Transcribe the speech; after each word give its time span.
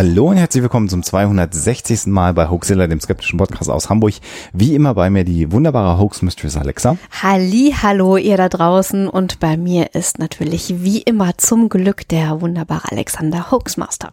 Hallo 0.00 0.30
und 0.30 0.38
herzlich 0.38 0.62
willkommen 0.62 0.88
zum 0.88 1.02
260. 1.02 2.06
Mal 2.06 2.32
bei 2.32 2.48
Hoaxilla, 2.48 2.86
dem 2.86 3.00
skeptischen 3.00 3.36
Podcast 3.36 3.68
aus 3.68 3.90
Hamburg. 3.90 4.14
Wie 4.54 4.74
immer 4.74 4.94
bei 4.94 5.10
mir 5.10 5.24
die 5.24 5.52
wunderbare 5.52 5.98
Hoax 5.98 6.22
Mistress 6.22 6.56
Alexa. 6.56 6.96
Halli, 7.22 7.74
hallo 7.82 8.16
ihr 8.16 8.38
da 8.38 8.48
draußen 8.48 9.08
und 9.08 9.40
bei 9.40 9.58
mir 9.58 9.94
ist 9.94 10.18
natürlich 10.18 10.82
wie 10.82 11.02
immer 11.02 11.36
zum 11.36 11.68
Glück 11.68 12.08
der 12.08 12.40
wunderbare 12.40 12.90
Alexander 12.90 13.50
Hoaxmaster. 13.50 14.08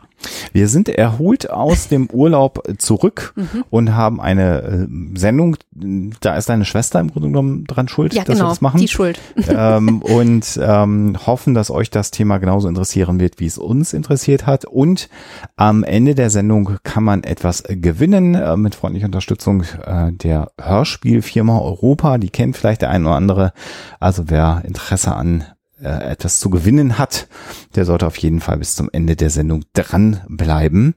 Wir 0.52 0.68
sind 0.68 0.90
erholt 0.90 1.50
aus 1.50 1.88
dem 1.88 2.10
Urlaub 2.10 2.64
zurück 2.80 3.32
mhm. 3.38 3.64
und 3.70 3.96
haben 3.96 4.20
eine 4.20 4.62
äh, 4.64 5.18
Sendung, 5.18 5.56
da 5.72 6.36
ist 6.36 6.50
deine 6.50 6.66
Schwester 6.66 7.00
im 7.00 7.12
Grunde 7.12 7.30
genommen 7.30 7.64
dran 7.64 7.88
schuld, 7.88 8.14
ja, 8.14 8.26
dass 8.26 8.36
genau, 8.36 8.48
wir 8.48 8.50
das 8.50 8.60
machen. 8.60 8.82
die 8.82 8.90
schuld. 8.90 9.22
Ähm, 9.50 10.02
und 10.02 10.60
ähm, 10.62 11.18
hoffen, 11.26 11.54
dass 11.54 11.72
euch 11.72 11.90
das 11.90 12.12
Thema 12.12 12.38
genauso 12.38 12.68
interessieren 12.68 13.20
wird, 13.20 13.40
wie 13.40 13.46
es 13.46 13.58
uns 13.58 13.94
interessiert 13.94 14.46
hat 14.46 14.66
und 14.66 15.10
am 15.56 15.77
Ende 15.84 16.16
der 16.16 16.30
Sendung 16.30 16.78
kann 16.84 17.04
man 17.04 17.24
etwas 17.24 17.64
gewinnen 17.68 18.36
äh, 18.36 18.58
mit 18.58 18.76
freundlicher 18.76 19.08
Unterstützung 19.08 19.64
äh, 19.86 20.12
der 20.12 20.52
Hörspielfirma 20.60 21.60
Europa. 21.60 22.18
Die 22.18 22.30
kennt 22.30 22.58
vielleicht 22.58 22.82
der 22.82 22.90
ein 22.90 23.06
oder 23.06 23.16
andere. 23.16 23.54
Also 24.00 24.24
wer 24.28 24.64
Interesse 24.66 25.16
an 25.16 25.46
äh, 25.82 26.12
etwas 26.12 26.40
zu 26.40 26.50
gewinnen 26.50 26.98
hat, 26.98 27.28
der 27.76 27.86
sollte 27.86 28.08
auf 28.08 28.18
jeden 28.18 28.40
Fall 28.40 28.58
bis 28.58 28.76
zum 28.76 28.90
Ende 28.92 29.16
der 29.16 29.30
Sendung 29.30 29.64
dranbleiben. 29.74 30.96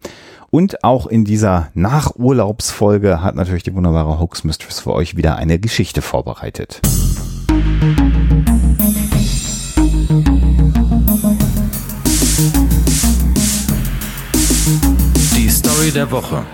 Und 0.51 0.83
auch 0.83 1.07
in 1.07 1.25
dieser 1.25 1.69
Nachurlaubsfolge 1.75 3.23
hat 3.23 3.37
natürlich 3.37 3.63
die 3.63 3.75
wunderbare 3.75 4.19
Hoax 4.19 4.43
Mistress 4.45 4.81
für 4.81 4.93
euch 4.93 5.17
wieder 5.17 5.37
eine 5.37 5.59
Geschichte 5.59 6.03
vorbereitet. 6.03 6.81
Story 15.81 15.93
der 15.93 16.11
Woche. 16.11 16.45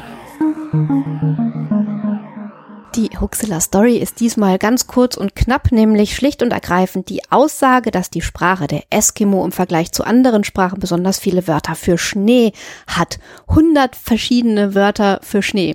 Die 2.94 3.10
Huxilla 3.20 3.58
Story 3.58 3.96
ist 3.96 4.20
diesmal 4.20 4.56
ganz 4.56 4.86
kurz 4.86 5.16
und 5.16 5.34
knapp, 5.34 5.72
nämlich 5.72 6.14
schlicht 6.14 6.44
und 6.44 6.52
ergreifend 6.52 7.08
die 7.08 7.22
Aussage, 7.30 7.90
dass 7.90 8.08
die 8.08 8.20
Sprache 8.20 8.68
der 8.68 8.84
Eskimo 8.90 9.44
im 9.44 9.50
Vergleich 9.50 9.90
zu 9.90 10.04
anderen 10.04 10.44
Sprachen 10.44 10.78
besonders 10.78 11.18
viele 11.18 11.48
Wörter 11.48 11.74
für 11.74 11.98
Schnee 11.98 12.52
hat. 12.86 13.18
100 13.48 13.96
verschiedene 13.96 14.76
Wörter 14.76 15.18
für 15.24 15.42
Schnee. 15.42 15.74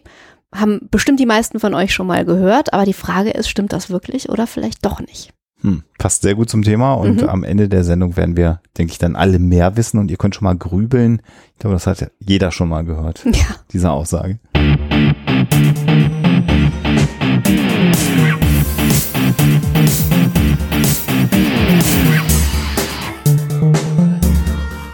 Haben 0.56 0.88
bestimmt 0.90 1.20
die 1.20 1.26
meisten 1.26 1.60
von 1.60 1.74
euch 1.74 1.94
schon 1.94 2.08
mal 2.08 2.24
gehört, 2.24 2.74
aber 2.74 2.86
die 2.86 2.94
Frage 2.94 3.32
ist, 3.32 3.50
stimmt 3.50 3.74
das 3.74 3.90
wirklich 3.90 4.30
oder 4.30 4.48
vielleicht 4.48 4.86
doch 4.86 5.02
nicht? 5.02 5.34
Hm, 5.62 5.84
passt 6.00 6.24
sehr 6.24 6.34
gut 6.34 6.50
zum 6.50 6.64
Thema 6.64 6.94
und 6.94 7.22
mhm. 7.22 7.30
am 7.30 7.44
Ende 7.44 7.70
der 7.70 7.84
Sendung 7.84 8.18
werden 8.18 8.36
wir, 8.36 8.62
denke 8.78 8.92
ich, 8.94 8.98
dann 8.98 9.16
alle 9.16 9.38
mehr 9.38 9.78
wissen 9.78 10.00
und 10.00 10.10
ihr 10.10 10.18
könnt 10.18 10.34
schon 10.34 10.46
mal 10.46 10.58
grübeln. 10.58 11.22
Ich 11.54 11.60
glaube, 11.60 11.76
das 11.76 11.86
hat 11.86 12.12
jeder 12.20 12.52
schon 12.52 12.70
mal 12.70 12.84
gehört, 12.84 13.24
ja. 13.26 13.56
diese 13.72 13.92
Aussage. 13.92 14.40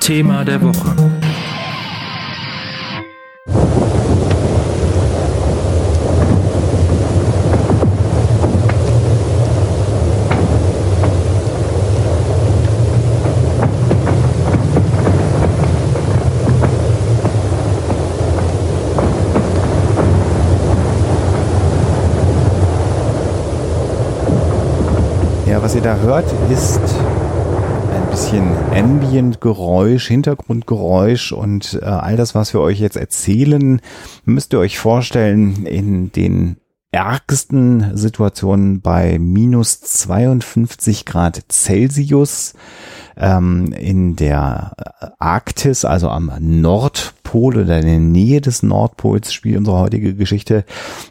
Thema 0.02 0.46
der 0.46 0.62
Woche. 0.62 1.07
Da 25.88 25.96
hört, 26.00 26.26
ist 26.52 26.82
ein 26.82 28.10
bisschen 28.10 28.52
Ambient-Geräusch, 28.76 30.06
Hintergrundgeräusch 30.10 31.32
und 31.32 31.80
äh, 31.82 31.86
all 31.86 32.18
das, 32.18 32.36
was 32.36 32.54
wir 32.54 32.60
euch 32.60 32.82
jetzt 32.82 32.98
erzählen, 32.98 33.80
müsst 34.26 34.52
ihr 34.52 34.60
euch 34.60 34.80
vorstellen 34.80 35.66
in 35.66 36.12
den 36.12 36.58
ärgsten 36.92 37.96
Situationen 37.96 38.82
bei 38.82 39.18
minus 39.18 39.80
52 39.80 41.06
Grad 41.06 41.42
Celsius 41.50 42.54
ähm, 43.16 43.72
in 43.72 44.18
der 44.18 44.74
Arktis, 45.20 45.86
also 45.86 46.10
am 46.10 46.34
Nordpol 46.42 47.60
oder 47.60 47.80
in 47.80 47.86
der 47.86 48.00
Nähe 48.00 48.42
des 48.42 48.62
Nordpols 48.62 49.32
spielt 49.32 49.60
unsere 49.60 49.80
heutige 49.80 50.16
Geschichte. 50.16 50.66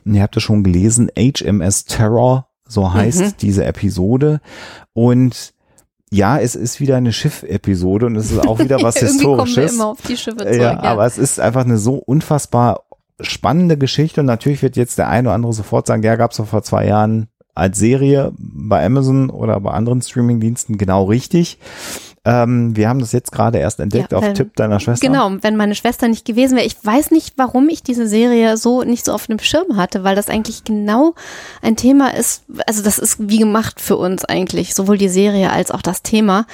Und 0.04 0.16
ihr 0.16 0.22
habt 0.22 0.36
es 0.36 0.42
schon 0.42 0.64
gelesen, 0.64 1.10
HMS 1.16 1.86
Terror 1.86 2.50
so 2.66 2.92
heißt 2.92 3.20
mhm. 3.20 3.32
diese 3.40 3.64
Episode. 3.64 4.40
Und 4.92 5.54
ja, 6.10 6.38
es 6.38 6.54
ist 6.54 6.80
wieder 6.80 6.96
eine 6.96 7.12
Schiff-Episode 7.12 8.06
und 8.06 8.16
es 8.16 8.30
ist 8.30 8.46
auch 8.46 8.58
wieder 8.58 8.78
was 8.82 8.98
Historisches. 8.98 9.74
Immer 9.74 9.88
auf 9.88 10.02
die 10.02 10.16
Schiffe 10.16 10.38
zurück, 10.38 10.54
ja, 10.54 10.72
ja, 10.72 10.82
aber 10.82 11.04
es 11.06 11.18
ist 11.18 11.40
einfach 11.40 11.64
eine 11.64 11.78
so 11.78 11.94
unfassbar 11.94 12.84
spannende 13.20 13.78
Geschichte 13.78 14.20
und 14.20 14.26
natürlich 14.26 14.62
wird 14.62 14.76
jetzt 14.76 14.98
der 14.98 15.08
eine 15.08 15.28
oder 15.28 15.34
andere 15.34 15.52
sofort 15.52 15.86
sagen, 15.86 16.02
ja, 16.02 16.16
gab 16.16 16.32
es 16.32 16.36
vor 16.36 16.62
zwei 16.62 16.86
Jahren 16.86 17.28
als 17.54 17.78
Serie 17.78 18.32
bei 18.36 18.84
Amazon 18.84 19.30
oder 19.30 19.58
bei 19.60 19.70
anderen 19.70 20.02
Streamingdiensten 20.02 20.76
genau 20.76 21.04
richtig. 21.04 21.58
Ähm, 22.26 22.74
wir 22.74 22.88
haben 22.88 22.98
das 22.98 23.12
jetzt 23.12 23.30
gerade 23.30 23.58
erst 23.58 23.78
entdeckt 23.78 24.10
ja, 24.10 24.18
auf 24.18 24.32
Tipp 24.32 24.56
deiner 24.56 24.80
Schwester. 24.80 25.06
Genau, 25.06 25.30
wenn 25.42 25.54
meine 25.56 25.76
Schwester 25.76 26.08
nicht 26.08 26.24
gewesen 26.24 26.56
wäre. 26.56 26.66
Ich 26.66 26.76
weiß 26.82 27.12
nicht, 27.12 27.34
warum 27.36 27.68
ich 27.68 27.84
diese 27.84 28.08
Serie 28.08 28.56
so 28.56 28.82
nicht 28.82 29.04
so 29.04 29.12
auf 29.12 29.28
dem 29.28 29.38
Schirm 29.38 29.76
hatte, 29.76 30.02
weil 30.02 30.16
das 30.16 30.28
eigentlich 30.28 30.64
genau 30.64 31.14
ein 31.62 31.76
Thema 31.76 32.14
ist. 32.14 32.42
Also 32.66 32.82
das 32.82 32.98
ist 32.98 33.28
wie 33.28 33.38
gemacht 33.38 33.80
für 33.80 33.96
uns 33.96 34.24
eigentlich, 34.24 34.74
sowohl 34.74 34.98
die 34.98 35.08
Serie 35.08 35.52
als 35.52 35.70
auch 35.70 35.82
das 35.82 36.02
Thema. 36.02 36.46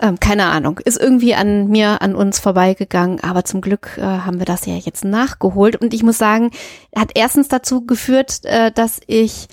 Ähm, 0.00 0.20
keine 0.20 0.44
Ahnung, 0.46 0.78
ist 0.84 1.00
irgendwie 1.00 1.34
an 1.34 1.66
mir, 1.66 2.00
an 2.00 2.14
uns 2.14 2.38
vorbeigegangen, 2.38 3.18
aber 3.20 3.44
zum 3.44 3.60
Glück 3.60 3.98
äh, 3.98 4.02
haben 4.02 4.38
wir 4.38 4.46
das 4.46 4.66
ja 4.66 4.74
jetzt 4.74 5.04
nachgeholt. 5.04 5.74
Und 5.74 5.92
ich 5.92 6.04
muss 6.04 6.18
sagen, 6.18 6.52
hat 6.94 7.10
erstens 7.14 7.48
dazu 7.48 7.84
geführt, 7.84 8.44
äh, 8.44 8.70
dass 8.70 9.00
ich 9.08 9.48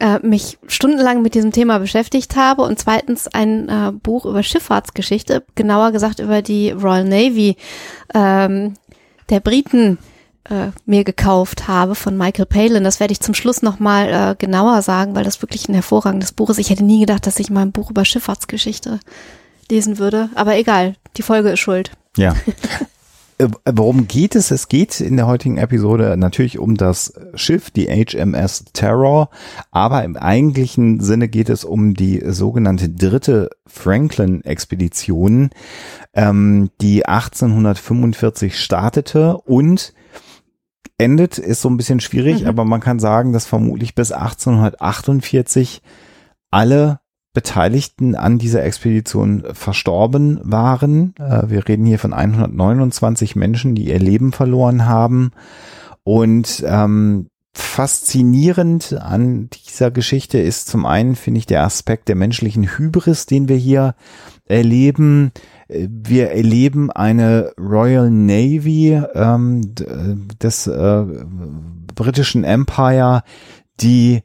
äh, 0.00 0.18
mich 0.20 0.58
stundenlang 0.66 1.22
mit 1.22 1.34
diesem 1.34 1.52
Thema 1.52 1.78
beschäftigt 1.78 2.36
habe 2.36 2.62
und 2.62 2.78
zweitens 2.78 3.28
ein 3.28 3.68
äh, 3.68 3.92
Buch 3.92 4.26
über 4.26 4.42
Schifffahrtsgeschichte, 4.42 5.44
genauer 5.54 5.92
gesagt 5.92 6.18
über 6.18 6.42
die 6.42 6.70
Royal 6.70 7.04
Navy 7.04 7.56
ähm, 8.12 8.74
der 9.30 9.40
Briten 9.40 9.98
äh, 10.50 10.68
mir 10.84 11.04
gekauft 11.04 11.68
habe 11.68 11.94
von 11.94 12.16
Michael 12.16 12.46
Palin. 12.46 12.84
Das 12.84 13.00
werde 13.00 13.12
ich 13.12 13.20
zum 13.20 13.34
Schluss 13.34 13.62
nochmal 13.62 14.08
äh, 14.08 14.34
genauer 14.36 14.82
sagen, 14.82 15.14
weil 15.14 15.24
das 15.24 15.40
wirklich 15.40 15.68
ein 15.68 15.74
hervorragendes 15.74 16.32
Buch 16.32 16.50
ist. 16.50 16.58
Ich 16.58 16.70
hätte 16.70 16.84
nie 16.84 17.00
gedacht, 17.00 17.26
dass 17.26 17.38
ich 17.38 17.50
mal 17.50 17.62
ein 17.62 17.72
Buch 17.72 17.90
über 17.90 18.04
Schifffahrtsgeschichte 18.04 19.00
lesen 19.70 19.98
würde. 19.98 20.28
Aber 20.34 20.56
egal, 20.56 20.96
die 21.16 21.22
Folge 21.22 21.50
ist 21.50 21.60
schuld. 21.60 21.92
Ja. 22.16 22.34
Äh, 23.38 23.48
worum 23.72 24.06
geht 24.06 24.34
es? 24.34 24.50
Es 24.50 24.68
geht 24.68 25.00
in 25.00 25.16
der 25.16 25.26
heutigen 25.26 25.56
Episode 25.56 26.16
natürlich 26.16 26.58
um 26.58 26.76
das 26.76 27.14
Schiff, 27.34 27.70
die 27.70 27.86
HMS 27.86 28.66
Terror, 28.72 29.30
aber 29.70 30.04
im 30.04 30.16
eigentlichen 30.16 31.00
Sinne 31.00 31.28
geht 31.28 31.48
es 31.48 31.64
um 31.64 31.94
die 31.94 32.22
sogenannte 32.24 32.88
dritte 32.90 33.50
Franklin-Expedition, 33.66 35.50
ähm, 36.12 36.70
die 36.80 37.06
1845 37.06 38.58
startete 38.58 39.36
und 39.38 39.94
endet, 40.98 41.38
ist 41.38 41.60
so 41.60 41.68
ein 41.68 41.76
bisschen 41.76 42.00
schwierig, 42.00 42.42
mhm. 42.42 42.48
aber 42.48 42.64
man 42.64 42.80
kann 42.80 43.00
sagen, 43.00 43.32
dass 43.32 43.46
vermutlich 43.46 43.94
bis 43.94 44.12
1848 44.12 45.82
alle 46.50 47.00
Beteiligten 47.34 48.14
an 48.14 48.38
dieser 48.38 48.64
Expedition 48.64 49.44
verstorben 49.52 50.40
waren. 50.44 51.14
Äh, 51.18 51.50
wir 51.50 51.68
reden 51.68 51.84
hier 51.84 51.98
von 51.98 52.14
129 52.14 53.36
Menschen, 53.36 53.74
die 53.74 53.88
ihr 53.88 53.98
Leben 53.98 54.32
verloren 54.32 54.86
haben. 54.86 55.32
Und 56.04 56.64
ähm, 56.66 57.26
faszinierend 57.52 58.94
an 58.94 59.48
dieser 59.50 59.90
Geschichte 59.90 60.38
ist 60.38 60.68
zum 60.68 60.86
einen, 60.86 61.16
finde 61.16 61.38
ich, 61.38 61.46
der 61.46 61.64
Aspekt 61.64 62.08
der 62.08 62.16
menschlichen 62.16 62.78
Hybris, 62.78 63.26
den 63.26 63.48
wir 63.48 63.56
hier 63.56 63.96
erleben. 64.46 65.32
Wir 65.68 66.30
erleben 66.30 66.92
eine 66.92 67.52
Royal 67.58 68.10
Navy 68.10 69.00
ähm, 69.14 69.74
des 70.40 70.66
äh, 70.68 71.04
britischen 71.94 72.44
Empire, 72.44 73.22
die 73.80 74.22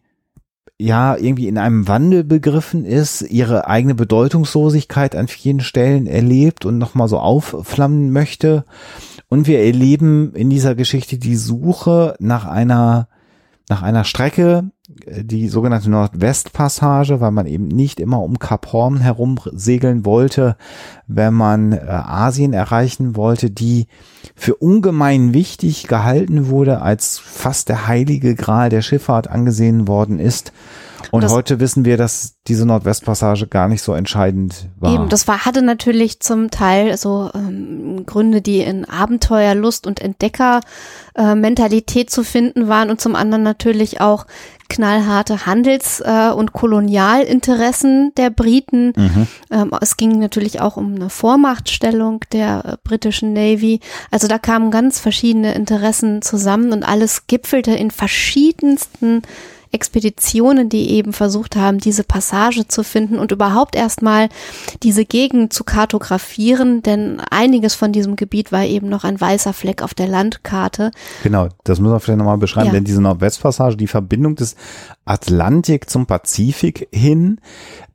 ja 0.80 1.18
irgendwie 1.18 1.48
in 1.48 1.58
einem 1.58 1.88
Wandel 1.88 2.24
begriffen 2.24 2.86
ist, 2.86 3.22
ihre 3.22 3.68
eigene 3.68 3.96
Bedeutungslosigkeit 3.96 5.16
an 5.16 5.28
vielen 5.28 5.60
Stellen 5.60 6.08
erlebt 6.08 6.66
und 6.66 6.78
nochmal 6.78 7.10
so 7.10 7.20
aufflammen 7.20 8.12
möchte. 8.12 8.64
Und 9.28 9.46
wir 9.46 9.60
erleben 9.60 10.34
in 10.34 10.50
dieser 10.50 10.76
Geschichte 10.76 11.18
die 11.18 11.36
Suche 11.36 12.16
nach 12.20 12.46
einer, 12.46 13.10
nach 13.68 13.84
einer 13.84 14.06
Strecke, 14.06 14.72
die 15.06 15.50
sogenannte 15.50 15.90
Nordwestpassage, 15.90 17.22
weil 17.22 17.32
man 17.32 17.46
eben 17.46 17.68
nicht 17.68 18.00
immer 18.00 18.24
um 18.24 18.40
Kap 18.40 18.72
Horn 18.72 19.02
herum 19.02 19.38
segeln 19.52 20.06
wollte, 20.06 20.56
wenn 21.06 21.34
man 21.34 21.74
äh, 21.74 21.86
Asien 21.88 22.54
erreichen 22.54 23.16
wollte, 23.16 23.52
die 23.52 23.88
für 24.36 24.56
ungemein 24.56 25.34
wichtig 25.34 25.88
gehalten 25.88 26.50
wurde, 26.50 26.82
als 26.82 27.20
fast 27.20 27.70
der 27.70 27.88
heilige 27.88 28.36
Gral 28.36 28.70
der 28.70 28.82
Schifffahrt 28.82 29.28
angesehen 29.30 29.88
worden 29.88 30.20
ist. 30.20 30.52
Und 31.12 31.24
Das- 31.24 31.32
heute 31.32 31.60
wissen 31.60 31.86
wir, 31.86 31.98
dass 31.98 32.36
diese 32.48 32.66
Nordwestpassage 32.66 33.48
gar 33.48 33.68
nicht 33.68 33.82
so 33.82 33.94
entscheidend 33.94 34.68
war. 34.80 34.94
Eben, 34.94 35.10
das 35.10 35.28
war, 35.28 35.46
hatte 35.46 35.62
natürlich 35.62 36.20
zum 36.20 36.52
Teil 36.52 36.98
so 36.98 37.32
ähm, 37.34 38.06
Gründe, 38.06 38.42
die 38.42 38.60
in 38.60 38.86
Abenteuerlust 38.86 39.88
und 39.88 40.02
Entdecker-Mentalität 40.02 40.64
äh, 41.16 41.36
Mentalität 41.36 42.10
zu 42.10 42.24
finden 42.24 42.68
waren 42.68 42.90
und 42.90 43.02
zum 43.02 43.16
anderen 43.16 43.44
natürlich 43.44 44.02
auch 44.02 44.26
knallharte 44.70 45.46
Handels- 45.46 46.00
äh, 46.00 46.32
und 46.32 46.54
Kolonialinteressen 46.54 48.14
der 48.16 48.30
Briten. 48.30 48.94
Mhm. 48.96 49.28
Ähm, 49.52 49.72
es 49.82 49.98
ging 49.98 50.20
natürlich 50.20 50.62
auch 50.62 50.78
um 50.78 50.96
eine 50.96 51.10
Vormachtstellung 51.10 52.24
der 52.32 52.64
äh, 52.66 52.78
britischen 52.84 53.34
Navy. 53.34 53.80
Also 54.12 54.28
da 54.28 54.38
kamen 54.38 54.72
ganz 54.72 55.00
verschiedene 55.00 55.54
Interessen 55.56 56.22
zusammen 56.22 56.72
und 56.72 56.84
alles 56.84 57.28
gipfelte 57.28 57.72
in 57.72 57.92
verschiedensten 57.92 59.24
Expeditionen, 59.72 60.70
die 60.70 60.92
eben 60.92 61.14
versucht 61.14 61.56
haben, 61.56 61.78
diese 61.78 62.04
Passage 62.04 62.68
zu 62.68 62.84
finden 62.84 63.20
und 63.20 63.32
überhaupt 63.32 63.76
erstmal 63.76 64.30
diese 64.84 65.06
Gegend 65.06 65.54
zu 65.54 65.64
kartografieren, 65.64 66.82
denn 66.82 67.22
einiges 67.30 67.76
von 67.76 67.92
diesem 67.92 68.16
Gebiet 68.16 68.52
war 68.52 68.64
eben 68.64 68.90
noch 68.90 69.04
ein 69.04 69.20
weißer 69.20 69.54
Fleck 69.54 69.82
auf 69.82 69.94
der 69.94 70.08
Landkarte. 70.08 70.92
Genau, 71.24 71.50
das 71.64 71.80
müssen 71.80 71.94
wir 71.94 72.00
vielleicht 72.00 72.20
nochmal 72.20 72.38
beschreiben, 72.38 72.68
Ja. 72.68 72.74
denn 72.74 72.84
diese 72.84 73.02
Nordwestpassage, 73.02 73.78
die 73.78 73.88
Verbindung 73.88 74.36
des 74.36 74.56
Atlantik 75.06 75.90
zum 75.90 76.06
Pazifik 76.06 76.88
hin, 76.92 77.40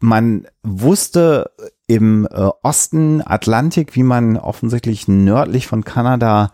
man 0.00 0.46
wusste 0.62 1.50
im 1.86 2.26
äh, 2.30 2.48
Osten 2.62 3.22
Atlantik, 3.24 3.94
wie 3.94 4.02
man 4.02 4.36
offensichtlich 4.36 5.08
nördlich 5.08 5.66
von 5.66 5.84
Kanada 5.84 6.50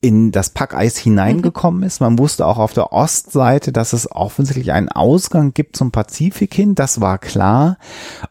in 0.00 0.32
das 0.32 0.50
Packeis 0.50 0.96
hineingekommen 0.96 1.82
ist. 1.82 2.00
Man 2.00 2.18
wusste 2.18 2.46
auch 2.46 2.58
auf 2.58 2.72
der 2.72 2.92
Ostseite, 2.92 3.72
dass 3.72 3.92
es 3.92 4.10
offensichtlich 4.10 4.72
einen 4.72 4.88
Ausgang 4.88 5.54
gibt 5.54 5.76
zum 5.76 5.90
Pazifik 5.90 6.54
hin. 6.54 6.74
Das 6.74 7.00
war 7.00 7.18
klar. 7.18 7.78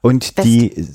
Und 0.02 0.38
West. 0.38 0.46
die, 0.46 0.88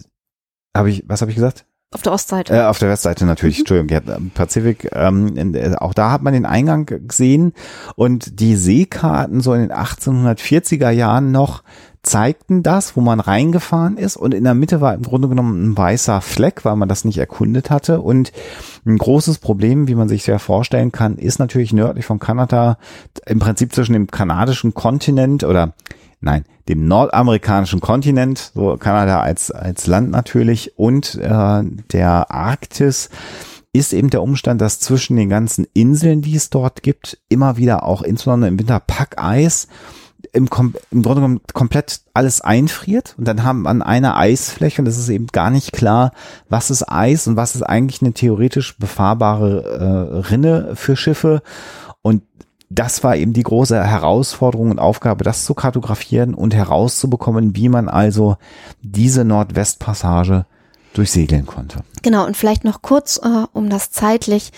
habe 0.76 0.90
ich, 0.90 1.04
was 1.06 1.20
habe 1.20 1.30
ich 1.30 1.36
gesagt? 1.36 1.66
Auf 1.92 2.02
der 2.02 2.12
Ostseite. 2.12 2.54
Äh, 2.54 2.62
auf 2.62 2.78
der 2.78 2.88
Westseite 2.88 3.26
natürlich, 3.26 3.58
Entschuldigung, 3.58 3.88
ja, 3.88 4.14
ähm, 4.14 4.30
Pazifik, 4.32 4.88
ähm, 4.92 5.36
in, 5.36 5.54
äh, 5.56 5.74
auch 5.76 5.92
da 5.92 6.12
hat 6.12 6.22
man 6.22 6.32
den 6.32 6.46
Eingang 6.46 6.86
gesehen 6.86 7.52
und 7.96 8.38
die 8.38 8.54
Seekarten 8.54 9.40
so 9.40 9.52
in 9.54 9.62
den 9.62 9.72
1840er 9.72 10.90
Jahren 10.90 11.32
noch 11.32 11.64
zeigten 12.02 12.62
das, 12.62 12.96
wo 12.96 13.00
man 13.00 13.20
reingefahren 13.20 13.96
ist 13.96 14.16
und 14.16 14.32
in 14.32 14.44
der 14.44 14.54
Mitte 14.54 14.80
war 14.80 14.94
im 14.94 15.02
Grunde 15.02 15.28
genommen 15.28 15.70
ein 15.70 15.76
weißer 15.76 16.20
Fleck, 16.20 16.64
weil 16.64 16.76
man 16.76 16.88
das 16.88 17.04
nicht 17.04 17.18
erkundet 17.18 17.70
hatte. 17.70 18.00
Und 18.00 18.32
ein 18.86 18.96
großes 18.96 19.38
Problem, 19.38 19.86
wie 19.86 19.94
man 19.94 20.08
sich 20.08 20.26
ja 20.26 20.38
vorstellen 20.38 20.92
kann, 20.92 21.16
ist 21.16 21.38
natürlich 21.38 21.72
nördlich 21.72 22.06
von 22.06 22.18
Kanada 22.18 22.78
im 23.26 23.38
Prinzip 23.38 23.74
zwischen 23.74 23.92
dem 23.92 24.06
kanadischen 24.06 24.72
Kontinent 24.72 25.44
oder 25.44 25.74
nein, 26.20 26.44
dem 26.68 26.86
nordamerikanischen 26.86 27.80
Kontinent, 27.80 28.52
so 28.54 28.76
Kanada 28.78 29.20
als, 29.20 29.50
als 29.50 29.86
Land 29.86 30.10
natürlich, 30.10 30.78
und 30.78 31.16
äh, 31.16 31.62
der 31.92 32.30
Arktis 32.30 33.10
ist 33.72 33.92
eben 33.92 34.10
der 34.10 34.22
Umstand, 34.22 34.60
dass 34.60 34.80
zwischen 34.80 35.16
den 35.16 35.28
ganzen 35.28 35.66
Inseln, 35.74 36.22
die 36.22 36.34
es 36.34 36.50
dort 36.50 36.82
gibt, 36.82 37.18
immer 37.28 37.56
wieder 37.56 37.84
auch 37.84 38.02
insbesondere 38.02 38.48
im 38.48 38.58
Winter 38.58 38.80
Packeis 38.80 39.68
im, 40.32 40.50
kom 40.50 40.74
im 40.90 41.02
Grunde 41.02 41.20
genommen 41.20 41.40
komplett 41.52 42.00
alles 42.14 42.40
einfriert 42.40 43.14
und 43.18 43.26
dann 43.26 43.44
haben 43.44 43.62
man 43.62 43.82
eine 43.82 44.16
Eisfläche 44.16 44.82
und 44.82 44.88
es 44.88 44.98
ist 44.98 45.08
eben 45.08 45.26
gar 45.28 45.50
nicht 45.50 45.72
klar, 45.72 46.12
was 46.48 46.70
ist 46.70 46.90
Eis 46.90 47.26
und 47.26 47.36
was 47.36 47.54
ist 47.54 47.62
eigentlich 47.62 48.02
eine 48.02 48.12
theoretisch 48.12 48.76
befahrbare 48.78 49.62
äh, 49.64 50.28
Rinne 50.28 50.72
für 50.74 50.96
Schiffe 50.96 51.42
und 52.02 52.22
das 52.72 53.02
war 53.02 53.16
eben 53.16 53.32
die 53.32 53.42
große 53.42 53.84
Herausforderung 53.84 54.70
und 54.70 54.78
Aufgabe, 54.78 55.24
das 55.24 55.44
zu 55.44 55.54
kartografieren 55.54 56.34
und 56.34 56.54
herauszubekommen, 56.54 57.56
wie 57.56 57.68
man 57.68 57.88
also 57.88 58.36
diese 58.80 59.24
Nordwestpassage 59.24 60.46
durchsegeln 60.94 61.46
konnte. 61.46 61.80
Genau, 62.02 62.26
und 62.26 62.36
vielleicht 62.36 62.64
noch 62.64 62.82
kurz, 62.82 63.18
äh, 63.22 63.46
um 63.52 63.68
das 63.68 63.90
zeitlich 63.90 64.52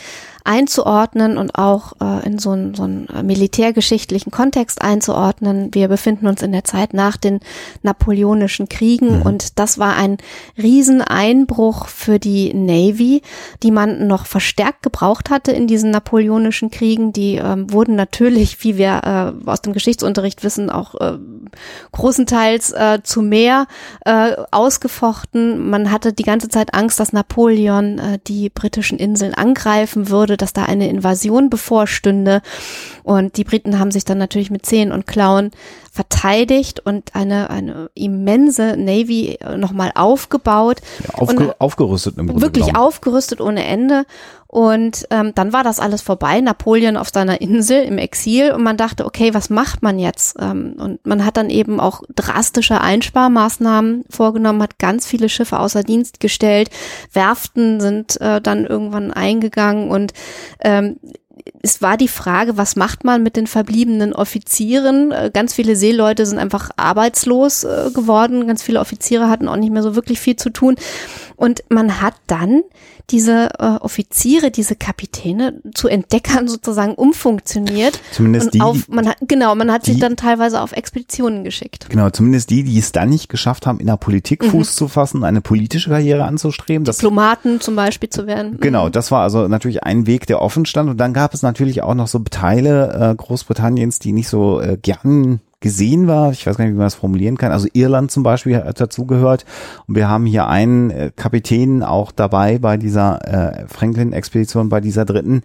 einzuordnen 0.45 1.39
und 1.39 1.57
auch 1.57 1.93
äh, 2.01 2.27
in 2.27 2.39
so 2.39 2.51
einen, 2.51 2.75
so 2.75 2.83
einen 2.83 3.09
äh, 3.09 3.23
militärgeschichtlichen 3.23 4.33
Kontext 4.33 4.83
einzuordnen. 4.83 5.73
Wir 5.73 5.87
befinden 5.89 6.27
uns 6.27 6.43
in 6.43 6.51
der 6.53 6.65
Zeit 6.65 6.95
nach 6.95 7.17
den 7.17 7.41
Napoleonischen 7.83 8.69
Kriegen 8.69 9.19
Mhm. 9.19 9.23
und 9.23 9.59
das 9.59 9.79
war 9.79 9.95
ein 9.97 10.19
Rieseneinbruch 10.61 11.87
für 11.87 12.19
die 12.19 12.53
Navy, 12.55 13.23
die 13.63 13.71
man 13.71 14.07
noch 14.07 14.27
verstärkt 14.27 14.83
gebraucht 14.83 15.31
hatte 15.31 15.53
in 15.53 15.67
diesen 15.67 15.91
Napoleonischen 15.91 16.71
Kriegen. 16.71 17.13
Die 17.13 17.37
ähm, 17.37 17.73
wurden 17.73 17.95
natürlich, 17.95 18.65
wie 18.65 18.77
wir 18.77 19.35
äh, 19.47 19.49
aus 19.49 19.63
dem 19.63 19.73
Geschichtsunterricht 19.73 20.43
wissen, 20.43 20.71
auch 20.71 20.95
äh, 20.97 21.19
großenteils 21.93 22.73
äh, 22.73 22.99
zu 23.05 23.23
mehr 23.23 23.67
äh, 24.05 24.35
ausgefochten. 24.51 25.71
Man 25.71 25.93
hatte 25.93 26.13
die 26.13 26.25
ganze 26.25 26.49
Zeit 26.49 26.75
Angst, 26.75 26.99
dass 26.99 27.13
Napoleon 27.13 27.32
äh, 27.37 28.19
die 28.27 28.49
britischen 28.51 28.99
Inseln 28.99 29.35
angreifen 29.35 30.09
würde, 30.09 30.37
dass 30.37 30.53
da 30.53 30.65
eine 30.65 30.89
Invasion 30.89 31.51
bevorstünde. 31.51 32.43
Und 33.03 33.37
die 33.37 33.45
Briten 33.45 33.79
haben 33.79 33.91
sich 33.91 34.05
dann 34.05 34.19
natürlich 34.19 34.51
mit 34.51 34.65
Zehen 34.67 34.93
und 34.93 35.07
Klauen 35.07 35.51
verteidigt 35.91 36.81
und 36.81 37.15
eine, 37.15 37.51
eine 37.51 37.91
immense 37.95 38.77
Navy 38.77 39.39
äh, 39.41 39.57
nochmal 39.59 39.93
aufgebaut. 39.95 40.79
Ja, 41.07 41.15
aufge 41.19 41.49
Und- 41.49 41.61
aufgerüstet 41.61 42.17
im 42.19 42.27
Grunde 42.29 42.43
Wirklich 42.43 42.67
genommen. 42.67 42.87
aufgerüstet 42.87 43.41
ohne 43.41 43.65
Ende. 43.65 44.05
Und 44.53 45.07
ähm, 45.09 45.33
dann 45.35 45.55
war 45.55 45.65
das 45.65 45.81
alles 45.81 46.03
vorbei. 46.03 46.43
Napoleon 46.43 46.99
auf 46.99 47.09
seiner 47.09 47.41
Insel 47.41 47.85
im 47.85 47.97
Exil 47.97 48.53
und 48.53 48.63
man 48.63 48.77
dachte, 48.77 49.07
okay, 49.07 49.33
was 49.33 49.49
macht 49.49 49.83
man 49.83 49.99
jetzt? 49.99 50.37
Ähm, 50.39 50.75
und 50.79 51.07
man 51.07 51.25
hat 51.25 51.39
dann 51.39 51.49
eben 51.49 51.81
auch 51.81 52.03
drastische 52.15 52.83
Einsparmaßnahmen 52.83 54.05
vorgenommen, 54.11 54.63
hat 54.63 54.79
ganz 54.79 55.07
viele 55.07 55.31
Schiffe 55.31 55.59
außer 55.59 55.85
Dienst 55.85 56.21
gestellt. 56.21 56.69
Werften 57.15 57.81
sind 57.81 58.21
äh, 58.21 58.43
dann 58.43 58.67
irgendwann 58.67 59.11
eingegangen 59.11 59.91
und 59.91 60.13
ähm, 60.61 60.99
es 61.63 61.81
war 61.81 61.97
die 61.97 62.09
Frage, 62.09 62.59
was 62.59 62.77
macht 62.77 63.05
man 63.05 63.23
mit 63.23 63.37
den 63.37 63.47
verbliebenen 63.47 64.13
Offizieren? 64.13 65.13
Äh, 65.13 65.31
Ganz 65.33 65.55
viele 65.55 65.77
Seeleute 65.77 66.27
sind 66.27 66.39
einfach 66.39 66.71
arbeitslos 66.77 67.65
äh, 67.65 67.91
geworden. 67.95 68.47
Ganz 68.47 68.63
viele 68.63 68.81
Offiziere 68.81 69.31
hatten 69.31 69.49
auch 69.49 69.57
nicht 69.57 69.73
mehr 69.73 69.83
so 69.83 69.95
wirklich 69.95 70.21
viel 70.21 70.37
zu 70.37 70.51
tun. 70.51 70.77
Und 71.37 71.65
man 71.71 72.03
hat 72.03 72.15
dann 72.27 72.63
diese 73.13 73.51
äh, 73.59 73.65
Offiziere, 73.81 74.51
diese 74.51 74.75
Kapitäne 74.75 75.61
zu 75.75 75.87
Entdeckern 75.89 76.49
sozusagen 76.49 76.95
umfunktioniert. 76.95 78.01
Zumindest 78.13 78.55
die, 78.55 78.61
auf, 78.61 78.89
man 78.89 79.09
hat, 79.09 79.17
genau, 79.29 79.55
man 79.55 79.71
hat 79.71 79.85
sie 79.85 79.95
die- 79.95 80.01
dann 80.01 80.17
teilweise 80.17 80.61
auf 80.61 80.73
Expeditionen 80.73 81.45
geschickt. 81.45 81.87
Genau, 81.91 82.11
zumindest 82.11 82.51
die, 82.51 82.65
die 82.65 82.79
es 82.79 82.91
dann 82.93 83.11
nicht 83.11 83.29
geschafft 83.29 83.67
haben, 83.67 83.79
in 83.79 83.87
der 83.87 83.97
Politik 83.97 84.43
Mhm. 84.43 84.51
Fuß 84.51 84.75
zu 84.75 84.89
fassen, 84.89 85.23
eine 85.25 85.41
politische 85.41 85.91
Karriere 85.91 86.25
anzustreben. 86.25 86.85
Das, 86.85 86.97
Diplomaten 86.99 87.61
zum 87.61 87.77
Beispiel 87.77 88.09
zu 88.09 88.27
werden. 88.27 88.59
genau, 88.61 88.89
das 88.89 89.11
war 89.11 89.23
also 89.23 89.47
natürlich 89.49 89.85
ein 89.85 90.07
Weg, 90.07 90.27
der 90.27 90.41
offen 90.43 90.65
stand. 90.67 90.89
Und 90.91 90.97
dann 90.99 91.13
gab 91.13 91.35
es 91.35 91.43
natürlich 91.43 91.83
auch 91.83 91.95
noch 91.95 92.09
so 92.09 92.19
Teile 92.21 93.11
äh, 93.13 93.15
Großbritanniens, 93.15 93.99
die 93.99 94.13
nicht 94.13 94.29
so 94.29 94.61
äh, 94.61 94.79
gern 94.81 95.41
gesehen 95.63 96.09
war. 96.09 96.33
Ich 96.33 96.47
weiß 96.47 96.59
gar 96.59 96.65
nicht, 96.67 96.75
wie 96.75 96.79
man 96.79 96.87
das 96.87 96.95
formulieren 96.95 97.39
kann. 97.39 97.53
Also 97.53 97.69
Irland 97.73 98.11
zum 98.11 98.23
Beispiel 98.23 98.57
hat 98.57 98.79
dazugehört. 98.79 99.47
Und 99.87 99.95
wir 99.95 100.09
haben 100.09 100.27
hier 100.27 100.49
einen 100.49 100.91
äh, 100.91 101.11
Kapitän 101.15 101.83
auch 101.83 102.13
dabei 102.13 102.59
bei 102.59 102.77
dieser 102.77 103.63
äh, 103.63 103.67
Franklin-Expedition, 103.69 104.69
bei 104.69 104.81
dieser 104.81 105.07
dritten, 105.07 105.43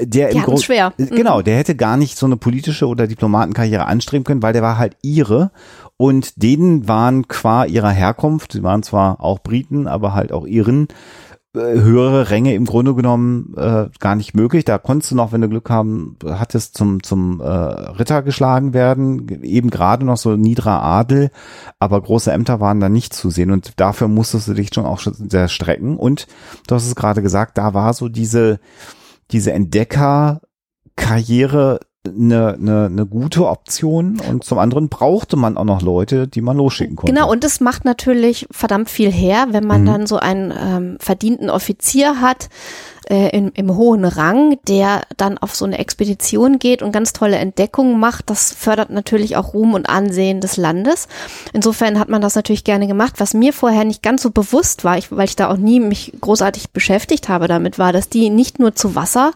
der 0.00 0.30
Die 0.30 0.38
im 0.38 0.42
Grunde 0.42 0.62
schwer. 0.62 0.92
Mhm. 0.98 1.10
Genau, 1.10 1.42
der 1.42 1.56
hätte 1.56 1.76
gar 1.76 1.96
nicht 1.96 2.18
so 2.18 2.26
eine 2.26 2.36
politische 2.36 2.88
oder 2.88 3.06
Diplomatenkarriere 3.06 3.86
anstreben 3.86 4.24
können, 4.24 4.42
weil 4.42 4.52
der 4.52 4.62
war 4.62 4.78
halt 4.78 4.96
ihre 5.02 5.52
und 5.96 6.42
denen 6.42 6.88
waren 6.88 7.28
qua 7.28 7.64
ihrer 7.64 7.90
Herkunft, 7.90 8.52
sie 8.52 8.64
waren 8.64 8.82
zwar 8.82 9.20
auch 9.20 9.38
Briten, 9.38 9.86
aber 9.86 10.12
halt 10.12 10.32
auch 10.32 10.44
ihren 10.44 10.88
äh, 10.88 10.92
höhere 11.54 12.30
Ränge 12.30 12.54
im 12.54 12.64
Grunde 12.64 12.94
genommen 12.94 13.54
äh, 13.56 13.88
gar 14.00 14.16
nicht 14.16 14.34
möglich. 14.34 14.64
Da 14.64 14.78
konntest 14.78 15.12
du 15.12 15.14
noch, 15.14 15.32
wenn 15.32 15.40
du 15.40 15.48
Glück 15.48 15.70
haben, 15.70 16.16
hattest 16.24 16.76
zum 16.76 17.02
zum 17.02 17.40
äh, 17.40 17.46
Ritter 17.46 18.22
geschlagen 18.22 18.74
werden, 18.74 19.28
eben 19.44 19.70
gerade 19.70 20.04
noch 20.04 20.16
so 20.16 20.36
niedrer 20.36 20.82
Adel, 20.82 21.30
aber 21.78 22.00
große 22.00 22.32
Ämter 22.32 22.60
waren 22.60 22.80
da 22.80 22.88
nicht 22.88 23.14
zu 23.14 23.30
sehen. 23.30 23.50
Und 23.50 23.78
dafür 23.80 24.08
musstest 24.08 24.48
du 24.48 24.54
dich 24.54 24.74
schon 24.74 24.86
auch 24.86 24.98
schon 24.98 25.14
sehr 25.14 25.48
strecken. 25.48 25.96
Und 25.96 26.26
du 26.66 26.74
hast 26.74 26.86
es 26.86 26.96
gerade 26.96 27.22
gesagt, 27.22 27.56
da 27.58 27.74
war 27.74 27.94
so 27.94 28.08
diese 28.08 28.58
diese 29.30 29.52
Entdecker 29.52 30.40
Karriere 30.96 31.80
eine, 32.06 32.54
eine, 32.54 32.86
eine 32.86 33.06
gute 33.06 33.46
Option 33.46 34.20
und 34.28 34.44
zum 34.44 34.58
anderen 34.58 34.90
brauchte 34.90 35.36
man 35.36 35.56
auch 35.56 35.64
noch 35.64 35.80
Leute, 35.80 36.28
die 36.28 36.42
man 36.42 36.58
losschicken 36.58 36.96
konnte. 36.96 37.12
Genau, 37.12 37.30
und 37.30 37.44
es 37.44 37.60
macht 37.60 37.86
natürlich 37.86 38.46
verdammt 38.50 38.90
viel 38.90 39.10
her, 39.10 39.46
wenn 39.52 39.66
man 39.66 39.82
Mhm. 39.82 39.86
dann 39.86 40.06
so 40.06 40.18
einen 40.18 40.52
ähm, 40.52 40.96
verdienten 41.00 41.48
Offizier 41.48 42.20
hat, 42.20 42.50
äh, 43.08 43.34
im, 43.36 43.52
im 43.54 43.74
hohen 43.76 44.04
Rang, 44.04 44.58
der 44.68 45.02
dann 45.16 45.38
auf 45.38 45.54
so 45.54 45.64
eine 45.64 45.78
Expedition 45.78 46.58
geht 46.58 46.82
und 46.82 46.92
ganz 46.92 47.14
tolle 47.14 47.36
Entdeckungen 47.36 47.98
macht. 47.98 48.28
Das 48.28 48.52
fördert 48.52 48.90
natürlich 48.90 49.36
auch 49.36 49.54
Ruhm 49.54 49.72
und 49.74 49.88
Ansehen 49.88 50.40
des 50.40 50.56
Landes. 50.58 51.08
Insofern 51.54 51.98
hat 51.98 52.08
man 52.10 52.20
das 52.22 52.34
natürlich 52.34 52.64
gerne 52.64 52.86
gemacht. 52.86 53.14
Was 53.18 53.32
mir 53.34 53.52
vorher 53.52 53.84
nicht 53.84 54.02
ganz 54.02 54.22
so 54.22 54.30
bewusst 54.30 54.84
war, 54.84 54.98
ich, 54.98 55.10
weil 55.10 55.24
ich 55.24 55.36
da 55.36 55.50
auch 55.50 55.56
nie 55.56 55.80
mich 55.80 56.12
großartig 56.20 56.70
beschäftigt 56.70 57.28
habe 57.28 57.48
damit, 57.48 57.78
war, 57.78 57.92
dass 57.92 58.08
die 58.08 58.28
nicht 58.30 58.58
nur 58.58 58.74
zu 58.74 58.94
Wasser 58.94 59.32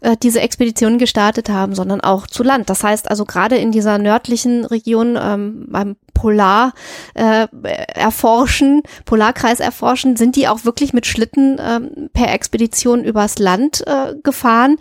äh, 0.00 0.16
diese 0.16 0.40
Expedition 0.40 0.98
gestartet 0.98 1.48
haben, 1.48 1.74
sondern 1.74 2.00
auch 2.00 2.26
zu 2.26 2.42
Land. 2.42 2.70
Das 2.70 2.82
heißt 2.82 3.10
also 3.10 3.24
gerade 3.24 3.56
in 3.56 3.72
dieser 3.72 3.98
nördlichen 3.98 4.64
Region 4.64 5.18
ähm, 5.20 5.66
beim 5.68 5.96
Polar 6.14 6.72
äh, 7.14 7.46
erforschen, 7.94 8.82
Polarkreis 9.04 9.60
erforschen, 9.60 10.16
sind 10.16 10.36
die 10.36 10.48
auch 10.48 10.64
wirklich 10.64 10.92
mit 10.92 11.06
Schlitten 11.06 11.58
ähm, 11.60 12.10
per 12.12 12.32
Expedition 12.32 13.04
übers 13.04 13.38
Land 13.38 13.86
äh, 13.86 14.14
gefahren. 14.22 14.76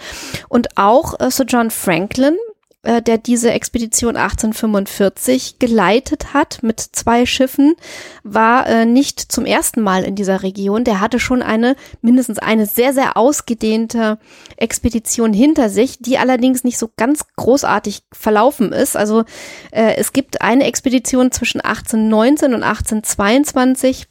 Und 0.50 0.78
auch 0.78 1.20
äh, 1.20 1.32
Sir 1.32 1.46
John 1.48 1.72
Franklin, 1.72 2.36
äh, 2.84 3.02
der 3.02 3.18
diese 3.18 3.52
Expedition 3.52 4.16
1845 4.16 5.60
geleitet 5.60 6.34
hat 6.34 6.60
mit 6.64 6.80
zwei 6.80 7.26
Schiffen, 7.26 7.76
war 8.24 8.68
äh, 8.68 8.86
nicht 8.86 9.20
zum 9.20 9.46
ersten 9.46 9.82
Mal 9.82 10.04
in 10.04 10.16
dieser 10.16 10.44
Region. 10.44 10.84
Der 10.86 11.02
hatte 11.02 11.20
schon 11.20 11.42
eine, 11.42 11.76
mindestens 12.02 12.40
eine 12.40 12.66
sehr, 12.66 12.94
sehr 12.94 13.18
ausgedehnte 13.18 14.18
Expedition 14.58 15.34
hinter 15.34 15.70
sich, 15.70 16.00
die 16.00 16.18
allerdings 16.18 16.64
nicht 16.64 16.78
so 16.78 16.90
ganz 16.96 17.26
großartig 17.36 18.04
verlaufen 18.14 18.72
ist. 18.72 18.96
Also 18.96 19.24
äh, 19.72 19.96
es 19.96 20.14
gibt 20.14 20.42
eine 20.42 20.64
Expedition 20.66 21.32
zwischen 21.32 21.62
1819 21.62 22.54
und 22.54 22.64
1822, 22.64 24.08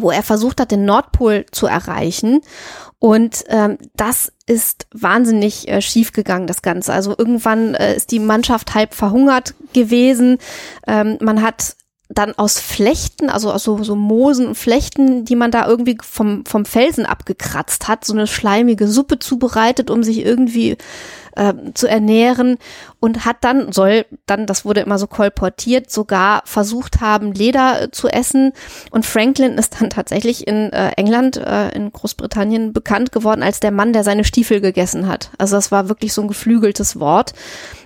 wo 0.00 0.10
er 0.10 0.22
versucht 0.22 0.60
hat, 0.60 0.70
den 0.70 0.84
Nordpol 0.84 1.46
zu 1.50 1.66
erreichen. 1.66 2.40
Und 2.98 3.44
ähm, 3.48 3.78
das 3.94 4.32
ist 4.46 4.86
wahnsinnig 4.92 5.68
äh, 5.68 5.80
schief 5.80 6.12
gegangen, 6.12 6.46
das 6.46 6.62
Ganze. 6.62 6.92
Also 6.92 7.14
irgendwann 7.16 7.74
äh, 7.74 7.94
ist 7.94 8.10
die 8.10 8.18
Mannschaft 8.18 8.74
halb 8.74 8.94
verhungert 8.94 9.54
gewesen. 9.72 10.38
Ähm, 10.86 11.18
man 11.20 11.42
hat 11.42 11.76
dann 12.08 12.36
aus 12.38 12.58
Flechten, 12.58 13.28
also 13.28 13.52
aus 13.52 13.64
so, 13.64 13.82
so 13.84 13.94
Moosen 13.94 14.46
und 14.48 14.54
Flechten, 14.54 15.24
die 15.24 15.36
man 15.36 15.50
da 15.50 15.66
irgendwie 15.66 15.98
vom, 16.02 16.44
vom 16.46 16.64
Felsen 16.64 17.04
abgekratzt 17.04 17.86
hat, 17.86 18.04
so 18.04 18.14
eine 18.14 18.26
schleimige 18.26 18.88
Suppe 18.88 19.18
zubereitet, 19.18 19.90
um 19.90 20.02
sich 20.02 20.24
irgendwie 20.24 20.78
äh, 21.38 21.54
zu 21.74 21.86
ernähren 21.86 22.58
und 23.00 23.24
hat 23.24 23.38
dann, 23.42 23.72
soll 23.72 24.04
dann, 24.26 24.46
das 24.46 24.64
wurde 24.64 24.80
immer 24.80 24.98
so 24.98 25.06
kolportiert, 25.06 25.90
sogar 25.90 26.42
versucht 26.44 27.00
haben, 27.00 27.32
Leder 27.32 27.82
äh, 27.82 27.90
zu 27.90 28.08
essen. 28.08 28.52
Und 28.90 29.06
Franklin 29.06 29.56
ist 29.56 29.80
dann 29.80 29.90
tatsächlich 29.90 30.46
in 30.46 30.72
äh, 30.72 30.90
England, 30.96 31.36
äh, 31.36 31.70
in 31.70 31.92
Großbritannien 31.92 32.72
bekannt 32.72 33.12
geworden 33.12 33.42
als 33.42 33.60
der 33.60 33.70
Mann, 33.70 33.92
der 33.92 34.04
seine 34.04 34.24
Stiefel 34.24 34.60
gegessen 34.60 35.06
hat. 35.06 35.30
Also 35.38 35.56
das 35.56 35.70
war 35.70 35.88
wirklich 35.88 36.12
so 36.12 36.22
ein 36.22 36.28
geflügeltes 36.28 36.98
Wort. 36.98 37.32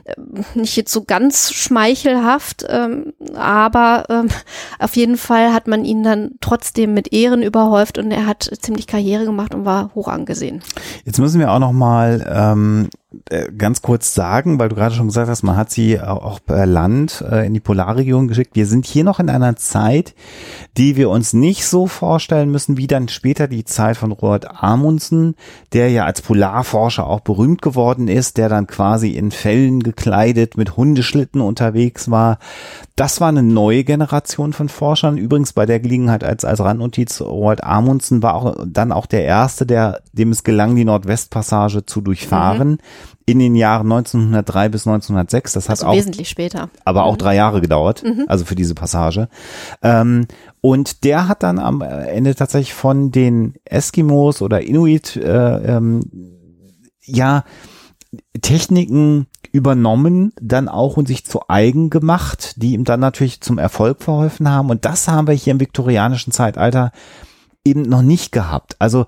Ähm, 0.05 0.45
Nicht 0.55 0.77
jetzt 0.77 0.93
so 0.93 1.05
ganz 1.05 1.53
schmeichelhaft, 1.53 2.65
ähm, 2.69 3.13
aber 3.35 4.05
ähm, 4.09 4.29
auf 4.79 4.97
jeden 4.97 5.17
Fall 5.17 5.53
hat 5.53 5.67
man 5.67 5.85
ihn 5.85 6.03
dann 6.03 6.33
trotzdem 6.41 6.95
mit 6.95 7.13
Ehren 7.13 7.43
überhäuft 7.43 7.99
und 7.99 8.11
er 8.11 8.27
hat 8.27 8.51
ziemlich 8.61 8.87
Karriere 8.87 9.25
gemacht 9.25 9.55
und 9.55 9.65
war 9.65 9.91
hoch 9.95 10.09
angesehen. 10.09 10.63
Jetzt 11.05 11.19
müssen 11.19 11.41
wir 11.41 11.51
auch 11.51 11.59
noch 11.59 11.73
mal 11.73 12.27
ähm, 12.29 12.89
äh, 13.29 13.53
ganz 13.53 13.83
kurz 13.83 14.15
sagen, 14.15 14.59
weil 14.59 14.69
du 14.69 14.75
gerade 14.75 14.95
schon 14.95 15.09
gesagt 15.09 15.29
hast, 15.29 15.43
man 15.43 15.57
hat 15.57 15.71
sie 15.71 16.01
auch 16.01 16.41
per 16.45 16.67
Land 16.67 17.23
äh, 17.31 17.47
in 17.47 17.55
die 17.55 17.61
Polarregion 17.61 18.29
geschickt. 18.29 18.55
Wir 18.55 18.67
sind 18.67 18.87
hier 18.87 19.05
noch 19.05 19.21
in 19.21 19.29
einer 19.29 19.57
Zeit, 19.57 20.15
die 20.79 20.97
wir 20.97 21.11
uns 21.11 21.33
nicht 21.33 21.67
so 21.67 21.87
vorstellen 21.87 22.51
müssen, 22.51 22.77
wie 22.77 22.87
dann 22.87 23.09
später 23.09 23.49
die 23.49 23.65
Zeit 23.65 23.97
von 23.97 24.13
Robert 24.13 24.63
Amundsen, 24.63 25.35
der 25.73 25.91
ja 25.91 26.05
als 26.05 26.23
Polarforscher 26.23 27.07
auch 27.07 27.21
berühmt 27.21 27.61
geworden 27.61 28.09
ist, 28.09 28.39
der 28.39 28.49
dann 28.49 28.67
quasi 28.67 29.11
in 29.11 29.31
Fellen 29.31 29.83
gekleidet 29.95 30.57
mit 30.57 30.77
Hundeschlitten 30.77 31.41
unterwegs 31.41 32.11
war. 32.11 32.39
Das 32.97 33.21
war 33.21 33.29
eine 33.29 33.43
neue 33.43 33.85
Generation 33.85 34.53
von 34.53 34.69
Forschern. 34.69 35.17
Übrigens 35.19 35.53
bei 35.53 35.67
der 35.67 35.81
Gelegenheit 35.81 36.25
als, 36.25 36.45
als 36.45 36.61
Randnotiz, 36.61 37.21
Robert 37.21 37.63
Amundsen 37.63 38.23
war 38.23 38.35
auch 38.35 38.57
dann 38.67 38.93
auch 38.93 39.07
der 39.07 39.25
erste, 39.25 39.67
der, 39.67 40.01
dem 40.13 40.31
es 40.31 40.45
gelang, 40.45 40.75
die 40.77 40.85
Nordwestpassage 40.85 41.87
zu 41.87 42.01
durchfahren. 42.01 42.79
In 43.25 43.39
den 43.39 43.55
Jahren 43.55 43.91
1903 43.93 44.69
bis 44.69 44.87
1906. 44.87 45.53
Das 45.53 45.69
hat 45.69 45.71
Also 45.71 45.87
auch 45.87 45.95
wesentlich 45.95 46.29
später. 46.29 46.71
aber 46.85 47.05
auch 47.05 47.17
drei 47.17 47.37
Jahre 47.37 47.61
gedauert, 47.61 48.03
also 48.27 48.45
für 48.45 48.57
diese 48.57 48.75
Passage. 48.75 49.29
Ähm, 49.81 50.27
und 50.61 51.05
der 51.05 51.29
hat 51.29 51.45
dann 51.45 51.59
am 51.59 51.83
Ende 51.83 52.35
tatsächlich 52.35 52.75
von 52.75 53.13
den 53.13 53.55
Eskimos 53.65 54.43
oder 54.43 54.63
Inuit 54.63 55.17
äh, 55.17 55.77
ähm, 55.77 56.01
ja 57.05 57.45
Techniken 58.41 59.27
übernommen, 59.53 60.33
dann 60.41 60.69
auch 60.69 60.97
und 60.97 61.07
sich 61.07 61.27
zu 61.27 61.43
eigen 61.49 61.91
gemacht, 61.91 62.55
die 62.57 62.73
ihm 62.73 62.85
dann 62.85 63.01
natürlich 63.01 63.43
zum 63.43 63.59
Erfolg 63.59 64.03
verholfen 64.03 64.49
haben. 64.49 64.71
Und 64.71 64.85
das 64.85 65.09
haben 65.09 65.29
wir 65.29 65.35
hier 65.35 65.53
im 65.53 65.61
viktorianischen 65.61 66.33
Zeitalter 66.33 66.91
eben 67.65 67.83
noch 67.83 68.03
nicht 68.03 68.33
gehabt. 68.33 68.77
Also 68.79 69.07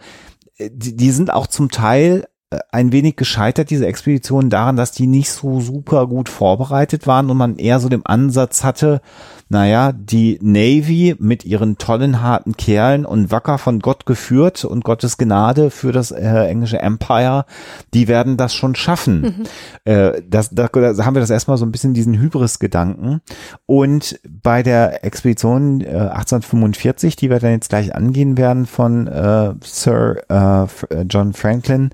äh, 0.58 0.70
die, 0.72 0.96
die 0.96 1.10
sind 1.10 1.32
auch 1.32 1.46
zum 1.46 1.70
Teil 1.70 2.26
äh, 2.50 2.58
ein 2.70 2.92
wenig 2.92 3.16
gescheitert, 3.16 3.70
diese 3.70 3.86
Expeditionen, 3.86 4.50
daran, 4.50 4.76
dass 4.76 4.92
die 4.92 5.06
nicht 5.06 5.30
so 5.30 5.60
super 5.60 6.06
gut 6.06 6.28
vorbereitet 6.28 7.06
waren 7.06 7.30
und 7.30 7.38
man 7.38 7.56
eher 7.56 7.80
so 7.80 7.88
den 7.88 8.04
Ansatz 8.04 8.62
hatte, 8.62 9.00
naja, 9.48 9.92
die 9.92 10.38
Navy 10.42 11.16
mit 11.18 11.44
ihren 11.44 11.78
tollen, 11.78 12.22
harten 12.22 12.56
Kerlen 12.56 13.04
und 13.04 13.30
wacker 13.30 13.58
von 13.58 13.80
Gott 13.80 14.06
geführt 14.06 14.64
und 14.64 14.84
Gottes 14.84 15.18
Gnade 15.18 15.70
für 15.70 15.92
das 15.92 16.10
äh, 16.10 16.46
englische 16.46 16.78
Empire, 16.78 17.44
die 17.92 18.08
werden 18.08 18.36
das 18.36 18.54
schon 18.54 18.74
schaffen. 18.74 19.46
Äh, 19.84 20.22
das, 20.26 20.50
da, 20.50 20.68
da 20.68 21.04
haben 21.04 21.14
wir 21.14 21.20
das 21.20 21.30
erstmal 21.30 21.58
so 21.58 21.66
ein 21.66 21.72
bisschen 21.72 21.92
diesen 21.92 22.18
Hybris-Gedanken. 22.18 23.20
Und 23.66 24.18
bei 24.26 24.62
der 24.62 25.04
Expedition 25.04 25.82
äh, 25.82 25.88
1845, 25.88 27.16
die 27.16 27.28
wir 27.28 27.38
dann 27.38 27.52
jetzt 27.52 27.68
gleich 27.68 27.94
angehen 27.94 28.38
werden 28.38 28.66
von 28.66 29.06
äh, 29.06 29.54
Sir 29.62 30.22
äh, 30.30 30.94
äh, 30.94 31.02
John 31.08 31.34
Franklin, 31.34 31.90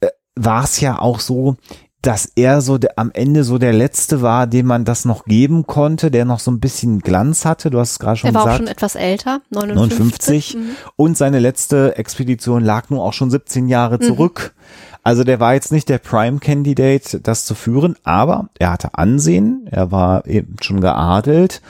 äh, 0.00 0.08
war 0.36 0.64
es 0.64 0.80
ja 0.80 1.00
auch 1.00 1.20
so, 1.20 1.56
dass 2.02 2.32
er 2.34 2.62
so 2.62 2.78
der, 2.78 2.98
am 2.98 3.10
Ende 3.12 3.44
so 3.44 3.58
der 3.58 3.72
letzte 3.72 4.22
war, 4.22 4.46
dem 4.46 4.66
man 4.66 4.84
das 4.84 5.04
noch 5.04 5.24
geben 5.26 5.66
konnte, 5.66 6.10
der 6.10 6.24
noch 6.24 6.40
so 6.40 6.50
ein 6.50 6.60
bisschen 6.60 7.00
Glanz 7.00 7.44
hatte. 7.44 7.70
Du 7.70 7.78
hast 7.78 7.92
es 7.92 7.98
gerade 7.98 8.16
schon 8.16 8.30
Er 8.30 8.34
war 8.34 8.42
auch 8.42 8.46
gesagt. 8.46 8.58
schon 8.58 8.68
etwas 8.68 8.94
älter, 8.94 9.40
59. 9.50 10.54
59 10.54 10.56
und 10.96 11.16
seine 11.16 11.38
letzte 11.38 11.98
Expedition 11.98 12.64
lag 12.64 12.88
nun 12.88 13.00
auch 13.00 13.12
schon 13.12 13.30
17 13.30 13.68
Jahre 13.68 13.98
zurück. 13.98 14.54
Also 15.02 15.24
der 15.24 15.40
war 15.40 15.54
jetzt 15.54 15.72
nicht 15.72 15.88
der 15.88 15.98
Prime 15.98 16.40
Candidate, 16.40 17.20
das 17.20 17.46
zu 17.46 17.54
führen, 17.54 17.96
aber 18.04 18.50
er 18.58 18.72
hatte 18.72 18.94
Ansehen, 18.94 19.66
er 19.70 19.90
war 19.90 20.26
eben 20.26 20.56
schon 20.60 20.80
geadelt 20.80 21.62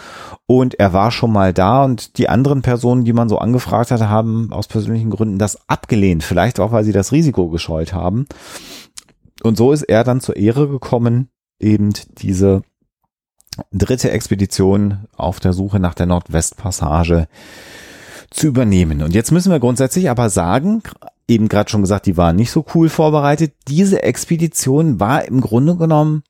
und 0.46 0.80
er 0.80 0.92
war 0.92 1.12
schon 1.12 1.32
mal 1.32 1.52
da 1.52 1.84
und 1.84 2.18
die 2.18 2.28
anderen 2.28 2.62
Personen, 2.62 3.04
die 3.04 3.12
man 3.12 3.28
so 3.28 3.38
angefragt 3.38 3.92
hatte, 3.92 4.08
haben 4.08 4.52
aus 4.52 4.66
persönlichen 4.66 5.10
Gründen 5.10 5.38
das 5.38 5.58
abgelehnt, 5.68 6.24
vielleicht 6.24 6.58
auch, 6.58 6.72
weil 6.72 6.82
sie 6.82 6.92
das 6.92 7.12
Risiko 7.12 7.48
gescheut 7.48 7.92
haben. 7.92 8.26
Und 9.42 9.56
so 9.56 9.72
ist 9.72 9.82
er 9.82 10.04
dann 10.04 10.20
zur 10.20 10.36
Ehre 10.36 10.68
gekommen, 10.68 11.30
eben 11.58 11.92
diese 12.18 12.62
dritte 13.72 14.10
Expedition 14.10 15.06
auf 15.16 15.40
der 15.40 15.52
Suche 15.52 15.80
nach 15.80 15.94
der 15.94 16.06
Nordwestpassage 16.06 17.28
zu 18.30 18.46
übernehmen. 18.46 19.02
Und 19.02 19.14
jetzt 19.14 19.32
müssen 19.32 19.50
wir 19.50 19.60
grundsätzlich 19.60 20.08
aber 20.08 20.30
sagen, 20.30 20.82
eben 21.28 21.48
gerade 21.48 21.70
schon 21.70 21.82
gesagt, 21.82 22.06
die 22.06 22.16
waren 22.16 22.36
nicht 22.36 22.50
so 22.50 22.64
cool 22.74 22.88
vorbereitet. 22.88 23.54
Diese 23.68 24.02
Expedition 24.02 25.00
war 25.00 25.24
im 25.24 25.40
Grunde 25.40 25.76
genommen 25.76 26.22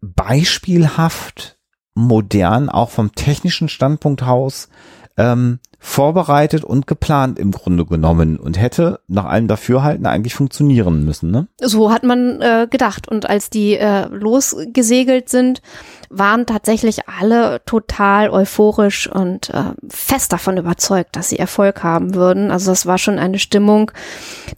beispielhaft 0.00 1.58
modern, 1.94 2.68
auch 2.68 2.90
vom 2.90 3.12
technischen 3.12 3.68
Standpunkt 3.68 4.22
aus, 4.22 4.68
ähm, 5.16 5.58
vorbereitet 5.82 6.62
und 6.62 6.86
geplant 6.86 7.38
im 7.38 7.52
Grunde 7.52 7.86
genommen 7.86 8.36
und 8.36 8.60
hätte 8.60 9.00
nach 9.08 9.24
allem 9.24 9.48
Dafürhalten 9.48 10.04
eigentlich 10.04 10.34
funktionieren 10.34 11.06
müssen. 11.06 11.30
Ne? 11.30 11.48
So 11.58 11.90
hat 11.90 12.04
man 12.04 12.40
äh, 12.42 12.68
gedacht. 12.70 13.08
Und 13.08 13.28
als 13.28 13.48
die 13.48 13.76
äh, 13.76 14.06
losgesegelt 14.08 15.30
sind, 15.30 15.62
waren 16.10 16.44
tatsächlich 16.44 17.08
alle 17.08 17.62
total 17.64 18.28
euphorisch 18.28 19.06
und 19.10 19.50
äh, 19.50 19.72
fest 19.88 20.32
davon 20.32 20.58
überzeugt, 20.58 21.16
dass 21.16 21.30
sie 21.30 21.38
Erfolg 21.38 21.82
haben 21.82 22.14
würden. 22.14 22.50
Also 22.50 22.70
das 22.72 22.84
war 22.84 22.98
schon 22.98 23.18
eine 23.18 23.38
Stimmung, 23.38 23.90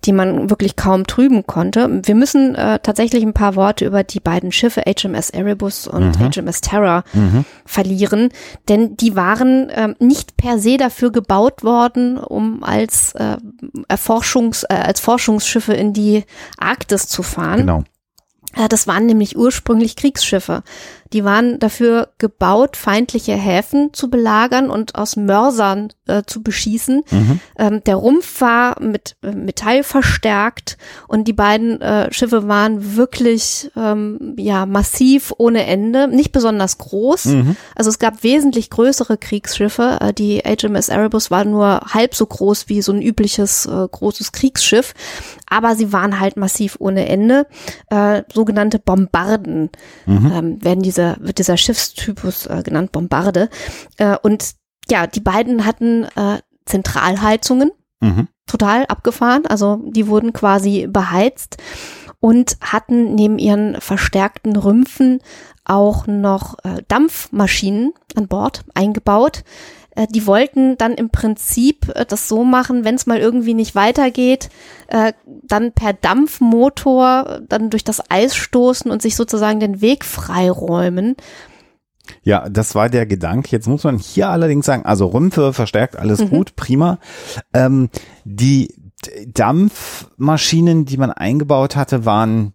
die 0.04 0.12
man 0.12 0.50
wirklich 0.50 0.74
kaum 0.74 1.06
trüben 1.06 1.46
konnte. 1.46 2.00
Wir 2.04 2.16
müssen 2.16 2.56
äh, 2.56 2.80
tatsächlich 2.80 3.22
ein 3.22 3.34
paar 3.34 3.54
Worte 3.54 3.84
über 3.84 4.02
die 4.02 4.20
beiden 4.20 4.50
Schiffe 4.50 4.82
HMS 4.86 5.30
Erebus 5.30 5.86
und 5.86 6.18
HMS 6.18 6.62
Terror 6.62 7.04
verlieren, 7.64 8.30
denn 8.68 8.96
die 8.96 9.14
waren 9.14 9.70
ähm, 9.74 9.94
nicht 9.98 10.36
per 10.36 10.58
se 10.58 10.76
dafür 10.78 11.11
gebaut 11.12 11.62
worden, 11.62 12.18
um 12.18 12.62
als 12.64 13.14
äh, 13.14 13.36
Erforschungs, 13.88 14.64
äh, 14.64 14.74
als 14.74 15.00
Forschungsschiffe 15.00 15.74
in 15.74 15.92
die 15.92 16.24
Arktis 16.58 17.06
zu 17.06 17.22
fahren. 17.22 17.58
Genau. 17.60 17.84
Äh, 18.56 18.68
Das 18.68 18.86
waren 18.86 19.06
nämlich 19.06 19.36
ursprünglich 19.36 19.96
Kriegsschiffe. 19.96 20.62
Die 21.12 21.24
waren 21.24 21.58
dafür 21.58 22.08
gebaut, 22.18 22.76
feindliche 22.76 23.34
Häfen 23.34 23.90
zu 23.92 24.08
belagern 24.08 24.70
und 24.70 24.94
aus 24.94 25.16
Mörsern 25.16 25.88
äh, 26.06 26.22
zu 26.26 26.42
beschießen. 26.42 27.02
Ähm, 27.58 27.82
der 27.84 27.96
Rumpf 27.96 28.40
war 28.40 28.80
mit 28.80 29.16
äh, 29.22 29.32
Metall 29.32 29.82
verstärkt 29.82 30.78
und 31.08 31.28
die 31.28 31.32
beiden 31.32 31.80
äh, 31.80 32.12
Schiffe 32.12 32.48
waren 32.48 32.96
wirklich 32.96 33.70
ähm, 33.76 34.34
ja 34.38 34.66
massiv 34.66 35.32
ohne 35.38 35.64
Ende, 35.66 36.08
nicht 36.08 36.32
besonders 36.32 36.78
groß. 36.78 37.26
Also 37.74 37.90
es 37.90 37.98
gab 37.98 38.22
wesentlich 38.22 38.70
größere 38.70 39.16
Kriegsschiffe. 39.16 39.98
Äh, 40.00 40.12
die 40.12 40.40
HMS 40.40 40.88
Erebus 40.88 41.30
war 41.30 41.44
nur 41.44 41.80
halb 41.92 42.14
so 42.14 42.26
groß 42.26 42.68
wie 42.68 42.82
so 42.82 42.92
ein 42.92 43.02
übliches 43.02 43.66
äh, 43.66 43.88
großes 43.90 44.32
Kriegsschiff, 44.32 44.94
aber 45.48 45.76
sie 45.76 45.92
waren 45.92 46.20
halt 46.20 46.36
massiv 46.36 46.76
ohne 46.78 47.08
Ende. 47.08 47.46
Sogenannte 48.32 48.78
Bombarden 48.78 49.70
ähm, 50.06 50.64
werden 50.64 50.82
diese, 50.82 51.01
wird 51.20 51.38
dieser 51.38 51.56
Schiffstypus 51.56 52.46
äh, 52.46 52.62
genannt, 52.64 52.92
Bombarde. 52.92 53.48
Äh, 53.98 54.16
und 54.22 54.54
ja, 54.90 55.06
die 55.06 55.20
beiden 55.20 55.64
hatten 55.64 56.04
äh, 56.16 56.38
Zentralheizungen, 56.66 57.70
Mhm. 58.00 58.26
total 58.46 58.84
abgefahren. 58.86 59.46
Also 59.46 59.80
die 59.86 60.08
wurden 60.08 60.32
quasi 60.32 60.88
beheizt 60.88 61.58
und 62.18 62.56
hatten 62.60 63.14
neben 63.14 63.38
ihren 63.38 63.80
verstärkten 63.80 64.56
Rümpfen 64.56 65.20
auch 65.64 66.08
noch 66.08 66.56
äh, 66.64 66.82
Dampfmaschinen 66.88 67.92
an 68.16 68.26
Bord 68.26 68.64
eingebaut. 68.74 69.44
Äh, 69.94 70.06
die 70.08 70.26
wollten 70.26 70.76
dann 70.78 70.94
im 70.94 71.10
Prinzip 71.10 71.90
äh, 71.94 72.04
das 72.06 72.28
so 72.28 72.44
machen, 72.44 72.84
wenn 72.84 72.94
es 72.94 73.06
mal 73.06 73.18
irgendwie 73.18 73.54
nicht 73.54 73.74
weitergeht, 73.74 74.48
äh, 74.88 75.12
dann 75.26 75.72
per 75.72 75.92
Dampfmotor 75.92 77.26
äh, 77.28 77.40
dann 77.48 77.70
durch 77.70 77.84
das 77.84 78.10
Eis 78.10 78.34
stoßen 78.34 78.90
und 78.90 79.02
sich 79.02 79.16
sozusagen 79.16 79.60
den 79.60 79.80
Weg 79.80 80.04
freiräumen. 80.04 81.16
Ja, 82.22 82.48
das 82.48 82.74
war 82.74 82.88
der 82.88 83.06
Gedanke. 83.06 83.50
Jetzt 83.50 83.68
muss 83.68 83.84
man 83.84 83.98
hier 83.98 84.28
allerdings 84.28 84.66
sagen, 84.66 84.84
also 84.84 85.06
Rümpfe 85.06 85.52
verstärkt, 85.52 85.96
alles 85.96 86.28
gut, 86.28 86.56
prima. 86.56 86.98
Ähm, 87.54 87.90
die 88.24 88.74
Dampfmaschinen, 89.26 90.84
die 90.84 90.96
man 90.96 91.10
eingebaut 91.12 91.76
hatte, 91.76 92.04
waren 92.04 92.54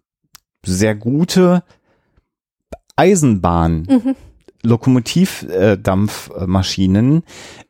sehr 0.64 0.94
gute 0.94 1.62
Eisenbahn. 2.96 4.16
Lokomotivdampfmaschinen, 4.68 7.22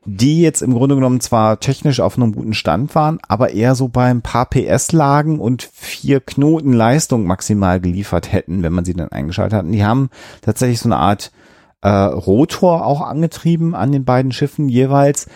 die 0.05 0.43
jetzt 0.43 0.61
im 0.63 0.75
Grunde 0.75 0.97
genommen 0.97 1.21
zwar 1.21 1.61
technisch 1.61 2.01
auf 2.01 2.17
einem 2.17 2.33
guten 2.33 2.55
Stand 2.55 2.95
waren, 2.95 3.19
aber 3.27 3.53
eher 3.53 3.75
so 3.75 3.89
bei 3.89 4.11
ein 4.11 4.23
paar 4.23 4.47
PS 4.47 4.93
lagen 4.93 5.39
und 5.39 5.69
vier 5.73 6.21
Knoten 6.21 6.73
Leistung 6.73 7.25
maximal 7.25 7.81
geliefert 7.81 8.33
hätten, 8.33 8.63
wenn 8.63 8.73
man 8.73 8.85
sie 8.85 8.95
dann 8.95 9.13
eingeschaltet 9.13 9.59
hat. 9.59 9.65
Und 9.65 9.73
die 9.73 9.85
haben 9.85 10.11
tatsächlich 10.43 10.81
so 10.81 10.89
eine 10.89 10.99
Art 10.99 11.33
äh, 11.81 11.89
Rotor 11.89 12.85
auch 12.85 13.01
angetrieben 13.01 13.75
an 13.75 13.93
den 13.93 14.05
beiden 14.05 14.33
Schiffen 14.33 14.69
jeweils. 14.69 15.29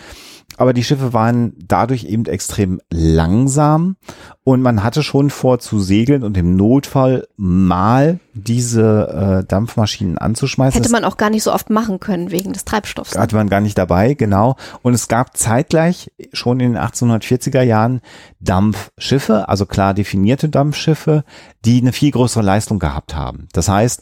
Aber 0.57 0.73
die 0.73 0.83
Schiffe 0.83 1.13
waren 1.13 1.53
dadurch 1.57 2.05
eben 2.05 2.25
extrem 2.25 2.81
langsam 2.89 3.95
und 4.43 4.61
man 4.61 4.83
hatte 4.83 5.03
schon 5.03 5.29
vor 5.29 5.59
zu 5.59 5.79
segeln 5.79 6.23
und 6.23 6.37
im 6.37 6.55
Notfall 6.55 7.27
mal 7.37 8.19
diese 8.33 9.41
äh, 9.43 9.47
Dampfmaschinen 9.47 10.17
anzuschmeißen. 10.17 10.81
Hätte 10.81 10.91
man 10.91 11.05
auch 11.05 11.17
gar 11.17 11.29
nicht 11.29 11.43
so 11.43 11.53
oft 11.53 11.69
machen 11.69 11.99
können 11.99 12.31
wegen 12.31 12.51
des 12.51 12.65
Treibstoffs. 12.65 13.17
hatte 13.17 13.35
man 13.35 13.49
gar 13.49 13.61
nicht 13.61 13.77
dabei, 13.77 14.13
genau. 14.13 14.55
Und 14.81 14.93
es 14.93 15.07
gab 15.07 15.37
zeitgleich 15.37 16.11
schon 16.33 16.59
in 16.59 16.73
den 16.73 16.81
1840er 16.81 17.61
Jahren 17.61 18.01
Dampfschiffe, 18.39 19.47
also 19.47 19.65
klar 19.65 19.93
definierte 19.93 20.49
Dampfschiffe, 20.49 21.23
die 21.63 21.79
eine 21.79 21.93
viel 21.93 22.11
größere 22.11 22.43
Leistung 22.43 22.79
gehabt 22.79 23.15
haben. 23.15 23.47
Das 23.53 23.69
heißt, 23.69 24.01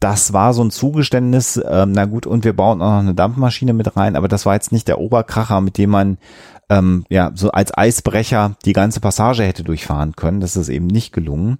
das 0.00 0.32
war 0.32 0.54
so 0.54 0.64
ein 0.64 0.70
Zugeständnis, 0.70 1.60
ähm, 1.62 1.92
na 1.92 2.06
gut, 2.06 2.26
und 2.26 2.44
wir 2.44 2.54
bauen 2.54 2.80
auch 2.82 2.90
noch 2.90 2.98
eine 3.00 3.14
Dampfmaschine 3.14 3.74
mit 3.74 3.96
rein, 3.96 4.16
aber 4.16 4.28
das 4.28 4.46
war 4.46 4.54
jetzt 4.54 4.72
nicht 4.72 4.88
der 4.88 4.98
Oberkracher, 4.98 5.60
mit 5.60 5.78
dem 5.78 5.90
man 5.90 6.18
ähm, 6.70 7.04
ja 7.10 7.32
so 7.34 7.50
als 7.50 7.76
Eisbrecher 7.76 8.56
die 8.64 8.72
ganze 8.72 9.00
Passage 9.00 9.42
hätte 9.42 9.62
durchfahren 9.62 10.16
können. 10.16 10.40
Das 10.40 10.56
ist 10.56 10.68
eben 10.68 10.86
nicht 10.86 11.12
gelungen. 11.12 11.58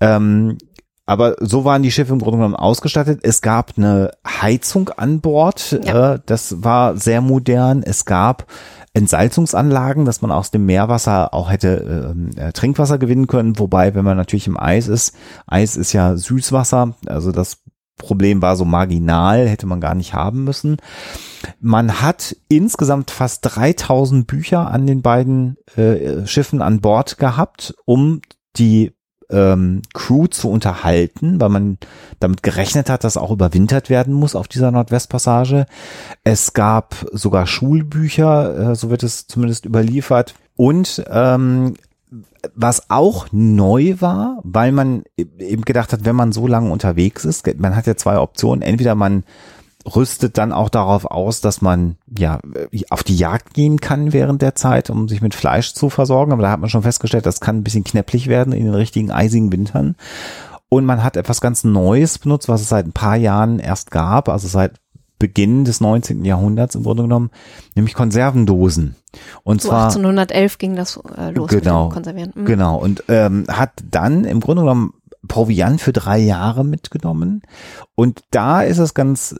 Ähm, 0.00 0.58
aber 1.04 1.34
so 1.40 1.64
waren 1.64 1.82
die 1.82 1.90
Schiffe 1.90 2.12
im 2.12 2.20
Grunde 2.20 2.38
genommen 2.38 2.54
ausgestattet. 2.54 3.20
Es 3.22 3.42
gab 3.42 3.72
eine 3.76 4.12
Heizung 4.26 4.90
an 4.90 5.20
Bord. 5.20 5.78
Ja. 5.84 6.14
Äh, 6.14 6.20
das 6.26 6.62
war 6.62 6.96
sehr 6.96 7.20
modern. 7.20 7.82
Es 7.82 8.04
gab 8.04 8.46
Entsalzungsanlagen, 8.94 10.04
dass 10.04 10.22
man 10.22 10.30
aus 10.30 10.52
dem 10.52 10.66
Meerwasser 10.66 11.34
auch 11.34 11.50
hätte 11.50 12.12
ähm, 12.14 12.30
äh, 12.36 12.52
Trinkwasser 12.52 12.98
gewinnen 12.98 13.26
können. 13.26 13.58
Wobei, 13.58 13.94
wenn 13.94 14.04
man 14.04 14.16
natürlich 14.16 14.46
im 14.46 14.58
Eis 14.58 14.86
ist, 14.86 15.16
Eis 15.46 15.76
ist 15.76 15.92
ja 15.92 16.16
Süßwasser. 16.16 16.94
Also 17.06 17.32
das 17.32 17.58
Problem 17.98 18.42
war 18.42 18.56
so 18.56 18.64
marginal, 18.64 19.48
hätte 19.48 19.66
man 19.66 19.80
gar 19.80 19.94
nicht 19.94 20.14
haben 20.14 20.44
müssen. 20.44 20.78
Man 21.60 22.00
hat 22.00 22.36
insgesamt 22.48 23.10
fast 23.10 23.40
3000 23.42 24.26
Bücher 24.26 24.70
an 24.70 24.86
den 24.86 25.02
beiden 25.02 25.56
äh, 25.76 26.26
Schiffen 26.26 26.62
an 26.62 26.80
Bord 26.80 27.18
gehabt, 27.18 27.74
um 27.84 28.20
die 28.56 28.92
ähm, 29.30 29.82
Crew 29.94 30.26
zu 30.26 30.50
unterhalten, 30.50 31.40
weil 31.40 31.48
man 31.48 31.78
damit 32.20 32.42
gerechnet 32.42 32.90
hat, 32.90 33.04
dass 33.04 33.16
auch 33.16 33.30
überwintert 33.30 33.90
werden 33.90 34.14
muss 34.14 34.36
auf 34.36 34.46
dieser 34.46 34.70
Nordwestpassage. 34.70 35.66
Es 36.22 36.52
gab 36.52 37.06
sogar 37.12 37.46
Schulbücher, 37.46 38.72
äh, 38.72 38.74
so 38.74 38.90
wird 38.90 39.02
es 39.02 39.26
zumindest 39.26 39.64
überliefert. 39.64 40.34
Und 40.54 41.02
ähm, 41.10 41.74
was 42.54 42.90
auch 42.90 43.26
neu 43.32 43.96
war, 44.00 44.40
weil 44.42 44.72
man 44.72 45.04
eben 45.16 45.62
gedacht 45.62 45.92
hat, 45.92 46.04
wenn 46.04 46.16
man 46.16 46.32
so 46.32 46.46
lange 46.46 46.70
unterwegs 46.70 47.24
ist, 47.24 47.46
man 47.58 47.74
hat 47.74 47.86
ja 47.86 47.96
zwei 47.96 48.18
Optionen. 48.18 48.62
Entweder 48.62 48.94
man 48.94 49.24
rüstet 49.84 50.38
dann 50.38 50.52
auch 50.52 50.68
darauf 50.68 51.06
aus, 51.06 51.40
dass 51.40 51.60
man 51.60 51.96
ja 52.16 52.40
auf 52.90 53.02
die 53.02 53.16
Jagd 53.16 53.54
gehen 53.54 53.80
kann 53.80 54.12
während 54.12 54.42
der 54.42 54.54
Zeit, 54.54 54.90
um 54.90 55.08
sich 55.08 55.22
mit 55.22 55.34
Fleisch 55.34 55.72
zu 55.72 55.90
versorgen. 55.90 56.32
Aber 56.32 56.42
da 56.42 56.50
hat 56.50 56.60
man 56.60 56.70
schon 56.70 56.82
festgestellt, 56.82 57.26
das 57.26 57.40
kann 57.40 57.56
ein 57.58 57.64
bisschen 57.64 57.84
knäpplich 57.84 58.28
werden 58.28 58.52
in 58.52 58.64
den 58.64 58.74
richtigen 58.74 59.10
eisigen 59.10 59.50
Wintern. 59.50 59.96
Und 60.68 60.84
man 60.84 61.02
hat 61.02 61.16
etwas 61.16 61.40
ganz 61.40 61.64
Neues 61.64 62.18
benutzt, 62.18 62.48
was 62.48 62.62
es 62.62 62.68
seit 62.68 62.86
ein 62.86 62.92
paar 62.92 63.16
Jahren 63.16 63.58
erst 63.58 63.90
gab, 63.90 64.28
also 64.28 64.48
seit 64.48 64.80
Beginn 65.22 65.64
des 65.64 65.80
19. 65.80 66.24
Jahrhunderts 66.24 66.74
im 66.74 66.82
Grunde 66.82 67.04
genommen, 67.04 67.30
nämlich 67.76 67.94
Konservendosen. 67.94 68.96
Und 69.44 69.62
So 69.62 69.68
zwar 69.68 69.84
1811 69.84 70.58
ging 70.58 70.74
das 70.74 70.98
äh, 71.16 71.30
los 71.30 71.48
Genau. 71.48 71.84
mit 71.84 71.92
dem 71.92 71.94
Konservieren. 71.94 72.32
Mhm. 72.34 72.44
Genau, 72.44 72.76
und 72.78 73.04
ähm, 73.06 73.44
hat 73.48 73.70
dann 73.88 74.24
im 74.24 74.40
Grunde 74.40 74.62
genommen 74.62 74.94
Proviant 75.28 75.80
für 75.80 75.92
drei 75.92 76.18
Jahre 76.18 76.64
mitgenommen. 76.64 77.42
Und 77.94 78.22
da 78.32 78.62
ist 78.62 78.78
es 78.78 78.94
ganz 78.94 79.36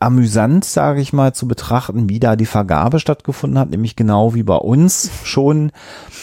amüsant, 0.00 0.64
sage 0.64 1.02
ich 1.02 1.12
mal, 1.12 1.34
zu 1.34 1.46
betrachten, 1.46 2.08
wie 2.08 2.18
da 2.18 2.34
die 2.34 2.46
Vergabe 2.46 2.98
stattgefunden 2.98 3.58
hat, 3.58 3.68
nämlich 3.68 3.96
genau 3.96 4.34
wie 4.34 4.42
bei 4.42 4.56
uns 4.56 5.10
schon. 5.24 5.72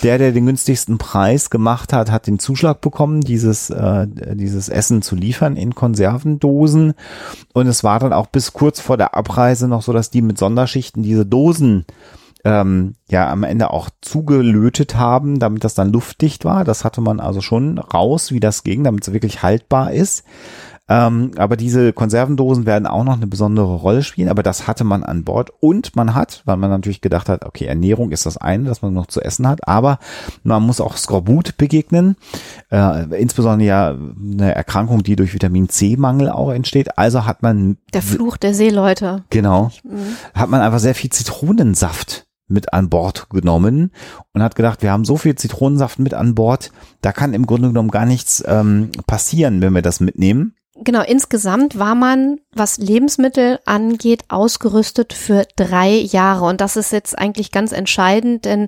Der, 0.02 0.18
der 0.18 0.32
den 0.32 0.48
günstigsten 0.48 0.98
Preis 0.98 1.52
gemacht 1.52 1.94
hat, 1.94 2.12
hat 2.12 2.26
den 2.26 2.40
Zuschlag 2.40 2.82
bekommen, 2.82 3.22
dieses, 3.22 3.70
äh, 3.70 4.08
dieses 4.36 4.68
Essen 4.68 5.04
zu 5.04 5.16
liefern 5.16 5.56
in 5.56 5.76
Konservendosen. 5.76 6.94
Und 7.54 7.68
es 7.68 7.84
war 7.84 8.00
dann 8.00 8.14
auch 8.14 8.28
bis 8.28 8.52
kurz 8.52 8.80
vor 8.80 8.98
der 8.98 9.16
Abreise 9.16 9.68
noch 9.68 9.84
so, 9.84 9.94
dass 9.94 10.10
die 10.10 10.24
mit 10.24 10.40
Sonderschichten 10.40 11.04
diese 11.04 11.26
Dosen 11.26 11.86
ähm, 12.46 12.96
ja 13.10 13.30
am 13.30 13.44
Ende 13.44 13.72
auch 13.72 13.90
zugelötet 14.02 14.96
haben, 14.96 15.38
damit 15.38 15.64
das 15.64 15.76
dann 15.76 15.92
luftdicht 15.92 16.46
war. 16.46 16.64
Das 16.64 16.84
hatte 16.84 17.02
man 17.02 17.20
also 17.20 17.42
schon 17.42 17.78
raus, 17.78 18.32
wie 18.32 18.40
das 18.40 18.64
ging, 18.64 18.84
damit 18.84 19.08
es 19.08 19.14
wirklich 19.14 19.44
haltbar 19.44 19.92
ist. 19.92 20.24
Ähm, 20.90 21.32
aber 21.38 21.58
diese 21.58 21.92
Konservendosen 21.92 22.66
werden 22.66 22.88
auch 22.88 23.04
noch 23.04 23.16
eine 23.16 23.28
besondere 23.28 23.76
Rolle 23.76 24.04
spielen, 24.04 24.30
aber 24.30 24.42
das 24.42 24.68
hatte 24.68 24.84
man 24.84 25.04
an 25.04 25.24
Bord 25.24 25.52
und 25.60 25.96
man 25.96 26.16
hat, 26.16 26.44
weil 26.46 26.58
man 26.58 26.70
natürlich 26.70 27.02
gedacht 27.02 27.28
hat, 27.28 27.44
okay, 27.44 27.66
Ernährung 27.66 28.12
ist 28.12 28.26
das 28.26 28.38
eine, 28.38 28.66
dass 28.66 28.82
man 28.82 28.94
noch 28.94 29.08
zu 29.08 29.22
essen 29.22 29.48
hat, 29.48 29.68
aber 29.68 30.00
man 30.44 30.64
muss 30.64 30.80
auch 30.80 30.96
Skorbut 30.96 31.58
begegnen, 31.58 32.16
äh, 32.72 33.04
insbesondere 33.20 33.68
ja 33.68 33.90
eine 33.90 34.56
Erkrankung, 34.56 35.04
die 35.04 35.18
durch 35.18 35.34
Vitamin 35.34 35.68
C-Mangel 35.68 36.30
auch 36.30 36.52
entsteht. 36.52 36.98
Also 36.98 37.26
hat 37.26 37.44
man 37.44 37.78
Der 37.94 38.02
Fluch 38.02 38.38
der 38.38 38.54
Seeleute. 38.54 39.24
Genau. 39.30 39.72
Mhm. 39.84 40.16
Hat 40.34 40.50
man 40.50 40.62
einfach 40.62 40.80
sehr 40.80 40.96
viel 40.96 41.10
Zitronensaft 41.10 42.28
mit 42.48 42.74
an 42.74 42.90
Bord 42.90 43.30
genommen 43.30 43.92
und 44.34 44.42
hat 44.42 44.56
gedacht, 44.56 44.82
wir 44.82 44.92
haben 44.92 45.06
so 45.06 45.18
viel 45.18 45.36
Zitronensaft 45.36 46.00
mit 46.00 46.14
an 46.14 46.34
Bord, 46.34 46.72
da 47.02 47.12
kann 47.12 47.34
im 47.34 47.46
Grunde 47.46 47.68
genommen 47.68 47.92
gar 47.92 48.06
nichts 48.06 48.44
ähm, 48.48 48.90
passieren, 49.06 49.62
wenn 49.62 49.74
wir 49.74 49.82
das 49.82 50.00
mitnehmen. 50.00 50.54
Genau, 50.84 51.02
insgesamt 51.02 51.80
war 51.80 51.96
man, 51.96 52.40
was 52.54 52.78
Lebensmittel 52.78 53.60
angeht, 53.66 54.24
ausgerüstet 54.30 55.14
für 55.14 55.46
drei 55.56 55.90
Jahre. 55.90 56.46
Und 56.46 56.62
das 56.62 56.76
ist 56.76 56.92
jetzt 56.92 57.18
eigentlich 57.18 57.52
ganz 57.52 57.72
entscheidend, 57.72 58.46
denn 58.46 58.68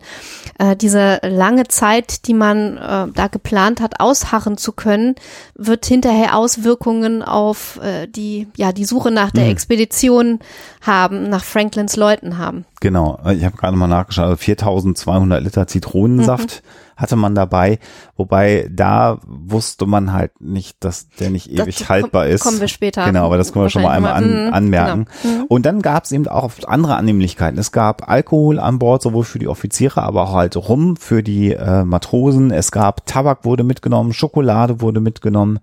äh, 0.57 0.75
diese 0.75 1.19
lange 1.23 1.67
Zeit, 1.67 2.27
die 2.27 2.33
man 2.33 2.77
äh, 2.77 3.07
da 3.13 3.27
geplant 3.29 3.79
hat, 3.81 3.99
ausharren 3.99 4.57
zu 4.57 4.71
können, 4.71 5.15
wird 5.55 5.85
hinterher 5.85 6.35
Auswirkungen 6.35 7.21
auf 7.21 7.79
äh, 7.83 8.07
die, 8.07 8.47
ja, 8.55 8.71
die 8.71 8.85
Suche 8.85 9.11
nach 9.11 9.31
der 9.31 9.45
Mhm. 9.45 9.51
Expedition 9.51 10.39
haben, 10.81 11.29
nach 11.29 11.43
Franklins 11.43 11.95
Leuten 11.95 12.37
haben. 12.37 12.65
Genau, 12.81 13.19
ich 13.31 13.43
habe 13.43 13.57
gerade 13.57 13.75
mal 13.77 13.87
nachgeschaut, 13.87 14.25
also 14.25 14.37
4200 14.37 15.43
Liter 15.43 15.67
Zitronensaft 15.67 16.63
mhm. 16.63 16.88
Hatte 16.99 17.15
man 17.15 17.33
dabei, 17.33 17.79
wobei 18.17 18.69
da 18.71 19.19
wusste 19.25 19.85
man 19.85 20.11
halt 20.11 20.41
nicht, 20.41 20.83
dass 20.83 21.09
der 21.09 21.29
nicht 21.29 21.49
ewig 21.49 21.79
das 21.79 21.89
haltbar 21.89 22.27
ist. 22.27 22.43
Kommen 22.43 22.59
wir 22.59 22.67
später. 22.67 23.05
Genau, 23.05 23.25
aber 23.25 23.37
das 23.37 23.53
können 23.53 23.65
wir 23.65 23.69
schon 23.69 23.83
mal 23.83 23.91
einmal 23.91 24.13
an, 24.13 24.47
mhm, 24.47 24.53
anmerken. 24.53 25.05
Genau. 25.23 25.35
Mhm. 25.37 25.45
Und 25.45 25.65
dann 25.65 25.81
gab 25.81 26.03
es 26.03 26.11
eben 26.11 26.27
auch 26.27 26.51
andere 26.67 26.95
Annehmlichkeiten. 26.95 27.57
Es 27.57 27.71
gab 27.71 28.09
Alkohol 28.09 28.59
an 28.59 28.79
Bord, 28.79 29.01
sowohl 29.01 29.23
für 29.23 29.39
die 29.39 29.47
Offiziere, 29.47 30.03
aber 30.03 30.23
auch 30.23 30.33
halt 30.33 30.57
Rum 30.57 30.97
für 30.97 31.23
die 31.23 31.53
äh, 31.53 31.83
Matrosen. 31.85 32.51
Es 32.51 32.71
gab 32.71 33.05
Tabak 33.05 33.45
wurde 33.45 33.63
mitgenommen, 33.63 34.11
Schokolade 34.11 34.81
wurde 34.81 34.99
mitgenommen. 34.99 35.59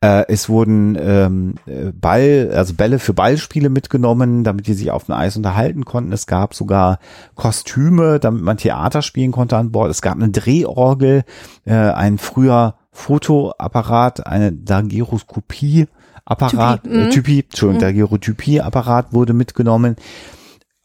Äh, 0.00 0.24
es 0.28 0.48
wurden 0.48 0.98
ähm, 1.00 1.54
äh, 1.66 1.92
Ball, 1.92 2.50
also 2.54 2.74
Bälle 2.74 2.98
für 2.98 3.14
Ballspiele 3.14 3.70
mitgenommen, 3.70 4.42
damit 4.42 4.66
die 4.66 4.74
sich 4.74 4.90
auf 4.90 5.04
dem 5.04 5.14
Eis 5.14 5.36
unterhalten 5.36 5.84
konnten. 5.84 6.12
Es 6.12 6.26
gab 6.26 6.54
sogar 6.54 6.98
Kostüme, 7.36 8.18
damit 8.18 8.42
man 8.42 8.56
Theater 8.56 9.02
spielen 9.02 9.30
konnte 9.30 9.56
an 9.56 9.70
Bord. 9.70 9.90
Es 9.90 10.02
gab 10.02 10.14
eine 10.14 10.30
Drehorgel, 10.72 11.24
äh, 11.64 11.72
ein 11.74 12.18
früher 12.18 12.74
Fotoapparat, 12.92 14.26
eine 14.26 14.52
Daguerreoskopie. 14.52 15.86
Apparat, 16.24 16.84
Typie, 16.84 16.96
äh, 16.96 17.08
Typie 17.08 17.40
Entschuldigung, 17.40 17.76
mhm. 17.76 17.80
Daguerreotypie-Apparat 17.80 19.12
wurde 19.12 19.32
mitgenommen. 19.32 19.96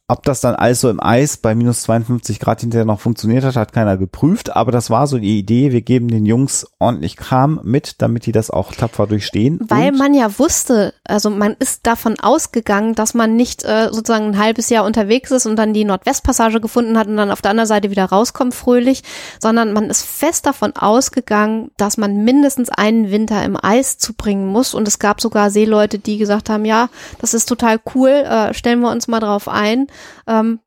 Ob 0.09 0.23
das 0.23 0.39
dann 0.39 0.55
alles 0.55 0.79
so 0.79 0.89
im 0.89 1.03
Eis 1.03 1.35
bei 1.35 1.53
minus 1.53 1.81
52 1.81 2.39
Grad 2.39 2.61
hinterher 2.61 2.85
noch 2.85 3.01
funktioniert 3.01 3.43
hat, 3.43 3.57
hat 3.57 3.73
keiner 3.73 3.97
geprüft. 3.97 4.55
Aber 4.55 4.71
das 4.71 4.89
war 4.89 5.05
so 5.05 5.17
die 5.17 5.37
Idee, 5.37 5.73
wir 5.73 5.81
geben 5.81 6.07
den 6.07 6.25
Jungs 6.25 6.65
ordentlich 6.79 7.17
Kram 7.17 7.59
mit, 7.65 8.01
damit 8.01 8.25
die 8.25 8.31
das 8.31 8.49
auch 8.49 8.71
tapfer 8.71 9.05
durchstehen. 9.05 9.59
Weil 9.67 9.91
Und 9.91 9.97
man 9.97 10.13
ja 10.13 10.39
wusste, 10.39 10.93
also 11.03 11.29
man 11.29 11.57
ist 11.59 11.85
davon 11.85 12.17
ausgegangen, 12.21 12.95
dass 12.95 13.15
man 13.15 13.35
nicht 13.35 13.65
äh, 13.65 13.89
sozusagen 13.91 14.27
ein 14.27 14.37
halbes 14.37 14.69
Jahr 14.69 14.85
unterwegs 14.85 15.29
ist 15.31 15.45
und 15.45 15.57
dann 15.57 15.73
die 15.73 15.83
Nordwestpassage 15.83 16.61
gefunden 16.61 16.97
hat 16.97 17.07
und 17.07 17.17
dann 17.17 17.29
auf 17.29 17.41
der 17.41 17.51
anderen 17.51 17.67
Seite 17.67 17.91
wieder 17.91 18.05
rauskommt 18.05 18.55
fröhlich, 18.55 19.03
sondern 19.41 19.73
man 19.73 19.89
ist 19.89 20.03
fest 20.03 20.45
davon 20.45 20.73
ausgegangen, 20.77 21.71
dass 21.75 21.97
man 21.97 22.23
mindestens 22.23 22.69
einen 22.69 23.11
Winter 23.11 23.43
im 23.43 23.57
Eis 23.61 23.97
zubringen 23.97 24.47
muss. 24.47 24.73
Und 24.73 24.87
es 24.87 24.99
gab 24.99 25.19
sogar 25.19 25.49
Seeleute, 25.49 25.99
die 25.99 26.17
gesagt 26.17 26.49
haben, 26.49 26.63
ja, 26.63 26.87
das 27.19 27.33
ist 27.33 27.47
total 27.49 27.77
cool, 27.93 28.11
äh, 28.11 28.53
stellen 28.53 28.79
wir 28.79 28.89
uns 28.89 29.09
mal 29.09 29.19
drauf 29.19 29.49
ein 29.49 29.87
ähm, 30.27 30.59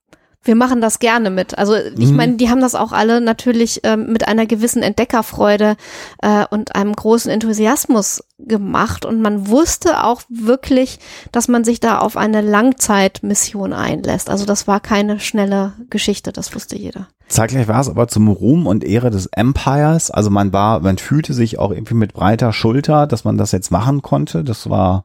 wir 0.43 0.55
machen 0.55 0.81
das 0.81 1.01
gerne 1.01 1.29
mit. 1.29 1.59
Also 1.59 1.75
ich 1.75 2.11
mhm. 2.11 2.17
meine, 2.17 2.37
die 2.37 2.49
haben 2.49 2.63
das 2.63 2.75
auch 2.75 2.93
alle 2.93 3.21
natürlich 3.21 3.81
ähm, 3.85 4.11
mit 4.11 4.27
einer 4.27 4.47
gewissen 4.47 4.83
Entdeckerfreude 4.83 5.77
äh, 6.23 6.47
und 6.51 6.75
einem 6.75 6.95
großen 6.95 7.31
Enthusiasmus 7.31 8.25
gemacht. 8.39 9.05
Und 9.05 9.21
man 9.21 9.49
wusste 9.49 10.03
auch 10.03 10.23
wirklich, 10.31 10.99
dass 11.31 11.49
man 11.49 11.63
sich 11.63 11.79
da 11.79 11.99
auf 11.99 12.17
eine 12.17 12.41
Langzeitmission 12.41 13.75
einlässt. 13.75 14.31
Also 14.31 14.47
das 14.47 14.67
war 14.67 14.81
keine 14.81 15.21
schnelle 15.21 15.75
Geschichte, 15.91 16.33
das 16.33 16.55
wusste 16.55 16.77
jeder. 16.77 17.09
Zeitgleich 17.29 17.69
war 17.69 17.81
es 17.81 17.91
aber 17.91 18.09
zum 18.09 18.29
Ruhm 18.29 18.67
und 18.67 18.83
Ehre 18.83 19.11
des 19.11 19.27
Empires. 19.27 20.11
Also 20.11 20.31
man 20.31 20.55
war, 20.55 20.81
man 20.81 20.97
fühlte 20.97 21.35
sich 21.35 21.59
auch 21.59 21.71
irgendwie 21.71 21.95
mit 21.95 22.15
breiter 22.15 22.55
Schulter, 22.55 23.07
dass 23.07 23.25
man 23.25 23.37
das 23.37 23.53
jetzt 23.53 23.71
machen 23.71 24.01
konnte. 24.01 24.43
Das 24.43 24.71
war 24.71 25.05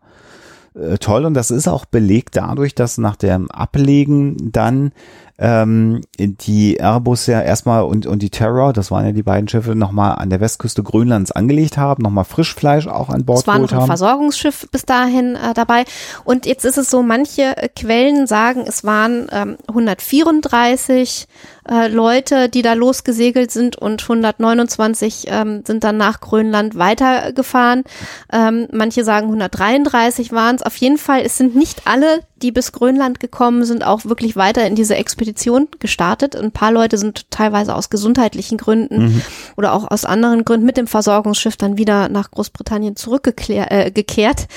äh, 0.76 0.98
toll. 0.98 1.26
Und 1.26 1.34
das 1.34 1.52
ist 1.52 1.68
auch 1.68 1.86
belegt 1.86 2.36
dadurch, 2.36 2.76
dass 2.76 2.98
nach 2.98 3.16
dem 3.16 3.50
Ablegen 3.52 4.52
dann 4.52 4.92
ähm, 5.38 6.02
die 6.18 6.80
Airbus 6.80 7.28
ja 7.28 7.42
erstmal 7.42 7.84
und, 7.84 8.06
und 8.06 8.22
die 8.22 8.30
Terror, 8.30 8.72
das 8.72 8.90
waren 8.90 9.06
ja 9.06 9.12
die 9.12 9.24
beiden 9.24 9.50
Schiffe, 9.50 9.76
nochmal 9.76 10.16
an 10.16 10.30
der 10.30 10.40
Westküste 10.40 10.82
Grönlands 10.82 11.32
angelegt 11.32 11.78
haben, 11.78 12.04
nochmal 12.04 12.24
Frischfleisch 12.24 12.88
auch 12.88 13.10
an 13.10 13.26
Bord 13.26 13.40
Es 13.40 13.48
war 13.48 13.60
noch 13.60 13.72
ein 13.72 13.80
haben. 13.80 13.88
Versorgungsschiff 13.88 14.68
bis 14.72 14.86
dahin 14.86 15.36
äh, 15.36 15.54
dabei. 15.54 15.84
Und 16.24 16.46
jetzt 16.46 16.64
ist 16.64 16.78
es 16.78 16.90
so, 16.90 17.04
manche 17.04 17.58
äh, 17.58 17.68
Quellen 17.68 18.28
sagen, 18.28 18.64
es 18.66 18.86
waren 18.86 19.28
ähm, 19.32 19.58
134 19.68 21.28
äh, 21.70 21.88
Leute, 21.90 22.48
die 22.48 22.62
da 22.62 22.74
losgesegelt 22.74 23.52
sind 23.52 23.76
und 23.76 24.04
129 24.04 25.26
ähm, 25.28 25.64
sind 25.66 25.84
dann 25.84 25.98
nach 25.98 26.22
Grönland 26.22 26.76
weitergefahren. 26.76 27.84
Ähm, 28.32 28.68
manche 28.72 29.04
sagen 29.04 29.26
133 29.28 30.32
waren 30.32 30.56
es. 30.56 30.62
Auf 30.62 30.78
jeden 30.78 30.98
Fall, 30.98 31.24
es 31.26 31.38
sind 31.38 31.56
nicht 31.56 31.88
alle, 31.88 32.22
die 32.42 32.52
bis 32.52 32.72
Grönland 32.72 33.20
gekommen 33.20 33.64
sind, 33.64 33.86
auch 33.86 34.06
wirklich 34.06 34.36
weiter 34.36 34.68
in 34.68 34.76
diese 34.76 34.96
Expedition 34.96 35.68
gestartet. 35.80 36.36
Ein 36.36 36.52
paar 36.52 36.72
Leute 36.72 36.98
sind 36.98 37.32
teilweise 37.32 37.76
aus 37.76 37.90
gesundheitlichen 37.90 38.58
Gründen 38.58 39.06
mhm. 39.06 39.22
oder 39.56 39.74
auch 39.74 39.90
aus 39.90 40.06
anderen 40.06 40.44
Gründen 40.44 40.66
mit 40.66 40.78
dem 40.78 40.88
Versorgungsschiff 40.88 41.56
dann 41.56 41.78
wieder 41.78 42.10
nach 42.10 42.32
Großbritannien 42.32 42.96
zurückgekehrt. 42.96 43.72
Äh, 43.72 43.92
gekehrt. 43.92 44.48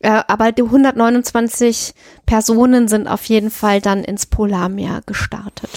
äh, 0.00 0.22
aber 0.26 0.52
die 0.52 0.62
129 0.62 1.94
Personen 2.24 2.88
sind 2.88 3.06
auf 3.06 3.24
jeden 3.26 3.50
Fall 3.50 3.80
dann 3.80 4.02
ins 4.02 4.26
Polarmeer 4.26 5.02
gestartet. 5.06 5.70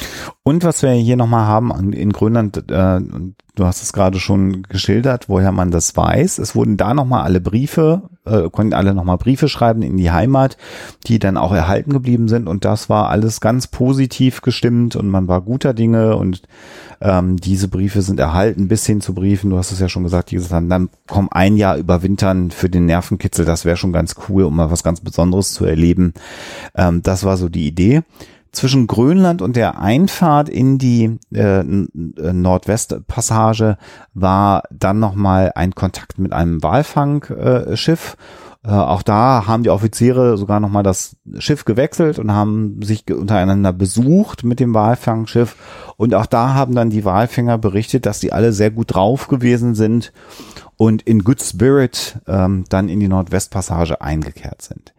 Und 0.43 0.63
was 0.63 0.81
wir 0.81 0.91
hier 0.91 1.15
nochmal 1.15 1.45
haben 1.45 1.93
in 1.93 2.11
Grönland, 2.11 2.57
äh, 2.57 2.99
du 3.55 3.65
hast 3.65 3.83
es 3.83 3.93
gerade 3.93 4.19
schon 4.19 4.63
geschildert, 4.63 5.29
woher 5.29 5.51
man 5.51 5.71
das 5.71 5.95
weiß. 5.95 6.39
Es 6.39 6.55
wurden 6.55 6.77
da 6.77 6.93
nochmal 6.93 7.23
alle 7.23 7.41
Briefe, 7.41 8.09
äh, 8.29 8.49
konnten 8.49 8.73
alle 8.73 8.93
nochmal 8.93 9.17
Briefe 9.17 9.47
schreiben 9.47 9.81
in 9.81 9.97
die 9.97 10.11
Heimat, 10.11 10.57
die 11.07 11.19
dann 11.19 11.37
auch 11.37 11.53
erhalten 11.53 11.93
geblieben 11.93 12.27
sind. 12.27 12.47
Und 12.47 12.65
das 12.65 12.89
war 12.89 13.09
alles 13.09 13.41
ganz 13.41 13.67
positiv 13.67 14.41
gestimmt 14.41 14.95
und 14.95 15.09
man 15.09 15.27
war 15.27 15.41
guter 15.41 15.73
Dinge 15.73 16.15
und 16.15 16.41
ähm, 17.01 17.37
diese 17.37 17.67
Briefe 17.67 18.01
sind 18.01 18.19
erhalten 18.19 18.67
bis 18.67 18.85
hin 18.85 19.01
zu 19.01 19.13
Briefen, 19.13 19.49
du 19.49 19.57
hast 19.57 19.71
es 19.71 19.79
ja 19.79 19.87
schon 19.87 20.03
gesagt, 20.03 20.31
die 20.31 20.35
gesagt 20.35 20.53
haben, 20.53 20.69
dann 20.69 20.89
komm 21.07 21.29
ein 21.31 21.55
Jahr 21.55 21.77
überwintern 21.77 22.51
für 22.51 22.69
den 22.69 22.85
Nervenkitzel, 22.85 23.45
das 23.45 23.63
wäre 23.63 23.77
schon 23.77 23.93
ganz 23.93 24.15
cool, 24.27 24.43
um 24.43 24.55
mal 24.55 24.69
was 24.69 24.83
ganz 24.83 24.99
Besonderes 24.99 25.53
zu 25.53 25.65
erleben. 25.65 26.13
Ähm, 26.75 27.01
das 27.01 27.23
war 27.23 27.37
so 27.37 27.47
die 27.47 27.67
Idee 27.67 28.03
zwischen 28.51 28.87
Grönland 28.87 29.41
und 29.41 29.55
der 29.55 29.79
Einfahrt 29.79 30.49
in 30.49 30.77
die 30.77 31.17
äh, 31.33 31.63
Nordwestpassage 31.63 33.77
war 34.13 34.63
dann 34.71 34.99
nochmal 34.99 35.51
ein 35.55 35.75
Kontakt 35.75 36.17
mit 36.17 36.33
einem 36.33 36.61
Walfangschiff. 36.63 38.17
Äh, 38.63 38.71
auch 38.71 39.03
da 39.03 39.45
haben 39.47 39.63
die 39.63 39.69
Offiziere 39.69 40.37
sogar 40.37 40.59
nochmal 40.59 40.83
das 40.83 41.15
Schiff 41.37 41.63
gewechselt 41.63 42.19
und 42.19 42.31
haben 42.31 42.81
sich 42.81 43.09
untereinander 43.11 43.71
besucht 43.71 44.43
mit 44.43 44.59
dem 44.59 44.73
Walfangschiff. 44.73 45.55
Und 45.97 46.15
auch 46.15 46.25
da 46.25 46.53
haben 46.53 46.75
dann 46.75 46.89
die 46.89 47.05
Walfänger 47.05 47.57
berichtet, 47.57 48.05
dass 48.05 48.19
die 48.19 48.33
alle 48.33 48.51
sehr 48.51 48.71
gut 48.71 48.93
drauf 48.93 49.27
gewesen 49.27 49.75
sind 49.75 50.11
und 50.75 51.01
in 51.01 51.23
Good 51.23 51.41
Spirit 51.41 52.19
ähm, 52.27 52.65
dann 52.69 52.89
in 52.89 52.99
die 52.99 53.09
Nordwestpassage 53.09 54.01
eingekehrt 54.01 54.61
sind. 54.61 54.93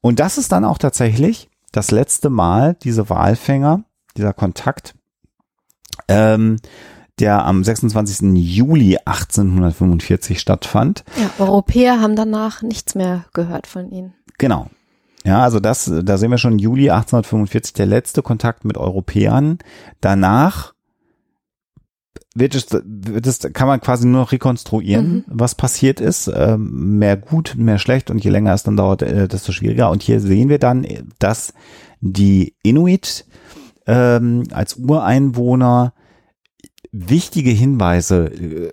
Und 0.00 0.18
das 0.18 0.38
ist 0.38 0.52
dann 0.52 0.64
auch 0.64 0.78
tatsächlich 0.78 1.49
das 1.72 1.90
letzte 1.90 2.30
Mal 2.30 2.76
diese 2.82 3.08
Walfänger, 3.10 3.84
dieser 4.16 4.32
Kontakt, 4.32 4.94
ähm, 6.08 6.56
der 7.18 7.44
am 7.44 7.62
26. 7.62 8.34
Juli 8.34 8.96
1845 9.04 10.40
stattfand. 10.40 11.04
Ja, 11.18 11.30
Europäer 11.38 12.00
haben 12.00 12.16
danach 12.16 12.62
nichts 12.62 12.94
mehr 12.94 13.26
gehört 13.32 13.66
von 13.66 13.90
ihnen. 13.90 14.14
Genau. 14.38 14.68
Ja, 15.24 15.42
also 15.42 15.60
das, 15.60 15.90
da 16.02 16.16
sehen 16.16 16.30
wir 16.30 16.38
schon 16.38 16.58
Juli 16.58 16.90
1845 16.90 17.74
der 17.74 17.86
letzte 17.86 18.22
Kontakt 18.22 18.64
mit 18.64 18.78
Europäern. 18.78 19.58
Danach 20.00 20.72
wird 22.34 22.54
es, 22.54 22.66
wird 22.70 23.26
es, 23.26 23.40
kann 23.52 23.68
man 23.68 23.80
quasi 23.80 24.06
nur 24.06 24.22
noch 24.22 24.32
rekonstruieren, 24.32 25.12
mhm. 25.12 25.24
was 25.26 25.54
passiert 25.54 26.00
ist. 26.00 26.30
Ähm, 26.32 26.98
mehr 26.98 27.16
gut, 27.16 27.54
mehr 27.56 27.78
schlecht 27.78 28.10
und 28.10 28.22
je 28.22 28.30
länger 28.30 28.54
es 28.54 28.62
dann 28.62 28.76
dauert, 28.76 29.02
äh, 29.02 29.28
desto 29.28 29.52
schwieriger. 29.52 29.90
Und 29.90 30.02
hier 30.02 30.20
sehen 30.20 30.48
wir 30.48 30.58
dann, 30.58 30.86
dass 31.18 31.52
die 32.00 32.54
Inuit 32.62 33.26
ähm, 33.86 34.44
als 34.52 34.76
Ureinwohner 34.76 35.92
wichtige 36.92 37.50
Hinweise 37.50 38.26
äh, 38.26 38.72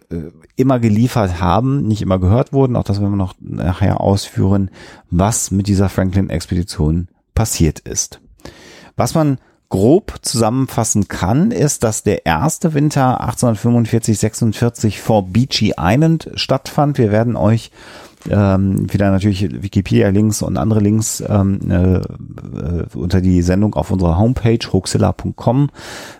immer 0.55 0.79
geliefert 0.79 1.39
haben, 1.39 1.87
nicht 1.87 2.01
immer 2.01 2.19
gehört 2.19 2.53
wurden, 2.53 2.75
auch 2.75 2.83
das 2.83 2.99
werden 2.99 3.13
wir 3.13 3.17
noch 3.17 3.35
nachher 3.39 4.01
ausführen, 4.01 4.71
was 5.09 5.51
mit 5.51 5.67
dieser 5.67 5.89
Franklin-Expedition 5.89 7.09
passiert 7.35 7.79
ist. 7.79 8.19
Was 8.95 9.13
man 9.13 9.37
grob 9.69 10.15
zusammenfassen 10.21 11.07
kann, 11.07 11.51
ist, 11.51 11.83
dass 11.83 12.03
der 12.03 12.25
erste 12.25 12.73
Winter 12.73 13.21
1845-46 13.29 14.99
vor 14.99 15.27
Beachy 15.27 15.73
Island 15.77 16.29
stattfand. 16.35 16.97
Wir 16.97 17.11
werden 17.11 17.35
euch 17.35 17.71
ähm, 18.29 18.91
wieder 18.91 19.11
natürlich 19.11 19.61
Wikipedia-Links 19.61 20.41
und 20.41 20.57
andere 20.57 20.79
Links 20.79 21.23
ähm, 21.27 21.59
äh, 21.69 22.97
unter 22.97 23.21
die 23.21 23.41
Sendung 23.41 23.75
auf 23.75 23.91
unserer 23.91 24.17
Homepage 24.17 24.59
hoaxilla.com. 24.71 25.69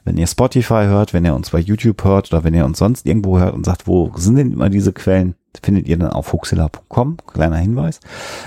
Wenn 0.03 0.17
ihr 0.17 0.27
Spotify 0.27 0.85
hört, 0.85 1.13
wenn 1.13 1.25
ihr 1.25 1.35
uns 1.35 1.49
bei 1.49 1.59
YouTube 1.59 2.03
hört 2.03 2.31
oder 2.31 2.43
wenn 2.43 2.53
ihr 2.53 2.65
uns 2.65 2.79
sonst 2.79 3.05
irgendwo 3.05 3.39
hört 3.39 3.53
und 3.53 3.65
sagt, 3.65 3.87
wo 3.87 4.11
sind 4.15 4.35
denn 4.35 4.51
immer 4.51 4.69
diese 4.69 4.93
Quellen, 4.93 5.35
findet 5.61 5.87
ihr 5.87 5.97
dann 5.97 6.11
auf 6.11 6.33
hoaxilla.com, 6.33 7.17
kleiner 7.27 7.57
Hinweis, 7.57 7.99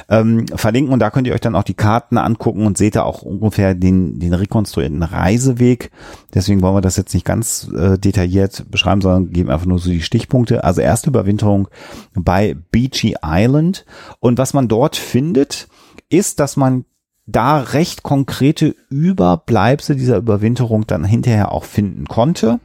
ähm, 0.09 0.46
verlinken 0.49 0.92
und 0.92 1.01
da 1.01 1.11
könnt 1.11 1.27
ihr 1.27 1.35
euch 1.35 1.40
dann 1.40 1.57
auch 1.57 1.62
die 1.62 1.75
Karten 1.75 2.18
angucken 2.18 2.66
und 2.66 2.79
seht 2.79 2.96
da 2.96 3.03
auch 3.03 3.23
ungefähr 3.23 3.75
den, 3.75 4.18
den 4.18 4.35
rekonstruierten 4.35 5.03
Reiseweg. 5.03 5.90
Deswegen 6.35 6.62
wollen 6.62 6.77
wir 6.77 6.81
das 6.81 6.96
jetzt 6.96 7.14
nicht 7.14 7.27
ganz 7.27 7.70
äh, 7.77 7.99
detailliert 7.99 8.70
beschreiben, 8.70 9.01
sondern 9.01 9.33
geben 9.33 9.51
einfach 9.51 9.66
nur 9.66 9.79
so 9.79 9.90
die 9.90 10.03
Stichpunkte. 10.03 10.64
Also 10.64 10.81
erste 10.81 11.11
Überwinterung 11.11 11.68
bei 12.14 12.57
Beachy 12.70 13.16
Island 13.25 13.85
und 14.20 14.38
was 14.38 14.55
man 14.55 14.68
dort 14.68 14.96
findet, 14.96 15.68
ist, 16.09 16.40
dass 16.40 16.57
man 16.57 16.85
da 17.27 17.59
recht 17.59 18.03
konkrete 18.03 18.75
Überbleibsel 18.88 19.96
dieser 19.96 20.16
Überwinterung 20.16 20.87
dann 20.87 21.05
hinterher 21.05 21.53
auch 21.53 21.64
finden 21.64 22.07
konnte. 22.07 22.61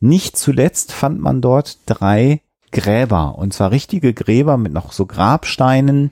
Nicht 0.00 0.36
zuletzt 0.36 0.92
fand 0.92 1.20
man 1.20 1.40
dort 1.40 1.78
drei 1.86 2.42
Gräber 2.72 3.38
und 3.38 3.52
zwar 3.52 3.70
richtige 3.70 4.14
Gräber 4.14 4.56
mit 4.56 4.72
noch 4.72 4.92
so 4.92 5.06
Grabsteinen, 5.06 6.10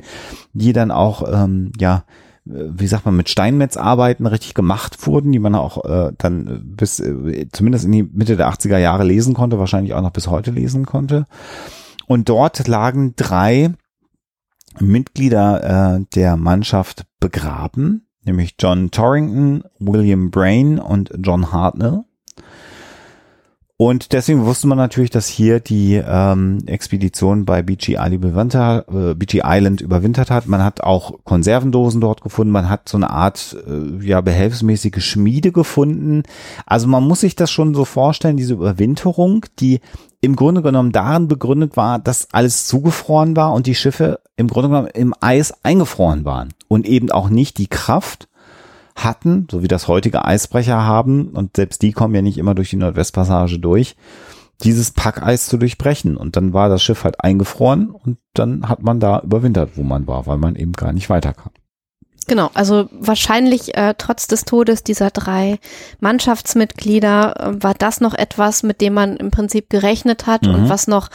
die 0.52 0.72
dann 0.72 0.90
auch 0.90 1.24
ähm, 1.26 1.72
ja 1.78 2.04
wie 2.44 2.86
sagt 2.86 3.04
man, 3.04 3.16
mit 3.16 3.28
Steinmetzarbeiten 3.28 4.26
richtig 4.26 4.54
gemacht 4.54 5.06
wurden, 5.06 5.32
die 5.32 5.38
man 5.38 5.54
auch 5.54 5.84
äh, 5.84 6.12
dann 6.16 6.74
bis 6.76 6.98
äh, 7.00 7.46
zumindest 7.52 7.84
in 7.84 7.92
die 7.92 8.02
Mitte 8.02 8.36
der 8.36 8.50
80er 8.50 8.78
Jahre 8.78 9.04
lesen 9.04 9.34
konnte, 9.34 9.58
wahrscheinlich 9.58 9.94
auch 9.94 10.02
noch 10.02 10.10
bis 10.10 10.28
heute 10.28 10.50
lesen 10.50 10.86
konnte. 10.86 11.26
Und 12.06 12.28
dort 12.28 12.66
lagen 12.66 13.14
drei 13.16 13.74
Mitglieder 14.78 15.98
äh, 15.98 16.04
der 16.14 16.36
Mannschaft 16.36 17.04
begraben, 17.20 18.06
nämlich 18.24 18.56
John 18.58 18.90
Torrington, 18.90 19.64
William 19.78 20.30
Brain 20.30 20.78
und 20.78 21.12
John 21.18 21.52
Hartnell. 21.52 22.04
Und 23.80 24.12
deswegen 24.12 24.44
wusste 24.44 24.66
man 24.66 24.76
natürlich, 24.76 25.08
dass 25.08 25.26
hier 25.26 25.58
die 25.58 25.94
ähm, 25.94 26.58
Expedition 26.66 27.46
bei 27.46 27.62
Beachy 27.62 27.92
Island, 27.92 28.12
überwintert, 28.12 28.86
äh, 28.90 29.14
Beachy 29.14 29.40
Island 29.42 29.80
überwintert 29.80 30.30
hat. 30.30 30.46
Man 30.46 30.62
hat 30.62 30.82
auch 30.82 31.24
Konservendosen 31.24 32.02
dort 32.02 32.20
gefunden. 32.20 32.52
Man 32.52 32.68
hat 32.68 32.90
so 32.90 32.98
eine 32.98 33.08
Art 33.08 33.56
äh, 33.66 34.06
ja 34.06 34.20
behelfsmäßige 34.20 35.02
Schmiede 35.02 35.50
gefunden. 35.50 36.24
Also 36.66 36.88
man 36.88 37.04
muss 37.04 37.20
sich 37.20 37.36
das 37.36 37.50
schon 37.50 37.74
so 37.74 37.86
vorstellen, 37.86 38.36
diese 38.36 38.52
Überwinterung, 38.52 39.46
die 39.60 39.80
im 40.20 40.36
Grunde 40.36 40.60
genommen 40.60 40.92
darin 40.92 41.26
begründet 41.26 41.78
war, 41.78 41.98
dass 41.98 42.28
alles 42.32 42.66
zugefroren 42.66 43.34
war 43.34 43.54
und 43.54 43.66
die 43.66 43.74
Schiffe 43.74 44.20
im 44.36 44.48
Grunde 44.48 44.68
genommen 44.68 44.88
im 44.92 45.14
Eis 45.22 45.54
eingefroren 45.64 46.26
waren 46.26 46.50
und 46.68 46.84
eben 46.84 47.10
auch 47.10 47.30
nicht 47.30 47.56
die 47.56 47.68
Kraft 47.68 48.28
hatten, 48.96 49.46
so 49.50 49.62
wie 49.62 49.68
das 49.68 49.88
heutige 49.88 50.24
Eisbrecher 50.24 50.82
haben, 50.82 51.28
und 51.28 51.56
selbst 51.56 51.82
die 51.82 51.92
kommen 51.92 52.14
ja 52.14 52.22
nicht 52.22 52.38
immer 52.38 52.54
durch 52.54 52.70
die 52.70 52.76
Nordwestpassage 52.76 53.58
durch, 53.58 53.96
dieses 54.62 54.90
Packeis 54.90 55.46
zu 55.46 55.56
durchbrechen. 55.56 56.16
Und 56.16 56.36
dann 56.36 56.52
war 56.52 56.68
das 56.68 56.82
Schiff 56.82 57.04
halt 57.04 57.22
eingefroren 57.24 57.90
und 57.90 58.18
dann 58.34 58.68
hat 58.68 58.82
man 58.82 59.00
da 59.00 59.20
überwintert, 59.20 59.70
wo 59.76 59.82
man 59.82 60.06
war, 60.06 60.26
weil 60.26 60.38
man 60.38 60.56
eben 60.56 60.72
gar 60.72 60.92
nicht 60.92 61.10
weiterkam. 61.10 61.52
Genau, 62.26 62.50
also 62.54 62.88
wahrscheinlich 62.92 63.76
äh, 63.76 63.94
trotz 63.96 64.28
des 64.28 64.44
Todes 64.44 64.84
dieser 64.84 65.10
drei 65.10 65.58
Mannschaftsmitglieder 65.98 67.34
äh, 67.36 67.62
war 67.62 67.74
das 67.74 68.00
noch 68.00 68.14
etwas, 68.14 68.62
mit 68.62 68.80
dem 68.80 68.94
man 68.94 69.16
im 69.16 69.30
Prinzip 69.30 69.70
gerechnet 69.70 70.26
hat 70.26 70.42
mhm. 70.42 70.54
und 70.54 70.68
was 70.68 70.86
noch 70.86 71.08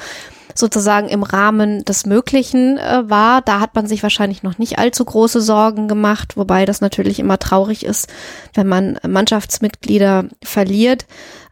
sozusagen 0.56 1.10
im 1.10 1.22
Rahmen 1.22 1.84
des 1.86 2.06
Möglichen 2.06 2.78
äh, 2.78 3.04
war. 3.08 3.42
Da 3.42 3.60
hat 3.60 3.76
man 3.76 3.86
sich 3.86 4.02
wahrscheinlich 4.02 4.42
noch 4.42 4.58
nicht 4.58 4.80
allzu 4.80 5.06
große 5.06 5.42
Sorgen 5.42 5.88
gemacht, 5.88 6.38
wobei 6.38 6.66
das 6.66 6.82
natürlich 6.82 7.20
immer 7.20 7.38
traurig 7.38 7.86
ist, 7.86 8.08
wenn 8.54 8.68
man 8.68 8.98
Mannschaftsmitglieder 9.06 10.26
verliert. 10.42 11.06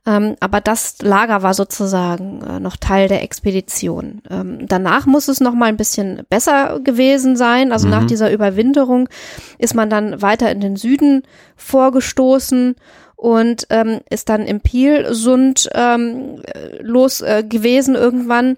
Ähm, 0.05 0.35
aber 0.41 0.59
das 0.59 1.01
Lager 1.01 1.43
war 1.43 1.53
sozusagen 1.53 2.41
äh, 2.41 2.59
noch 2.59 2.75
Teil 2.75 3.07
der 3.07 3.23
Expedition. 3.23 4.21
Ähm, 4.29 4.67
danach 4.67 5.05
muss 5.05 5.29
es 5.29 5.39
noch 5.39 5.53
mal 5.53 5.67
ein 5.67 5.77
bisschen 5.77 6.23
besser 6.29 6.79
gewesen 6.81 7.37
sein. 7.37 7.71
Also 7.71 7.87
mhm. 7.87 7.91
nach 7.91 8.05
dieser 8.05 8.31
Überwinterung 8.31 9.07
ist 9.59 9.75
man 9.75 9.89
dann 9.89 10.21
weiter 10.21 10.51
in 10.51 10.59
den 10.59 10.75
Süden 10.75 11.23
vorgestoßen 11.55 12.75
und 13.15 13.67
ähm, 13.69 14.01
ist 14.09 14.27
dann 14.27 14.45
im 14.45 14.59
Pielsund 14.59 15.69
ähm, 15.73 16.41
los 16.81 17.21
äh, 17.21 17.41
gewesen 17.47 17.95
irgendwann 17.95 18.57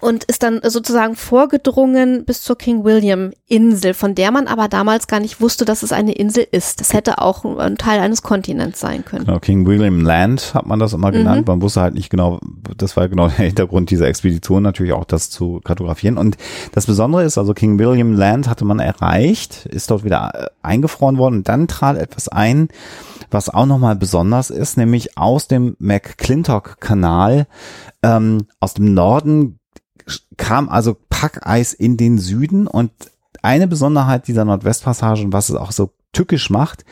und 0.00 0.24
ist 0.24 0.42
dann 0.42 0.60
sozusagen 0.62 1.16
vorgedrungen 1.16 2.24
bis 2.24 2.42
zur 2.42 2.56
King 2.56 2.84
William 2.84 3.32
Insel, 3.46 3.94
von 3.94 4.14
der 4.14 4.30
man 4.30 4.46
aber 4.46 4.68
damals 4.68 5.06
gar 5.06 5.20
nicht 5.20 5.40
wusste, 5.40 5.64
dass 5.64 5.82
es 5.82 5.92
eine 5.92 6.12
Insel 6.12 6.46
ist. 6.50 6.80
Das 6.80 6.92
hätte 6.92 7.20
auch 7.20 7.44
ein 7.44 7.76
Teil 7.76 8.00
eines 8.00 8.22
Kontinents 8.22 8.80
sein 8.80 9.04
können. 9.04 9.26
Genau, 9.26 9.40
King 9.40 9.66
William 9.66 10.00
Land 10.00 10.54
hat 10.54 10.66
man 10.66 10.78
das 10.78 10.92
immer 10.92 11.10
genannt. 11.10 11.46
Mhm. 11.46 11.52
Man 11.52 11.62
wusste 11.62 11.80
halt 11.80 11.94
nicht 11.94 12.10
genau, 12.10 12.38
das 12.76 12.96
war 12.96 13.08
genau 13.08 13.28
der 13.38 13.46
Hintergrund 13.46 13.90
dieser 13.90 14.06
Expedition, 14.06 14.62
natürlich 14.62 14.92
auch 14.92 15.04
das 15.04 15.30
zu 15.30 15.60
kartografieren. 15.64 16.16
Und 16.16 16.36
das 16.72 16.86
Besondere 16.86 17.24
ist, 17.24 17.36
also 17.36 17.54
King 17.54 17.78
William 17.78 18.14
Land 18.14 18.48
hatte 18.48 18.64
man 18.64 18.78
erreicht, 18.78 19.66
ist 19.66 19.90
dort 19.90 20.04
wieder 20.04 20.30
äh, 20.34 20.46
eingefroren 20.62 21.18
worden 21.18 21.38
und 21.38 21.48
dann 21.48 21.66
trat 21.66 21.96
etwas 21.96 22.28
ein, 22.28 22.68
was 23.30 23.50
auch 23.50 23.66
nochmal 23.66 23.96
besonders 23.96 24.50
ist, 24.50 24.76
nämlich 24.76 25.18
aus 25.18 25.48
dem 25.48 25.76
McClintock-Kanal 25.78 27.46
ähm, 28.02 28.46
aus 28.60 28.74
dem 28.74 28.94
Norden 28.94 29.57
kam 30.36 30.68
also 30.68 30.96
Packeis 31.08 31.72
in 31.72 31.96
den 31.96 32.18
Süden 32.18 32.66
und 32.66 32.90
eine 33.42 33.68
Besonderheit 33.68 34.28
dieser 34.28 34.44
Nordwestpassage 34.44 35.22
und 35.22 35.32
was 35.32 35.48
es 35.48 35.56
auch 35.56 35.72
so 35.72 35.92
tückisch 36.12 36.50
macht, 36.50 36.84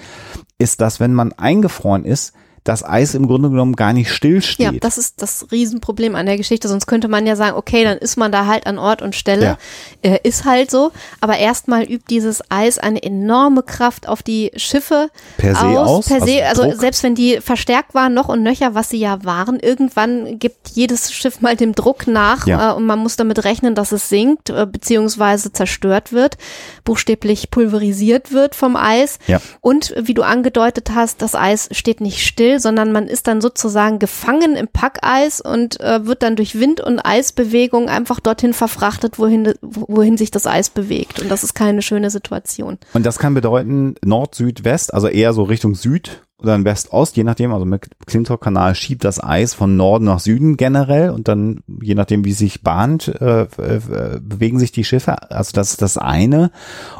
ist, 0.58 0.80
dass 0.80 1.00
wenn 1.00 1.14
man 1.14 1.32
eingefroren 1.32 2.04
ist, 2.04 2.32
das 2.66 2.84
Eis 2.84 3.14
im 3.14 3.26
Grunde 3.28 3.50
genommen 3.50 3.76
gar 3.76 3.92
nicht 3.92 4.10
stillsteht. 4.10 4.72
Ja, 4.72 4.78
das 4.80 4.98
ist 4.98 5.22
das 5.22 5.46
Riesenproblem 5.52 6.16
an 6.16 6.26
der 6.26 6.36
Geschichte. 6.36 6.68
Sonst 6.68 6.86
könnte 6.86 7.06
man 7.06 7.26
ja 7.26 7.36
sagen, 7.36 7.56
okay, 7.56 7.84
dann 7.84 7.98
ist 7.98 8.16
man 8.16 8.32
da 8.32 8.46
halt 8.46 8.66
an 8.66 8.78
Ort 8.78 9.02
und 9.02 9.14
Stelle. 9.14 9.56
Ja. 10.02 10.10
Äh, 10.10 10.18
ist 10.24 10.44
halt 10.44 10.70
so. 10.70 10.90
Aber 11.20 11.38
erstmal 11.38 11.84
übt 11.84 12.06
dieses 12.10 12.42
Eis 12.50 12.78
eine 12.78 13.02
enorme 13.02 13.62
Kraft 13.62 14.08
auf 14.08 14.22
die 14.22 14.50
Schiffe 14.56 15.10
per 15.36 15.54
se 15.54 15.64
aus. 15.64 15.88
aus 15.88 16.08
per 16.08 16.20
se, 16.20 16.44
also, 16.44 16.62
also 16.62 16.78
selbst 16.78 17.04
wenn 17.04 17.14
die 17.14 17.40
verstärkt 17.40 17.94
waren, 17.94 18.14
noch 18.14 18.28
und 18.28 18.42
nöcher, 18.42 18.74
was 18.74 18.90
sie 18.90 18.98
ja 18.98 19.24
waren, 19.24 19.60
irgendwann 19.60 20.38
gibt 20.40 20.70
jedes 20.70 21.12
Schiff 21.12 21.40
mal 21.40 21.54
dem 21.54 21.74
Druck 21.74 22.08
nach 22.08 22.46
ja. 22.46 22.72
äh, 22.72 22.74
und 22.74 22.84
man 22.84 22.98
muss 22.98 23.14
damit 23.14 23.44
rechnen, 23.44 23.76
dass 23.76 23.92
es 23.92 24.08
sinkt, 24.08 24.50
äh, 24.50 24.66
beziehungsweise 24.66 25.52
zerstört 25.52 26.12
wird, 26.12 26.36
buchstäblich 26.84 27.50
pulverisiert 27.50 28.32
wird 28.32 28.56
vom 28.56 28.74
Eis. 28.74 29.20
Ja. 29.28 29.40
Und 29.60 29.94
wie 29.96 30.14
du 30.14 30.22
angedeutet 30.22 30.90
hast, 30.94 31.22
das 31.22 31.36
Eis 31.36 31.68
steht 31.70 32.00
nicht 32.00 32.26
still, 32.26 32.55
sondern 32.60 32.92
man 32.92 33.06
ist 33.06 33.26
dann 33.26 33.40
sozusagen 33.40 33.98
gefangen 33.98 34.56
im 34.56 34.68
Packeis 34.68 35.40
und 35.40 35.80
äh, 35.80 36.06
wird 36.06 36.22
dann 36.22 36.36
durch 36.36 36.58
Wind- 36.58 36.80
und 36.80 37.00
Eisbewegung 37.00 37.88
einfach 37.88 38.20
dorthin 38.20 38.52
verfrachtet, 38.52 39.18
wohin, 39.18 39.54
wohin 39.62 40.16
sich 40.16 40.30
das 40.30 40.46
Eis 40.46 40.70
bewegt. 40.70 41.20
Und 41.20 41.30
das 41.30 41.44
ist 41.44 41.54
keine 41.54 41.82
schöne 41.82 42.10
Situation. 42.10 42.78
Und 42.92 43.06
das 43.06 43.18
kann 43.18 43.34
bedeuten 43.34 43.94
Nord, 44.04 44.34
Süd, 44.34 44.64
West, 44.64 44.92
also 44.92 45.08
eher 45.08 45.32
so 45.32 45.42
Richtung 45.42 45.74
Süd 45.74 46.22
oder 46.38 46.54
in 46.54 46.64
West-Ost, 46.64 47.16
je 47.16 47.24
nachdem, 47.24 47.52
also 47.52 47.64
mit 47.64 47.88
Clintor-Kanal 48.06 48.74
schiebt 48.74 49.04
das 49.04 49.22
Eis 49.22 49.54
von 49.54 49.76
Norden 49.76 50.04
nach 50.04 50.20
Süden 50.20 50.56
generell 50.56 51.10
und 51.10 51.28
dann, 51.28 51.60
je 51.80 51.94
nachdem, 51.94 52.24
wie 52.26 52.32
sich 52.32 52.62
bahnt, 52.62 53.08
äh, 53.08 53.42
äh, 53.42 54.20
bewegen 54.20 54.58
sich 54.58 54.70
die 54.70 54.84
Schiffe. 54.84 55.30
Also 55.30 55.52
das 55.54 55.70
ist 55.70 55.82
das 55.82 55.96
eine. 55.96 56.50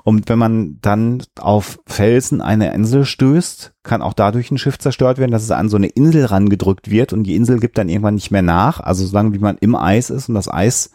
Und 0.05 0.29
wenn 0.31 0.38
man 0.38 0.79
dann 0.81 1.22
auf 1.38 1.79
Felsen 1.87 2.40
eine 2.40 2.72
Insel 2.72 3.05
stößt, 3.05 3.75
kann 3.83 4.01
auch 4.01 4.14
dadurch 4.14 4.51
ein 4.51 4.59
Schiff 4.59 4.79
zerstört 4.79 5.18
werden, 5.18 5.33
dass 5.33 5.42
es 5.42 5.51
an 5.51 5.68
so 5.68 5.77
eine 5.77 5.88
Insel 5.88 6.25
rangedrückt 6.25 6.90
wird 6.90 7.12
und 7.12 7.25
die 7.25 7.37
Insel 7.37 7.61
gibt 7.61 7.77
dann 7.77 7.90
irgendwann 7.90 8.14
nicht 8.14 8.31
mehr 8.31 8.42
nach. 8.42 8.81
Also 8.81 9.05
solange 9.05 9.35
wie 9.35 9.38
man 9.38 9.59
im 9.61 9.75
Eis 9.75 10.09
ist 10.09 10.31
und 10.31 10.35
das 10.35 10.49
Eis 10.53 10.90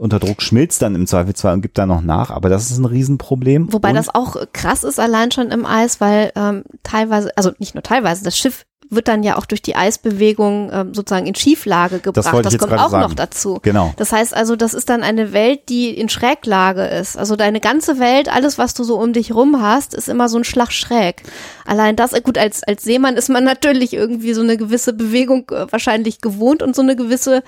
unter 0.00 0.18
Druck 0.18 0.40
schmilzt 0.40 0.80
dann 0.80 0.94
im 0.94 1.06
Zweifelsfall 1.06 1.54
und 1.54 1.60
gibt 1.60 1.76
dann 1.76 1.90
noch 1.90 2.00
nach. 2.00 2.30
Aber 2.30 2.48
das 2.48 2.70
ist 2.70 2.78
ein 2.78 2.86
Riesenproblem. 2.86 3.72
Wobei 3.72 3.90
und 3.90 3.96
das 3.96 4.12
auch 4.14 4.36
krass 4.52 4.82
ist 4.82 4.98
allein 4.98 5.30
schon 5.30 5.50
im 5.50 5.66
Eis, 5.66 6.00
weil 6.00 6.32
ähm, 6.36 6.64
teilweise, 6.82 7.36
also 7.36 7.52
nicht 7.58 7.74
nur 7.74 7.82
teilweise, 7.82 8.24
das 8.24 8.36
Schiff 8.36 8.64
wird 8.90 9.08
dann 9.08 9.22
ja 9.22 9.36
auch 9.38 9.46
durch 9.46 9.62
die 9.62 9.76
Eisbewegung 9.76 10.70
ähm, 10.72 10.94
sozusagen 10.94 11.26
in 11.26 11.34
Schieflage 11.34 12.00
gebracht. 12.00 12.44
Das, 12.44 12.52
das 12.52 12.58
kommt 12.58 12.72
auch 12.72 12.90
sagen. 12.90 13.02
noch 13.04 13.14
dazu. 13.14 13.58
Genau. 13.62 13.94
Das 13.96 14.12
heißt 14.12 14.34
also, 14.34 14.56
das 14.56 14.74
ist 14.74 14.90
dann 14.90 15.02
eine 15.02 15.32
Welt, 15.32 15.68
die 15.68 15.90
in 15.90 16.08
Schräglage 16.08 16.82
ist. 16.82 17.16
Also 17.16 17.36
deine 17.36 17.60
ganze 17.60 17.98
Welt, 17.98 18.28
alles, 18.28 18.58
was 18.58 18.74
du 18.74 18.82
so 18.82 18.98
um 18.98 19.12
dich 19.12 19.32
rum 19.34 19.62
hast, 19.62 19.94
ist 19.94 20.08
immer 20.08 20.28
so 20.28 20.38
ein 20.38 20.44
Schlag 20.44 20.72
schräg. 20.72 21.22
Allein 21.64 21.94
das, 21.94 22.12
gut, 22.24 22.36
als, 22.36 22.64
als 22.64 22.82
Seemann 22.82 23.16
ist 23.16 23.28
man 23.28 23.44
natürlich 23.50 23.94
irgendwie 23.94 24.34
so 24.34 24.42
eine 24.42 24.56
gewisse 24.56 24.92
Bewegung 24.92 25.48
äh, 25.50 25.70
wahrscheinlich 25.70 26.20
gewohnt 26.20 26.62
und 26.62 26.74
so 26.74 26.82
eine 26.82 26.96
gewisse 26.96 27.44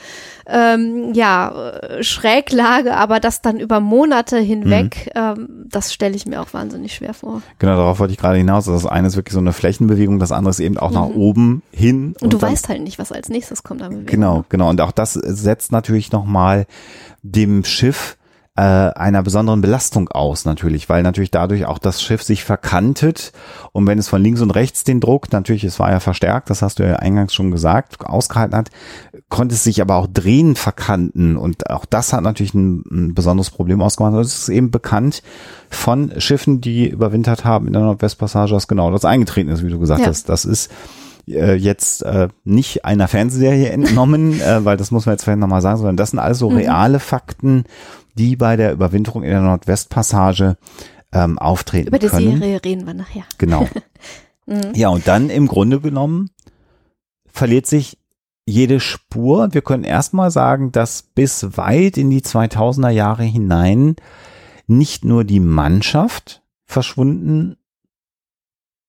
ähm, 0.46 1.12
ja, 1.14 1.50
äh, 1.80 2.02
Schräglage, 2.04 2.96
aber 2.96 3.20
das 3.20 3.42
dann 3.42 3.58
über 3.58 3.80
Monate 3.80 4.38
hinweg, 4.38 5.10
mhm. 5.14 5.20
ähm, 5.20 5.48
das 5.68 5.92
stelle 5.92 6.14
ich 6.14 6.26
mir 6.26 6.40
auch 6.40 6.52
wahnsinnig 6.52 6.94
schwer 6.94 7.14
vor. 7.14 7.42
Genau, 7.58 7.76
darauf 7.76 7.98
wollte 7.98 8.12
ich 8.12 8.18
gerade 8.18 8.38
hinaus. 8.38 8.66
Das 8.66 8.86
eine 8.86 9.08
ist 9.08 9.16
wirklich 9.16 9.34
so 9.34 9.40
eine 9.40 9.52
Flächenbewegung, 9.52 10.18
das 10.18 10.32
andere 10.32 10.50
ist 10.50 10.60
eben 10.60 10.78
auch 10.78 10.90
mhm. 10.90 10.94
nach 10.94 11.08
oben 11.08 11.31
hin. 11.70 12.08
Und, 12.14 12.22
und 12.22 12.32
du 12.32 12.38
dann, 12.38 12.52
weißt 12.52 12.68
halt 12.68 12.82
nicht, 12.82 12.98
was 12.98 13.12
als 13.12 13.28
nächstes 13.28 13.62
kommt. 13.62 13.82
Genau, 14.06 14.44
genau. 14.48 14.70
Und 14.70 14.80
auch 14.80 14.92
das 14.92 15.14
setzt 15.14 15.72
natürlich 15.72 16.12
nochmal 16.12 16.66
dem 17.22 17.64
Schiff 17.64 18.16
äh, 18.54 18.60
einer 18.60 19.22
besonderen 19.22 19.62
Belastung 19.62 20.08
aus 20.10 20.44
natürlich, 20.44 20.90
weil 20.90 21.02
natürlich 21.02 21.30
dadurch 21.30 21.64
auch 21.64 21.78
das 21.78 22.02
Schiff 22.02 22.22
sich 22.22 22.44
verkantet 22.44 23.32
und 23.72 23.86
wenn 23.86 23.98
es 23.98 24.08
von 24.08 24.22
links 24.22 24.42
und 24.42 24.50
rechts 24.50 24.84
den 24.84 25.00
Druck, 25.00 25.32
natürlich, 25.32 25.64
es 25.64 25.78
war 25.78 25.90
ja 25.90 26.00
verstärkt, 26.00 26.50
das 26.50 26.60
hast 26.60 26.78
du 26.78 26.86
ja 26.86 26.96
eingangs 26.96 27.32
schon 27.32 27.50
gesagt, 27.50 28.04
ausgehalten 28.04 28.54
hat, 28.54 28.70
konnte 29.30 29.54
es 29.54 29.64
sich 29.64 29.80
aber 29.80 29.96
auch 29.96 30.06
drehen 30.06 30.54
verkanten 30.54 31.38
und 31.38 31.70
auch 31.70 31.86
das 31.86 32.12
hat 32.12 32.24
natürlich 32.24 32.52
ein, 32.52 32.84
ein 32.90 33.14
besonderes 33.14 33.50
Problem 33.50 33.80
ausgemacht. 33.80 34.14
Das 34.14 34.26
ist 34.26 34.48
eben 34.50 34.70
bekannt 34.70 35.22
von 35.70 36.12
Schiffen, 36.18 36.60
die 36.60 36.90
überwintert 36.90 37.46
haben 37.46 37.66
in 37.66 37.72
der 37.72 37.82
Nordwestpassage, 37.82 38.52
dass 38.52 38.68
genau 38.68 38.90
das 38.90 39.06
eingetreten 39.06 39.48
ist, 39.48 39.64
wie 39.64 39.70
du 39.70 39.78
gesagt 39.78 40.02
ja. 40.02 40.08
hast. 40.08 40.28
Das 40.28 40.44
ist 40.44 40.70
äh, 41.26 41.54
jetzt 41.54 42.02
äh, 42.02 42.28
nicht 42.44 42.84
einer 42.84 43.08
Fernsehserie 43.08 43.68
entnommen, 43.70 44.40
äh, 44.40 44.64
weil 44.64 44.76
das 44.76 44.90
muss 44.90 45.06
man 45.06 45.14
jetzt 45.14 45.24
vielleicht 45.24 45.40
nochmal 45.40 45.62
sagen, 45.62 45.78
sondern 45.78 45.96
das 45.96 46.10
sind 46.10 46.18
alles 46.18 46.38
so 46.38 46.50
mhm. 46.50 46.56
reale 46.56 47.00
Fakten, 47.00 47.64
die 48.14 48.36
bei 48.36 48.56
der 48.56 48.72
Überwinterung 48.72 49.22
in 49.22 49.30
der 49.30 49.40
Nordwestpassage 49.40 50.56
ähm, 51.12 51.38
auftreten 51.38 51.88
Über 51.88 51.98
die 51.98 52.08
können. 52.08 52.38
Serie 52.38 52.64
reden 52.64 52.86
wir 52.86 52.94
nachher. 52.94 53.24
Genau. 53.38 53.68
Mhm. 54.44 54.72
Ja, 54.74 54.88
und 54.88 55.06
dann 55.06 55.30
im 55.30 55.46
Grunde 55.46 55.78
genommen 55.78 56.30
verliert 57.30 57.66
sich 57.68 57.98
jede 58.44 58.80
Spur. 58.80 59.54
Wir 59.54 59.62
können 59.62 59.84
erstmal 59.84 60.32
sagen, 60.32 60.72
dass 60.72 61.02
bis 61.02 61.56
weit 61.56 61.96
in 61.96 62.10
die 62.10 62.22
2000er 62.22 62.90
Jahre 62.90 63.22
hinein 63.22 63.94
nicht 64.66 65.04
nur 65.04 65.22
die 65.22 65.38
Mannschaft 65.38 66.42
verschwunden 66.66 67.56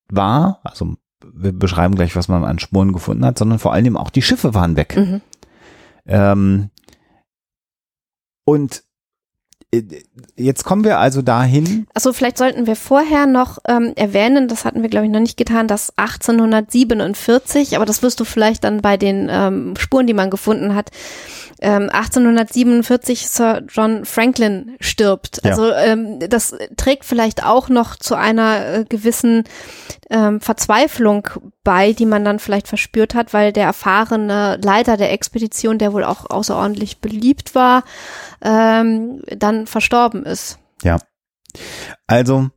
war, 0.10 0.60
also 0.63 0.96
wir 1.32 1.52
beschreiben 1.52 1.96
gleich, 1.96 2.16
was 2.16 2.28
man 2.28 2.44
an 2.44 2.60
Spuren 2.60 2.94
gefunden 2.94 3.26
hat, 3.26 3.38
sondern 3.38 3.60
vor 3.60 3.74
allem 3.74 3.98
auch 3.98 4.10
die 4.10 4.22
Schiffe 4.22 4.54
waren 4.54 4.76
weg. 4.76 4.96
Mhm. 4.98 5.22
Ähm, 6.06 6.70
und 8.46 8.84
jetzt 10.36 10.64
kommen 10.64 10.84
wir 10.84 11.00
also 11.00 11.22
dahin, 11.22 11.88
Also 11.94 12.14
vielleicht 12.14 12.38
sollten 12.38 12.68
wir 12.68 12.76
vorher 12.76 13.26
noch 13.26 13.60
ähm, 13.68 13.94
erwähnen, 13.96 14.48
das 14.48 14.66
hatten 14.66 14.82
wir 14.82 14.90
glaube 14.90 15.06
ich 15.06 15.12
noch 15.12 15.20
nicht 15.20 15.38
getan, 15.38 15.68
dass 15.68 15.98
1847, 15.98 17.76
aber 17.76 17.86
das 17.86 18.04
wirst 18.04 18.20
du 18.20 18.26
vielleicht 18.26 18.64
dann 18.64 18.82
bei 18.82 18.98
den 18.98 19.30
ähm, 19.32 19.76
Spuren, 19.78 20.08
die 20.08 20.14
man 20.14 20.30
gefunden 20.30 20.76
hat, 20.76 20.92
ähm, 21.64 21.90
1847 21.90 23.30
Sir 23.30 23.64
John 23.70 24.06
Franklin 24.06 24.76
stirbt. 24.80 25.40
Ja. 25.44 25.52
Also 25.52 25.72
ähm, 25.72 26.20
das 26.20 26.56
trägt 26.76 27.06
vielleicht 27.06 27.46
auch 27.46 27.70
noch 27.70 27.96
zu 27.96 28.16
einer 28.16 28.66
äh, 28.66 28.86
gewissen 28.88 29.46
ähm, 30.10 30.42
Verzweiflung 30.42 31.30
bei, 31.64 31.94
die 31.94 32.06
man 32.06 32.26
dann 32.26 32.40
vielleicht 32.40 32.68
verspürt 32.68 33.16
hat, 33.16 33.34
weil 33.34 33.54
der 33.54 33.66
erfahrene 33.66 34.60
Leiter 34.62 34.98
der 34.98 35.14
Expedition, 35.14 35.78
der 35.78 35.94
wohl 35.94 36.04
auch 36.04 36.30
außerordentlich 36.30 37.00
beliebt 37.00 37.56
war, 37.56 37.84
ähm, 38.44 39.22
dann 39.28 39.62
verstorben 39.67 40.23
ist. 40.23 40.60
Ja. 40.84 40.99
Also, 42.08 42.49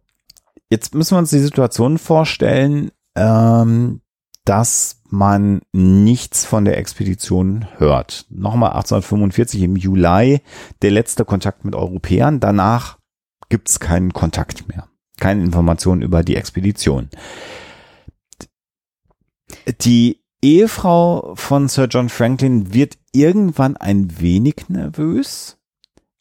jetzt 0.71 0.95
müssen 0.95 1.15
wir 1.15 1.19
uns 1.19 1.31
die 1.31 1.39
Situation 1.39 1.99
vorstellen, 1.99 2.91
ähm, 3.15 4.01
dass 4.45 5.03
man 5.09 5.61
nichts 5.73 6.45
von 6.45 6.65
der 6.65 6.79
Expedition 6.79 7.67
hört. 7.79 8.27
Nochmal 8.31 8.71
1845 8.71 9.63
im 9.63 9.77
Juli 9.77 10.41
der 10.83 10.91
letzte 10.91 11.25
Kontakt 11.25 11.65
mit 11.65 11.75
Europäern. 11.75 12.41
Danach 12.41 12.99
gibt's 13.49 13.81
keinen 13.81 14.13
Kontakt 14.13 14.69
mehr. 14.69 14.89
Keine 15.19 15.43
Informationen 15.43 16.03
über 16.03 16.23
die 16.23 16.37
Expedition. 16.37 17.09
Die 19.81 20.21
Ehefrau 20.43 21.35
von 21.35 21.69
Sir 21.69 21.87
John 21.87 22.09
Franklin 22.09 22.73
wird 22.73 22.99
irgendwann 23.13 23.77
ein 23.77 24.21
wenig 24.21 24.69
nervös, 24.69 25.56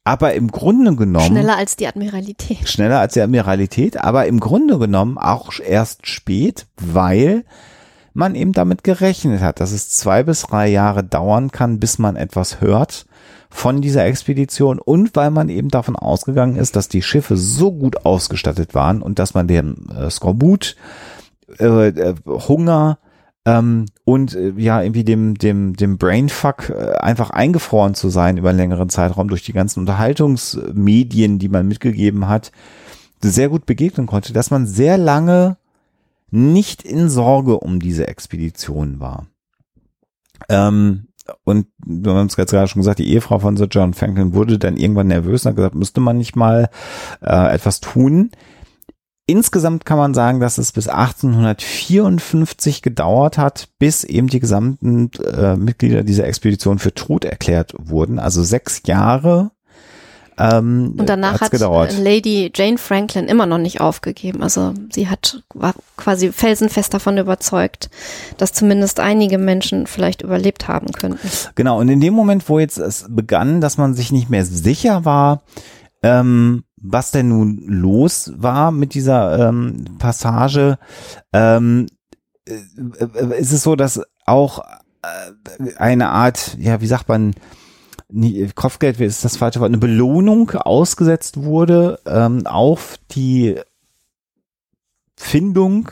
aber 0.06 0.36
im 0.36 0.52
Grunde 0.52 0.96
genommen 0.96 1.26
Schneller 1.26 1.58
als 1.58 1.76
die 1.76 1.88
Admiralität. 1.88 2.70
schneller 2.70 3.00
als 3.00 3.15
die 3.15 3.22
Admiralität, 3.22 3.98
aber 4.02 4.28
im 4.28 4.39
Grunde 4.39 4.78
genommen 4.80 5.18
auch 5.18 5.60
erst 5.60 6.08
spät, 6.08 6.68
weil 6.78 7.44
man 8.13 8.36
eben 8.36 8.54
damit 8.54 8.84
gerechnet 8.84 9.41
hat, 9.41 9.60
dass 9.60 9.72
es 9.72 9.89
zwei 9.89 10.24
bis 10.24 10.44
drei 10.44 10.68
Jahre 10.70 11.04
dauern 11.04 11.52
kann, 11.52 11.80
bis 11.80 12.00
man 12.00 12.15
etwas 12.15 12.62
hört 12.62 13.08
von 13.50 13.82
dieser 13.82 14.06
Expedition 14.06 14.80
und 14.80 15.15
weil 15.15 15.32
man 15.32 15.50
eben 15.50 15.70
davon 15.70 15.96
ausgegangen 15.96 16.56
ist, 16.56 16.76
dass 16.76 16.88
die 16.88 17.02
Schiffe 17.02 17.36
so 17.36 17.72
gut 17.72 18.06
ausgestattet 18.06 18.76
waren 18.76 19.02
und 19.02 19.18
dass 19.18 19.34
man 19.34 19.48
dem 19.48 19.89
äh, 19.89 20.10
Skorbut, 20.10 20.76
äh, 21.60 21.88
äh, 21.88 22.15
Hunger 22.26 23.00
ähm, 23.46 23.86
und 24.04 24.36
äh, 24.36 24.54
ja 24.58 24.82
irgendwie 24.82 25.04
dem 25.04 25.36
dem 25.36 25.76
dem 25.76 25.98
Brainfuck 25.98 26.70
äh, 26.70 26.96
einfach 26.98 27.30
eingefroren 27.30 27.94
zu 27.94 28.10
sein 28.10 28.38
über 28.38 28.50
einen 28.50 28.58
längeren 28.58 28.90
Zeitraum 28.90 29.28
durch 29.28 29.44
die 29.44 29.54
ganzen 29.54 29.82
Unterhaltungsmedien, 29.82 31.40
die 31.40 31.50
man 31.50 31.68
mitgegeben 31.68 32.28
hat, 32.28 32.52
sehr 33.22 33.50
gut 33.50 33.66
begegnen 33.66 34.08
konnte, 34.08 34.34
dass 34.34 34.52
man 34.52 34.66
sehr 34.66 34.98
lange 34.98 35.58
nicht 36.32 36.82
in 36.84 37.10
Sorge 37.10 37.60
um 37.60 37.80
diese 37.80 38.08
Expedition 38.08 39.00
war. 39.00 39.28
Ähm, 40.50 41.08
und 41.44 41.68
wir 41.84 42.14
haben 42.14 42.28
es 42.28 42.36
gerade 42.36 42.68
schon 42.68 42.82
gesagt, 42.82 43.00
die 43.00 43.12
Ehefrau 43.12 43.40
von 43.40 43.58
Sir 43.58 43.68
John 43.70 43.94
Franklin 43.94 44.34
wurde 44.34 44.60
dann 44.60 44.78
irgendwann 44.78 45.08
nervös 45.08 45.46
und 45.46 45.50
hat 45.50 45.56
gesagt, 45.56 45.76
müsste 45.76 46.02
man 46.02 46.18
nicht 46.18 46.36
mal 46.36 46.70
äh, 47.22 47.54
etwas 47.54 47.80
tun. 47.80 48.32
Insgesamt 49.28 49.86
kann 49.86 49.98
man 49.98 50.14
sagen, 50.14 50.40
dass 50.40 50.60
es 50.60 50.72
bis 50.72 50.88
1854 50.88 52.84
gedauert 52.84 53.40
hat, 53.40 53.70
bis 53.80 54.04
eben 54.04 54.28
die 54.28 54.40
gesamten 54.40 55.10
äh, 55.36 55.56
Mitglieder 55.56 56.04
dieser 56.04 56.28
Expedition 56.28 56.78
für 56.78 56.94
tot 56.94 57.26
erklärt 57.26 57.74
wurden. 57.78 58.20
Also 58.20 58.44
sechs 58.44 58.82
Jahre 58.86 59.52
ähm, 60.38 60.96
Und 60.98 61.08
danach 61.08 61.40
hat 61.40 61.52
gedauert. 61.52 61.98
Lady 61.98 62.52
Jane 62.54 62.78
Franklin 62.78 63.28
immer 63.28 63.46
noch 63.46 63.58
nicht 63.58 63.80
aufgegeben. 63.80 64.44
Also 64.44 64.74
sie 64.92 65.08
hat 65.08 65.44
war 65.54 65.74
quasi 65.96 66.32
felsenfest 66.32 66.94
davon 66.94 67.18
überzeugt, 67.18 67.90
dass 68.38 68.52
zumindest 68.52 69.00
einige 69.00 69.38
Menschen 69.38 69.88
vielleicht 69.88 70.22
überlebt 70.22 70.68
haben 70.68 70.92
könnten. 70.92 71.30
Genau, 71.56 71.80
und 71.80 71.88
in 71.90 72.02
dem 72.02 72.14
Moment, 72.14 72.50
wo 72.50 72.60
jetzt 72.60 72.78
es 72.78 73.06
begann, 73.10 73.62
dass 73.62 73.78
man 73.78 73.94
sich 73.94 74.12
nicht 74.12 74.30
mehr 74.30 74.46
sicher 74.46 75.06
war, 75.06 75.42
ähm, 76.04 76.64
was 76.78 77.12
denn 77.12 77.30
nun 77.30 77.64
los 77.68 78.32
war 78.36 78.72
mit 78.72 78.94
dieser 78.94 79.50
ähm, 79.50 79.86
Passage, 79.98 80.78
ähm, 81.34 81.88
äh, 82.48 82.54
äh, 82.54 83.40
ist 83.40 83.52
es 83.54 83.64
so, 83.64 83.76
dass 83.76 84.02
auch 84.26 84.60
äh, 85.02 85.76
eine 85.78 86.10
Art, 86.10 86.58
ja, 86.60 86.82
wie 86.82 86.88
sagt 86.88 87.08
man, 87.08 87.34
Kopfgeld 88.54 89.00
ist 89.00 89.26
das 89.26 89.38
falsche 89.38 89.60
Wort, 89.60 89.70
eine 89.70 89.78
Belohnung 89.78 90.52
ausgesetzt 90.52 91.42
wurde 91.42 92.00
ähm, 92.06 92.46
auf 92.46 92.98
die 93.12 93.60
Findung 95.16 95.90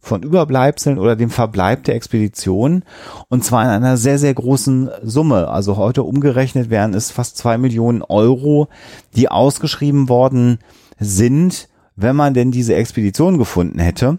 von 0.00 0.22
Überbleibseln 0.22 0.98
oder 0.98 1.14
dem 1.14 1.30
Verbleib 1.30 1.84
der 1.84 1.94
Expedition 1.94 2.84
und 3.28 3.44
zwar 3.44 3.64
in 3.64 3.70
einer 3.70 3.96
sehr, 3.96 4.18
sehr 4.18 4.34
großen 4.34 4.90
Summe. 5.02 5.48
Also 5.48 5.76
heute 5.76 6.02
umgerechnet 6.02 6.70
wären 6.70 6.94
es 6.94 7.10
fast 7.10 7.36
zwei 7.36 7.58
Millionen 7.58 8.02
Euro, 8.02 8.68
die 9.14 9.28
ausgeschrieben 9.28 10.08
worden 10.08 10.58
sind, 10.98 11.68
wenn 11.96 12.16
man 12.16 12.34
denn 12.34 12.50
diese 12.50 12.74
Expedition 12.74 13.38
gefunden 13.38 13.78
hätte. 13.78 14.18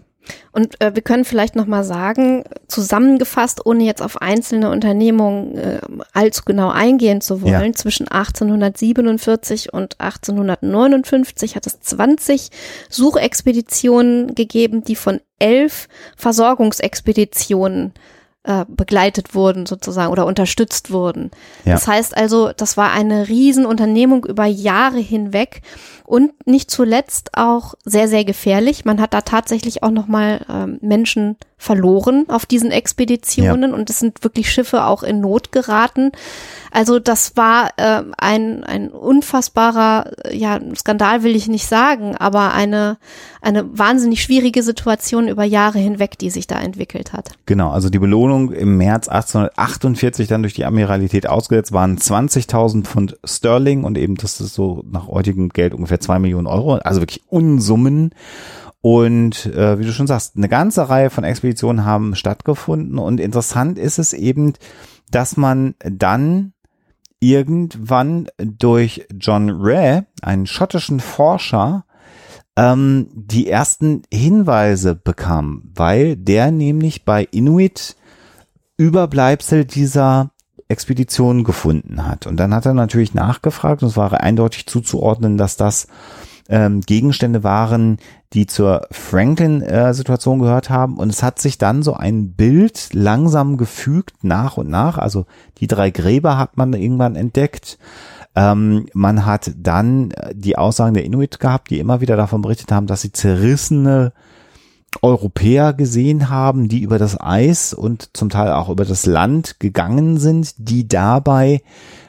Und 0.52 0.80
äh, 0.80 0.94
wir 0.94 1.02
können 1.02 1.24
vielleicht 1.24 1.56
noch 1.56 1.66
mal 1.66 1.82
sagen, 1.84 2.44
zusammengefasst, 2.68 3.64
ohne 3.66 3.84
jetzt 3.84 4.02
auf 4.02 4.20
einzelne 4.22 4.70
Unternehmungen 4.70 5.56
äh, 5.58 5.80
allzu 6.12 6.42
genau 6.44 6.70
eingehen 6.70 7.20
zu 7.20 7.42
wollen, 7.42 7.72
Ja. 7.72 7.72
zwischen 7.72 8.08
1847 8.08 9.72
und 9.72 10.00
1859 10.00 11.56
hat 11.56 11.66
es 11.66 11.80
20 11.80 12.50
Suchexpeditionen 12.88 14.34
gegeben, 14.34 14.84
die 14.84 14.96
von 14.96 15.20
elf 15.38 15.88
Versorgungsexpeditionen 16.16 17.92
äh, 18.44 18.64
begleitet 18.66 19.34
wurden 19.34 19.66
sozusagen 19.66 20.10
oder 20.10 20.26
unterstützt 20.26 20.90
wurden. 20.90 21.30
Ja. 21.64 21.74
Das 21.74 21.86
heißt 21.86 22.16
also, 22.16 22.50
das 22.56 22.76
war 22.76 22.90
eine 22.90 23.28
Riesenunternehmung 23.28 24.24
über 24.24 24.46
Jahre 24.46 24.98
hinweg 24.98 25.62
und 26.04 26.32
nicht 26.46 26.70
zuletzt 26.70 27.30
auch 27.34 27.74
sehr, 27.84 28.08
sehr 28.08 28.24
gefährlich. 28.24 28.84
Man 28.84 29.00
hat 29.00 29.14
da 29.14 29.20
tatsächlich 29.20 29.82
auch 29.82 29.90
nochmal 29.90 30.44
ähm, 30.48 30.78
Menschen 30.80 31.36
verloren 31.56 32.24
auf 32.28 32.44
diesen 32.44 32.72
Expeditionen 32.72 33.72
und 33.72 33.88
es 33.88 34.00
sind 34.00 34.24
wirklich 34.24 34.50
Schiffe 34.50 34.84
auch 34.84 35.04
in 35.04 35.20
Not 35.20 35.52
geraten. 35.52 36.10
Also 36.72 36.98
das 36.98 37.36
war 37.36 37.68
äh, 37.76 38.02
ein, 38.16 38.64
ein 38.64 38.88
unfassbarer, 38.88 40.10
äh, 40.24 40.34
ja, 40.34 40.58
Skandal 40.74 41.22
will 41.22 41.36
ich 41.36 41.46
nicht 41.46 41.66
sagen, 41.66 42.16
aber 42.16 42.54
eine, 42.54 42.96
eine 43.42 43.78
wahnsinnig 43.78 44.22
schwierige 44.22 44.62
Situation 44.62 45.28
über 45.28 45.44
Jahre 45.44 45.78
hinweg, 45.78 46.18
die 46.18 46.30
sich 46.30 46.46
da 46.46 46.58
entwickelt 46.58 47.12
hat. 47.12 47.32
Genau, 47.44 47.70
also 47.70 47.90
die 47.90 47.98
Belohnung 47.98 48.52
im 48.52 48.78
März 48.78 49.08
1848 49.08 50.28
dann 50.28 50.42
durch 50.42 50.54
die 50.54 50.64
Admiralität 50.64 51.28
ausgesetzt 51.28 51.72
waren 51.72 51.98
20.000 51.98 52.84
Pfund 52.84 53.18
Sterling 53.22 53.84
und 53.84 53.98
eben 53.98 54.14
das 54.14 54.40
ist 54.40 54.54
so 54.54 54.82
nach 54.90 55.08
heutigem 55.08 55.50
Geld 55.50 55.74
ungefähr 55.74 56.00
zwei 56.00 56.18
Millionen 56.18 56.46
Euro, 56.46 56.76
also 56.76 57.02
wirklich 57.02 57.22
Unsummen. 57.28 58.14
Und 58.80 59.46
äh, 59.46 59.78
wie 59.78 59.84
du 59.84 59.92
schon 59.92 60.06
sagst, 60.06 60.36
eine 60.36 60.48
ganze 60.48 60.88
Reihe 60.88 61.10
von 61.10 61.22
Expeditionen 61.22 61.84
haben 61.84 62.16
stattgefunden 62.16 62.98
und 62.98 63.20
interessant 63.20 63.78
ist 63.78 63.98
es 63.98 64.14
eben, 64.14 64.54
dass 65.10 65.36
man 65.36 65.74
dann 65.84 66.54
irgendwann 67.22 68.26
durch 68.36 69.06
John 69.18 69.48
Ray, 69.50 70.02
einen 70.22 70.46
schottischen 70.46 70.98
Forscher, 70.98 71.84
ähm, 72.56 73.08
die 73.14 73.48
ersten 73.48 74.02
Hinweise 74.12 74.96
bekam, 74.96 75.62
weil 75.74 76.16
der 76.16 76.50
nämlich 76.50 77.04
bei 77.04 77.24
Inuit 77.30 77.96
Überbleibsel 78.76 79.64
dieser 79.64 80.32
Expedition 80.66 81.44
gefunden 81.44 82.06
hat. 82.06 82.26
Und 82.26 82.38
dann 82.38 82.52
hat 82.52 82.66
er 82.66 82.74
natürlich 82.74 83.14
nachgefragt 83.14 83.82
und 83.82 83.90
es 83.90 83.96
war 83.96 84.12
eindeutig 84.12 84.66
zuzuordnen, 84.66 85.38
dass 85.38 85.56
das 85.56 85.86
ähm, 86.48 86.80
Gegenstände 86.80 87.44
waren, 87.44 87.98
die 88.32 88.46
zur 88.46 88.86
Franklin-Situation 88.90 90.38
gehört 90.38 90.70
haben. 90.70 90.96
Und 90.96 91.10
es 91.10 91.22
hat 91.22 91.40
sich 91.40 91.58
dann 91.58 91.82
so 91.82 91.94
ein 91.94 92.32
Bild 92.32 92.90
langsam 92.92 93.56
gefügt, 93.56 94.14
nach 94.22 94.56
und 94.56 94.70
nach. 94.70 94.98
Also 94.98 95.26
die 95.58 95.66
drei 95.66 95.90
Gräber 95.90 96.38
hat 96.38 96.56
man 96.56 96.72
irgendwann 96.72 97.16
entdeckt. 97.16 97.78
Ähm, 98.34 98.86
man 98.94 99.26
hat 99.26 99.52
dann 99.56 100.14
die 100.32 100.56
Aussagen 100.56 100.94
der 100.94 101.04
Inuit 101.04 101.40
gehabt, 101.40 101.70
die 101.70 101.78
immer 101.78 102.00
wieder 102.00 102.16
davon 102.16 102.42
berichtet 102.42 102.72
haben, 102.72 102.86
dass 102.86 103.02
sie 103.02 103.12
zerrissene 103.12 104.12
Europäer 105.00 105.72
gesehen 105.72 106.28
haben, 106.28 106.68
die 106.68 106.82
über 106.82 106.98
das 106.98 107.18
Eis 107.20 107.72
und 107.72 108.10
zum 108.14 108.28
Teil 108.28 108.52
auch 108.52 108.68
über 108.68 108.84
das 108.84 109.06
Land 109.06 109.58
gegangen 109.58 110.18
sind, 110.18 110.54
die 110.58 110.86
dabei 110.86 111.62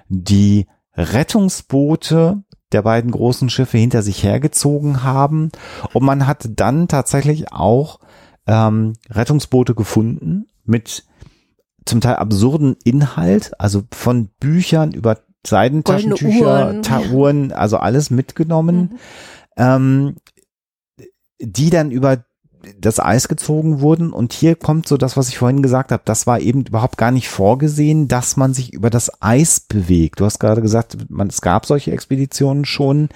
die 0.09 0.67
Rettungsboote 0.95 2.43
der 2.74 2.82
beiden 2.82 3.11
großen 3.11 3.49
Schiffe 3.49 3.78
hinter 3.78 4.01
sich 4.01 4.24
hergezogen 4.24 5.03
haben. 5.03 5.51
Und 5.93 6.03
man 6.03 6.28
hat 6.28 6.49
dann 6.55 6.88
tatsächlich 6.88 7.51
auch 7.51 7.99
ähm, 8.47 8.93
Rettungsboote 9.09 9.76
gefunden 9.76 10.47
mit 10.65 11.05
zum 11.86 12.01
Teil 12.01 12.15
absurden 12.15 12.78
Inhalt, 12.84 13.59
also 13.59 13.84
von 13.91 14.30
Büchern 14.39 14.91
über 14.91 15.19
Seidentaschentücher, 15.45 16.82
Uhren, 17.11 17.51
also 17.51 17.78
alles 17.78 18.09
mitgenommen, 18.09 18.78
mhm. 18.78 18.97
ähm, 19.57 20.15
die 21.39 21.69
dann 21.69 21.91
über 21.91 22.24
das 22.80 22.99
Eis 22.99 23.28
gezogen 23.28 23.82
wurden. 23.82 24.11
Und 24.14 24.34
hier 24.34 24.55
kommt 24.55 24.88
so 24.88 24.97
das, 24.97 25.18
was 25.18 25.30
ich 25.30 25.38
vorhin 25.38 25.61
gesagt 25.61 25.91
habe. 25.91 26.03
Das 26.05 26.28
war 26.28 26.39
eben 26.39 26.66
überhaupt 26.66 26.97
gar 26.97 27.11
nicht 27.11 27.30
vorgesehen, 27.30 28.07
dass 28.07 28.38
man 28.38 28.53
sich 28.53 28.74
über 28.74 28.89
das 28.89 29.22
Eis 29.22 29.59
bewegt. 29.59 30.20
Du 30.20 30.26
hast 30.26 30.39
gerade 30.39 30.61
gesagt, 30.61 30.97
man, 31.09 31.28
es 31.28 31.41
gab 31.41 31.66
solche 31.66 31.91
Expeditionen 31.91 32.66
schon, 32.66 33.09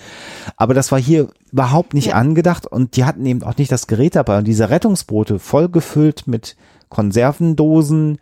aber 0.55 0.73
das 0.73 0.91
war 0.91 0.99
hier 0.99 1.29
überhaupt 1.51 1.93
nicht 1.93 2.07
ja. 2.07 2.15
angedacht 2.15 2.65
und 2.65 2.95
die 2.97 3.05
hatten 3.05 3.25
eben 3.25 3.43
auch 3.43 3.57
nicht 3.57 3.71
das 3.71 3.87
Gerät 3.87 4.15
dabei. 4.15 4.39
Und 4.39 4.45
diese 4.45 4.69
Rettungsboote 4.69 5.39
vollgefüllt 5.39 6.27
mit 6.27 6.55
Konservendosen, 6.89 8.19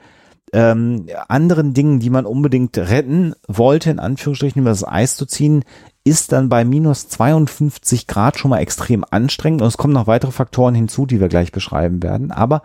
ähm, 0.53 1.07
anderen 1.27 1.73
Dingen, 1.73 1.99
die 1.99 2.09
man 2.09 2.25
unbedingt 2.25 2.77
retten 2.77 3.33
wollte, 3.47 3.89
in 3.89 3.99
Anführungsstrichen 3.99 4.61
über 4.61 4.69
das 4.69 4.87
Eis 4.87 5.15
zu 5.15 5.25
ziehen, 5.25 5.63
ist 6.05 6.31
dann 6.31 6.49
bei 6.49 6.63
minus 6.63 7.09
52 7.09 8.05
Grad 8.05 8.37
schon 8.37 8.51
mal 8.51 8.59
extrem 8.59 9.03
anstrengend 9.09 9.63
und 9.63 9.67
es 9.67 9.77
kommen 9.77 9.93
noch 9.93 10.05
weitere 10.05 10.31
Faktoren 10.31 10.75
hinzu, 10.75 11.07
die 11.07 11.19
wir 11.19 11.29
gleich 11.29 11.51
beschreiben 11.51 12.03
werden. 12.03 12.31
Aber 12.31 12.61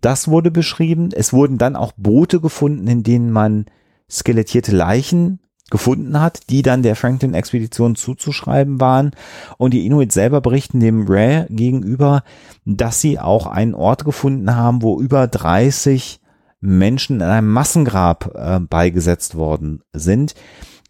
das 0.00 0.28
wurde 0.28 0.52
beschrieben. 0.52 1.10
Es 1.12 1.32
wurden 1.32 1.58
dann 1.58 1.74
auch 1.74 1.92
Boote 1.96 2.40
gefunden, 2.40 2.86
in 2.86 3.02
denen 3.02 3.32
man 3.32 3.66
skelettierte 4.08 4.74
Leichen 4.74 5.40
gefunden 5.70 6.20
hat, 6.20 6.50
die 6.50 6.62
dann 6.62 6.84
der 6.84 6.94
Franklin-Expedition 6.94 7.96
zuzuschreiben 7.96 8.80
waren. 8.80 9.10
Und 9.58 9.74
die 9.74 9.86
Inuit 9.86 10.12
selber 10.12 10.40
berichten 10.40 10.78
dem 10.78 11.06
Ray 11.08 11.46
gegenüber, 11.48 12.22
dass 12.64 13.00
sie 13.00 13.18
auch 13.18 13.46
einen 13.46 13.74
Ort 13.74 14.04
gefunden 14.04 14.54
haben, 14.54 14.82
wo 14.82 15.00
über 15.00 15.26
30 15.26 16.20
Menschen 16.60 17.16
in 17.16 17.22
einem 17.22 17.50
Massengrab 17.50 18.30
äh, 18.36 18.60
beigesetzt 18.60 19.34
worden 19.34 19.82
sind. 19.92 20.34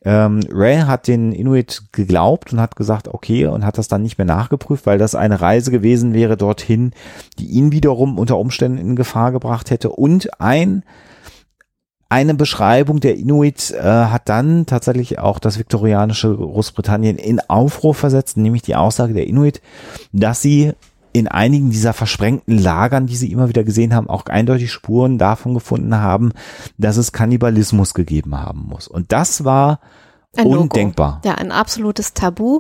Ähm, 0.05 0.41
Ray 0.51 0.81
hat 0.81 1.09
den 1.09 1.33
Inuit 1.33 1.85
geglaubt 1.93 2.53
und 2.53 2.61
hat 2.61 2.77
gesagt, 2.77 3.09
okay, 3.09 3.47
und 3.47 3.65
hat 3.65 3.79
das 3.79 3.89
dann 3.89 4.03
nicht 4.03 4.19
mehr 4.19 4.27
nachgeprüft, 4.27 4.87
weil 4.87 4.99
das 4.99 5.15
eine 5.15 5.41
Reise 5.41 5.71
gewesen 5.71 6.13
wäre 6.13 6.37
dorthin, 6.37 6.93
die 7.39 7.47
ihn 7.47 7.73
wiederum 7.73 8.19
unter 8.19 8.39
Umständen 8.39 8.79
in 8.79 8.97
Gefahr 8.97 9.33
gebracht 9.33 9.71
hätte. 9.71 9.91
Und 9.91 10.41
ein 10.41 10.83
eine 12.11 12.35
Beschreibung 12.35 13.01
der 13.01 13.17
Inuit 13.17 13.73
äh, 13.73 13.83
hat 13.83 14.29
dann 14.29 14.67
tatsächlich 14.67 15.19
auch 15.19 15.41
das 15.41 15.59
viktorianische 15.59 16.37
Großbritannien 16.37 17.17
in 17.17 17.41
Aufruhr 17.41 17.95
versetzt, 17.95 18.37
nämlich 18.37 18.63
die 18.63 18.77
Aussage 18.77 19.15
der 19.15 19.27
Inuit, 19.27 19.61
dass 20.13 20.41
sie 20.41 20.75
in 21.15 21.29
einigen 21.29 21.71
dieser 21.71 21.93
versprengten 21.93 22.59
Lagern, 22.59 23.07
die 23.07 23.15
sie 23.15 23.31
immer 23.31 23.49
wieder 23.49 23.63
gesehen 23.63 23.95
haben, 23.95 24.11
auch 24.11 24.27
eindeutig 24.27 24.73
Spuren 24.73 25.17
davon 25.17 25.55
gefunden 25.55 25.95
haben, 25.95 26.33
dass 26.77 26.97
es 26.97 27.13
Kannibalismus 27.13 27.95
gegeben 27.95 28.37
haben 28.37 28.67
muss. 28.69 28.89
Und 28.89 29.13
das 29.13 29.45
war 29.45 29.79
ein 30.37 30.49
undenkbar. 30.49 31.21
Ja, 31.25 31.37
ein 31.37 31.53
absolutes 31.53 32.15
Tabu. 32.15 32.59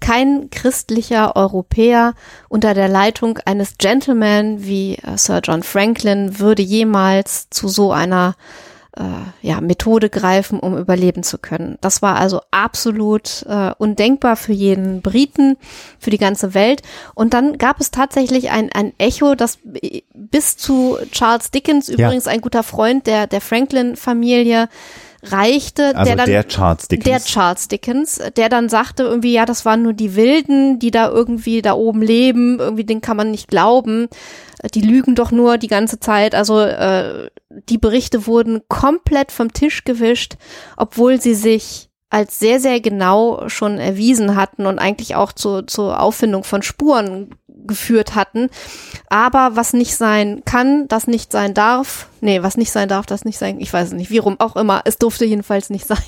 Kein 0.00 0.50
christlicher 0.50 1.34
Europäer 1.34 2.12
unter 2.50 2.74
der 2.74 2.88
Leitung 2.88 3.38
eines 3.46 3.78
Gentleman 3.78 4.62
wie 4.62 4.96
äh, 4.96 5.16
Sir 5.16 5.40
John 5.42 5.62
Franklin 5.62 6.38
würde 6.38 6.62
jemals 6.62 7.48
zu 7.48 7.68
so 7.68 7.90
einer 7.90 8.34
ja, 9.42 9.60
Methode 9.60 10.08
greifen, 10.08 10.60
um 10.60 10.76
überleben 10.78 11.22
zu 11.22 11.38
können. 11.38 11.78
Das 11.80 12.02
war 12.02 12.16
also 12.16 12.40
absolut 12.50 13.44
äh, 13.48 13.72
undenkbar 13.78 14.36
für 14.36 14.52
jeden 14.52 15.02
Briten, 15.02 15.56
für 15.98 16.10
die 16.10 16.18
ganze 16.18 16.54
Welt. 16.54 16.82
Und 17.14 17.34
dann 17.34 17.58
gab 17.58 17.80
es 17.80 17.90
tatsächlich 17.90 18.50
ein, 18.50 18.70
ein 18.72 18.92
Echo, 18.98 19.34
das 19.34 19.58
bis 20.14 20.56
zu 20.56 20.96
Charles 21.10 21.50
Dickens, 21.50 21.88
übrigens 21.88 22.26
ja. 22.26 22.32
ein 22.32 22.40
guter 22.40 22.62
Freund 22.62 23.06
der, 23.06 23.26
der 23.26 23.40
Franklin-Familie, 23.40 24.68
reichte. 25.26 25.96
Also 25.96 26.04
der, 26.04 26.16
dann, 26.16 26.26
der 26.26 26.48
Charles 26.48 26.88
Dickens. 26.88 27.04
Der 27.04 27.20
Charles 27.20 27.68
Dickens, 27.68 28.20
der 28.36 28.48
dann 28.48 28.68
sagte 28.68 29.04
irgendwie, 29.04 29.32
ja, 29.32 29.46
das 29.46 29.64
waren 29.64 29.82
nur 29.82 29.94
die 29.94 30.16
Wilden, 30.16 30.78
die 30.78 30.90
da 30.90 31.08
irgendwie 31.08 31.62
da 31.62 31.74
oben 31.74 32.02
leben, 32.02 32.58
irgendwie 32.58 32.84
den 32.84 33.00
kann 33.00 33.16
man 33.16 33.30
nicht 33.30 33.48
glauben 33.48 34.08
die 34.72 34.80
lügen 34.80 35.14
doch 35.14 35.30
nur 35.30 35.58
die 35.58 35.68
ganze 35.68 36.00
Zeit. 36.00 36.34
Also 36.34 36.60
äh, 36.60 37.30
die 37.68 37.78
Berichte 37.78 38.26
wurden 38.26 38.62
komplett 38.68 39.32
vom 39.32 39.52
Tisch 39.52 39.84
gewischt, 39.84 40.34
obwohl 40.76 41.20
sie 41.20 41.34
sich 41.34 41.90
als 42.10 42.38
sehr, 42.38 42.60
sehr 42.60 42.80
genau 42.80 43.48
schon 43.48 43.78
erwiesen 43.78 44.36
hatten 44.36 44.66
und 44.66 44.78
eigentlich 44.78 45.16
auch 45.16 45.32
zu, 45.32 45.62
zur 45.62 46.00
Auffindung 46.00 46.44
von 46.44 46.62
Spuren 46.62 47.34
geführt 47.48 48.14
hatten. 48.14 48.50
Aber 49.08 49.56
was 49.56 49.72
nicht 49.72 49.96
sein 49.96 50.42
kann, 50.44 50.86
das 50.86 51.06
nicht 51.06 51.32
sein 51.32 51.54
darf, 51.54 52.08
nee, 52.24 52.42
was 52.42 52.56
nicht 52.56 52.72
sein 52.72 52.88
darf, 52.88 53.06
das 53.06 53.24
nicht 53.24 53.38
sein, 53.38 53.60
ich 53.60 53.72
weiß 53.72 53.88
es 53.88 53.94
nicht, 53.94 54.10
wie 54.10 54.18
rum 54.18 54.36
auch 54.40 54.56
immer, 54.56 54.82
es 54.86 54.98
durfte 54.98 55.24
jedenfalls 55.24 55.70
nicht 55.70 55.86
sein. 55.86 55.98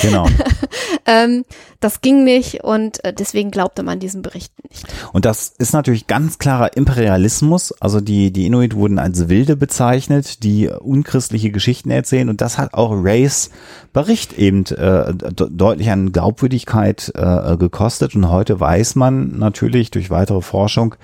Genau. 0.00 0.26
ähm, 1.06 1.44
das 1.80 2.00
ging 2.00 2.24
nicht 2.24 2.64
und 2.64 3.04
äh, 3.04 3.12
deswegen 3.12 3.50
glaubte 3.50 3.82
man 3.82 3.98
diesen 3.98 4.22
Berichten 4.22 4.62
nicht. 4.70 4.86
Und 5.12 5.24
das 5.26 5.52
ist 5.58 5.74
natürlich 5.74 6.06
ganz 6.06 6.38
klarer 6.38 6.76
Imperialismus. 6.76 7.72
Also 7.72 8.00
die, 8.00 8.32
die 8.32 8.46
Inuit 8.46 8.74
wurden 8.74 8.98
als 8.98 9.28
Wilde 9.28 9.56
bezeichnet, 9.56 10.42
die 10.44 10.68
unchristliche 10.68 11.50
Geschichten 11.50 11.90
erzählen 11.90 12.28
und 12.28 12.40
das 12.40 12.56
hat 12.56 12.72
auch 12.72 12.92
Rays 12.92 13.50
Bericht 13.92 14.32
eben 14.32 14.64
äh, 14.66 15.14
deutlich 15.14 15.90
an 15.90 16.10
Glaubwürdigkeit 16.12 17.12
äh, 17.14 17.56
gekostet 17.56 18.16
und 18.16 18.28
heute 18.28 18.58
weiß 18.58 18.96
man 18.96 19.38
natürlich 19.38 19.90
durch 19.90 20.10
weitere 20.10 20.40
Forschung, 20.40 20.96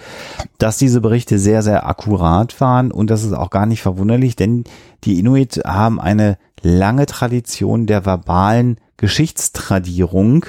dass 0.58 0.76
diese 0.76 1.00
Berichte 1.00 1.38
sehr, 1.38 1.62
sehr 1.62 1.86
akkurat 1.86 2.60
waren 2.60 2.90
und 2.90 3.10
das 3.10 3.22
ist 3.22 3.32
auch 3.32 3.50
gar 3.50 3.66
nicht 3.66 3.82
verwunderlich, 3.82 4.34
denn 4.34 4.59
die 5.04 5.18
Inuit 5.18 5.62
haben 5.64 6.00
eine 6.00 6.38
lange 6.62 7.06
Tradition 7.06 7.86
der 7.86 8.04
verbalen 8.04 8.76
Geschichtstradierung 8.96 10.44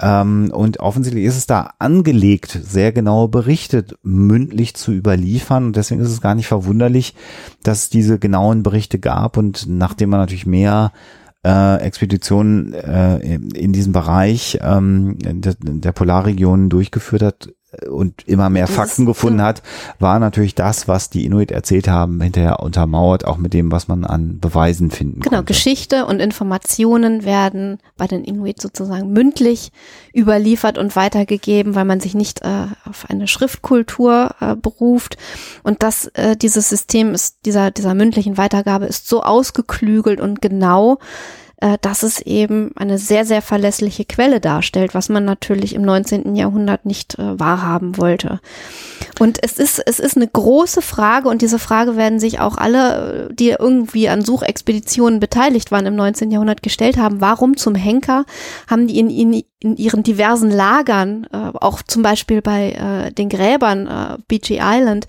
ähm, 0.00 0.50
und 0.52 0.80
offensichtlich 0.80 1.24
ist 1.24 1.36
es 1.36 1.46
da 1.46 1.72
angelegt, 1.78 2.58
sehr 2.62 2.92
genau 2.92 3.28
berichtet, 3.28 3.96
mündlich 4.02 4.74
zu 4.74 4.92
überliefern. 4.92 5.66
Und 5.66 5.76
deswegen 5.76 6.00
ist 6.00 6.10
es 6.10 6.20
gar 6.20 6.34
nicht 6.34 6.46
verwunderlich, 6.46 7.14
dass 7.62 7.84
es 7.84 7.90
diese 7.90 8.18
genauen 8.18 8.62
Berichte 8.62 8.98
gab. 8.98 9.36
Und 9.36 9.66
nachdem 9.68 10.10
man 10.10 10.20
natürlich 10.20 10.46
mehr 10.46 10.92
äh, 11.44 11.80
Expeditionen 11.80 12.72
äh, 12.74 13.18
in 13.34 13.72
diesem 13.72 13.92
Bereich 13.92 14.58
ähm, 14.62 15.16
der, 15.18 15.56
der 15.58 15.92
Polarregionen 15.92 16.68
durchgeführt 16.68 17.22
hat, 17.22 17.48
und 17.90 18.26
immer 18.26 18.48
mehr 18.48 18.66
Fakten 18.66 19.04
gefunden 19.04 19.42
hat, 19.42 19.62
war 19.98 20.18
natürlich 20.18 20.54
das, 20.54 20.88
was 20.88 21.10
die 21.10 21.26
Inuit 21.26 21.50
erzählt 21.50 21.86
haben, 21.86 22.20
hinterher 22.20 22.60
untermauert, 22.60 23.26
auch 23.26 23.36
mit 23.36 23.52
dem, 23.52 23.70
was 23.70 23.88
man 23.88 24.04
an 24.04 24.38
Beweisen 24.40 24.90
finden 24.90 25.20
Genau, 25.20 25.38
konnte. 25.38 25.52
Geschichte 25.52 26.06
und 26.06 26.20
Informationen 26.20 27.24
werden 27.24 27.78
bei 27.98 28.06
den 28.06 28.24
Inuit 28.24 28.62
sozusagen 28.62 29.12
mündlich 29.12 29.70
überliefert 30.14 30.78
und 30.78 30.96
weitergegeben, 30.96 31.74
weil 31.74 31.84
man 31.84 32.00
sich 32.00 32.14
nicht 32.14 32.42
äh, 32.42 32.66
auf 32.88 33.04
eine 33.08 33.28
Schriftkultur 33.28 34.34
äh, 34.40 34.56
beruft. 34.56 35.18
Und 35.62 35.82
das, 35.82 36.06
äh, 36.14 36.36
dieses 36.36 36.70
System 36.70 37.12
ist, 37.12 37.44
dieser, 37.44 37.70
dieser 37.70 37.94
mündlichen 37.94 38.38
Weitergabe 38.38 38.86
ist 38.86 39.08
so 39.08 39.22
ausgeklügelt 39.22 40.20
und 40.20 40.40
genau, 40.40 40.98
äh, 41.60 41.78
dass 41.80 42.02
es 42.02 42.20
eben 42.20 42.72
eine 42.76 42.98
sehr, 42.98 43.24
sehr 43.24 43.42
verlässliche 43.42 44.04
Quelle 44.04 44.40
darstellt, 44.40 44.94
was 44.94 45.08
man 45.08 45.24
natürlich 45.24 45.74
im 45.74 45.82
19. 45.82 46.36
Jahrhundert 46.36 46.86
nicht 46.86 47.18
äh, 47.18 47.38
wahrhaben 47.38 47.98
wollte. 47.98 48.40
Und 49.18 49.38
es 49.42 49.58
ist, 49.58 49.82
es 49.84 49.98
ist 49.98 50.16
eine 50.16 50.28
große 50.28 50.82
Frage 50.82 51.28
und 51.28 51.42
diese 51.42 51.58
Frage 51.58 51.96
werden 51.96 52.20
sich 52.20 52.38
auch 52.38 52.56
alle, 52.56 53.28
die 53.32 53.56
irgendwie 53.58 54.08
an 54.08 54.24
Suchexpeditionen 54.24 55.18
beteiligt 55.18 55.72
waren 55.72 55.86
im 55.86 55.96
19. 55.96 56.30
Jahrhundert 56.30 56.62
gestellt 56.62 56.96
haben. 56.96 57.20
Warum 57.20 57.56
zum 57.56 57.74
Henker 57.74 58.24
haben 58.68 58.86
die 58.86 58.98
in, 58.98 59.10
in, 59.10 59.42
in 59.60 59.76
ihren 59.76 60.04
diversen 60.04 60.50
Lagern, 60.52 61.26
äh, 61.32 61.36
auch 61.36 61.82
zum 61.82 62.02
Beispiel 62.02 62.42
bei 62.42 62.72
äh, 62.72 63.12
den 63.12 63.28
Gräbern 63.28 63.88
äh, 63.88 64.18
Beachy 64.28 64.60
Island, 64.62 65.08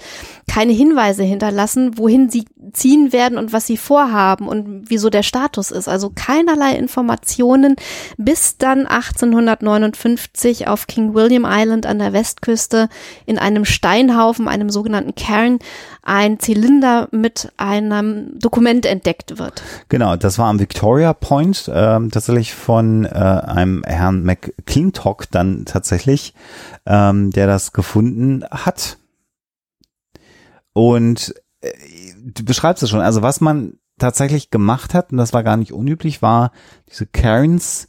keine 0.50 0.74
Hinweise 0.74 1.24
hinterlassen, 1.24 2.00
wohin 2.00 2.32
sie 2.32 2.45
ziehen 2.74 3.14
werden 3.14 3.38
und 3.38 3.54
was 3.54 3.68
sie 3.68 3.78
vorhaben 3.78 4.47
und 4.47 4.89
wieso 4.89 5.12
der 5.12 5.22
Status 5.22 5.70
ist. 5.70 5.88
Also 5.88 6.12
keinerlei 6.14 6.76
Informationen, 6.76 7.76
bis 8.18 8.58
dann 8.58 8.88
1859 8.88 10.68
auf 10.68 10.88
King 10.88 11.14
William 11.14 11.45
Island 11.47 11.86
an 11.86 12.00
der 12.00 12.14
Westküste 12.14 12.89
in 13.28 13.38
einem 13.38 13.66
Steinhaufen, 13.66 14.47
einem 14.47 14.72
sogenannten 14.72 15.14
Cairn, 15.14 15.60
ein 16.02 16.39
Zylinder 16.39 17.08
mit 17.12 17.52
einem 17.58 18.38
Dokument 18.39 18.86
entdeckt 18.86 19.38
wird. 19.38 19.62
Genau, 19.89 20.16
das 20.16 20.39
war 20.39 20.47
am 20.47 20.60
Victoria 20.60 21.14
Point 21.14 21.70
ähm, 21.74 22.10
tatsächlich 22.12 22.54
von 22.54 23.06
äh, 23.06 23.10
einem 23.10 23.84
Herrn 23.86 24.24
McClintock 24.24 25.30
dann 25.32 25.66
tatsächlich, 25.66 26.34
ähm, 26.86 27.32
der 27.32 27.47
das 27.47 27.74
gefunden 27.74 28.45
hat. 28.50 28.97
Und 30.74 31.36
äh, 31.62 31.72
du 32.16 32.43
beschreibst 32.45 32.84
es 32.84 32.89
schon, 32.89 33.02
also 33.02 33.22
was 33.22 33.41
man 33.41 33.74
tatsächlich 33.97 34.50
gemacht 34.50 34.93
hat, 34.93 35.12
und 35.12 35.18
das 35.18 35.34
war 35.34 35.43
gar 35.43 35.58
nicht 35.58 35.74
unüblich, 35.74 36.22
war 36.22 36.52
diese 36.89 37.06
Cairns 37.06 37.88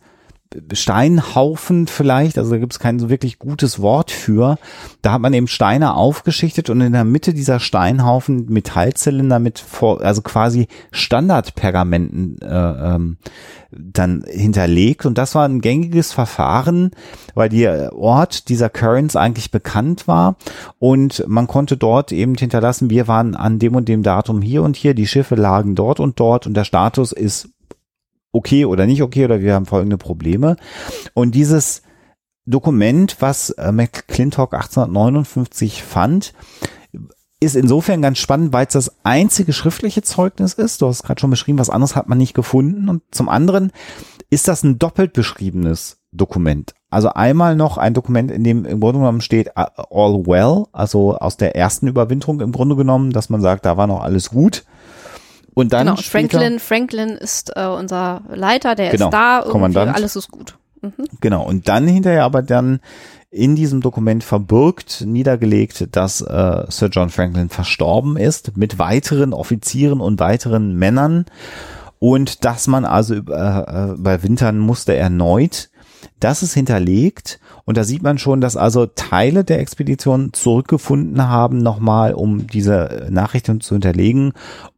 Steinhaufen 0.72 1.86
vielleicht, 1.86 2.36
also 2.36 2.51
da 2.51 2.59
gibt 2.59 2.72
es 2.72 2.80
kein 2.80 2.98
so 2.98 3.09
wirklich 3.09 3.38
gutes 3.38 3.80
Wort 3.80 4.11
für. 4.11 4.59
Da 5.01 5.12
hat 5.12 5.20
man 5.20 5.32
eben 5.32 5.46
Steine 5.46 5.94
aufgeschichtet 5.94 6.70
und 6.70 6.80
in 6.80 6.92
der 6.92 7.05
Mitte 7.05 7.32
dieser 7.32 7.61
Steinhaufen 7.61 8.46
Metallzylinder 8.46 9.38
mit 9.38 9.61
vor, 9.61 10.01
also 10.01 10.22
quasi 10.22 10.66
Standardpergamenten 10.90 12.40
äh, 12.42 12.46
ähm, 12.46 13.18
dann 13.70 14.24
hinterlegt 14.28 15.07
und 15.07 15.18
das 15.18 15.36
war 15.36 15.44
ein 15.44 15.61
gängiges 15.61 16.12
Verfahren, 16.12 16.90
weil 17.34 17.48
der 17.48 17.96
Ort 17.96 18.48
dieser 18.48 18.68
Currents 18.68 19.14
eigentlich 19.14 19.53
bekannt 19.53 20.09
war 20.09 20.34
und 20.80 21.24
man 21.28 21.46
konnte 21.46 21.76
dort 21.76 22.11
eben 22.11 22.34
hinterlassen, 22.34 22.90
wir 22.90 23.07
waren 23.07 23.36
an 23.36 23.61
dem 23.61 23.76
und 23.76 23.88
dem 23.88 24.03
Datum 24.03 24.42
hier 24.42 24.64
und 24.64 24.76
hier, 24.76 24.94
die 24.94 25.07
Schiffe 25.07 25.36
lagen 25.36 25.76
dort 25.76 26.01
und 26.01 26.18
dort 26.18 26.48
und 26.48 26.55
der 26.55 26.64
Status 26.64 27.12
ist 27.12 27.51
okay 28.33 28.64
oder 28.64 28.87
nicht 28.87 29.03
okay 29.03 29.24
oder 29.24 29.41
wir 29.41 29.55
haben 29.55 29.66
folgende 29.66 29.99
Probleme. 29.99 30.57
Und 31.14 31.35
dieses 31.35 31.83
Dokument, 32.47 33.16
was 33.20 33.51
äh, 33.51 33.72
McClintock 33.72 34.55
1859 34.55 35.83
fand, 35.83 36.35
ist 37.41 37.57
insofern 37.57 38.03
ganz 38.03 38.18
spannend, 38.18 38.53
weil 38.53 38.66
es 38.66 38.74
das 38.74 38.93
einzige 39.03 39.53
schriftliche 39.55 40.03
Zeugnis 40.03 40.53
ist. 40.53 40.83
Du 40.83 40.87
hast 40.87 41.03
gerade 41.03 41.20
schon 41.20 41.31
beschrieben, 41.31 41.59
was 41.59 41.70
anderes 41.70 41.97
hat 41.97 42.09
man 42.09 42.18
nicht 42.18 42.35
gefunden. 42.35 42.89
Und 42.89 43.03
zum 43.11 43.31
anderen 43.31 43.72
ist 44.28 44.47
das 44.47 44.62
ein 44.62 44.78
doppelt 44.78 45.14
beschriebenes 45.14 45.99
Dokument. 46.12 46.74
Also 46.91 47.11
einmal 47.11 47.57
noch 47.57 47.78
ein 47.78 47.95
Dokument, 47.95 48.31
in 48.31 48.45
dem 48.45 48.64
im 48.64 48.81
Grunde 48.81 48.99
genommen 48.99 49.20
steht 49.22 49.49
uh, 49.51 49.83
all 49.91 50.26
well, 50.26 50.66
also 50.72 51.16
aus 51.16 51.37
der 51.37 51.57
ersten 51.57 51.87
Überwinterung 51.87 52.41
im 52.41 52.53
Grunde 52.53 52.76
genommen, 52.76 53.12
dass 53.12 53.31
man 53.31 53.41
sagt, 53.41 53.64
da 53.64 53.76
war 53.76 53.87
noch 53.87 54.03
alles 54.03 54.31
gut. 54.31 54.64
Und 55.61 55.73
dann 55.73 55.87
genau, 55.87 56.01
Franklin, 56.01 56.59
Franklin 56.59 57.11
ist 57.11 57.53
äh, 57.55 57.67
unser 57.67 58.23
Leiter, 58.35 58.75
der 58.75 58.91
Genau, 58.91 59.07
ist 59.07 59.13
da, 59.13 59.39
irgendwie, 59.39 59.53
Kommandant. 59.53 59.95
alles 59.95 60.17
ist 60.17 60.31
gut. 60.31 60.57
Mhm. 60.81 60.93
Genau, 61.21 61.47
und 61.47 61.69
dann 61.69 61.87
hinterher 61.87 62.25
aber 62.25 62.43
dann 62.43 62.81
in 63.31 63.55
diesem 63.55 63.81
Dokument 63.81 64.25
verbirgt, 64.25 65.05
niedergelegt, 65.07 65.89
dass 65.93 66.21
äh, 66.21 66.65
Sir 66.69 66.89
John 66.89 67.11
Franklin 67.11 67.49
verstorben 67.49 68.17
ist 68.17 68.57
mit 68.57 68.79
weiteren 68.79 69.33
Offizieren 69.33 70.01
und 70.01 70.19
weiteren 70.19 70.75
Männern 70.77 71.27
und 72.01 72.45
dass 72.45 72.67
man 72.67 72.85
also 72.85 73.15
äh, 73.15 73.19
äh, 73.19 73.93
überwintern 73.93 74.59
musste 74.59 74.97
erneut. 74.97 75.71
Das 76.19 76.43
ist 76.43 76.55
hinterlegt 76.55 77.39
und 77.67 77.77
da 77.77 77.85
sieht 77.85 78.03
man 78.03 78.19
schon, 78.19 78.41
dass 78.41 78.57
also 78.57 78.87
Teile 78.87 79.45
der 79.45 79.61
Expedition 79.61 80.33
zurückgefunden 80.33 81.29
haben, 81.29 81.59
nochmal, 81.59 82.15
um 82.15 82.47
diese 82.47 83.07
Nachrichten 83.11 83.61
zu 83.61 83.75
hinterlegen. 83.75 84.33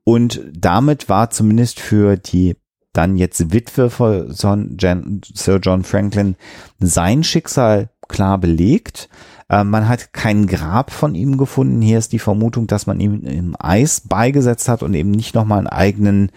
Und 0.04 0.42
damit 0.52 1.08
war 1.08 1.30
zumindest 1.30 1.80
für 1.80 2.16
die 2.16 2.56
dann 2.92 3.16
jetzt 3.16 3.52
Witwe 3.52 3.88
von 3.88 4.34
Sir 4.34 5.60
John 5.62 5.84
Franklin 5.84 6.36
sein 6.78 7.24
Schicksal 7.24 7.88
klar 8.08 8.38
belegt. 8.38 9.08
Äh, 9.48 9.64
man 9.64 9.88
hat 9.88 10.12
kein 10.12 10.46
Grab 10.46 10.90
von 10.90 11.14
ihm 11.14 11.38
gefunden. 11.38 11.80
Hier 11.80 11.98
ist 11.98 12.12
die 12.12 12.18
Vermutung, 12.18 12.66
dass 12.66 12.86
man 12.86 13.00
ihm 13.00 13.22
im 13.22 13.56
Eis 13.58 14.02
beigesetzt 14.02 14.68
hat 14.68 14.82
und 14.82 14.94
eben 14.94 15.10
nicht 15.10 15.34
nochmal 15.34 15.58
einen 15.58 15.66
eigenen 15.68 16.30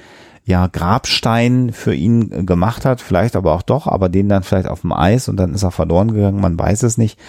ja, 0.45 0.67
Grabstein 0.67 1.73
für 1.73 1.93
ihn 1.95 2.31
äh, 2.31 2.43
gemacht 2.43 2.85
hat, 2.85 3.01
vielleicht 3.01 3.35
aber 3.35 3.53
auch 3.53 3.63
doch, 3.63 3.87
aber 3.87 4.09
den 4.09 4.29
dann 4.29 4.43
vielleicht 4.43 4.67
auf 4.67 4.81
dem 4.81 4.93
Eis 4.93 5.27
und 5.27 5.37
dann 5.37 5.53
ist 5.53 5.63
er 5.63 5.71
verloren 5.71 6.13
gegangen, 6.13 6.39
man 6.39 6.57
weiß 6.57 6.83
es 6.83 6.97
nicht. 6.97 7.19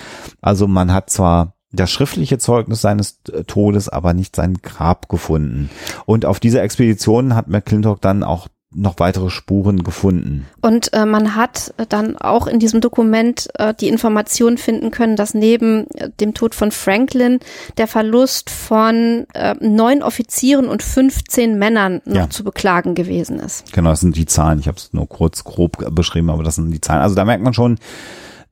Also 0.43 0.69
man 0.69 0.93
hat 0.93 1.09
zwar 1.09 1.56
das 1.73 1.91
schriftliche 1.91 2.39
Zeugnis 2.39 2.81
seines 2.81 3.19
äh, 3.33 3.45
Todes, 3.45 3.89
aber 3.89 4.15
nicht 4.15 4.37
sein 4.37 4.59
Grab 4.63 5.09
gefunden. 5.09 5.71
Und 6.07 6.25
auf 6.25 6.41
dieser 6.41 6.63
Expedition 6.63 7.35
hat 7.35 7.49
McClintock 7.49 8.01
dann 8.01 8.23
auch 8.23 8.49
noch 8.79 8.99
weitere 8.99 9.31
Spuren 9.31 9.85
gefunden. 9.85 10.45
Und 10.61 10.93
äh, 10.93 11.07
man 11.07 11.35
hat 11.35 11.73
dann 11.89 12.19
auch 12.19 12.47
in 12.47 12.59
diesem 12.59 12.81
Dokument 12.83 13.49
äh, 13.55 13.73
die 13.73 13.89
Information 13.89 14.59
finden 14.59 14.91
können, 14.91 15.17
dass 15.17 15.33
neben 15.35 15.87
äh, 15.93 16.11
dem 16.21 16.35
Tod 16.35 16.55
von 16.55 16.73
Franklin 16.73 17.39
der 17.79 17.87
Verlust 17.87 18.51
von 18.51 19.27
äh, 19.33 19.55
neun 19.61 20.03
Offizieren 20.03 20.69
und 20.69 20.83
15 20.83 21.59
Männern 21.59 22.03
noch 22.05 22.17
Ja. 22.17 22.31
zu 22.31 22.45
beklagen 22.45 22.95
gewesen 22.95 23.39
ist. 23.39 23.73
Genau, 23.73 23.91
das 23.91 24.01
sind 24.01 24.17
die 24.17 24.27
Zahlen. 24.27 24.59
Ich 24.59 24.69
habe 24.69 24.77
es 24.77 24.93
nur 24.93 25.09
kurz 25.09 25.45
grob 25.45 25.95
beschrieben, 25.95 26.29
aber 26.29 26.43
das 26.43 26.57
sind 26.57 26.71
die 26.71 26.81
Zahlen. 26.81 27.01
Also 27.03 27.15
da 27.15 27.25
merkt 27.25 27.45
man 27.45 27.55
schon, 27.55 27.79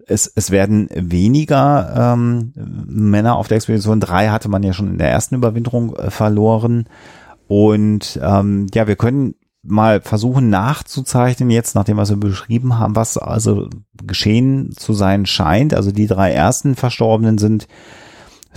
es, 0.07 0.31
es 0.35 0.51
werden 0.51 0.89
weniger 0.95 2.15
ähm, 2.15 2.53
Männer 2.55 3.37
auf 3.37 3.49
der 3.49 3.57
Expedition. 3.57 4.01
Drei 4.01 4.29
hatte 4.29 4.49
man 4.49 4.63
ja 4.63 4.73
schon 4.73 4.89
in 4.89 4.99
der 4.99 5.11
ersten 5.11 5.35
Überwinterung 5.35 5.95
äh, 5.97 6.11
verloren. 6.11 6.87
Und 7.47 8.19
ähm, 8.23 8.67
ja, 8.75 8.87
wir 8.87 8.97
können 8.97 9.35
mal 9.63 10.01
versuchen 10.03 10.51
nachzuzeichnen 10.51 11.51
jetzt, 11.51 11.75
nachdem 11.75 11.97
wir 11.97 12.07
so 12.07 12.17
beschrieben 12.17 12.79
haben, 12.79 12.97
was 12.97 13.17
also 13.17 13.69
geschehen 14.03 14.73
zu 14.77 14.93
sein 14.93 15.27
scheint. 15.27 15.75
Also 15.75 15.91
die 15.91 16.07
drei 16.07 16.33
ersten 16.33 16.75
Verstorbenen 16.75 17.39
sind 17.39 17.67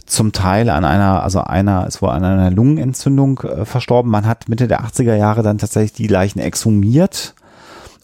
zum 0.06 0.32
Teil 0.32 0.70
an 0.70 0.86
einer, 0.86 1.24
also 1.24 1.42
einer 1.42 1.88
ist 1.88 2.02
wohl 2.02 2.10
an 2.10 2.24
einer 2.24 2.52
Lungenentzündung 2.52 3.40
äh, 3.40 3.66
verstorben. 3.66 4.12
Man 4.12 4.26
hat 4.26 4.50
Mitte 4.50 4.68
der 4.68 4.82
80er 4.82 5.16
Jahre 5.16 5.44
dann 5.44 5.58
tatsächlich 5.58 5.94
die 5.94 6.08
Leichen 6.08 6.40
exhumiert 6.40 7.36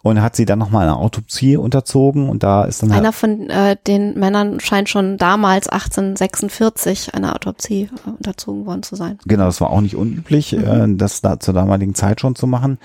und 0.04 0.22
hat 0.22 0.36
sie 0.36 0.46
dann 0.46 0.60
nochmal 0.60 0.84
einer 0.84 0.98
Autopsie 1.00 1.58
unterzogen 1.58 2.30
und 2.30 2.44
da 2.44 2.66
ist 2.66 2.84
dann 2.84 2.92
halt, 2.92 3.00
Einer 3.02 3.14
von 3.14 3.50
äh, 3.50 3.76
den 3.88 4.20
Männern 4.20 4.60
scheint 4.60 4.90
schon 4.90 5.18
damals 5.18 5.68
1846 5.70 7.14
einer 7.16 7.34
Autopsie 7.34 7.90
äh, 8.06 8.10
unterzogen 8.10 8.66
worden 8.66 8.84
zu 8.84 8.96
sein. 8.96 9.18
genau, 9.26 9.46
das 9.46 9.62
war 9.62 9.70
auch 9.70 9.82
nicht 9.82 9.96
unüblich, 9.96 10.54
äh, 10.54 10.86
das 10.96 11.22
da 11.22 11.40
zur 11.40 11.54
damaligen 11.54 11.96
Zeit 11.96 12.20
schon 12.22 12.36
zu 12.36 12.48
machen. 12.48 12.78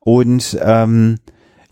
Und 0.00 0.56
ähm, 0.62 1.18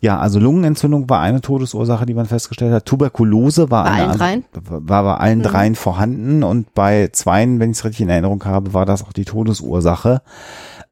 ja, 0.01 0.19
also 0.19 0.39
Lungenentzündung 0.39 1.09
war 1.09 1.21
eine 1.21 1.41
Todesursache, 1.41 2.05
die 2.05 2.13
man 2.15 2.27
festgestellt 2.27 2.73
hat. 2.75 2.85
Tuberkulose 2.85 3.71
war 3.71 3.85
Bei 3.85 3.91
eine 3.93 4.09
allen 4.09 4.19
dreien? 4.19 4.45
war 4.53 5.03
bei 5.05 5.15
allen 5.17 5.39
Mhm. 5.39 5.43
dreien 5.45 5.75
vorhanden 5.77 6.43
und 6.43 6.75
bei 6.75 7.09
zweien, 7.13 7.59
wenn 7.61 7.71
ich 7.71 7.79
es 7.79 7.85
richtig 7.85 8.03
in 8.03 8.09
Erinnerung 8.11 8.45
habe, 8.45 8.75
war 8.75 8.85
das 8.85 9.03
auch 9.03 9.13
die 9.15 9.25
Todesursache. 9.25 10.21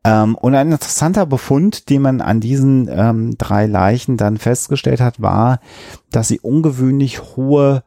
Ähm, 0.04 0.34
und 0.34 0.54
ein 0.54 0.72
interessanter 0.72 1.26
Befund, 1.26 1.88
den 1.88 2.02
man 2.02 2.20
an 2.20 2.40
diesen 2.40 2.88
ähm, 2.90 3.36
drei 3.38 3.66
Leichen 3.66 4.16
dann 4.16 4.36
festgestellt 4.36 5.00
hat, 5.00 5.22
war, 5.22 5.60
dass 6.10 6.28
sie 6.28 6.40
ungewöhnlich 6.40 7.36
hohe 7.36 7.84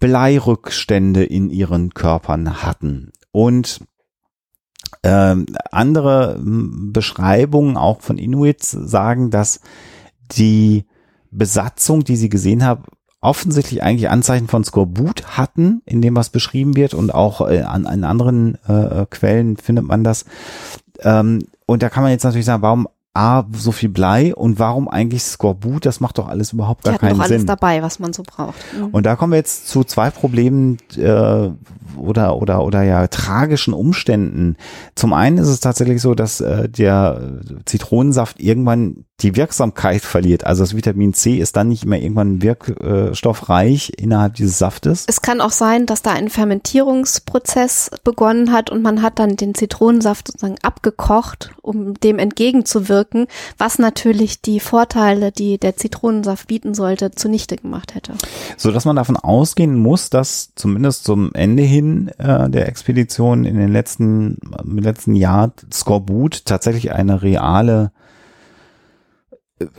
Bleirückstände 0.00 1.24
in 1.24 1.50
ihren 1.50 1.92
Körpern 1.92 2.62
hatten. 2.62 3.12
Und 3.32 3.80
ähm, 5.02 5.46
andere 5.70 6.36
m, 6.36 6.92
Beschreibungen 6.92 7.76
auch 7.76 8.00
von 8.00 8.16
Inuits 8.16 8.70
sagen, 8.70 9.30
dass 9.30 9.60
die 10.32 10.86
Besatzung, 11.30 12.04
die 12.04 12.16
sie 12.16 12.28
gesehen 12.28 12.64
haben, 12.64 12.84
offensichtlich 13.20 13.82
eigentlich 13.82 14.08
Anzeichen 14.08 14.48
von 14.48 14.64
Skorbut 14.64 15.36
hatten, 15.36 15.82
in 15.84 16.00
dem 16.00 16.14
was 16.16 16.30
beschrieben 16.30 16.76
wird 16.76 16.94
und 16.94 17.12
auch 17.12 17.46
äh, 17.48 17.62
an, 17.62 17.86
an 17.86 18.04
anderen 18.04 18.56
äh, 18.66 19.06
Quellen 19.10 19.56
findet 19.56 19.84
man 19.84 20.04
das. 20.04 20.24
Ähm, 21.02 21.46
und 21.66 21.82
da 21.82 21.88
kann 21.88 22.02
man 22.02 22.12
jetzt 22.12 22.24
natürlich 22.24 22.46
sagen, 22.46 22.62
warum 22.62 22.88
A, 23.14 23.44
so 23.52 23.72
viel 23.72 23.88
Blei 23.88 24.32
und 24.32 24.60
warum 24.60 24.88
eigentlich 24.88 25.24
Skorbut? 25.24 25.84
Das 25.86 25.98
macht 25.98 26.18
doch 26.18 26.28
alles 26.28 26.52
überhaupt 26.52 26.84
gar 26.84 26.98
keinen 26.98 27.16
doch 27.16 27.24
alles 27.24 27.40
Sinn. 27.40 27.46
dabei, 27.46 27.82
was 27.82 27.98
man 27.98 28.12
so 28.12 28.22
braucht. 28.22 28.54
Mhm. 28.76 28.88
Und 28.88 29.06
da 29.06 29.16
kommen 29.16 29.32
wir 29.32 29.38
jetzt 29.38 29.66
zu 29.66 29.82
zwei 29.82 30.10
Problemen 30.10 30.78
äh, 30.96 31.50
oder 31.96 32.36
oder 32.36 32.62
oder 32.62 32.82
ja 32.84 33.08
tragischen 33.08 33.74
Umständen. 33.74 34.56
Zum 34.94 35.12
einen 35.12 35.38
ist 35.38 35.48
es 35.48 35.58
tatsächlich 35.58 36.00
so, 36.00 36.14
dass 36.14 36.40
äh, 36.40 36.68
der 36.68 37.40
Zitronensaft 37.64 38.38
irgendwann 38.38 39.04
die 39.20 39.34
Wirksamkeit 39.34 40.02
verliert. 40.02 40.44
Also 40.44 40.62
das 40.62 40.76
Vitamin 40.76 41.12
C 41.12 41.38
ist 41.38 41.56
dann 41.56 41.68
nicht 41.68 41.84
mehr 41.84 42.00
irgendwann 42.00 42.40
wirkstoffreich 42.40 43.92
innerhalb 43.96 44.34
dieses 44.34 44.58
Saftes. 44.58 45.06
Es 45.08 45.22
kann 45.22 45.40
auch 45.40 45.50
sein, 45.50 45.86
dass 45.86 46.02
da 46.02 46.12
ein 46.12 46.28
Fermentierungsprozess 46.28 47.90
begonnen 48.04 48.52
hat 48.52 48.70
und 48.70 48.80
man 48.82 49.02
hat 49.02 49.18
dann 49.18 49.34
den 49.34 49.56
Zitronensaft 49.56 50.28
sozusagen 50.28 50.58
abgekocht, 50.62 51.50
um 51.62 51.94
dem 51.94 52.20
entgegenzuwirken, 52.20 53.26
was 53.58 53.80
natürlich 53.80 54.40
die 54.40 54.60
Vorteile, 54.60 55.32
die 55.32 55.58
der 55.58 55.76
Zitronensaft 55.76 56.46
bieten 56.46 56.74
sollte, 56.74 57.10
zunichte 57.10 57.56
gemacht 57.56 57.96
hätte. 57.96 58.12
so 58.56 58.70
dass 58.70 58.84
man 58.84 58.94
davon 58.94 59.16
ausgehen 59.16 59.76
muss, 59.76 60.10
dass 60.10 60.52
zumindest 60.54 61.02
zum 61.02 61.34
Ende 61.34 61.64
hin 61.64 62.08
äh, 62.18 62.48
der 62.48 62.68
Expedition 62.68 63.44
in 63.44 63.56
den 63.56 63.72
letzten 63.72 64.38
im 64.62 64.78
letzten 64.78 65.16
Jahr 65.16 65.50
Skorbut 65.72 66.44
tatsächlich 66.44 66.92
eine 66.92 67.22
reale 67.22 67.90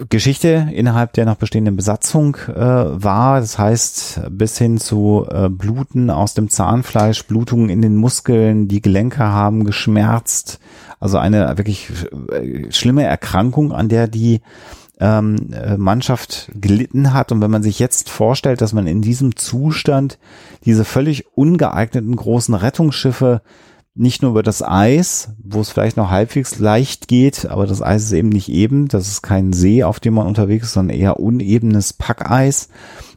Geschichte 0.09 0.67
innerhalb 0.73 1.13
der 1.13 1.25
noch 1.25 1.35
bestehenden 1.35 1.75
Besatzung 1.75 2.35
äh, 2.47 2.55
war. 2.55 3.39
Das 3.39 3.57
heißt, 3.57 4.21
bis 4.29 4.57
hin 4.57 4.77
zu 4.77 5.25
äh, 5.29 5.49
Bluten 5.49 6.09
aus 6.09 6.33
dem 6.33 6.49
Zahnfleisch, 6.49 7.25
Blutungen 7.25 7.69
in 7.69 7.81
den 7.81 7.95
Muskeln, 7.95 8.67
die 8.67 8.81
Gelenke 8.81 9.19
haben 9.19 9.63
geschmerzt. 9.63 10.59
Also 10.99 11.17
eine 11.17 11.57
wirklich 11.57 11.91
äh, 12.31 12.71
schlimme 12.71 13.03
Erkrankung, 13.03 13.71
an 13.71 13.87
der 13.87 14.07
die 14.07 14.41
ähm, 14.99 15.53
äh, 15.53 15.77
Mannschaft 15.77 16.51
gelitten 16.53 17.13
hat. 17.13 17.31
Und 17.31 17.41
wenn 17.41 17.51
man 17.51 17.63
sich 17.63 17.79
jetzt 17.79 18.09
vorstellt, 18.09 18.61
dass 18.61 18.73
man 18.73 18.85
in 18.85 19.01
diesem 19.01 19.35
Zustand 19.37 20.19
diese 20.65 20.83
völlig 20.83 21.25
ungeeigneten 21.35 22.15
großen 22.15 22.53
Rettungsschiffe 22.53 23.41
nicht 23.99 24.21
nur 24.21 24.31
über 24.31 24.43
das 24.43 24.63
Eis, 24.63 25.29
wo 25.43 25.59
es 25.59 25.69
vielleicht 25.69 25.97
noch 25.97 26.09
halbwegs 26.09 26.57
leicht 26.57 27.09
geht, 27.09 27.45
aber 27.45 27.67
das 27.67 27.81
Eis 27.81 28.05
ist 28.05 28.13
eben 28.13 28.29
nicht 28.29 28.47
eben, 28.49 28.87
das 28.87 29.09
ist 29.09 29.21
kein 29.21 29.51
See, 29.51 29.83
auf 29.83 29.99
dem 29.99 30.13
man 30.13 30.25
unterwegs 30.25 30.67
ist, 30.67 30.73
sondern 30.73 30.97
eher 30.97 31.19
unebenes 31.19 31.91
Packeis. 31.93 32.69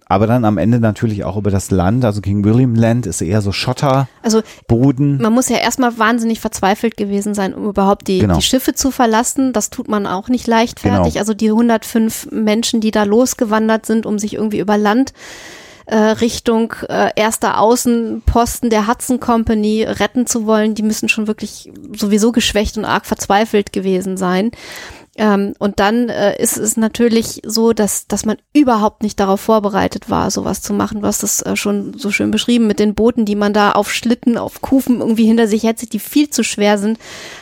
Aber 0.07 0.27
dann 0.27 0.45
am 0.45 0.59
Ende 0.59 0.81
natürlich 0.81 1.25
auch 1.25 1.37
über 1.39 1.51
das 1.53 1.71
Land, 1.71 2.05
also 2.05 2.21
King 2.21 2.45
William 2.45 2.75
Land 2.75 3.07
ist 3.07 3.23
eher 3.23 3.41
so 3.41 3.53
Schotter, 3.53 4.09
Also 4.23 4.43
Boden. 4.67 5.19
man 5.23 5.33
muss 5.33 5.49
ja 5.49 5.57
erstmal 5.59 5.97
wahnsinnig 5.99 6.41
verzweifelt 6.41 6.97
gewesen 6.97 7.33
sein, 7.33 7.55
um 7.55 7.65
überhaupt 7.67 8.09
die, 8.09 8.19
Genau. 8.19 8.35
die 8.35 8.43
Schiffe 8.43 8.75
zu 8.75 8.91
verlassen. 8.91 9.53
Das 9.55 9.71
tut 9.71 9.89
man 9.89 10.07
auch 10.07 10.29
nicht 10.29 10.47
leichtfertig. 10.49 11.13
Genau. 11.15 11.19
Also 11.21 11.33
die 11.33 11.49
105 11.51 12.29
Menschen, 12.33 12.81
die 12.81 12.91
da 12.91 13.05
losgewandert 13.05 13.87
sind, 13.87 14.05
um 14.05 14.19
sich 14.19 14.35
irgendwie 14.35 14.59
über 14.59 14.77
Land 14.77 15.11
äh, 15.11 15.62
Richtung 15.97 16.75
äh, 16.89 17.11
erster 17.17 17.59
Außenposten 17.59 18.71
der 18.71 18.87
Hudson 18.87 19.21
Company 19.21 19.85
retten 19.85 20.27
zu 20.27 20.47
wollen, 20.47 20.75
die 20.75 20.83
müssen 20.83 21.09
schon 21.09 21.27
wirklich 21.27 21.71
sowieso 21.97 22.33
geschwächt 22.33 22.79
und 22.79 22.85
arg 22.85 23.07
verzweifelt 23.07 23.73
gewesen 23.73 24.17
sein. 24.17 24.51
Ähm, 25.19 25.53
und 25.59 25.79
dann 25.79 26.09
äh, 26.09 26.41
ist 26.41 26.57
es 26.57 26.79
natürlich 26.79 27.43
so, 27.45 27.75
dass, 27.75 28.07
dass 28.07 28.25
man 28.25 28.39
überhaupt 28.55 29.03
nicht 29.03 29.21
darauf 29.21 29.43
vorbereitet 29.43 30.09
war, 30.09 30.31
sowas 30.31 30.63
zu 30.63 30.73
machen. 30.73 31.03
Du 31.03 31.07
hast 31.07 31.23
das 31.23 31.43
äh, 31.43 31.55
schon 31.55 31.93
so 31.99 32.11
schön 32.11 32.31
beschrieben 32.31 32.67
mit 32.67 32.79
den 32.79 32.95
Booten, 32.95 33.27
die 33.27 33.35
man 33.35 33.53
da 33.53 33.73
auf 33.73 33.93
Schlitten, 33.93 34.39
auf 34.39 34.63
Kufen 34.63 35.01
irgendwie 35.01 35.27
hinter 35.27 35.47
sich 35.47 35.65
herzieht, 35.65 35.93
die 35.93 35.99
viel 35.99 36.31
zu 36.31 36.43
schwer 36.43 36.79
sind. 36.79 36.99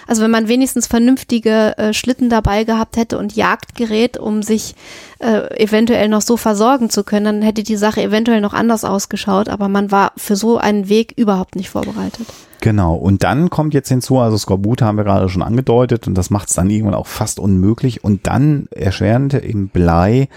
Also 0.08 0.22
wenn 0.22 0.32
man 0.32 0.48
wenigstens 0.48 0.88
vernünftige 0.88 1.78
äh, 1.78 1.92
Schlitten 1.92 2.28
dabei 2.28 2.64
gehabt 2.64 2.96
hätte 2.96 3.18
und 3.18 3.36
Jagdgerät, 3.36 4.18
um 4.18 4.42
sich 4.42 4.74
äh, 5.20 5.62
eventuell 5.62 6.08
noch 6.08 6.22
so 6.22 6.36
versorgen 6.36 6.90
zu 6.90 7.04
können, 7.04 7.24
dann 7.24 7.42
hätte 7.42 7.62
die 7.62 7.76
Sache 7.76 8.02
eventuell 8.02 8.40
noch 8.40 8.52
anders 8.54 8.84
ausgeschaut. 8.84 9.48
Aber 9.48 9.68
man 9.68 9.92
war 9.92 10.12
für 10.16 10.34
so 10.34 10.58
einen 10.58 10.88
Weg 10.88 11.12
überhaupt 11.16 11.54
nicht 11.54 11.70
vorbereitet. 11.70 12.26
Genau. 12.60 12.94
Und 12.94 13.24
dann 13.24 13.48
kommt 13.50 13.74
jetzt 13.74 13.88
hinzu, 13.88 14.18
also 14.18 14.36
Skorbut 14.36 14.82
haben 14.82 14.96
wir 14.96 15.04
gerade 15.04 15.28
schon 15.28 15.42
angedeutet 15.42 16.06
und 16.06 16.14
das 16.14 16.30
macht 16.30 16.48
es 16.48 16.54
dann 16.54 16.70
irgendwann 16.70 16.94
auch 16.94 17.06
fast 17.06 17.38
unmöglich. 17.38 18.04
Und 18.04 18.26
dann 18.26 18.68
erschwerend 18.70 19.34
im 19.34 19.68
Blei. 19.68 20.28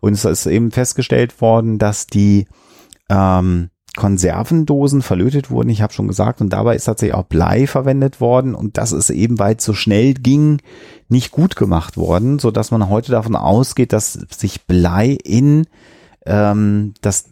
Und 0.00 0.12
es 0.12 0.24
ist 0.24 0.46
eben 0.46 0.70
festgestellt 0.70 1.40
worden, 1.40 1.78
dass 1.78 2.06
die 2.06 2.46
ähm, 3.08 3.70
Konservendosen 3.96 5.02
verlötet 5.02 5.50
wurden. 5.50 5.70
Ich 5.70 5.82
habe 5.82 5.92
schon 5.92 6.06
gesagt, 6.06 6.40
und 6.40 6.52
dabei 6.52 6.76
ist 6.76 6.84
tatsächlich 6.84 7.16
auch 7.16 7.24
Blei 7.24 7.66
verwendet 7.66 8.20
worden 8.20 8.54
und 8.54 8.78
das 8.78 8.92
ist 8.92 9.10
eben, 9.10 9.40
weil 9.40 9.56
es 9.56 9.64
so 9.64 9.74
schnell 9.74 10.14
ging, 10.14 10.62
nicht 11.08 11.32
gut 11.32 11.56
gemacht 11.56 11.96
worden, 11.96 12.38
so 12.38 12.52
dass 12.52 12.70
man 12.70 12.88
heute 12.88 13.10
davon 13.10 13.34
ausgeht, 13.34 13.92
dass 13.92 14.12
sich 14.12 14.66
Blei 14.66 15.18
in 15.24 15.66
ähm, 16.26 16.94
das 17.00 17.24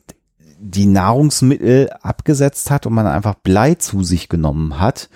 die 0.58 0.86
Nahrungsmittel 0.86 1.90
abgesetzt 2.00 2.70
hat 2.70 2.86
und 2.86 2.94
man 2.94 3.06
einfach 3.06 3.34
Blei 3.34 3.74
zu 3.74 4.02
sich 4.02 4.28
genommen 4.28 4.80
hat. 4.80 5.08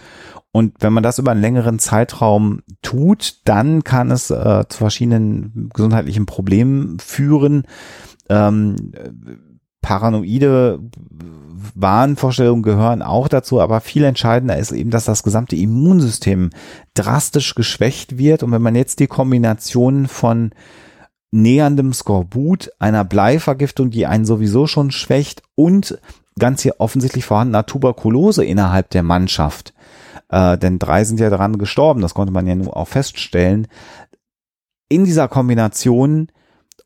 Und 0.53 0.75
wenn 0.81 0.93
man 0.93 1.03
das 1.03 1.19
über 1.19 1.31
einen 1.31 1.41
längeren 1.41 1.79
Zeitraum 1.79 2.63
tut, 2.83 3.41
dann 3.45 3.85
kann 3.85 4.11
es 4.11 4.31
äh, 4.31 4.65
zu 4.69 4.79
verschiedenen 4.79 5.71
gesundheitlichen 5.73 6.27
Problemen 6.27 6.99
führen. 6.99 7.65
Ähm, 8.29 8.77
äh, 8.95 9.11
paranoide 9.81 10.81
Wahnvorstellungen 11.75 12.63
gehören 12.63 13.03
auch 13.03 13.29
dazu, 13.29 13.61
aber 13.61 13.81
viel 13.81 14.05
entscheidender 14.05 14.59
ist 14.59 14.73
eben, 14.73 14.91
dass 14.91 15.05
das 15.05 15.23
gesamte 15.23 15.57
Immunsystem 15.57 16.51
drastisch 16.95 17.55
geschwächt 17.55 18.19
wird. 18.19 18.43
Und 18.43 18.53
wenn 18.53 18.63
man 18.63 18.75
jetzt 18.75 18.99
die 18.99 19.07
Kombination 19.07 20.07
von 20.07 20.51
näherndem 21.31 21.93
Skorbut, 21.93 22.71
einer 22.79 23.05
Bleivergiftung, 23.05 23.91
die 23.91 24.07
einen 24.07 24.25
sowieso 24.25 24.67
schon 24.67 24.91
schwächt 24.91 25.43
und 25.55 25.99
ganz 26.39 26.63
hier 26.63 26.77
offensichtlich 26.79 27.25
vorhandener 27.25 27.67
Tuberkulose 27.67 28.45
innerhalb 28.45 28.91
der 28.91 29.03
Mannschaft, 29.03 29.75
äh, 30.29 30.59
denn 30.59 30.79
drei 30.79 31.05
sind 31.05 31.21
ja 31.21 31.31
daran 31.31 31.59
gestorben, 31.59 32.01
das 32.01 32.15
konnte 32.15 32.33
man 32.33 32.47
ja 32.47 32.55
nur 32.55 32.77
auch 32.77 32.89
feststellen, 32.89 33.69
in 34.89 35.05
dieser 35.05 35.29
Kombination 35.29 36.29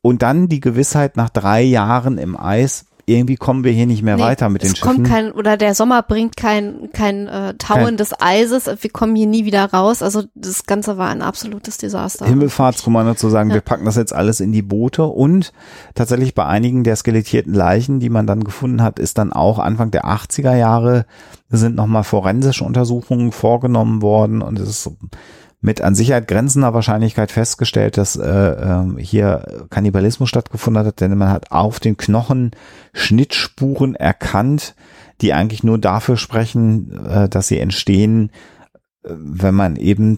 und 0.01 0.21
dann 0.21 0.47
die 0.47 0.59
Gewissheit 0.59 1.17
nach 1.17 1.29
drei 1.29 1.63
Jahren 1.63 2.17
im 2.19 2.39
Eis, 2.39 2.85
irgendwie 3.07 3.35
kommen 3.35 3.63
wir 3.63 3.71
hier 3.71 3.85
nicht 3.85 4.01
mehr 4.03 4.15
Nee, 4.15 4.21
weiter 4.23 4.49
mit 4.49 4.63
den 4.63 4.71
es 4.71 4.77
Schiffen. 4.77 4.95
kommt 4.95 5.07
kein 5.07 5.31
oder 5.31 5.57
der 5.57 5.75
Sommer 5.75 6.01
bringt 6.01 6.35
kein 6.35 6.89
kein 6.93 7.27
äh, 7.27 7.53
Tauen 7.55 7.83
Kein- 7.85 7.97
des 7.97 8.19
Eises. 8.19 8.67
Wir 8.79 8.89
kommen 8.89 9.15
hier 9.15 9.27
nie 9.27 9.45
wieder 9.45 9.65
raus. 9.71 10.01
Also 10.01 10.23
das 10.33 10.65
Ganze 10.65 10.97
war 10.97 11.09
ein 11.09 11.21
absolutes 11.21 11.77
Desaster. 11.77 12.25
Himmelfahrtskommando 12.25 13.13
zu 13.15 13.29
sagen, 13.29 13.49
Ja. 13.49 13.55
wir 13.55 13.61
packen 13.61 13.85
das 13.85 13.95
jetzt 13.95 14.13
alles 14.13 14.39
in 14.39 14.51
die 14.51 14.61
Boote 14.63 15.03
und 15.03 15.53
tatsächlich 15.93 16.33
bei 16.33 16.45
einigen 16.45 16.83
der 16.83 16.95
skelettierten 16.95 17.53
Leichen, 17.53 17.99
die 17.99 18.09
man 18.09 18.25
dann 18.27 18.43
gefunden 18.43 18.81
hat, 18.81 18.97
ist 18.99 19.17
dann 19.17 19.33
auch 19.33 19.59
Anfang 19.59 19.91
der 19.91 20.05
80er 20.05 20.55
Jahre 20.55 21.05
sind 21.49 21.75
nochmal 21.75 22.03
forensische 22.03 22.63
Untersuchungen 22.65 23.31
vorgenommen 23.31 24.01
worden 24.01 24.41
und 24.41 24.57
es 24.59 24.67
ist 24.67 24.89
mit 25.65 25.81
an 25.81 25.95
Sicherheit 25.95 26.27
grenzender 26.27 26.75
Wahrscheinlichkeit 26.75 27.31
festgestellt, 27.31 27.97
dass 27.97 28.15
äh, 28.15 28.29
ähm, 28.29 28.97
hier 28.97 29.65
Kannibalismus 29.71 30.29
stattgefunden 30.29 30.85
hat, 30.85 31.01
denn 31.01 31.17
man 31.17 31.29
hat 31.29 31.51
auf 31.51 31.79
den 31.79 31.97
Knochen 31.97 32.51
Schnittspuren 32.93 33.95
erkannt, 33.95 34.75
die 35.21 35.33
eigentlich 35.33 35.63
nur 35.63 35.79
dafür 35.79 36.17
sprechen, 36.17 37.07
äh, 37.07 37.27
dass 37.27 37.47
sie 37.47 37.59
entstehen, 37.59 38.29
äh, 39.03 39.09
wenn 39.09 39.55
man 39.55 39.75
eben 39.75 40.17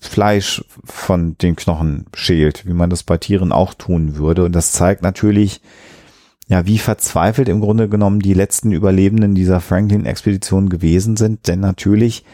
Fleisch 0.00 0.64
von 0.84 1.38
den 1.38 1.54
Knochen 1.54 2.06
schält, 2.12 2.66
wie 2.66 2.74
man 2.74 2.90
das 2.90 3.04
bei 3.04 3.16
Tieren 3.16 3.52
auch 3.52 3.74
tun 3.74 4.16
würde. 4.16 4.44
Und 4.44 4.52
das 4.56 4.72
zeigt 4.72 5.02
natürlich, 5.02 5.62
ja, 6.48 6.66
wie 6.66 6.78
verzweifelt 6.78 7.48
im 7.48 7.60
Grunde 7.60 7.88
genommen 7.88 8.18
die 8.18 8.34
letzten 8.34 8.72
Überlebenden 8.72 9.36
dieser 9.36 9.60
Franklin-Expedition 9.60 10.68
gewesen 10.68 11.16
sind. 11.16 11.46
Denn 11.46 11.60
natürlich 11.60 12.24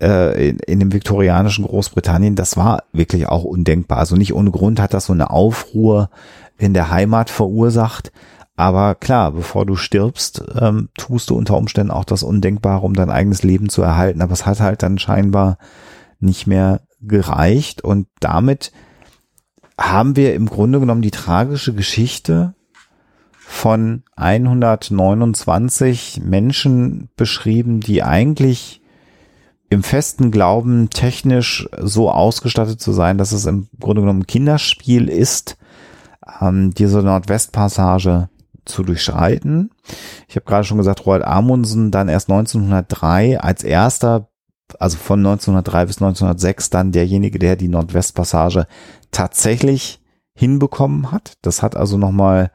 äh, 0.00 0.50
in, 0.50 0.58
in 0.58 0.80
dem 0.80 0.92
viktorianischen 0.92 1.64
Großbritannien, 1.64 2.36
das 2.36 2.56
war 2.56 2.82
wirklich 2.92 3.28
auch 3.28 3.44
undenkbar. 3.44 3.98
Also 3.98 4.16
nicht 4.16 4.34
ohne 4.34 4.50
Grund 4.50 4.80
hat 4.80 4.94
das 4.94 5.06
so 5.06 5.12
eine 5.12 5.30
Aufruhr 5.30 6.10
in 6.58 6.74
der 6.74 6.90
Heimat 6.90 7.30
verursacht. 7.30 8.12
Aber 8.56 8.94
klar, 8.94 9.32
bevor 9.32 9.66
du 9.66 9.76
stirbst, 9.76 10.42
ähm, 10.58 10.88
tust 10.96 11.30
du 11.30 11.36
unter 11.36 11.56
Umständen 11.56 11.90
auch 11.90 12.04
das 12.04 12.22
Undenkbare, 12.22 12.84
um 12.84 12.94
dein 12.94 13.10
eigenes 13.10 13.42
Leben 13.42 13.68
zu 13.68 13.82
erhalten. 13.82 14.22
Aber 14.22 14.32
es 14.32 14.46
hat 14.46 14.60
halt 14.60 14.82
dann 14.82 14.98
scheinbar 14.98 15.58
nicht 16.20 16.46
mehr 16.46 16.80
gereicht. 17.02 17.82
Und 17.82 18.06
damit 18.20 18.72
haben 19.78 20.16
wir 20.16 20.34
im 20.34 20.46
Grunde 20.46 20.80
genommen 20.80 21.02
die 21.02 21.10
tragische 21.10 21.74
Geschichte 21.74 22.54
von 23.38 24.02
129 24.16 26.22
Menschen 26.24 27.10
beschrieben, 27.16 27.80
die 27.80 28.02
eigentlich 28.02 28.80
im 29.68 29.82
festen 29.82 30.30
Glauben, 30.30 30.90
technisch 30.90 31.68
so 31.80 32.10
ausgestattet 32.10 32.80
zu 32.80 32.92
sein, 32.92 33.18
dass 33.18 33.32
es 33.32 33.46
im 33.46 33.68
Grunde 33.80 34.02
genommen 34.02 34.20
ein 34.20 34.26
Kinderspiel 34.26 35.08
ist, 35.08 35.56
ähm, 36.40 36.72
diese 36.72 37.02
Nordwestpassage 37.02 38.28
zu 38.64 38.82
durchschreiten. 38.82 39.70
Ich 40.28 40.36
habe 40.36 40.46
gerade 40.46 40.64
schon 40.64 40.78
gesagt, 40.78 41.06
Roald 41.06 41.24
Amundsen 41.24 41.90
dann 41.90 42.08
erst 42.08 42.30
1903 42.30 43.40
als 43.40 43.62
erster, 43.62 44.28
also 44.78 44.98
von 44.98 45.20
1903 45.20 45.86
bis 45.86 45.96
1906 45.96 46.70
dann 46.70 46.92
derjenige, 46.92 47.38
der 47.38 47.56
die 47.56 47.68
Nordwestpassage 47.68 48.66
tatsächlich 49.10 50.00
hinbekommen 50.34 51.12
hat. 51.12 51.34
Das 51.42 51.62
hat 51.62 51.76
also 51.76 51.96
nochmal 51.96 52.50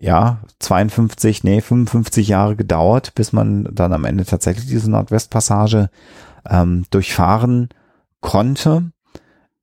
ja, 0.00 0.38
52, 0.60 1.44
nee, 1.44 1.60
55 1.60 2.28
Jahre 2.28 2.56
gedauert, 2.56 3.14
bis 3.14 3.32
man 3.32 3.68
dann 3.72 3.92
am 3.92 4.04
Ende 4.04 4.24
tatsächlich 4.24 4.66
diese 4.66 4.90
Nordwestpassage 4.90 5.90
ähm, 6.48 6.84
durchfahren 6.90 7.68
konnte. 8.20 8.92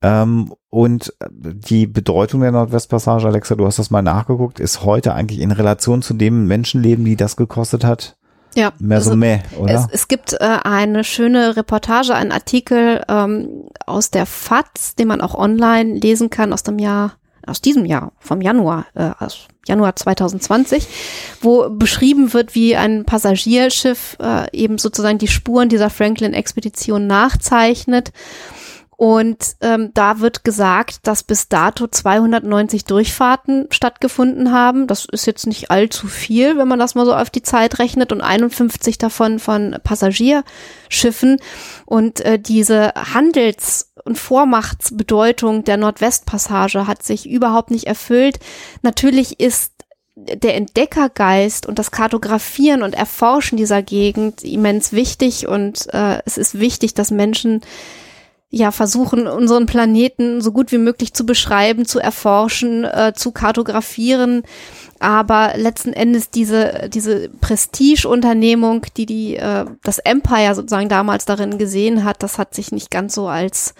Ähm, 0.02 0.52
und 0.68 1.14
die 1.30 1.86
Bedeutung 1.86 2.42
der 2.42 2.52
Nordwestpassage, 2.52 3.26
Alexa, 3.26 3.54
du 3.54 3.66
hast 3.66 3.78
das 3.78 3.90
mal 3.90 4.02
nachgeguckt, 4.02 4.60
ist 4.60 4.84
heute 4.84 5.14
eigentlich 5.14 5.40
in 5.40 5.52
Relation 5.52 6.02
zu 6.02 6.12
dem 6.12 6.46
Menschenleben, 6.46 7.04
die 7.04 7.16
das 7.16 7.36
gekostet 7.36 7.82
hat, 7.82 8.18
Ja, 8.54 8.72
mehr 8.78 9.00
so 9.00 9.10
also 9.10 9.16
meh, 9.16 9.40
oder? 9.58 9.72
Es, 9.72 9.86
es 9.90 10.08
gibt 10.08 10.34
äh, 10.34 10.58
eine 10.64 11.02
schöne 11.02 11.56
Reportage, 11.56 12.14
einen 12.14 12.30
Artikel 12.32 13.02
ähm, 13.08 13.70
aus 13.86 14.10
der 14.10 14.26
FAZ, 14.26 14.96
den 14.96 15.08
man 15.08 15.22
auch 15.22 15.34
online 15.34 15.94
lesen 15.94 16.28
kann 16.28 16.52
aus 16.52 16.62
dem 16.62 16.78
Jahr, 16.78 17.14
aus 17.46 17.60
diesem 17.60 17.84
Jahr, 17.84 18.12
vom 18.18 18.40
Januar, 18.40 18.86
äh, 18.94 19.10
aus 19.18 19.48
Januar 19.66 19.96
2020, 19.96 20.86
wo 21.40 21.68
beschrieben 21.70 22.32
wird, 22.32 22.54
wie 22.54 22.76
ein 22.76 23.04
Passagierschiff 23.04 24.16
äh, 24.20 24.50
eben 24.56 24.78
sozusagen 24.78 25.18
die 25.18 25.28
Spuren 25.28 25.68
dieser 25.68 25.90
Franklin-Expedition 25.90 27.06
nachzeichnet. 27.06 28.12
Und 28.96 29.56
ähm, 29.60 29.90
da 29.92 30.20
wird 30.20 30.42
gesagt, 30.42 31.06
dass 31.06 31.22
bis 31.22 31.48
dato 31.48 31.86
290 31.86 32.86
Durchfahrten 32.86 33.66
stattgefunden 33.70 34.52
haben. 34.52 34.86
Das 34.86 35.04
ist 35.04 35.26
jetzt 35.26 35.46
nicht 35.46 35.70
allzu 35.70 36.08
viel, 36.08 36.56
wenn 36.56 36.66
man 36.66 36.78
das 36.78 36.94
mal 36.94 37.04
so 37.04 37.14
auf 37.14 37.28
die 37.28 37.42
Zeit 37.42 37.78
rechnet. 37.78 38.10
Und 38.10 38.22
51 38.22 38.96
davon 38.96 39.38
von 39.38 39.76
Passagierschiffen. 39.84 41.38
Und 41.84 42.20
äh, 42.22 42.38
diese 42.38 42.94
Handels- 42.94 43.92
und 44.04 44.18
Vormachtsbedeutung 44.18 45.64
der 45.64 45.76
Nordwestpassage 45.76 46.86
hat 46.86 47.02
sich 47.02 47.28
überhaupt 47.28 47.70
nicht 47.70 47.86
erfüllt. 47.86 48.38
Natürlich 48.80 49.40
ist 49.40 49.72
der 50.16 50.54
Entdeckergeist 50.54 51.66
und 51.66 51.78
das 51.78 51.90
Kartografieren 51.90 52.82
und 52.82 52.94
Erforschen 52.94 53.58
dieser 53.58 53.82
Gegend 53.82 54.42
immens 54.42 54.94
wichtig 54.94 55.46
und 55.46 55.92
äh, 55.92 56.22
es 56.24 56.38
ist 56.38 56.58
wichtig, 56.58 56.94
dass 56.94 57.10
Menschen 57.10 57.60
ja 58.56 58.70
versuchen, 58.70 59.26
unseren 59.26 59.66
Planeten 59.66 60.40
so 60.40 60.52
gut 60.52 60.72
wie 60.72 60.78
möglich 60.78 61.12
zu 61.12 61.26
beschreiben, 61.26 61.84
zu 61.84 61.98
erforschen, 61.98 62.84
äh, 62.84 63.12
zu 63.14 63.32
kartografieren. 63.32 64.42
Aber 64.98 65.52
letzten 65.56 65.92
Endes 65.92 66.30
diese, 66.30 66.88
diese 66.88 67.28
Prestige-Unternehmung, 67.28 68.86
die 68.96 69.04
die, 69.04 69.36
äh, 69.36 69.66
das 69.82 69.98
Empire 69.98 70.54
sozusagen 70.54 70.88
damals 70.88 71.26
darin 71.26 71.58
gesehen 71.58 72.04
hat, 72.04 72.22
das 72.22 72.38
hat 72.38 72.54
sich 72.54 72.72
nicht 72.72 72.90
ganz 72.90 73.14
so 73.14 73.28
als, 73.28 73.74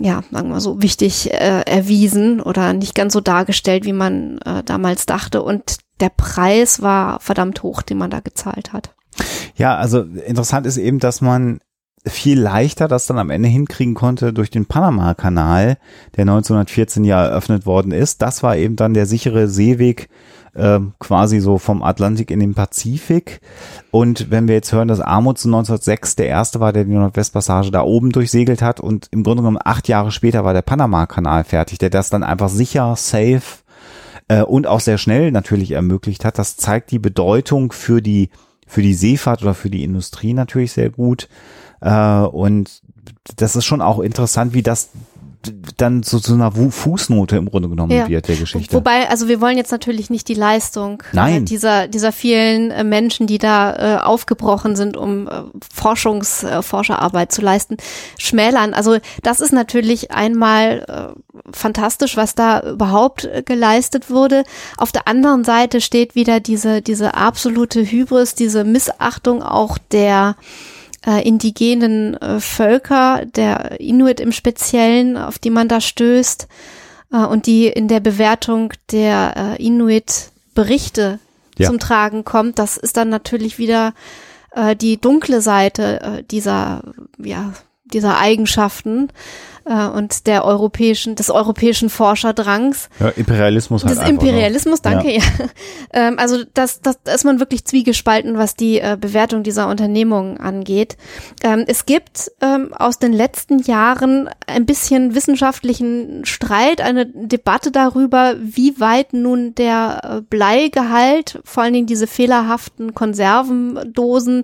ja, 0.00 0.24
sagen 0.32 0.50
wir 0.50 0.60
so, 0.60 0.82
wichtig 0.82 1.32
äh, 1.32 1.62
erwiesen 1.62 2.40
oder 2.40 2.72
nicht 2.72 2.96
ganz 2.96 3.12
so 3.12 3.20
dargestellt, 3.20 3.84
wie 3.84 3.92
man 3.92 4.38
äh, 4.38 4.64
damals 4.64 5.06
dachte. 5.06 5.42
Und 5.42 5.78
der 6.00 6.10
Preis 6.10 6.82
war 6.82 7.20
verdammt 7.20 7.62
hoch, 7.62 7.82
den 7.82 7.98
man 7.98 8.10
da 8.10 8.20
gezahlt 8.20 8.72
hat. 8.72 8.94
Ja, 9.56 9.76
also 9.76 10.02
interessant 10.02 10.66
ist 10.66 10.76
eben, 10.76 10.98
dass 10.98 11.20
man 11.20 11.60
viel 12.08 12.40
leichter 12.40 12.88
das 12.88 13.06
dann 13.06 13.18
am 13.18 13.30
Ende 13.30 13.48
hinkriegen 13.48 13.94
konnte 13.94 14.32
durch 14.32 14.50
den 14.50 14.66
Panama-Kanal, 14.66 15.78
der 16.16 16.22
1914 16.22 17.04
ja 17.04 17.24
eröffnet 17.24 17.66
worden 17.66 17.92
ist. 17.92 18.22
Das 18.22 18.42
war 18.42 18.56
eben 18.56 18.76
dann 18.76 18.94
der 18.94 19.06
sichere 19.06 19.48
Seeweg 19.48 20.08
äh, 20.54 20.80
quasi 20.98 21.40
so 21.40 21.58
vom 21.58 21.82
Atlantik 21.82 22.30
in 22.30 22.40
den 22.40 22.54
Pazifik. 22.54 23.40
Und 23.90 24.30
wenn 24.30 24.48
wir 24.48 24.54
jetzt 24.54 24.72
hören, 24.72 24.88
dass 24.88 25.00
Amundsen 25.00 25.54
1906 25.54 26.16
der 26.16 26.28
erste 26.28 26.60
war, 26.60 26.72
der 26.72 26.84
die 26.84 26.92
Nordwestpassage 26.92 27.70
da 27.70 27.82
oben 27.82 28.10
durchsegelt 28.10 28.62
hat 28.62 28.80
und 28.80 29.08
im 29.10 29.22
Grunde 29.22 29.42
genommen 29.42 29.58
acht 29.62 29.88
Jahre 29.88 30.10
später 30.10 30.44
war 30.44 30.54
der 30.54 30.62
Panama-Kanal 30.62 31.44
fertig, 31.44 31.78
der 31.78 31.90
das 31.90 32.10
dann 32.10 32.22
einfach 32.22 32.48
sicher, 32.48 32.94
safe 32.96 33.42
äh, 34.28 34.42
und 34.42 34.66
auch 34.66 34.80
sehr 34.80 34.98
schnell 34.98 35.32
natürlich 35.32 35.72
ermöglicht 35.72 36.24
hat. 36.24 36.38
Das 36.38 36.56
zeigt 36.56 36.90
die 36.90 36.98
Bedeutung 36.98 37.72
für 37.72 38.02
die 38.02 38.30
für 38.68 38.82
die 38.82 38.94
Seefahrt 38.94 39.42
oder 39.42 39.54
für 39.54 39.70
die 39.70 39.82
Industrie 39.82 40.34
natürlich 40.34 40.72
sehr 40.72 40.90
gut. 40.90 41.28
Äh, 41.80 42.20
und 42.20 42.82
das 43.36 43.56
ist 43.56 43.64
schon 43.64 43.80
auch 43.80 44.00
interessant, 44.00 44.54
wie 44.54 44.62
das 44.62 44.90
dann 45.76 46.02
so 46.02 46.18
zu 46.18 46.34
einer 46.34 46.50
Fußnote 46.50 47.36
im 47.36 47.48
Grunde 47.48 47.68
genommen 47.68 47.92
ja. 47.92 48.08
wird 48.08 48.28
der 48.28 48.36
Geschichte. 48.36 48.74
Wobei, 48.74 49.08
also 49.08 49.28
wir 49.28 49.40
wollen 49.40 49.56
jetzt 49.56 49.70
natürlich 49.70 50.10
nicht 50.10 50.28
die 50.28 50.34
Leistung 50.34 51.02
äh. 51.12 51.36
Äh, 51.36 51.40
dieser 51.42 51.86
dieser 51.86 52.12
vielen 52.12 52.70
äh, 52.70 52.82
Menschen, 52.82 53.26
die 53.26 53.38
da 53.38 53.98
äh, 53.98 54.00
aufgebrochen 54.00 54.74
sind, 54.74 54.96
um 54.96 55.28
äh, 55.28 55.42
Forschungs 55.72 56.42
äh, 56.42 56.62
Forscherarbeit 56.62 57.30
zu 57.30 57.40
leisten, 57.40 57.76
schmälern. 58.18 58.74
Also 58.74 58.98
das 59.22 59.40
ist 59.40 59.52
natürlich 59.52 60.10
einmal 60.10 61.14
fantastisch, 61.52 62.16
was 62.16 62.34
da 62.34 62.60
überhaupt 62.60 63.28
geleistet 63.46 64.10
wurde. 64.10 64.42
Auf 64.76 64.92
der 64.92 65.06
anderen 65.06 65.44
Seite 65.44 65.80
steht 65.80 66.14
wieder 66.14 66.40
diese 66.40 66.82
diese 66.82 67.14
absolute 67.14 67.84
Hybris, 67.84 68.34
diese 68.34 68.64
Missachtung 68.64 69.42
auch 69.42 69.78
der 69.92 70.36
äh, 71.06 71.26
indigenen 71.26 72.14
äh, 72.14 72.40
Völker, 72.40 73.24
der 73.24 73.80
Inuit 73.80 74.20
im 74.20 74.32
Speziellen, 74.32 75.16
auf 75.16 75.38
die 75.38 75.50
man 75.50 75.68
da 75.68 75.80
stößt 75.80 76.48
äh, 77.12 77.16
und 77.18 77.46
die 77.46 77.66
in 77.66 77.88
der 77.88 78.00
Bewertung 78.00 78.72
der 78.90 79.56
äh, 79.58 79.64
Inuit-Berichte 79.64 81.18
ja. 81.56 81.66
zum 81.66 81.78
Tragen 81.78 82.24
kommt. 82.24 82.58
Das 82.58 82.76
ist 82.76 82.96
dann 82.96 83.08
natürlich 83.08 83.58
wieder 83.58 83.94
äh, 84.52 84.76
die 84.76 85.00
dunkle 85.00 85.40
Seite 85.40 86.00
äh, 86.00 86.22
dieser, 86.24 86.82
ja, 87.18 87.52
dieser 87.84 88.18
Eigenschaften 88.18 89.08
äh, 89.68 89.86
und 89.88 90.26
der 90.26 90.44
europäischen, 90.44 91.14
des 91.14 91.30
europäischen 91.30 91.90
Forscherdrangs. 91.90 92.88
Ja, 93.00 93.08
Imperialismus 93.08 93.84
halt 93.84 93.98
Des 93.98 94.08
Imperialismus, 94.08 94.82
danke, 94.82 95.12
ja. 95.12 95.18
ja. 95.18 95.22
Ähm, 95.90 96.18
also 96.18 96.44
das, 96.52 96.82
das 96.82 96.98
da 97.02 97.14
ist 97.14 97.24
man 97.24 97.40
wirklich 97.40 97.64
zwiegespalten, 97.64 98.36
was 98.36 98.54
die 98.54 98.78
äh, 98.78 98.98
Bewertung 99.00 99.42
dieser 99.42 99.68
Unternehmungen 99.68 100.38
angeht. 100.38 100.98
Ähm, 101.42 101.64
es 101.66 101.86
gibt 101.86 102.30
ähm, 102.42 102.74
aus 102.74 102.98
den 102.98 103.14
letzten 103.14 103.60
Jahren 103.60 104.28
ein 104.46 104.66
bisschen 104.66 105.14
wissenschaftlichen 105.14 106.26
Streit, 106.26 106.82
eine 106.82 107.06
Debatte 107.06 107.70
darüber, 107.70 108.36
wie 108.38 108.78
weit 108.80 109.14
nun 109.14 109.54
der 109.54 110.00
äh, 110.02 110.20
Bleigehalt, 110.20 111.40
vor 111.44 111.62
allen 111.62 111.72
Dingen 111.72 111.86
diese 111.86 112.06
fehlerhaften 112.06 112.94
Konservendosen, 112.94 114.42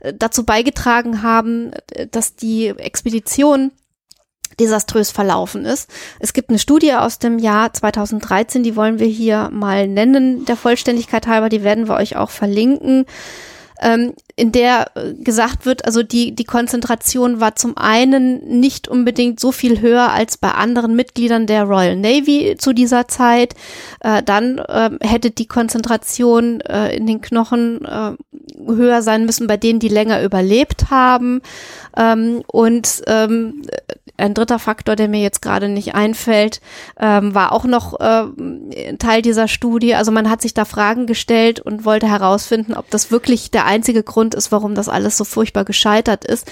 äh, 0.00 0.12
dazu 0.12 0.44
beigetragen 0.44 1.22
haben, 1.22 1.70
äh, 1.92 2.08
dass 2.08 2.34
die 2.34 2.68
Expedition 2.68 3.70
desaströs 4.58 5.10
verlaufen 5.10 5.64
ist. 5.64 5.90
Es 6.18 6.32
gibt 6.32 6.50
eine 6.50 6.58
Studie 6.58 6.94
aus 6.94 7.18
dem 7.18 7.38
Jahr 7.38 7.72
2013, 7.72 8.62
die 8.62 8.76
wollen 8.76 8.98
wir 8.98 9.06
hier 9.06 9.48
mal 9.52 9.86
nennen, 9.86 10.44
der 10.44 10.56
Vollständigkeit 10.56 11.26
halber, 11.26 11.48
die 11.48 11.64
werden 11.64 11.88
wir 11.88 11.96
euch 11.96 12.16
auch 12.16 12.30
verlinken, 12.30 13.06
ähm, 13.80 14.12
in 14.36 14.52
der 14.52 14.90
äh, 14.94 15.14
gesagt 15.14 15.66
wird, 15.66 15.84
also 15.84 16.02
die, 16.02 16.34
die 16.34 16.44
Konzentration 16.44 17.40
war 17.40 17.56
zum 17.56 17.76
einen 17.76 18.60
nicht 18.60 18.88
unbedingt 18.88 19.40
so 19.40 19.52
viel 19.52 19.80
höher 19.80 20.12
als 20.12 20.36
bei 20.36 20.50
anderen 20.50 20.94
Mitgliedern 20.94 21.46
der 21.46 21.64
Royal 21.64 21.96
Navy 21.96 22.56
zu 22.58 22.72
dieser 22.72 23.08
Zeit. 23.08 23.54
Äh, 24.00 24.22
dann 24.22 24.60
ähm, 24.68 24.98
hätte 25.00 25.30
die 25.30 25.46
Konzentration 25.46 26.60
äh, 26.60 26.94
in 26.96 27.06
den 27.06 27.20
Knochen 27.20 27.84
äh, 27.84 28.12
höher 28.66 29.02
sein 29.02 29.24
müssen 29.24 29.46
bei 29.46 29.56
denen, 29.56 29.80
die 29.80 29.88
länger 29.88 30.22
überlebt 30.22 30.90
haben. 30.90 31.40
Ähm, 31.96 32.42
und 32.46 33.02
ähm, 33.06 33.62
ein 34.20 34.34
dritter 34.34 34.58
Faktor, 34.58 34.96
der 34.96 35.08
mir 35.08 35.22
jetzt 35.22 35.42
gerade 35.42 35.68
nicht 35.68 35.94
einfällt, 35.94 36.60
ähm, 36.98 37.34
war 37.34 37.52
auch 37.52 37.64
noch 37.64 37.98
äh, 37.98 38.96
Teil 38.98 39.22
dieser 39.22 39.48
Studie. 39.48 39.94
Also 39.94 40.12
man 40.12 40.30
hat 40.30 40.42
sich 40.42 40.54
da 40.54 40.64
Fragen 40.64 41.06
gestellt 41.06 41.58
und 41.60 41.84
wollte 41.84 42.08
herausfinden, 42.08 42.74
ob 42.74 42.90
das 42.90 43.10
wirklich 43.10 43.50
der 43.50 43.64
einzige 43.66 44.02
Grund 44.02 44.34
ist, 44.34 44.52
warum 44.52 44.74
das 44.74 44.88
alles 44.88 45.16
so 45.16 45.24
furchtbar 45.24 45.64
gescheitert 45.64 46.24
ist 46.24 46.46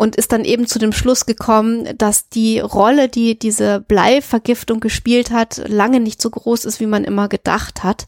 und 0.00 0.16
ist 0.16 0.32
dann 0.32 0.46
eben 0.46 0.66
zu 0.66 0.78
dem 0.78 0.92
Schluss 0.92 1.26
gekommen, 1.26 1.86
dass 1.98 2.30
die 2.30 2.58
Rolle, 2.60 3.10
die 3.10 3.38
diese 3.38 3.80
Bleivergiftung 3.80 4.80
gespielt 4.80 5.30
hat, 5.30 5.62
lange 5.68 6.00
nicht 6.00 6.22
so 6.22 6.30
groß 6.30 6.64
ist, 6.64 6.80
wie 6.80 6.86
man 6.86 7.04
immer 7.04 7.28
gedacht 7.28 7.84
hat. 7.84 8.06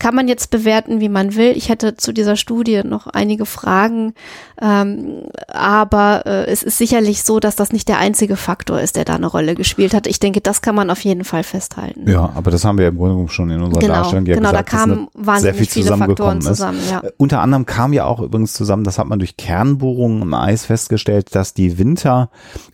Kann 0.00 0.16
man 0.16 0.26
jetzt 0.26 0.50
bewerten, 0.50 1.00
wie 1.00 1.08
man 1.08 1.36
will. 1.36 1.56
Ich 1.56 1.68
hätte 1.68 1.96
zu 1.96 2.12
dieser 2.12 2.36
Studie 2.36 2.82
noch 2.84 3.06
einige 3.06 3.46
Fragen, 3.46 4.14
ähm, 4.60 5.28
aber 5.46 6.07
äh, 6.16 6.46
es 6.46 6.62
ist 6.62 6.78
sicherlich 6.78 7.22
so, 7.22 7.40
dass 7.40 7.56
das 7.56 7.72
nicht 7.72 7.88
der 7.88 7.98
einzige 7.98 8.36
Faktor 8.36 8.80
ist, 8.80 8.96
der 8.96 9.04
da 9.04 9.14
eine 9.14 9.26
Rolle 9.26 9.54
gespielt 9.54 9.94
hat. 9.94 10.06
Ich 10.06 10.20
denke, 10.20 10.40
das 10.40 10.62
kann 10.62 10.74
man 10.74 10.90
auf 10.90 11.00
jeden 11.04 11.24
Fall 11.24 11.42
festhalten. 11.42 12.08
Ja, 12.08 12.32
aber 12.34 12.50
das 12.50 12.64
haben 12.64 12.78
wir 12.78 12.88
im 12.88 12.96
Grunde 12.96 13.14
genommen 13.14 13.28
schon 13.28 13.50
in 13.50 13.62
unserer 13.62 13.80
genau, 13.80 13.94
Darstellung 13.94 14.26
ja 14.26 14.34
genau, 14.34 14.50
gesagt, 14.50 14.72
da 14.72 14.76
kamen 14.76 15.08
wahnsinnig 15.14 15.70
viele 15.70 15.96
Faktoren 15.96 16.40
zusammen. 16.40 16.80
Ja. 16.90 17.00
Äh, 17.00 17.12
unter 17.16 17.40
anderem 17.40 17.66
kam 17.66 17.92
ja 17.92 18.04
auch 18.04 18.20
übrigens 18.20 18.52
zusammen, 18.52 18.84
das 18.84 18.98
hat 18.98 19.06
man 19.06 19.18
durch 19.18 19.36
Kernbohrungen 19.36 20.22
im 20.22 20.34
Eis 20.34 20.64
festgestellt, 20.64 21.34
dass 21.34 21.54
die 21.54 21.78
Winter 21.78 22.30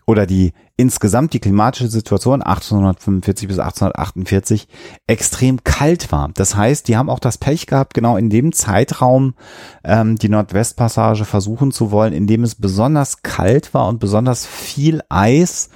oder 0.07 0.27
die 0.27 0.53
insgesamt 0.77 1.33
die 1.33 1.41
klimatische 1.41 1.89
Situation 1.89 2.43
1845 2.43 3.49
bis 3.49 3.59
1848 3.59 4.67
extrem 5.07 5.63
kalt 5.63 6.11
war. 6.11 6.31
Das 6.35 6.57
heißt, 6.57 6.89
die 6.89 6.97
haben 6.97 7.11
auch 7.11 7.21
das 7.21 7.39
Pech 7.39 7.67
gehabt, 7.67 7.95
genau 7.95 8.17
in 8.17 8.29
dem 8.29 8.53
Zeitraum 8.53 9.35
ähm, 9.85 10.17
die 10.17 10.29
Nordwestpassage 10.29 11.25
versuchen 11.25 11.71
zu 11.71 11.91
wollen, 11.91 12.13
in 12.13 12.27
dem 12.27 12.43
es 12.43 12.57
besonders 12.57 13.23
kalt 13.23 13.73
war 13.73 13.87
und 13.89 14.01
besonders 14.01 14.47
viel 14.47 15.01
Eis 15.09 15.71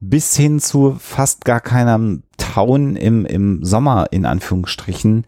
bis 0.00 0.34
hin 0.34 0.60
zu 0.60 0.96
fast 0.98 1.44
gar 1.44 1.60
keinem 1.60 2.24
Tauen 2.38 2.96
im, 2.96 3.26
im 3.26 3.64
Sommer 3.64 4.06
in 4.10 4.24
Anführungsstrichen 4.24 5.26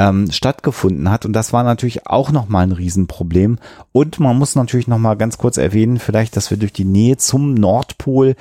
ähm, 0.00 0.30
stattgefunden 0.30 1.10
hat. 1.10 1.26
Und 1.26 1.34
das 1.34 1.52
war 1.52 1.62
natürlich 1.62 2.06
auch 2.06 2.32
nochmal 2.32 2.62
ein 2.62 2.72
Riesenproblem. 2.72 3.58
Und 3.92 4.18
man 4.18 4.38
muss 4.38 4.54
natürlich 4.54 4.88
nochmal 4.88 5.18
ganz 5.18 5.36
kurz 5.36 5.58
erwähnen, 5.58 5.98
vielleicht, 5.98 6.36
dass 6.36 6.50
wir 6.50 6.56
durch 6.56 6.72
die 6.72 6.86
Nähe 6.86 7.18
zum 7.18 7.52
Nordpol 7.52 8.34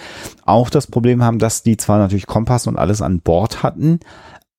auch 0.46 0.70
das 0.70 0.88
Problem 0.88 1.22
haben, 1.22 1.38
dass 1.38 1.62
die 1.62 1.76
zwar 1.76 1.98
natürlich 2.00 2.28
Kompass 2.28 2.66
und 2.66 2.78
alles 2.78 3.02
an 3.02 3.20
Bord 3.20 3.62
hatten, 3.62 4.00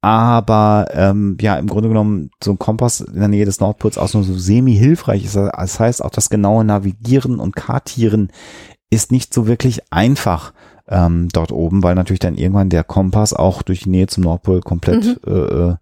aber 0.02 0.88
ähm, 0.92 1.38
ja, 1.40 1.56
im 1.56 1.68
Grunde 1.68 1.88
genommen 1.88 2.30
so 2.42 2.50
ein 2.50 2.58
Kompass 2.58 3.00
in 3.00 3.18
der 3.18 3.28
Nähe 3.28 3.46
des 3.46 3.60
Nordpols 3.60 3.96
auch 3.96 4.12
nur 4.12 4.22
so 4.22 4.36
semi-hilfreich 4.36 5.24
ist. 5.24 5.36
Das 5.36 5.80
heißt, 5.80 6.04
auch 6.04 6.10
das 6.10 6.28
genaue 6.28 6.64
Navigieren 6.64 7.40
und 7.40 7.56
Kartieren 7.56 8.30
ist 8.90 9.10
nicht 9.10 9.32
so 9.32 9.46
wirklich 9.46 9.90
einfach 9.90 10.52
ähm, 10.90 11.28
dort 11.32 11.52
oben, 11.52 11.82
weil 11.82 11.94
natürlich 11.94 12.20
dann 12.20 12.36
irgendwann 12.36 12.68
der 12.68 12.84
Kompass 12.84 13.32
auch 13.32 13.62
durch 13.62 13.80
die 13.80 13.90
Nähe 13.90 14.06
zum 14.06 14.24
Nordpol 14.24 14.60
komplett 14.60 15.04
Mhm. 15.04 15.16
äh, 15.26 15.30
äh, 15.30 15.74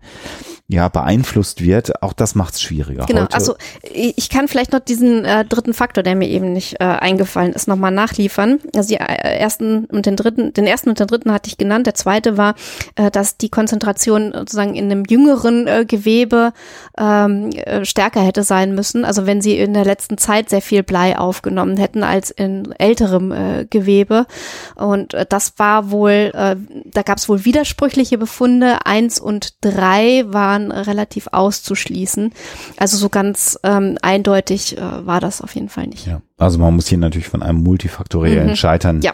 ja 0.70 0.88
beeinflusst 0.88 1.62
wird. 1.62 2.02
Auch 2.02 2.12
das 2.12 2.34
macht 2.34 2.54
es 2.54 2.60
schwieriger. 2.60 3.06
Genau, 3.06 3.22
Heute, 3.22 3.34
also 3.34 3.54
ich 3.82 4.28
kann 4.28 4.48
vielleicht 4.48 4.72
noch 4.72 4.80
diesen 4.80 5.24
äh, 5.24 5.44
dritten 5.46 5.72
Faktor, 5.72 6.02
der 6.02 6.14
mir 6.14 6.28
eben 6.28 6.52
nicht 6.52 6.74
äh, 6.78 6.84
eingefallen 6.84 7.54
ist, 7.54 7.68
nochmal 7.68 7.90
nachliefern. 7.90 8.60
Also 8.76 8.90
die 8.90 9.00
äh, 9.00 9.38
ersten 9.38 9.86
und 9.86 10.04
den 10.04 10.16
dritten, 10.16 10.52
den 10.52 10.66
ersten 10.66 10.90
und 10.90 11.00
den 11.00 11.06
dritten 11.06 11.32
hatte 11.32 11.48
ich 11.48 11.56
genannt. 11.56 11.86
Der 11.86 11.94
zweite 11.94 12.36
war, 12.36 12.54
äh, 12.96 13.10
dass 13.10 13.38
die 13.38 13.48
Konzentration 13.48 14.32
sozusagen 14.34 14.74
in 14.74 14.90
einem 14.90 15.04
jüngeren 15.08 15.66
äh, 15.66 15.86
Gewebe 15.86 16.52
ähm, 16.98 17.48
äh, 17.50 17.86
stärker 17.86 18.20
hätte 18.20 18.42
sein 18.42 18.74
müssen. 18.74 19.06
Also 19.06 19.24
wenn 19.24 19.40
sie 19.40 19.58
in 19.58 19.72
der 19.72 19.86
letzten 19.86 20.18
Zeit 20.18 20.50
sehr 20.50 20.62
viel 20.62 20.82
Blei 20.82 21.18
aufgenommen 21.18 21.78
hätten 21.78 22.02
als 22.02 22.30
in 22.30 22.72
älterem 22.72 23.32
äh, 23.32 23.64
Gewebe. 23.70 24.26
Und 24.74 24.97
äh, 25.10 25.26
das 25.28 25.54
war 25.58 25.90
wohl, 25.90 26.30
äh, 26.34 26.56
da 26.86 27.02
gab 27.02 27.18
es 27.18 27.28
wohl 27.28 27.44
widersprüchliche 27.44 28.18
Befunde. 28.18 28.86
Eins 28.86 29.18
und 29.20 29.54
drei 29.64 30.24
waren 30.26 30.70
relativ 30.72 31.28
auszuschließen. 31.32 32.32
Also 32.76 32.96
so 32.96 33.08
ganz 33.08 33.58
ähm, 33.62 33.98
eindeutig 34.02 34.76
äh, 34.78 35.06
war 35.06 35.20
das 35.20 35.40
auf 35.42 35.54
jeden 35.54 35.68
Fall 35.68 35.86
nicht. 35.88 36.06
ja. 36.06 36.20
Also 36.36 36.58
man 36.60 36.74
muss 36.76 36.86
hier 36.86 36.98
natürlich 36.98 37.28
von 37.28 37.42
einem 37.42 37.62
multifaktoriellen 37.64 38.50
Mhm. 38.50 38.56
Scheitern 38.56 39.00
Ja. 39.02 39.12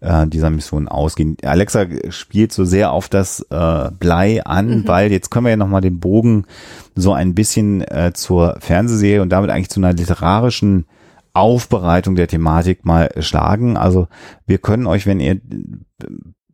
äh, 0.00 0.26
dieser 0.26 0.50
Mission 0.50 0.88
ausgehen. 0.88 1.38
Alexa 1.42 1.86
spielt 2.10 2.52
so 2.52 2.66
sehr 2.66 2.92
auf 2.92 3.08
das 3.08 3.40
äh, 3.50 3.90
Blei 3.98 4.44
an, 4.44 4.80
Mhm. 4.80 4.88
weil 4.88 5.10
jetzt 5.10 5.30
können 5.30 5.46
wir 5.46 5.50
ja 5.50 5.56
nochmal 5.56 5.80
den 5.80 6.00
Bogen 6.00 6.44
so 6.94 7.14
ein 7.14 7.34
bisschen 7.34 7.80
äh, 7.80 8.12
zur 8.14 8.56
Fernsehserie 8.60 9.22
und 9.22 9.30
damit 9.30 9.48
eigentlich 9.50 9.70
zu 9.70 9.80
einer 9.80 9.94
literarischen 9.94 10.84
Aufbereitung 11.36 12.16
der 12.16 12.28
Thematik 12.28 12.84
mal 12.84 13.10
schlagen. 13.18 13.76
Also 13.76 14.08
wir 14.46 14.58
können 14.58 14.86
euch, 14.86 15.06
wenn 15.06 15.20
ihr 15.20 15.40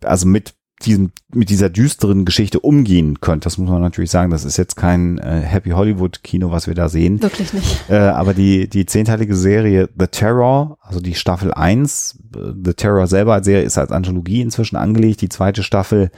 also 0.05 0.27
mit 0.27 0.55
diesem, 0.87 1.13
mit 1.33 1.51
dieser 1.51 1.71
düsteren 1.71 2.25
Geschichte 2.25 2.61
umgehen 2.61 3.21
könnt, 3.21 3.47
das 3.47 3.59
muss 3.59 3.71
man 3.71 3.81
natürlich 3.81 4.11
sagen, 4.11 4.31
das 4.31 4.45
ist 4.45 4.57
jetzt 4.57 4.77
kein 4.77 5.19
äh, 5.19 5.41
Happy 5.41 5.71
Hollywood 5.71 6.23
Kino, 6.23 6.51
was 6.51 6.67
wir 6.67 6.75
da 6.75 6.89
sehen. 6.89 7.23
Wirklich 7.23 7.53
nicht. 7.53 7.85
Äh, 7.89 7.97
aber 7.97 8.35
die, 8.35 8.69
die 8.69 8.87
zehnteilige 8.87 9.35
Serie 9.35 9.89
The 9.99 10.07
Terror, 10.07 10.79
also 10.81 11.01
die 11.01 11.15
Staffel 11.15 11.53
1, 11.53 12.19
äh, 12.35 12.39
The 12.65 12.75
Terror 12.75 13.07
selber 13.07 13.35
als 13.35 13.47
Serie 13.47 13.65
ist 13.65 13.79
als 13.79 13.93
Anthologie 13.93 14.41
inzwischen 14.41 14.77
angelegt. 14.77 15.21
Die 15.21 15.29
zweite 15.29 15.63
Staffel 15.63 16.11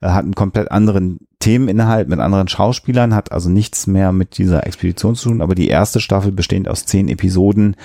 äh, 0.00 0.08
hat 0.08 0.24
einen 0.24 0.34
komplett 0.34 0.70
anderen 0.70 1.18
Themeninhalt 1.40 2.08
mit 2.08 2.20
anderen 2.20 2.48
Schauspielern, 2.48 3.14
hat 3.14 3.32
also 3.32 3.48
nichts 3.48 3.86
mehr 3.86 4.12
mit 4.12 4.38
dieser 4.38 4.66
Expedition 4.66 5.16
zu 5.16 5.30
tun. 5.30 5.40
Aber 5.40 5.54
die 5.54 5.68
erste 5.68 6.00
Staffel, 6.00 6.32
bestehend 6.32 6.68
aus 6.68 6.84
zehn 6.84 7.08
Episoden, 7.08 7.76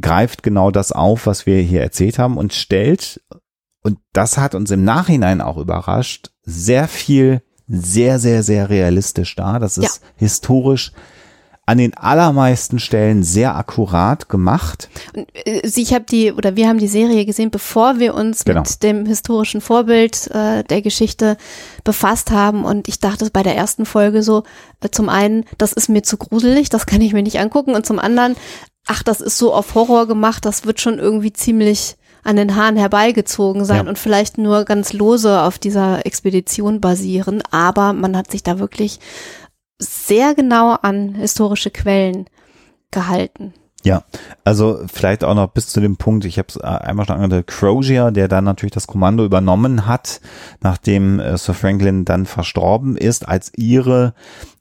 greift 0.00 0.42
genau 0.42 0.70
das 0.70 0.92
auf, 0.92 1.26
was 1.26 1.46
wir 1.46 1.60
hier 1.60 1.80
erzählt 1.80 2.18
haben 2.18 2.36
und 2.36 2.52
stellt, 2.52 3.20
und 3.84 3.98
das 4.12 4.38
hat 4.38 4.54
uns 4.54 4.70
im 4.70 4.82
Nachhinein 4.82 5.40
auch 5.40 5.58
überrascht, 5.58 6.30
sehr 6.42 6.88
viel, 6.88 7.42
sehr, 7.68 8.18
sehr, 8.18 8.42
sehr 8.42 8.68
realistisch 8.70 9.36
dar. 9.36 9.60
Das 9.60 9.78
ist 9.78 10.00
historisch 10.16 10.92
an 11.66 11.78
den 11.78 11.94
allermeisten 11.94 12.78
Stellen 12.78 13.22
sehr 13.22 13.56
akkurat 13.56 14.28
gemacht. 14.28 14.90
Und, 15.14 15.26
äh, 15.46 15.62
ich 15.64 15.94
habe 15.94 16.04
die 16.04 16.32
oder 16.32 16.56
wir 16.56 16.68
haben 16.68 16.78
die 16.78 16.88
Serie 16.88 17.24
gesehen, 17.24 17.50
bevor 17.50 17.98
wir 17.98 18.14
uns 18.14 18.44
Genau. 18.44 18.60
mit 18.60 18.82
dem 18.82 19.06
historischen 19.06 19.60
Vorbild 19.60 20.30
äh, 20.30 20.62
der 20.64 20.82
Geschichte 20.82 21.36
befasst 21.82 22.30
haben. 22.30 22.64
Und 22.64 22.88
ich 22.88 23.00
dachte 23.00 23.28
bei 23.32 23.42
der 23.42 23.56
ersten 23.56 23.86
Folge 23.86 24.22
so, 24.22 24.44
äh, 24.82 24.90
zum 24.90 25.08
einen, 25.08 25.44
das 25.56 25.72
ist 25.72 25.88
mir 25.88 26.02
zu 26.02 26.18
gruselig, 26.18 26.68
das 26.68 26.84
kann 26.86 27.00
ich 27.00 27.14
mir 27.14 27.22
nicht 27.22 27.40
angucken. 27.40 27.74
Und 27.74 27.86
zum 27.86 27.98
anderen, 27.98 28.36
ach, 28.86 29.02
das 29.02 29.22
ist 29.22 29.38
so 29.38 29.54
auf 29.54 29.74
Horror 29.74 30.06
gemacht, 30.06 30.44
das 30.44 30.66
wird 30.66 30.80
schon 30.82 30.98
irgendwie 30.98 31.32
ziemlich 31.32 31.96
an 32.24 32.36
den 32.36 32.56
Haaren 32.56 32.76
herbeigezogen 32.76 33.64
sein 33.64 33.84
Ja. 33.84 33.88
und 33.88 33.98
vielleicht 33.98 34.38
nur 34.38 34.64
ganz 34.64 34.92
lose 34.92 35.42
auf 35.42 35.58
dieser 35.58 36.04
Expedition 36.06 36.80
basieren. 36.80 37.42
Aber 37.50 37.92
man 37.92 38.16
hat 38.16 38.30
sich 38.30 38.42
da 38.42 38.58
wirklich 38.58 38.98
sehr 39.78 40.34
genau 40.34 40.72
an 40.82 41.14
historische 41.14 41.70
Quellen 41.70 42.26
gehalten. 42.90 43.52
Ja, 43.84 44.02
also 44.44 44.80
vielleicht 44.90 45.24
auch 45.24 45.34
noch 45.34 45.48
bis 45.48 45.66
zu 45.66 45.78
dem 45.78 45.98
Punkt, 45.98 46.24
ich 46.24 46.38
habe 46.38 46.48
es 46.48 46.58
einmal 46.58 47.04
schon 47.04 47.16
angehört, 47.16 47.48
Crozier, 47.48 48.12
der 48.12 48.28
dann 48.28 48.44
natürlich 48.44 48.72
das 48.72 48.86
Kommando 48.86 49.26
übernommen 49.26 49.86
hat, 49.86 50.22
nachdem 50.62 51.20
äh, 51.20 51.36
Sir 51.36 51.52
Franklin 51.52 52.06
dann 52.06 52.24
verstorben 52.24 52.96
ist, 52.96 53.28
als 53.28 53.52
ihre 53.54 54.14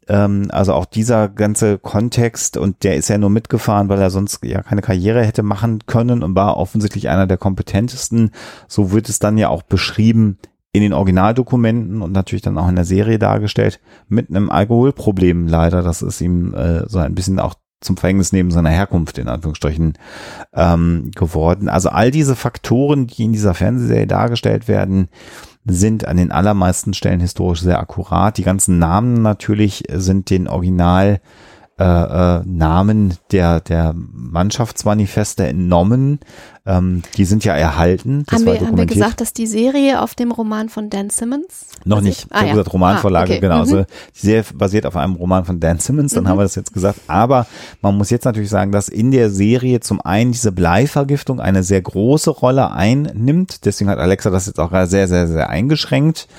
ähm, 0.08 0.48
also 0.50 0.74
auch 0.74 0.86
dieser 0.86 1.30
ganze 1.30 1.78
Kontext 1.78 2.58
und 2.58 2.84
der 2.84 2.96
ist 2.96 3.10
ja 3.10 3.18
nur 3.18 3.30
mitgefahren, 3.30 3.90
weil 3.90 4.02
er 4.02 4.10
sonst 4.10 4.44
ja 4.44 4.62
keine 4.62 4.82
Karriere 4.82 5.24
hätte 5.24 5.44
machen 5.44 5.80
können 5.86 6.24
und 6.24 6.36
war 6.36 6.58
offensichtlich 6.58 7.10
einer 7.10 7.28
der 7.28 7.38
kompetentesten. 7.38 8.32
So 8.68 8.92
wird 8.92 9.10
es 9.10 9.20
dann 9.20 9.38
ja 9.38 9.50
auch 9.50 9.64
beschrieben 9.64 10.38
in 10.74 10.82
den 10.82 10.94
Originaldokumenten 10.94 12.02
und 12.02 12.12
natürlich 12.12 12.42
dann 12.42 12.58
auch 12.58 12.68
in 12.68 12.76
der 12.76 12.86
Serie 12.86 13.20
dargestellt, 13.20 13.80
mit 14.10 14.30
einem 14.30 14.50
Alkoholproblem 14.50 15.48
leider. 15.48 15.84
Das 15.84 16.02
ist 16.02 16.20
ihm 16.20 16.54
äh, 16.56 16.90
so 16.90 16.98
ein 16.98 17.14
bisschen 17.14 17.40
auch 17.40 17.54
zum 17.80 17.98
Verhängnis 17.98 18.32
neben 18.32 18.50
seiner 18.50 18.70
Herkunft 18.70 19.18
in 19.18 19.28
Anführungsstrichen 19.28 19.94
ähm, 20.54 21.12
geworden. 21.16 21.70
Also 21.70 21.90
all 21.90 22.12
diese 22.12 22.36
Faktoren, 22.36 23.08
die 23.08 23.26
in 23.26 23.34
dieser 23.34 23.54
Fernsehserie 23.54 24.08
dargestellt 24.08 24.68
werden, 24.68 25.10
sind 25.66 26.08
an 26.08 26.18
den 26.18 26.32
allermeisten 26.32 26.94
Stellen 26.94 27.20
historisch 27.20 27.62
sehr 27.62 27.80
akkurat. 27.80 28.38
Die 28.38 28.44
ganzen 28.44 28.80
Namen 28.80 29.22
natürlich 29.22 29.84
sind 29.92 30.30
den 30.30 30.48
Original 30.48 31.22
äh, 31.80 31.84
äh, 31.84 32.42
Namen 32.46 33.16
der 33.32 33.60
der 33.60 33.94
Mannschaftsmanifeste 33.96 35.48
entnommen. 35.48 36.20
Ähm, 36.66 37.02
die 37.18 37.26
sind 37.26 37.44
ja 37.44 37.56
erhalten. 37.56 38.24
Das 38.26 38.40
Haben 38.40 38.46
wir, 38.46 38.62
haben 38.62 38.78
wir 38.78 38.86
gesagt, 38.86 39.20
dass 39.20 39.34
die 39.34 39.48
Serie 39.48 40.02
auf 40.02 40.16
dem 40.16 40.32
Roman 40.32 40.70
von 40.70 40.90
Dan 40.90 41.10
Simmons? 41.10 41.66
Noch 41.84 42.00
nicht. 42.00 42.28
Ich 42.28 42.32
Ah, 42.32 42.38
habe 42.38 42.46
ja. 42.48 42.54
gesagt, 42.54 42.72
Romanvorlage, 42.72 43.34
Ah, 43.34 43.36
okay. 43.36 43.42
genau. 43.42 43.56
Mhm. 43.56 43.62
Also 43.62 43.86
die 44.16 44.26
Serie 44.26 44.46
basiert 44.54 44.86
auf 44.86 44.96
einem 44.96 45.16
Roman 45.16 45.44
von 45.44 45.60
Dan 45.60 45.80
Simmons, 45.80 46.14
dann 46.14 46.26
haben 46.30 46.38
wir 46.38 46.44
das 46.44 46.56
jetzt 46.56 46.72
gesagt. 46.74 47.02
Aber 47.08 47.48
man 47.82 47.98
muss 47.98 48.10
jetzt 48.12 48.24
natürlich 48.24 48.50
sagen, 48.50 48.72
dass 48.72 48.88
in 48.88 49.12
der 49.12 49.30
Serie 49.30 49.82
zum 49.82 50.00
einen 50.00 50.32
diese 50.32 50.54
Bleivergiftung 50.54 51.42
eine 51.42 51.64
sehr 51.64 51.82
große 51.82 52.30
Rolle 52.30 52.72
einnimmt. 52.72 53.66
Deswegen 53.66 53.90
hat 53.90 54.00
Alexa 54.00 54.30
das 54.30 54.46
jetzt 54.46 54.60
auch 54.62 54.72
sehr, 54.86 55.10
sehr, 55.10 55.28
sehr 55.28 55.50
eingeschränkt, 55.50 56.30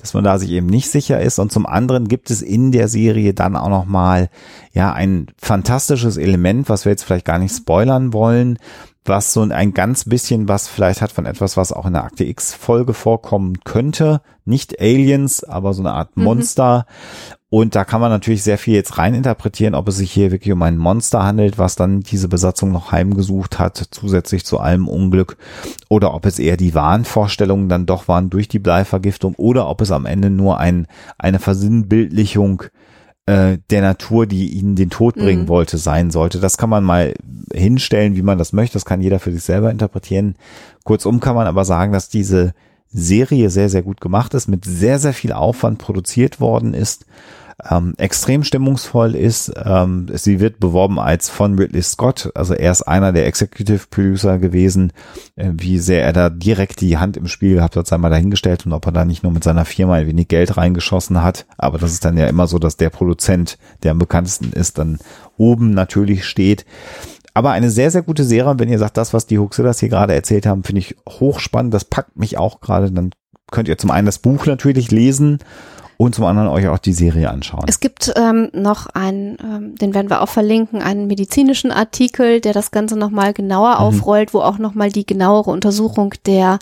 dass 0.00 0.14
man 0.14 0.22
da 0.22 0.38
sich 0.38 0.50
eben 0.50 0.66
nicht 0.66 0.90
sicher 0.92 1.20
ist. 1.20 1.40
Und 1.40 1.50
zum 1.50 1.66
anderen 1.66 2.06
gibt 2.06 2.30
es 2.30 2.40
in 2.40 2.70
der 2.70 2.86
Serie 2.86 3.34
dann 3.34 3.56
auch 3.56 3.68
noch 3.68 3.86
mal 3.86 4.28
ja 4.72 4.92
ein 4.92 5.26
fantastisches 5.38 6.18
Element, 6.18 6.68
was 6.68 6.84
wir 6.84 6.90
jetzt 6.92 7.02
vielleicht 7.02 7.26
gar 7.26 7.40
nicht 7.40 7.54
spoilern 7.54 8.12
wollen, 8.12 8.58
was 9.04 9.32
so 9.32 9.42
ein 9.42 9.74
ganz 9.74 10.04
bisschen 10.04 10.48
was 10.48 10.68
vielleicht 10.68 11.02
hat 11.02 11.12
von 11.12 11.26
etwas, 11.26 11.56
was 11.56 11.72
auch 11.72 11.86
in 11.86 11.94
der 11.94 12.04
Akte 12.04 12.24
X 12.24 12.54
Folge 12.54 12.94
vorkommen 12.94 13.60
könnte. 13.64 14.20
Nicht 14.44 14.80
Aliens, 14.80 15.44
aber 15.44 15.74
so 15.74 15.82
eine 15.82 15.92
Art 15.92 16.16
Monster. 16.16 16.86
Und 17.48 17.74
da 17.74 17.84
kann 17.84 18.00
man 18.00 18.10
natürlich 18.10 18.42
sehr 18.42 18.56
viel 18.56 18.74
jetzt 18.74 18.96
reininterpretieren, 18.96 19.74
ob 19.74 19.86
es 19.88 19.96
sich 19.96 20.10
hier 20.10 20.30
wirklich 20.30 20.52
um 20.54 20.62
ein 20.62 20.78
Monster 20.78 21.22
handelt, 21.22 21.58
was 21.58 21.76
dann 21.76 22.00
diese 22.00 22.28
Besatzung 22.28 22.72
noch 22.72 22.92
heimgesucht 22.92 23.58
hat, 23.58 23.88
zusätzlich 23.90 24.46
zu 24.46 24.58
allem 24.58 24.88
Unglück, 24.88 25.36
oder 25.90 26.14
ob 26.14 26.24
es 26.24 26.38
eher 26.38 26.56
die 26.56 26.74
Wahnvorstellungen 26.74 27.68
dann 27.68 27.84
doch 27.84 28.08
waren 28.08 28.30
durch 28.30 28.48
die 28.48 28.58
Bleivergiftung, 28.58 29.34
oder 29.34 29.68
ob 29.68 29.82
es 29.82 29.90
am 29.90 30.06
Ende 30.06 30.30
nur 30.30 30.60
ein, 30.60 30.86
eine 31.18 31.40
Versinnbildlichung 31.40 32.62
äh, 33.26 33.58
der 33.70 33.82
Natur, 33.82 34.26
die 34.26 34.48
ihnen 34.48 34.74
den 34.74 34.90
Tod 34.90 35.14
bringen 35.14 35.42
Mhm. 35.42 35.48
wollte, 35.48 35.78
sein 35.78 36.10
sollte. 36.10 36.40
Das 36.40 36.56
kann 36.56 36.70
man 36.70 36.82
mal 36.82 37.14
hinstellen, 37.52 38.16
wie 38.16 38.22
man 38.22 38.38
das 38.38 38.52
möchte. 38.52 38.74
Das 38.74 38.84
kann 38.84 39.00
jeder 39.00 39.20
für 39.20 39.32
sich 39.32 39.44
selber 39.44 39.70
interpretieren. 39.70 40.36
Kurzum 40.84 41.20
kann 41.20 41.36
man 41.36 41.46
aber 41.46 41.64
sagen, 41.64 41.92
dass 41.92 42.08
diese 42.08 42.52
Serie 42.88 43.48
sehr, 43.48 43.68
sehr 43.68 43.82
gut 43.82 44.00
gemacht 44.00 44.34
ist, 44.34 44.48
mit 44.48 44.64
sehr, 44.64 44.98
sehr 44.98 45.12
viel 45.14 45.32
Aufwand 45.32 45.78
produziert 45.78 46.40
worden 46.40 46.74
ist, 46.74 47.06
ähm, 47.70 47.94
extrem 47.98 48.44
stimmungsvoll 48.44 49.14
ist. 49.14 49.52
Ähm, 49.62 50.06
sie 50.12 50.40
wird 50.40 50.60
beworben 50.60 50.98
als 50.98 51.28
von 51.28 51.58
Ridley 51.58 51.82
Scott, 51.82 52.30
also 52.34 52.54
er 52.54 52.70
ist 52.70 52.82
einer 52.82 53.12
der 53.12 53.26
Executive 53.26 53.86
Producer 53.90 54.38
gewesen. 54.38 54.92
Äh, 55.36 55.50
wie 55.52 55.78
sehr 55.78 56.04
er 56.04 56.12
da 56.12 56.30
direkt 56.30 56.80
die 56.80 56.98
Hand 56.98 57.16
im 57.16 57.28
Spiel 57.28 57.56
gehabt 57.56 57.76
hat, 57.76 57.86
sei 57.86 57.98
mal 57.98 58.10
dahingestellt 58.10 58.66
und 58.66 58.72
ob 58.72 58.86
er 58.86 58.92
da 58.92 59.04
nicht 59.04 59.22
nur 59.22 59.32
mit 59.32 59.44
seiner 59.44 59.64
Firma 59.64 59.94
ein 59.94 60.06
wenig 60.06 60.28
Geld 60.28 60.56
reingeschossen 60.56 61.22
hat. 61.22 61.46
Aber 61.58 61.78
das 61.78 61.92
ist 61.92 62.04
dann 62.04 62.16
ja 62.16 62.26
immer 62.26 62.46
so, 62.46 62.58
dass 62.58 62.76
der 62.76 62.90
Produzent, 62.90 63.58
der 63.82 63.92
am 63.92 63.98
bekanntesten 63.98 64.52
ist, 64.52 64.78
dann 64.78 64.98
oben 65.36 65.72
natürlich 65.72 66.24
steht. 66.24 66.64
Aber 67.34 67.52
eine 67.52 67.70
sehr, 67.70 67.90
sehr 67.90 68.02
gute 68.02 68.24
Serie. 68.24 68.58
Wenn 68.58 68.68
ihr 68.68 68.78
sagt, 68.78 68.96
das, 68.96 69.14
was 69.14 69.26
die 69.26 69.38
Huxillas 69.38 69.80
hier 69.80 69.88
gerade 69.88 70.14
erzählt 70.14 70.46
haben, 70.46 70.64
finde 70.64 70.80
ich 70.80 70.96
hochspannend. 71.08 71.72
Das 71.72 71.84
packt 71.84 72.16
mich 72.16 72.36
auch 72.36 72.60
gerade. 72.60 72.92
Dann 72.92 73.10
könnt 73.50 73.68
ihr 73.68 73.78
zum 73.78 73.90
einen 73.90 74.06
das 74.06 74.18
Buch 74.18 74.46
natürlich 74.46 74.90
lesen 74.90 75.38
und 76.02 76.14
zum 76.14 76.24
anderen 76.24 76.48
euch 76.48 76.68
auch 76.68 76.78
die 76.78 76.92
Serie 76.92 77.30
anschauen. 77.30 77.64
Es 77.68 77.80
gibt 77.80 78.12
ähm, 78.16 78.48
noch 78.52 78.86
einen, 78.86 79.36
ähm, 79.42 79.74
den 79.76 79.94
werden 79.94 80.10
wir 80.10 80.20
auch 80.22 80.28
verlinken, 80.28 80.82
einen 80.82 81.06
medizinischen 81.06 81.70
Artikel, 81.70 82.40
der 82.40 82.52
das 82.52 82.70
Ganze 82.70 82.96
nochmal 82.98 83.32
genauer 83.32 83.76
Mhm. 83.76 83.80
aufrollt, 83.86 84.34
wo 84.34 84.40
auch 84.40 84.58
nochmal 84.58 84.90
die 84.90 85.06
genauere 85.06 85.50
Untersuchung 85.50 86.14
der 86.26 86.58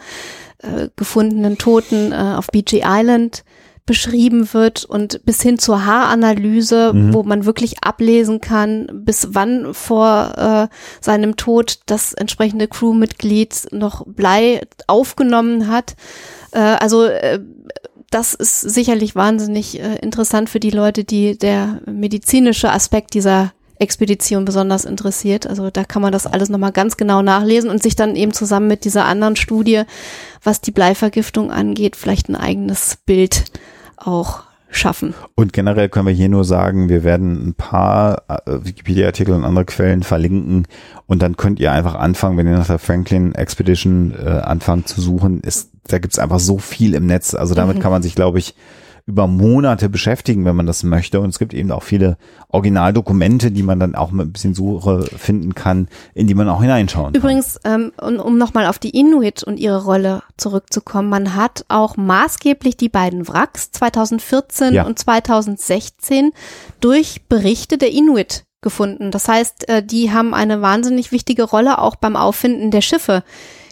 äh, 0.62 0.88
gefundenen 0.97 1.57
Toten 1.57 2.12
äh, 2.12 2.34
auf 2.36 2.49
Beachy 2.49 2.82
Island 2.84 3.45
beschrieben 3.86 4.53
wird 4.53 4.84
und 4.84 5.24
bis 5.24 5.41
hin 5.43 5.59
zur 5.59 5.84
Haaranalyse, 5.86 6.93
Mhm. 6.93 7.14
wo 7.14 7.22
man 7.22 7.45
wirklich 7.45 7.82
ablesen 7.82 8.41
kann, 8.41 8.86
bis 8.93 9.28
wann 9.32 9.72
vor 9.74 10.68
äh, 10.70 10.74
seinem 11.01 11.36
Tod 11.36 11.78
das 11.86 12.12
entsprechende 12.12 12.68
Crewmitglied 12.68 13.68
noch 13.72 14.05
Blei 14.07 14.61
aufgenommen 14.86 15.66
hat. 15.68 15.97
Äh, 16.53 16.59
also 16.59 17.05
äh, 17.05 17.41
das 18.11 18.34
ist 18.34 18.61
sicherlich 18.61 19.14
wahnsinnig 19.14 19.80
äh, 19.80 19.96
interessant 19.96 20.50
für 20.50 20.61
die 20.61 20.70
Leute, 20.70 21.04
die 21.04 21.38
der 21.38 21.80
medizinische 21.86 22.70
Aspekt 22.70 23.14
dieser 23.14 23.52
Expedition 23.78 24.44
besonders 24.44 24.84
interessiert. 24.84 25.46
Also 25.46 25.70
da 25.70 25.84
kann 25.84 26.02
man 26.02 26.12
das 26.12 26.26
alles 26.26 26.50
nochmal 26.50 26.72
ganz 26.72 26.96
genau 26.96 27.22
nachlesen 27.22 27.70
und 27.70 27.82
sich 27.82 27.96
dann 27.96 28.14
eben 28.14 28.32
zusammen 28.32 28.68
mit 28.68 28.84
dieser 28.84 29.06
anderen 29.06 29.36
Studie, 29.36 29.82
was 30.42 30.61
die 30.61 30.70
Bleivergiftung 30.70 31.50
angeht, 31.50 31.96
vielleicht 31.96 32.28
ein 32.28 32.36
eigenes 32.36 32.98
Bild 33.06 33.44
auch 33.96 34.42
schaffen. 34.70 35.14
Und 35.34 35.52
generell 35.52 35.88
können 35.88 36.06
wir 36.06 36.14
hier 36.14 36.28
nur 36.28 36.44
sagen, 36.44 36.88
wir 36.88 37.02
werden 37.04 37.48
ein 37.48 37.54
paar 37.54 38.22
äh, 38.28 38.40
Wikipedia-Artikel 38.64 39.34
und 39.34 39.44
andere 39.44 39.64
Quellen 39.64 40.02
verlinken 40.02 40.66
und 41.06 41.22
dann 41.22 41.36
könnt 41.36 41.58
ihr 41.58 41.72
einfach 41.72 41.94
anfangen, 41.94 42.36
wenn 42.36 42.46
ihr 42.46 42.56
nach 42.56 42.66
der 42.66 42.78
Franklin 42.78 43.34
Expedition 43.34 44.14
äh, 44.14 44.28
anfangt 44.28 44.88
zu 44.88 45.00
suchen, 45.00 45.40
ist, 45.40 45.70
da 45.87 45.99
gibt's 45.99 46.18
einfach 46.18 46.41
so 46.41 46.59
viel 46.59 46.95
im 46.95 47.07
Netz. 47.07 47.35
Also 47.35 47.55
damit 47.55 47.76
Mhm. 47.76 47.81
kann 47.81 47.91
man 47.93 48.03
sich, 48.03 48.14
glaube 48.14 48.39
ich, 48.39 48.55
über 49.07 49.26
Monate 49.26 49.89
beschäftigen, 49.89 50.45
wenn 50.45 50.55
man 50.55 50.66
das 50.66 50.85
möchte. 50.85 51.20
Und 51.20 51.31
es 51.31 51.39
gibt 51.41 51.53
eben 51.55 51.72
auch 51.72 51.83
viele 51.83 52.16
Originaldokumente, 52.49 53.51
die 53.51 53.62
man 53.64 53.81
dann 53.81 53.95
auch 53.97 54.12
mit 54.12 54.28
ein 54.28 54.33
bisschen 54.33 54.55
Suche 54.55 55.03
finden 55.16 55.55
kann, 55.55 55.89
in 56.14 56.26
die 56.28 56.35
man 56.35 56.49
auch 56.49 56.61
hineinschauen 56.61 57.07
kann. 57.12 57.14
Übrigens, 57.14 57.59
ähm, 57.64 57.93
um, 58.01 58.20
um 58.20 58.39
nochmal 58.39 58.66
auf 58.66 58.78
die 58.78 58.91
Inuit 58.91 59.43
und 59.43 59.59
ihre 59.59 59.83
Rolle 59.85 60.22
zurückzukommen, 60.37 61.09
man 61.09 61.35
hat 61.35 61.64
auch 61.68 61.97
maßgeblich 61.97 62.76
die 62.76 62.89
beiden 62.91 63.26
Wracks 63.26 63.72
2014 63.72 64.74
Ja. 64.74 64.85
und 64.85 64.99
2016 64.99 66.31
durch 66.81 67.22
Berichte 67.28 67.78
der 67.78 67.91
Inuit 67.93 68.45
gefunden. 68.62 69.11
Das 69.11 69.26
heißt, 69.26 69.68
äh, 69.68 69.83
die 69.83 70.12
haben 70.12 70.35
eine 70.35 70.61
wahnsinnig 70.62 71.11
wichtige 71.11 71.45
Rolle 71.45 71.78
auch 71.78 71.97
beim 71.97 72.14
Auffinden 72.14 72.70
der 72.70 72.83
Schiffe 72.83 73.24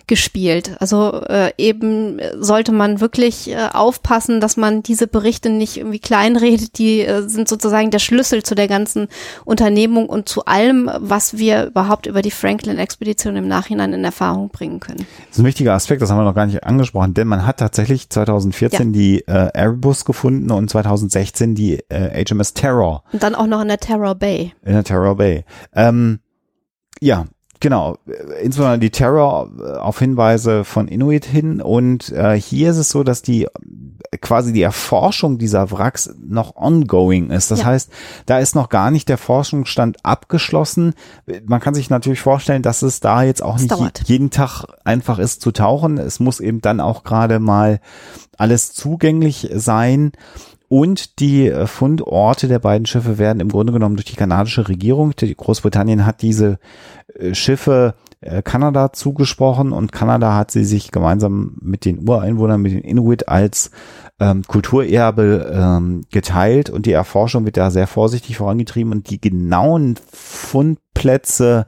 gespielt. 0.09 0.77
Also 0.81 1.23
äh, 1.29 1.53
eben 1.59 2.21
sollte 2.39 2.73
man 2.73 3.01
wirklich 3.01 3.51
äh, 3.51 3.69
aufpassen, 3.73 4.41
dass 4.41 4.57
man 4.57 4.83
diese 4.83 5.07
Berichte 5.07 5.51
nicht 5.51 5.77
irgendwie 5.77 6.01
kleinredet. 6.01 6.79
Die 6.79 7.01
äh, 7.01 7.29
sind 7.29 7.49
sozusagen 7.49 7.91
der 7.91 7.99
Schlüssel 7.99 8.43
zu 8.43 8.55
der 8.55 8.67
ganzen 8.67 9.09
Unternehmung 9.45 10.09
und 10.09 10.29
zu 10.29 10.45
allem, 10.47 10.91
was 10.99 11.39
wir 11.39 11.67
überhaupt 11.67 12.07
über 12.07 12.23
die 12.23 12.31
Franklin-Expedition 12.31 13.37
im 13.37 13.47
Nachhinein 13.47 13.93
in 13.93 14.05
Erfahrung 14.05 14.49
bringen 14.49 14.81
können. 14.81 15.07
Das 15.29 15.37
ist 15.37 15.39
ein 15.39 15.45
wichtiger 15.45 15.75
Aspekt, 15.75 16.03
das 16.03 16.11
haben 16.11 16.19
wir 16.19 16.25
noch 16.25 16.35
gar 16.35 16.47
nicht 16.47 16.65
angesprochen, 16.65 17.15
denn 17.15 17.29
man 17.29 17.47
hat 17.47 17.59
tatsächlich 17.59 18.11
2014 18.11 18.93
die 18.93 19.21
äh, 19.21 19.51
Airbus 19.53 20.05
gefunden 20.05 20.51
und 20.51 20.69
2016 20.69 21.55
die 21.55 21.85
äh, 21.89 22.25
HMS 22.25 22.55
Terror 22.55 23.05
Und 23.13 23.23
dann 23.23 23.35
auch 23.35 23.47
noch 23.47 23.61
in 23.61 23.69
der 23.69 23.79
Terror 23.79 24.15
Bay. 24.15 24.53
in 24.65 24.73
der 24.73 24.85
Terror 24.85 25.17
Bay. 25.17 25.45
Ähm, 25.75 26.21
ja, 27.01 27.27
genau. 27.61 27.97
Äh, 28.07 28.43
Insbesondere 28.43 28.79
die 28.79 28.91
Terror 28.91 29.51
äh, 29.59 29.77
auf 29.79 29.99
Hinweise 29.99 30.65
von 30.65 30.89
Inuit 30.89 31.25
hin 31.25 31.61
und 31.61 32.11
äh, 32.13 32.41
hier 32.41 32.71
ist 32.71 32.77
es 32.79 32.89
so, 32.91 33.03
dass 33.05 33.23
die 33.23 33.45
äh, 33.45 33.49
quasi 34.21 34.53
die 34.53 34.63
Erforschung 34.63 35.39
dieser 35.39 35.71
Wracks 35.71 36.15
noch 36.21 36.57
ongoing 36.57 37.31
ist. 37.31 37.51
Das 37.51 37.61
Ja. 37.61 37.67
heißt, 37.67 37.91
da 38.27 38.39
ist 38.39 38.55
noch 38.55 38.69
gar 38.69 38.91
nicht 38.91 39.09
der 39.09 39.19
Forschungsstand 39.19 40.05
abgeschlossen. 40.05 40.95
Man 41.47 41.61
kann 41.61 41.75
sich 41.75 41.91
natürlich 41.91 42.21
vorstellen, 42.21 42.63
dass 42.63 42.83
es 42.83 43.01
da 43.01 43.23
jetzt 43.23 43.43
auch 43.43 43.57
Es 43.57 43.63
nicht 43.63 43.73
dauert. 43.73 44.03
jeden 44.07 44.31
Tag 44.31 44.65
einfach 44.85 45.19
ist 45.19 45.43
zu 45.43 45.53
tauchen. 45.53 45.99
Es 45.99 46.21
muss 46.21 46.41
eben 46.41 46.61
dann 46.61 46.81
auch 46.81 47.03
gerade 47.05 47.39
mal 47.39 47.81
alles 48.39 48.73
zugänglich 48.73 49.51
sein. 49.55 50.13
Und 50.69 51.19
die 51.21 51.49
äh, 51.49 51.67
Fundorte 51.67 52.47
der 52.47 52.59
beiden 52.59 52.87
Schiffe 52.87 53.19
werden 53.19 53.41
im 53.41 53.49
Grunde 53.49 53.73
genommen 53.73 53.97
durch 53.97 54.07
die 54.07 54.17
kanadische 54.17 54.69
Regierung, 54.69 55.17
die 55.17 55.35
Großbritannien 55.35 56.05
hat 56.05 56.21
diese 56.21 56.59
äh, 57.15 57.35
Schiffe 57.35 57.95
äh, 58.21 58.43
Kanada 58.43 58.93
zugesprochen 58.93 59.73
und 59.73 59.93
Kanada 59.93 60.35
hat 60.35 60.51
sie 60.51 60.65
sich 60.65 60.91
gemeinsam 60.91 61.57
mit 61.61 61.85
den 61.85 62.07
Ureinwohnern, 62.07 62.61
mit 62.61 62.73
den 62.73 62.83
Inuit 62.83 63.29
als 63.29 63.71
ähm, 64.21 64.43
Kulturerbe 64.47 65.51
ähm, 65.55 66.03
geteilt 66.11 66.69
und 66.69 66.85
die 66.85 66.93
Erforschung 66.93 67.47
wird 67.47 67.57
da 67.57 67.71
sehr 67.71 67.87
vorsichtig 67.87 68.37
vorangetrieben 68.37 68.93
und 68.93 69.09
die 69.09 69.21
genauen 69.21 69.95
Fundplätze 70.13 71.67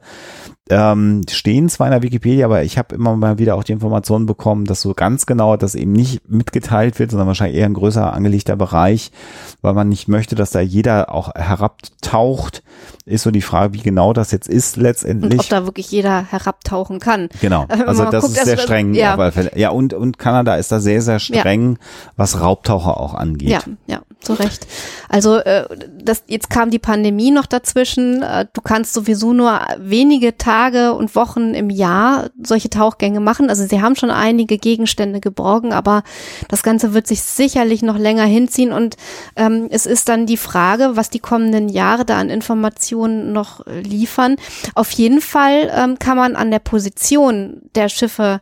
ähm, 0.71 1.21
stehen 1.29 1.67
zwar 1.67 1.87
in 1.87 1.91
der 1.91 2.01
Wikipedia, 2.01 2.45
aber 2.45 2.63
ich 2.63 2.77
habe 2.77 2.95
immer 2.95 3.13
mal 3.17 3.37
wieder 3.37 3.55
auch 3.55 3.63
die 3.65 3.73
Informationen 3.73 4.25
bekommen, 4.25 4.63
dass 4.63 4.81
so 4.81 4.93
ganz 4.93 5.25
genau 5.25 5.57
das 5.57 5.75
eben 5.75 5.91
nicht 5.91 6.29
mitgeteilt 6.29 6.97
wird, 6.97 7.11
sondern 7.11 7.27
wahrscheinlich 7.27 7.59
eher 7.59 7.65
ein 7.65 7.73
größer 7.73 8.13
angelegter 8.13 8.55
Bereich, 8.55 9.11
weil 9.61 9.73
man 9.73 9.89
nicht 9.89 10.07
möchte, 10.07 10.35
dass 10.35 10.51
da 10.51 10.61
jeder 10.61 11.13
auch 11.13 11.35
herabtaucht. 11.35 12.63
Ist 13.05 13.23
so 13.23 13.31
die 13.31 13.41
Frage, 13.41 13.73
wie 13.73 13.79
genau 13.79 14.13
das 14.13 14.29
jetzt 14.31 14.47
ist 14.47 14.77
Und 14.77 14.83
letztendlich. 14.83 15.39
ob 15.39 15.49
da 15.49 15.65
wirklich 15.65 15.89
jeder 15.89 16.23
herabtauchen 16.23 16.99
kann. 16.99 17.29
Genau, 17.41 17.65
also 17.87 18.05
das 18.05 18.23
guckt, 18.23 18.37
ist 18.37 18.45
sehr 18.45 18.53
also, 18.53 18.63
streng. 18.63 18.93
ja. 18.93 19.31
ja 19.55 19.69
und, 19.71 19.95
und 19.95 20.19
Kanada 20.19 20.55
ist 20.55 20.71
da 20.71 20.79
sehr, 20.79 21.01
sehr 21.01 21.17
streng, 21.17 21.79
was 22.15 22.39
Raubtaucher 22.39 22.99
auch 22.99 23.15
angeht. 23.15 23.49
Ja, 23.49 23.61
ja, 23.87 24.01
zu 24.19 24.33
Recht. 24.33 24.67
Also 25.09 25.37
äh, 25.37 25.65
das, 25.99 26.23
jetzt 26.27 26.51
kam 26.51 26.69
die 26.69 26.77
Pandemie 26.77 27.31
noch 27.31 27.47
dazwischen. 27.47 28.21
Äh, 28.21 28.45
du 28.53 28.61
kannst 28.61 28.93
sowieso 28.93 29.33
nur 29.33 29.59
wenige 29.79 30.37
Tage 30.37 30.93
und 30.93 31.15
Wochen 31.15 31.55
im 31.55 31.71
Jahr 31.71 32.29
solche 32.43 32.69
Tauchgänge 32.69 33.19
machen. 33.19 33.49
Also 33.49 33.65
sie 33.65 33.81
haben 33.81 33.95
schon 33.95 34.11
einige 34.11 34.59
Gegenstände 34.59 35.21
geborgen, 35.21 35.73
aber 35.73 36.03
das 36.49 36.61
Ganze 36.61 36.93
wird 36.93 37.07
sich 37.07 37.23
sicherlich 37.23 37.81
noch 37.81 37.97
länger 37.97 38.25
hinziehen. 38.25 38.71
Und 38.71 38.95
ähm, 39.35 39.67
es 39.71 39.87
ist 39.87 40.07
dann 40.07 40.27
die 40.27 40.37
Frage, 40.37 40.91
was 40.93 41.09
die 41.09 41.19
kommenden 41.19 41.67
Jahre 41.67 42.05
da 42.05 42.19
an 42.19 42.29
Informationen 42.29 42.90
noch 42.95 43.65
äh, 43.65 43.81
liefern. 43.81 44.35
Auf 44.75 44.91
jeden 44.91 45.21
Fall 45.21 45.71
ähm, 45.75 45.99
kann 45.99 46.17
man 46.17 46.35
an 46.35 46.51
der 46.51 46.59
Position 46.59 47.61
der 47.75 47.89
Schiffe 47.89 48.41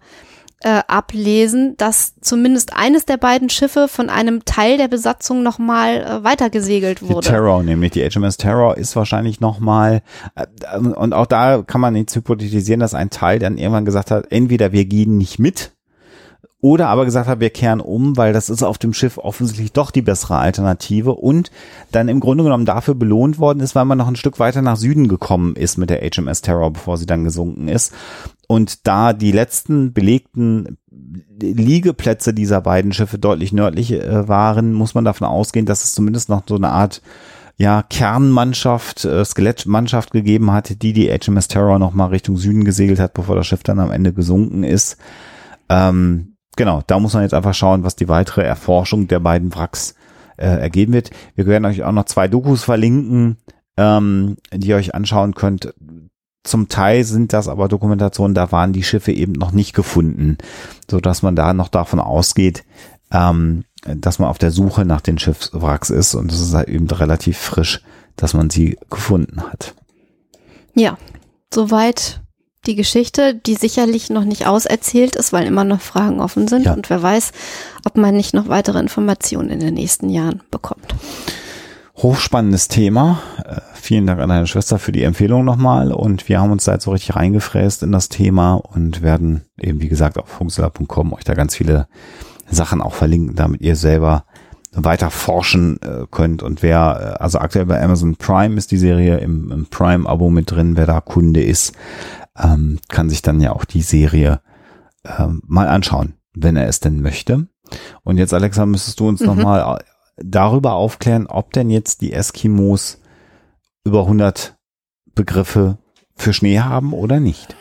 äh, 0.62 0.82
ablesen, 0.88 1.76
dass 1.78 2.16
zumindest 2.20 2.76
eines 2.76 3.06
der 3.06 3.18
beiden 3.18 3.50
Schiffe 3.50 3.88
von 3.88 4.10
einem 4.10 4.44
Teil 4.44 4.78
der 4.78 4.90
Besatzung 4.90 5.42
nochmal 5.42 6.02
äh, 6.02 6.24
weitergesegelt 6.24 7.00
Die 7.02 7.10
wurde. 7.10 7.30
Terror, 7.30 7.64
nämlich 7.64 7.92
die 7.92 8.08
HMS 8.08 8.38
Terror 8.38 8.78
ist 8.78 8.96
wahrscheinlich 8.96 9.40
nochmal, 9.40 10.02
äh, 10.36 10.78
und 10.78 11.14
auch 11.14 11.28
da 11.28 11.64
kann 11.66 11.80
man 11.80 11.96
jetzt 11.96 12.16
hypothetisieren, 12.16 12.82
dass 12.82 12.94
ein 12.94 13.10
Teil 13.10 13.40
dann 13.40 13.58
irgendwann 13.58 13.86
gesagt 13.86 14.12
hat, 14.12 14.32
entweder 14.32 14.74
wir 14.74 14.84
gehen 14.84 15.18
nicht 15.18 15.40
mit, 15.40 15.72
oder 16.62 16.90
aber 16.90 17.06
gesagt 17.06 17.28
hat, 17.28 17.40
wir 17.40 17.52
kehren 17.52 17.80
um, 17.80 18.18
weil 18.18 18.34
das 18.34 18.50
ist 18.50 18.64
auf 18.64 18.78
dem 18.78 18.94
Schiff 18.94 19.18
offensichtlich 19.18 19.72
doch 19.72 19.92
die 19.92 20.02
bessere 20.02 20.38
Alternative 20.38 21.14
und 21.14 21.52
dann 21.92 22.10
im 22.10 22.20
Grunde 22.20 22.44
genommen 22.44 22.66
dafür 22.66 22.96
belohnt 22.96 23.40
worden 23.40 23.62
ist, 23.62 23.76
weil 23.76 23.86
man 23.86 23.98
noch 23.98 24.10
ein 24.10 24.18
Stück 24.18 24.40
weiter 24.40 24.62
nach 24.62 24.76
Süden 24.76 25.08
gekommen 25.08 25.56
ist 25.56 25.78
mit 25.78 25.90
der 25.90 26.02
HMS 26.02 26.42
Terror, 26.42 26.72
bevor 26.72 26.98
sie 26.98 27.06
dann 27.06 27.24
gesunken 27.24 27.70
ist. 27.70 27.94
Und 28.48 28.88
da 28.88 29.14
die 29.14 29.32
letzten 29.32 29.94
belegten 29.94 30.78
Liegeplätze 31.42 32.34
dieser 32.34 32.60
beiden 32.60 32.92
Schiffe 32.92 33.20
deutlich 33.20 33.54
nördlich 33.54 33.94
äh, 33.94 34.28
waren, 34.28 34.74
muss 34.74 34.96
man 34.96 35.06
davon 35.06 35.28
ausgehen, 35.28 35.66
dass 35.66 35.86
es 35.86 35.94
zumindest 35.94 36.28
noch 36.28 36.44
so 36.46 36.56
eine 36.56 36.70
Art 36.70 37.02
ja, 37.56 37.84
Kernmannschaft, 37.84 39.06
äh, 39.06 39.24
Skelettmannschaft 39.24 40.12
gegeben 40.12 40.52
hat, 40.52 40.82
die 40.82 40.92
die 40.92 41.10
HMS 41.10 41.48
Terror 41.48 41.80
nochmal 41.80 42.10
Richtung 42.10 42.36
Süden 42.36 42.66
gesegelt 42.66 43.00
hat, 43.00 43.14
bevor 43.14 43.36
das 43.36 43.48
Schiff 43.48 43.64
dann 43.64 43.80
am 43.80 43.92
Ende 43.92 44.14
gesunken 44.14 44.64
ist. 44.64 44.98
Ähm, 45.70 46.36
genau, 46.60 46.84
da 46.86 47.00
muss 47.00 47.14
man 47.14 47.24
jetzt 47.24 47.34
einfach 47.34 47.54
schauen, 47.54 47.86
was 47.86 47.96
die 47.96 48.10
weitere 48.10 48.42
Erforschung 48.42 49.08
der 49.08 49.22
beiden 49.22 49.56
Wracks 49.56 49.96
äh, 50.36 50.46
ergeben 50.46 50.92
wird. 50.92 51.10
Wir 51.34 51.48
werden 51.48 51.64
euch 51.64 51.84
auch 51.84 51.94
noch 51.94 52.04
zwei 52.04 52.28
Dokus 52.28 52.66
verlinken, 52.66 53.38
ähm, 53.78 54.36
die 54.54 54.68
ihr 54.68 54.76
euch 54.76 54.94
anschauen 54.94 55.36
könnt. 55.36 55.74
Zum 56.44 56.68
Teil 56.68 57.06
sind 57.06 57.32
das 57.32 57.48
aber 57.48 57.70
Dokumentationen, 57.70 58.36
da 58.36 58.52
waren 58.52 58.74
die 58.74 58.84
Schiffe 58.84 59.14
eben 59.14 59.32
noch 59.32 59.52
nicht 59.52 59.74
gefunden, 59.74 60.38
so 60.92 61.00
dass 61.00 61.22
man 61.22 61.38
da 61.38 61.54
noch 61.54 61.70
davon 61.70 62.02
ausgeht, 62.02 62.66
ähm, 63.10 63.64
dass 63.86 64.20
man 64.20 64.28
auf 64.28 64.38
der 64.38 64.52
Suche 64.52 64.84
nach 64.84 65.00
den 65.00 65.18
Schiffswracks 65.18 65.90
ist 65.90 66.14
und 66.14 66.30
es 66.30 66.42
ist 66.42 66.54
halt 66.54 66.68
eben 66.68 66.90
relativ 66.90 67.38
frisch, 67.38 67.82
dass 68.18 68.34
man 68.34 68.50
sie 68.50 68.78
gefunden 68.90 69.44
hat. 69.44 69.76
Ja, 70.76 70.98
soweit 71.54 72.22
die 72.66 72.76
Geschichte, 72.76 73.36
die 73.36 73.56
sicherlich 73.56 74.10
noch 74.10 74.26
nicht 74.26 74.46
auserzählt 74.48 75.16
ist, 75.16 75.32
weil 75.34 75.48
immer 75.48 75.64
noch 75.64 75.82
Fragen 75.82 76.20
offen 76.20 76.48
sind 76.48 76.66
Ja. 76.66 76.74
und 76.74 76.90
wer 76.90 77.02
weiß, 77.02 77.32
ob 77.86 77.98
man 77.98 78.16
nicht 78.16 78.34
noch 78.34 78.48
weitere 78.50 78.80
Informationen 78.80 79.50
in 79.50 79.60
den 79.60 79.74
nächsten 79.76 80.10
Jahren 80.10 80.42
bekommt. 80.52 80.94
Hochspannendes 81.98 82.70
Thema. 82.70 83.20
Äh, 83.44 83.60
vielen 83.74 84.08
Dank 84.08 84.22
an 84.22 84.30
deine 84.30 84.48
Schwester 84.48 84.80
für 84.80 84.92
die 84.94 85.04
Empfehlung 85.04 85.44
nochmal. 85.44 85.92
Und 85.92 86.30
wir 86.30 86.40
haben 86.40 86.52
uns 86.52 86.64
da 86.64 86.74
jetzt 86.74 86.86
so 86.86 86.92
richtig 86.92 87.16
reingefräst 87.16 87.84
in 87.84 87.92
das 87.92 88.08
Thema 88.08 88.54
und 88.54 89.02
werden 89.02 89.44
eben, 89.60 89.82
wie 89.82 89.90
gesagt, 89.90 90.18
auf 90.18 90.30
funkseller.com 90.30 91.14
euch 91.14 91.26
da 91.26 91.34
ganz 91.34 91.56
viele 91.56 91.88
Sachen 92.50 92.82
auch 92.82 92.94
verlinken, 92.94 93.36
damit 93.36 93.62
ihr 93.62 93.76
selber 93.76 94.24
weiter 94.72 95.10
forschen 95.10 95.82
äh, 95.82 96.06
könnt. 96.10 96.42
Und 96.42 96.62
wer, 96.64 97.18
äh, 97.20 97.22
also 97.24 97.40
aktuell 97.40 97.66
bei 97.66 97.82
Amazon 97.82 98.16
Prime 98.16 98.56
ist 98.56 98.72
die 98.72 98.78
Serie 98.78 99.18
im, 99.18 99.52
im 99.52 99.66
Prime-Abo 99.66 100.30
mit 100.30 100.52
drin, 100.52 100.78
wer 100.78 100.86
da 100.86 101.02
Kunde 101.02 101.42
ist, 101.44 101.74
ähm, 102.40 102.80
kann 102.88 103.10
sich 103.10 103.22
dann 103.22 103.42
ja 103.42 103.52
auch 103.54 103.66
die 103.66 103.82
Serie 103.82 104.42
ähm, 105.06 105.42
mal 105.46 105.68
anschauen, 105.68 106.14
wenn 106.34 106.56
er 106.56 106.68
es 106.68 106.80
denn 106.80 107.02
möchte. 107.02 107.48
Und 108.04 108.18
jetzt, 108.18 108.34
Alexa, 108.34 108.66
müsstest 108.66 109.00
du 109.00 109.08
uns 109.08 109.22
Mhm. 109.22 109.28
nochmal 109.28 109.84
darüber 110.18 110.74
aufklären, 110.74 111.28
ob 111.28 111.54
denn 111.54 111.70
jetzt 111.70 112.02
die 112.02 112.14
Eskimos 112.14 113.00
über 113.84 114.02
100 114.04 114.58
Begriffe 115.16 115.78
für 116.16 116.34
Schnee 116.34 116.60
haben 116.60 116.94
oder 116.94 117.20
nicht. 117.20 117.56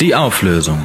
Die 0.00 0.14
Auflösung. 0.14 0.78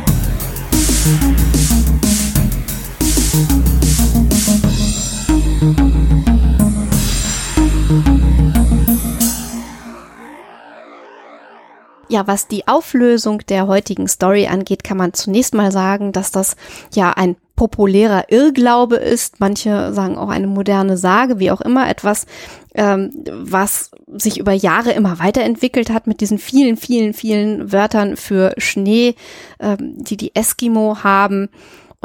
Ja, 12.08 12.28
was 12.28 12.48
die 12.48 12.68
Auflösung 12.68 13.40
der 13.48 13.68
heutigen 13.68 14.08
Story 14.08 14.48
angeht, 14.48 14.84
kann 14.84 14.98
man 14.98 15.14
zunächst 15.14 15.56
mal 15.56 15.72
sagen, 15.72 16.12
dass 16.12 16.32
das 16.32 16.56
ja 16.94 17.12
ein 17.12 17.36
populärer 17.56 18.26
Irrglaube 18.30 18.98
ist. 18.98 19.40
Manche 19.40 19.94
sagen 19.94 20.18
auch 20.18 20.30
eine 20.30 20.48
moderne 20.48 20.98
Sage, 20.98 21.40
wie 21.40 21.52
auch 21.52 21.62
immer, 21.62 21.90
etwas, 21.90 22.26
ähm, 22.74 23.12
was 23.26 23.92
sich 24.14 24.40
über 24.40 24.52
Jahre 24.52 24.92
immer 24.92 25.20
weiterentwickelt 25.20 25.90
hat 25.90 26.06
mit 26.06 26.22
diesen 26.22 26.38
vielen, 26.38 26.78
vielen, 26.78 27.14
vielen 27.14 27.72
Wörtern 27.72 28.18
für 28.18 28.54
Schnee, 28.58 29.16
ähm, 29.60 30.04
die 30.04 30.18
die 30.18 30.36
Eskimo 30.36 31.04
haben 31.04 31.50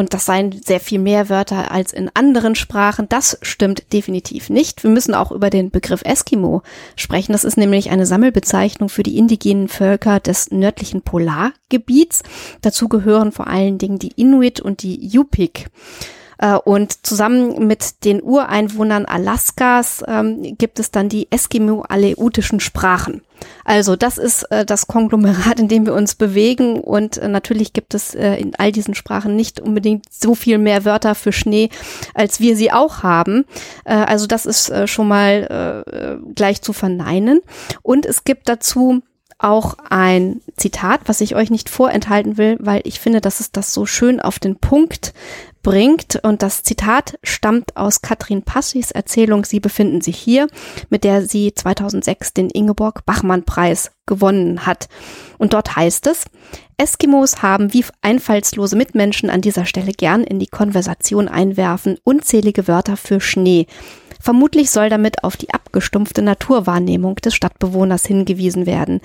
und 0.00 0.14
das 0.14 0.24
seien 0.24 0.58
sehr 0.64 0.80
viel 0.80 0.98
mehr 0.98 1.28
Wörter 1.28 1.70
als 1.70 1.92
in 1.92 2.10
anderen 2.14 2.54
Sprachen. 2.54 3.06
Das 3.10 3.38
stimmt 3.42 3.92
definitiv 3.92 4.48
nicht. 4.48 4.82
Wir 4.82 4.90
müssen 4.90 5.14
auch 5.14 5.30
über 5.30 5.50
den 5.50 5.70
Begriff 5.70 6.00
Eskimo 6.06 6.62
sprechen. 6.96 7.32
Das 7.32 7.44
ist 7.44 7.58
nämlich 7.58 7.90
eine 7.90 8.06
Sammelbezeichnung 8.06 8.88
für 8.88 9.02
die 9.02 9.18
indigenen 9.18 9.68
Völker 9.68 10.18
des 10.18 10.50
nördlichen 10.50 11.02
Polargebiets. 11.02 12.22
Dazu 12.62 12.88
gehören 12.88 13.30
vor 13.30 13.46
allen 13.46 13.76
Dingen 13.76 13.98
die 13.98 14.12
Inuit 14.16 14.58
und 14.58 14.82
die 14.82 15.06
Yupik. 15.06 15.66
Äh, 16.40 16.54
und 16.54 17.06
zusammen 17.06 17.66
mit 17.66 18.04
den 18.04 18.22
Ureinwohnern 18.22 19.04
Alaskas 19.04 20.02
ähm, 20.08 20.56
gibt 20.56 20.78
es 20.80 20.90
dann 20.90 21.08
die 21.08 21.30
Eskimo-aleutischen 21.30 22.60
Sprachen. 22.60 23.20
Also 23.64 23.96
das 23.96 24.18
ist 24.18 24.44
äh, 24.44 24.64
das 24.64 24.86
Konglomerat, 24.86 25.60
in 25.60 25.68
dem 25.68 25.86
wir 25.86 25.94
uns 25.94 26.14
bewegen 26.14 26.80
und 26.80 27.18
äh, 27.18 27.28
natürlich 27.28 27.72
gibt 27.72 27.94
es 27.94 28.14
in 28.14 28.54
all 28.56 28.72
diesen 28.72 28.94
Sprachen 28.94 29.36
nicht 29.36 29.60
unbedingt 29.60 30.06
so 30.10 30.34
viel 30.34 30.58
mehr 30.58 30.84
Wörter 30.84 31.14
für 31.14 31.32
Schnee, 31.32 31.68
als 32.14 32.40
wir 32.40 32.56
sie 32.56 32.72
auch 32.72 33.02
haben. 33.02 33.44
Also 33.84 34.26
das 34.26 34.46
ist 34.46 34.72
schon 34.86 35.08
mal 35.08 35.84
gleich 36.34 36.62
zu 36.62 36.72
verneinen. 36.72 37.40
Und 37.82 38.06
es 38.06 38.24
gibt 38.24 38.48
dazu 38.48 39.02
auch 39.42 39.76
ein 39.88 40.42
Zitat, 40.56 41.00
was 41.06 41.20
ich 41.20 41.34
euch 41.34 41.50
nicht 41.50 41.68
vorenthalten 41.68 42.36
will, 42.36 42.56
weil 42.60 42.82
ich 42.84 43.00
finde, 43.00 43.20
dass 43.20 43.40
es 43.40 43.52
das 43.52 43.72
so 43.72 43.86
schön 43.86 44.20
auf 44.20 44.38
den 44.38 44.56
Punkt 44.56 45.14
bringt. 45.62 46.20
Und 46.22 46.42
das 46.42 46.62
Zitat 46.62 47.18
stammt 47.22 47.76
aus 47.76 48.02
Katrin 48.02 48.42
Passis 48.42 48.90
Erzählung 48.90 49.44
Sie 49.44 49.60
befinden 49.60 50.00
sich 50.00 50.16
hier, 50.16 50.48
mit 50.90 51.04
der 51.04 51.26
sie 51.26 51.54
2006 51.54 52.34
den 52.34 52.50
Ingeborg 52.50 53.04
Bachmann 53.06 53.44
Preis 53.44 53.92
gewonnen 54.06 54.66
hat. 54.66 54.88
Und 55.38 55.54
dort 55.54 55.76
heißt 55.76 56.06
es, 56.06 56.24
Eskimos 56.76 57.42
haben 57.42 57.72
wie 57.72 57.84
einfallslose 58.02 58.76
Mitmenschen 58.76 59.30
an 59.30 59.40
dieser 59.40 59.66
Stelle 59.66 59.92
gern 59.92 60.24
in 60.24 60.38
die 60.38 60.46
Konversation 60.46 61.28
einwerfen 61.28 61.98
unzählige 62.04 62.68
Wörter 62.68 62.96
für 62.96 63.20
Schnee. 63.20 63.66
Vermutlich 64.20 64.70
soll 64.70 64.90
damit 64.90 65.24
auf 65.24 65.36
die 65.36 65.52
abgestumpfte 65.52 66.22
Naturwahrnehmung 66.22 67.16
des 67.16 67.34
Stadtbewohners 67.34 68.04
hingewiesen 68.04 68.66
werden. 68.66 69.00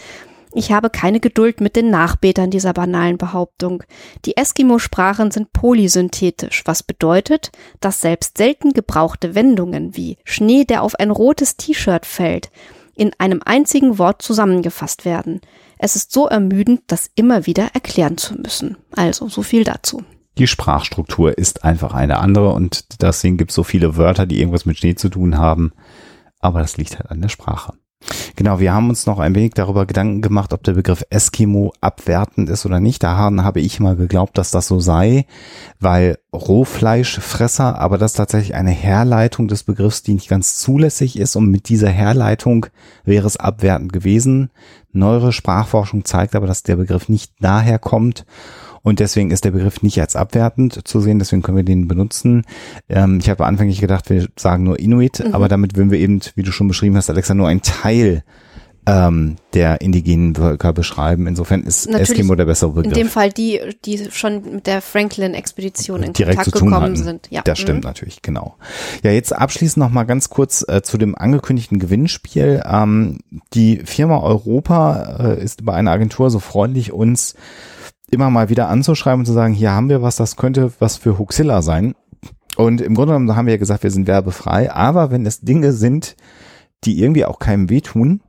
Ich 0.53 0.71
habe 0.71 0.89
keine 0.89 1.19
Geduld 1.19 1.59
mit 1.59 1.75
den 1.75 1.89
Nachbetern 1.89 2.49
dieser 2.49 2.71
banalen 2.71 3.17
Behauptung. 3.17 3.83
Die 4.23 4.37
Eskimo-Sprachen 4.37 5.31
sind 5.31 5.51
polysynthetisch, 5.51 6.63
was 6.65 6.81
bedeutet, 6.81 7.51
dass 7.81 7.99
selbst 7.99 8.37
selten 8.37 8.71
gebrauchte 8.71 9.35
Wendungen 9.35 9.97
wie 9.97 10.17
Schnee, 10.23 10.63
der 10.63 10.83
auf 10.83 10.95
ein 10.95 11.11
rotes 11.11 11.57
T-Shirt 11.57 12.05
fällt, 12.05 12.51
in 12.95 13.11
einem 13.17 13.41
einzigen 13.43 13.97
Wort 13.97 14.21
zusammengefasst 14.21 15.03
werden. 15.03 15.41
Es 15.77 15.97
ist 15.97 16.13
so 16.13 16.27
ermüdend, 16.27 16.83
das 16.87 17.09
immer 17.15 17.45
wieder 17.45 17.71
erklären 17.73 18.17
zu 18.17 18.35
müssen. 18.35 18.77
Also, 18.95 19.27
so 19.27 19.41
viel 19.41 19.65
dazu. 19.65 20.03
Die 20.37 20.47
Sprachstruktur 20.47 21.37
ist 21.37 21.63
einfach 21.63 21.93
eine 21.93 22.17
andere 22.17 22.51
und 22.51 23.01
deswegen 23.01 23.37
gibt 23.37 23.51
es 23.51 23.55
so 23.55 23.63
viele 23.63 23.95
Wörter, 23.95 24.25
die 24.25 24.39
irgendwas 24.39 24.65
mit 24.65 24.77
Schnee 24.77 24.95
zu 24.95 25.09
tun 25.09 25.37
haben. 25.37 25.71
Aber 26.39 26.59
das 26.59 26.77
liegt 26.77 26.97
halt 26.99 27.09
an 27.09 27.21
der 27.21 27.29
Sprache. 27.29 27.73
Genau, 28.35 28.59
wir 28.59 28.73
haben 28.73 28.89
uns 28.89 29.05
noch 29.05 29.19
ein 29.19 29.33
wenig 29.33 29.53
darüber 29.53 29.85
Gedanken 29.85 30.21
gemacht, 30.21 30.53
ob 30.53 30.63
der 30.63 30.73
Begriff 30.73 31.03
Eskimo 31.09 31.73
abwertend 31.81 32.49
ist 32.49 32.65
oder 32.65 32.79
nicht. 32.79 33.01
Da 33.01 33.15
habe 33.15 33.61
ich 33.61 33.79
mal 33.79 33.95
geglaubt, 33.95 34.37
dass 34.37 34.51
das 34.51 34.67
so 34.67 34.79
sei, 34.79 35.25
weil 35.79 36.19
Rohfleischfresser, 36.33 37.79
aber 37.79 37.97
das 37.97 38.11
ist 38.11 38.17
tatsächlich 38.17 38.53
eine 38.53 38.71
Herleitung 38.71 39.47
des 39.47 39.63
Begriffs, 39.63 40.03
die 40.03 40.13
nicht 40.13 40.27
ganz 40.27 40.57
zulässig 40.57 41.17
ist 41.17 41.35
und 41.35 41.49
mit 41.49 41.69
dieser 41.69 41.89
Herleitung 41.89 42.67
wäre 43.05 43.25
es 43.25 43.37
abwertend 43.37 43.93
gewesen. 43.93 44.51
Neuere 44.91 45.31
Sprachforschung 45.31 46.05
zeigt 46.05 46.35
aber, 46.35 46.45
dass 46.45 46.63
der 46.63 46.75
Begriff 46.75 47.09
nicht 47.09 47.33
daher 47.39 47.79
kommt 47.79 48.25
und 48.85 48.99
deswegen 48.99 49.31
ist 49.31 49.43
der 49.43 49.51
Begriff 49.51 49.81
nicht 49.81 49.99
als 49.99 50.15
abwertend 50.15 50.87
zu 50.87 51.01
sehen, 51.01 51.17
deswegen 51.17 51.41
können 51.41 51.57
wir 51.57 51.63
den 51.63 51.87
benutzen. 51.87 52.43
Ähm, 52.87 53.17
ich 53.19 53.31
habe 53.31 53.43
anfänglich 53.47 53.81
gedacht, 53.81 54.11
wir 54.11 54.27
sagen 54.37 54.63
nur 54.63 54.79
Inuit, 54.79 55.25
mhm. 55.25 55.33
aber 55.33 55.47
damit 55.47 55.75
würden 55.75 55.89
wir 55.89 55.97
eben, 55.97 56.19
wie 56.35 56.43
du 56.43 56.51
schon 56.51 56.67
beschrieben 56.67 56.95
hast, 56.95 57.09
Alexa, 57.09 57.33
nur 57.33 57.47
ein 57.47 57.63
Teil 57.63 58.23
ähm, 58.85 59.37
der 59.55 59.81
indigenen 59.81 60.35
Völker 60.35 60.71
beschreiben. 60.71 61.25
Insofern 61.25 61.63
ist 61.63 61.87
Natürlich 61.87 62.11
Eskimo 62.11 62.35
der 62.35 62.45
bessere 62.45 62.73
Begriff. 62.73 62.91
In 62.91 63.05
dem 63.05 63.07
Fall 63.07 63.31
die, 63.31 63.59
die 63.85 64.11
schon 64.11 64.43
mit 64.57 64.67
der 64.67 64.83
Franklin-Expedition 64.83 66.03
in 66.03 66.13
Direkt 66.13 66.43
Kontakt 66.43 66.53
gekommen 66.53 66.75
hatten. 66.75 66.95
sind. 66.95 67.27
Ja. 67.31 67.41
Das 67.43 67.57
stimmt 67.57 67.85
mhm. 67.85 67.87
natürlich, 67.87 68.21
genau. 68.21 68.55
Ja, 69.01 69.09
jetzt 69.09 69.35
abschließend 69.35 69.77
noch 69.83 69.89
mal 69.89 70.03
ganz 70.03 70.29
kurz 70.29 70.63
äh, 70.67 70.83
zu 70.83 70.99
dem 70.99 71.15
angekündigten 71.15 71.79
Gewinnspiel. 71.79 72.61
Ähm, 72.63 73.17
die 73.55 73.77
Firma 73.77 74.19
Europa 74.19 75.17
äh, 75.19 75.43
ist 75.43 75.61
über 75.61 75.73
eine 75.73 75.89
Agentur 75.89 76.29
so 76.29 76.37
freundlich, 76.37 76.93
uns 76.93 77.33
immer 78.11 78.29
mal 78.29 78.49
wieder 78.49 78.69
anzuschreiben 78.69 79.19
und 79.19 79.25
zu 79.25 79.33
sagen, 79.33 79.53
hier 79.53 79.71
haben 79.71 79.89
wir 79.89 80.01
was, 80.01 80.15
das 80.15 80.35
könnte 80.35 80.71
was 80.79 80.97
für 80.97 81.17
Huxilla 81.17 81.61
sein. 81.61 81.95
Und 82.55 82.81
im 82.81 82.95
Grunde 82.95 83.13
genommen 83.13 83.35
haben 83.35 83.47
wir 83.47 83.53
ja 83.53 83.59
gesagt, 83.59 83.83
wir 83.83 83.91
sind 83.91 84.07
werbefrei, 84.07 84.71
aber 84.71 85.11
wenn 85.11 85.25
es 85.25 85.41
Dinge 85.41 85.73
sind, 85.73 86.15
die 86.83 87.01
irgendwie 87.01 87.25
auch 87.25 87.39
keinem 87.39 87.69
wehtun, 87.69 88.21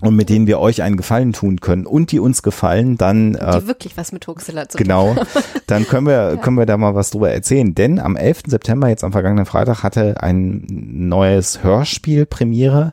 und 0.00 0.16
mit 0.16 0.28
denen 0.28 0.46
wir 0.46 0.58
euch 0.58 0.82
einen 0.82 0.96
Gefallen 0.96 1.32
tun 1.32 1.60
können 1.60 1.86
und 1.86 2.12
die 2.12 2.20
uns 2.20 2.42
gefallen, 2.42 2.96
dann 2.96 3.34
äh, 3.34 3.60
die 3.60 3.66
wirklich 3.66 3.96
was 3.96 4.12
mit 4.12 4.26
Huxilla 4.26 4.68
zu 4.68 4.78
genau, 4.78 5.14
tun. 5.14 5.24
Genau, 5.32 5.46
dann 5.66 5.86
können 5.86 6.06
wir 6.06 6.38
können 6.38 6.56
wir 6.56 6.66
da 6.66 6.76
mal 6.76 6.94
was 6.94 7.10
drüber 7.10 7.30
erzählen, 7.30 7.74
denn 7.74 7.98
am 7.98 8.16
11. 8.16 8.42
September 8.46 8.88
jetzt 8.88 9.04
am 9.04 9.12
vergangenen 9.12 9.46
Freitag 9.46 9.82
hatte 9.82 10.22
ein 10.22 10.64
neues 10.68 11.62
Hörspiel 11.62 12.26
Premiere 12.26 12.92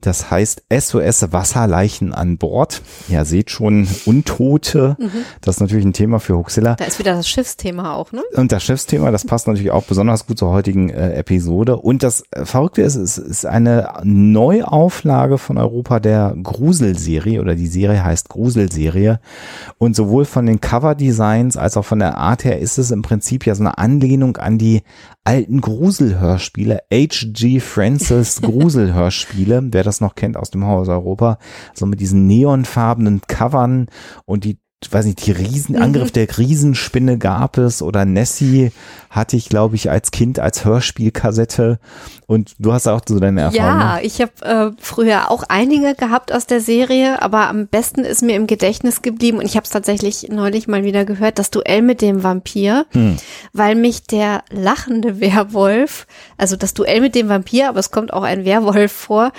das 0.00 0.30
heißt 0.30 0.62
SOS 0.72 1.32
Wasserleichen 1.32 2.14
an 2.14 2.38
Bord. 2.38 2.82
Ja, 3.08 3.24
seht 3.24 3.50
schon, 3.50 3.86
Untote. 4.06 4.96
Mhm. 4.98 5.10
Das 5.42 5.56
ist 5.56 5.60
natürlich 5.60 5.84
ein 5.84 5.92
Thema 5.92 6.20
für 6.20 6.36
Huxilla. 6.36 6.76
Da 6.76 6.84
ist 6.84 6.98
wieder 6.98 7.14
das 7.14 7.28
Schiffsthema 7.28 7.94
auch, 7.94 8.12
ne? 8.12 8.22
Und 8.34 8.50
das 8.52 8.64
Schiffsthema, 8.64 9.10
das 9.10 9.26
passt 9.26 9.46
natürlich 9.46 9.70
auch 9.70 9.84
besonders 9.84 10.26
gut 10.26 10.38
zur 10.38 10.50
heutigen 10.50 10.88
äh, 10.88 11.14
Episode. 11.14 11.76
Und 11.76 12.02
das 12.02 12.24
äh, 12.30 12.46
Verrückte 12.46 12.82
ist, 12.82 12.96
es 12.96 13.18
ist 13.18 13.44
eine 13.44 13.92
Neuauflage 14.02 15.36
von 15.36 15.58
Europa 15.58 16.00
der 16.00 16.34
Gruselserie 16.42 17.40
oder 17.40 17.54
die 17.54 17.66
Serie 17.66 18.04
heißt 18.04 18.28
Gruselserie. 18.28 19.20
Und 19.78 19.96
sowohl 19.96 20.24
von 20.24 20.46
den 20.46 20.60
Cover-Designs 20.60 21.56
als 21.56 21.76
auch 21.76 21.84
von 21.84 21.98
der 21.98 22.18
Art 22.18 22.44
her 22.44 22.58
ist 22.58 22.78
es 22.78 22.90
im 22.90 23.02
Prinzip 23.02 23.46
ja 23.46 23.54
so 23.54 23.62
eine 23.62 23.78
Anlehnung 23.78 24.36
an 24.36 24.58
die 24.58 24.82
alten 25.24 25.60
Gruselhörspiele, 25.60 26.80
H.G. 26.92 27.60
Francis 27.60 28.40
Gruselhörspiele, 28.42 29.68
wer 29.70 29.84
das 29.84 30.00
noch 30.00 30.14
kennt 30.14 30.36
aus 30.36 30.50
dem 30.50 30.64
Haus 30.64 30.88
Europa, 30.88 31.38
so 31.74 31.86
mit 31.86 32.00
diesen 32.00 32.26
neonfarbenen 32.26 33.20
Covern 33.26 33.86
und 34.24 34.44
die 34.44 34.58
ich 34.82 34.90
weiß 34.90 35.04
nicht, 35.04 35.26
die 35.26 35.32
Riesen, 35.32 35.76
mhm. 35.76 35.82
Angriff 35.82 36.10
der 36.10 36.26
Riesenspinne 36.38 37.18
gab 37.18 37.58
es 37.58 37.82
oder 37.82 38.06
Nessie 38.06 38.72
hatte 39.10 39.36
ich, 39.36 39.50
glaube 39.50 39.76
ich, 39.76 39.90
als 39.90 40.10
Kind 40.10 40.38
als 40.38 40.64
Hörspielkassette 40.64 41.78
und 42.26 42.54
du 42.58 42.72
hast 42.72 42.86
auch 42.86 43.02
so 43.06 43.18
deine 43.18 43.42
Erfahrung. 43.42 43.80
Ja, 43.80 43.98
ich 44.00 44.22
habe 44.22 44.32
äh, 44.42 44.70
früher 44.80 45.30
auch 45.30 45.42
einige 45.48 45.94
gehabt 45.94 46.32
aus 46.32 46.46
der 46.46 46.62
Serie, 46.62 47.20
aber 47.20 47.48
am 47.48 47.66
besten 47.66 48.04
ist 48.04 48.22
mir 48.22 48.36
im 48.36 48.46
Gedächtnis 48.46 49.02
geblieben 49.02 49.38
und 49.38 49.44
ich 49.44 49.56
habe 49.56 49.64
es 49.64 49.70
tatsächlich 49.70 50.28
neulich 50.30 50.66
mal 50.66 50.82
wieder 50.82 51.04
gehört, 51.04 51.38
das 51.38 51.50
Duell 51.50 51.82
mit 51.82 52.00
dem 52.00 52.22
Vampir, 52.22 52.86
hm. 52.92 53.16
weil 53.52 53.74
mich 53.74 54.04
der 54.04 54.44
lachende 54.50 55.20
Werwolf, 55.20 56.06
also 56.38 56.56
das 56.56 56.72
Duell 56.72 57.02
mit 57.02 57.14
dem 57.14 57.28
Vampir, 57.28 57.68
aber 57.68 57.80
es 57.80 57.90
kommt 57.90 58.14
auch 58.14 58.22
ein 58.22 58.46
Werwolf 58.46 58.92
vor, 58.92 59.32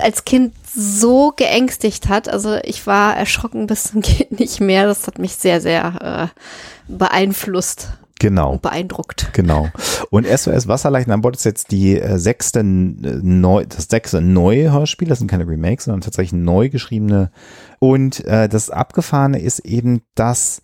als 0.00 0.24
Kind 0.24 0.54
so 0.74 1.32
geängstigt 1.36 2.08
hat. 2.08 2.28
Also 2.28 2.56
ich 2.62 2.86
war 2.86 3.16
erschrocken 3.16 3.66
bis 3.66 3.84
zum 3.84 4.00
geht 4.02 4.38
nicht 4.38 4.60
mehr. 4.60 4.86
Das 4.86 5.06
hat 5.06 5.18
mich 5.18 5.34
sehr, 5.34 5.60
sehr 5.60 6.30
äh, 6.30 6.92
beeinflusst. 6.92 7.88
Genau. 8.20 8.52
Und 8.52 8.62
beeindruckt. 8.62 9.30
Genau. 9.32 9.68
Und 10.10 10.26
SOS 10.26 10.66
Wasserleichen 10.66 11.12
an 11.12 11.20
Bord 11.20 11.36
ist 11.36 11.44
jetzt 11.44 11.70
die 11.70 11.98
äh, 11.98 12.18
sechste, 12.18 12.60
äh, 12.60 12.62
neu, 12.64 13.64
das 13.64 13.86
sechste 13.88 14.20
neue 14.20 14.72
Hörspiel. 14.72 15.08
Das 15.08 15.18
sind 15.18 15.30
keine 15.30 15.46
Remakes, 15.46 15.84
sondern 15.84 16.00
tatsächlich 16.00 16.32
neu 16.40 16.68
geschriebene. 16.68 17.30
Und 17.78 18.24
äh, 18.24 18.48
das 18.48 18.70
Abgefahrene 18.70 19.40
ist 19.40 19.60
eben, 19.60 20.02
dass 20.16 20.62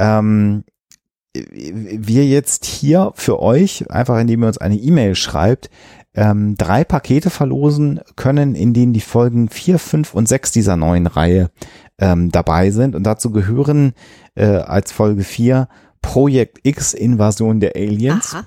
ähm, 0.00 0.64
wir 1.34 2.24
jetzt 2.26 2.64
hier 2.64 3.12
für 3.14 3.40
euch, 3.40 3.90
einfach 3.90 4.18
indem 4.18 4.42
ihr 4.42 4.48
uns 4.48 4.58
eine 4.58 4.76
E-Mail 4.76 5.14
schreibt, 5.14 5.70
ähm, 6.16 6.56
drei 6.56 6.82
Pakete 6.82 7.30
verlosen 7.30 8.00
können, 8.16 8.54
in 8.54 8.72
denen 8.72 8.92
die 8.92 9.00
Folgen 9.00 9.48
vier, 9.48 9.78
fünf 9.78 10.14
und 10.14 10.26
sechs 10.26 10.50
dieser 10.50 10.76
neuen 10.76 11.06
Reihe 11.06 11.50
ähm, 11.98 12.32
dabei 12.32 12.70
sind. 12.70 12.94
Und 12.94 13.04
dazu 13.04 13.30
gehören 13.30 13.92
äh, 14.34 14.46
als 14.46 14.92
Folge 14.92 15.22
vier 15.22 15.68
Projekt 16.00 16.60
X 16.62 16.94
Invasion 16.94 17.60
der 17.60 17.76
Aliens. 17.76 18.34
Aha. 18.34 18.46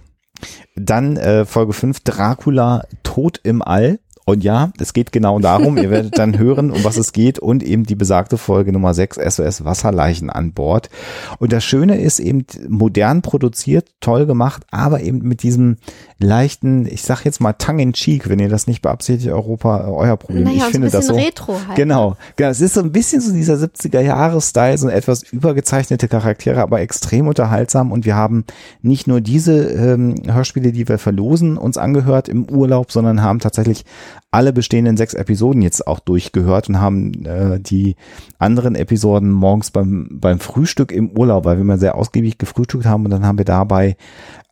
Dann 0.75 1.17
äh, 1.17 1.45
Folge 1.45 1.73
5 1.73 1.99
Dracula 2.01 2.85
Tod 3.03 3.39
im 3.43 3.61
All. 3.61 3.99
Und 4.30 4.43
ja, 4.43 4.72
es 4.80 4.93
geht 4.93 5.11
genau 5.11 5.39
darum, 5.39 5.76
ihr 5.77 5.89
werdet 5.89 6.19
dann 6.19 6.38
hören, 6.38 6.69
um 6.69 6.84
was 6.84 6.97
es 6.97 7.14
geht 7.14 7.39
und 7.39 7.64
eben 7.64 7.85
die 7.85 7.95
besagte 7.95 8.38
Folge 8.38 8.72
Nummer 8.72 8.93
6 8.93 9.18
SOS 9.18 9.65
Wasserleichen 9.65 10.30
an 10.30 10.53
Bord. 10.53 10.91
Und 11.39 11.51
das 11.51 11.64
Schöne 11.64 11.99
ist 11.99 12.19
eben 12.19 12.45
modern 12.68 13.23
produziert, 13.23 13.89
toll 14.01 14.27
gemacht, 14.27 14.68
aber 14.69 15.01
eben 15.01 15.23
mit 15.23 15.41
diesem 15.41 15.77
leichten, 16.19 16.85
ich 16.85 17.01
sag 17.01 17.26
jetzt 17.26 17.41
mal 17.41 17.53
tongue 17.53 17.81
in 17.81 17.93
cheek, 17.93 18.30
wenn 18.30 18.38
ihr 18.38 18.49
das 18.49 18.68
nicht 18.68 18.84
beabsichtigt, 18.84 19.31
Europa, 19.31 19.80
äh, 19.80 19.89
euer 19.89 20.18
Problem. 20.18 20.43
Naja, 20.43 20.65
ich 20.68 20.72
finde 20.73 20.89
ein 20.89 20.91
das 20.91 21.07
so. 21.07 21.15
Retro 21.15 21.60
halt. 21.68 21.76
Genau, 21.76 22.15
genau. 22.35 22.49
Es 22.49 22.61
ist 22.61 22.76
so 22.76 22.81
ein 22.81 22.91
bisschen 22.91 23.22
so 23.22 23.34
dieser 23.34 23.56
70er 23.56 24.01
Jahre 24.01 24.39
Style, 24.41 24.77
so 24.77 24.89
etwas 24.89 25.23
übergezeichnete 25.23 26.07
Charaktere, 26.07 26.61
aber 26.61 26.81
extrem 26.81 27.27
unterhaltsam. 27.27 27.91
Und 27.91 28.06
wir 28.06 28.15
haben 28.15 28.45
nicht 28.84 29.07
nur 29.07 29.22
diese 29.22 29.69
ähm, 29.72 30.15
Hörspiele, 30.27 30.72
die 30.72 30.88
wir 30.88 30.99
verlosen, 30.99 31.57
uns 31.57 31.80
angehört 31.80 32.30
im 32.30 32.47
Urlaub, 32.47 32.91
sondern 32.91 33.23
haben 33.23 33.39
tatsächlich 33.39 33.85
alle 34.31 34.53
bestehenden 34.53 34.97
sechs 34.97 35.13
Episoden 35.13 35.61
jetzt 35.61 35.87
auch 35.87 35.99
durchgehört 35.99 36.69
und 36.69 36.79
haben 36.79 37.25
äh, 37.25 37.59
die 37.59 37.95
anderen 38.37 38.75
Episoden 38.75 39.31
morgens 39.31 39.71
beim, 39.71 40.07
beim 40.11 40.39
Frühstück 40.39 40.91
im 40.91 41.11
Urlaub, 41.11 41.45
weil 41.45 41.57
wir 41.57 41.63
mal 41.63 41.79
sehr 41.79 41.95
ausgiebig 41.95 42.37
gefrühstückt 42.37 42.85
haben 42.85 43.05
und 43.05 43.11
dann 43.11 43.25
haben 43.25 43.37
wir 43.37 43.45
dabei 43.45 43.97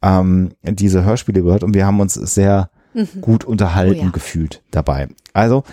ähm, 0.02 0.50
diese 0.64 1.04
Hörspiele 1.04 1.42
gehört 1.42 1.64
und 1.64 1.74
wir 1.74 1.86
haben 1.86 2.00
uns 2.00 2.14
sehr 2.14 2.70
gut 3.22 3.44
unterhalten 3.46 4.00
Oh 4.00 4.06
ja. 4.06 4.10
gefühlt 4.10 4.64
dabei. 4.72 5.08
Also 5.34 5.64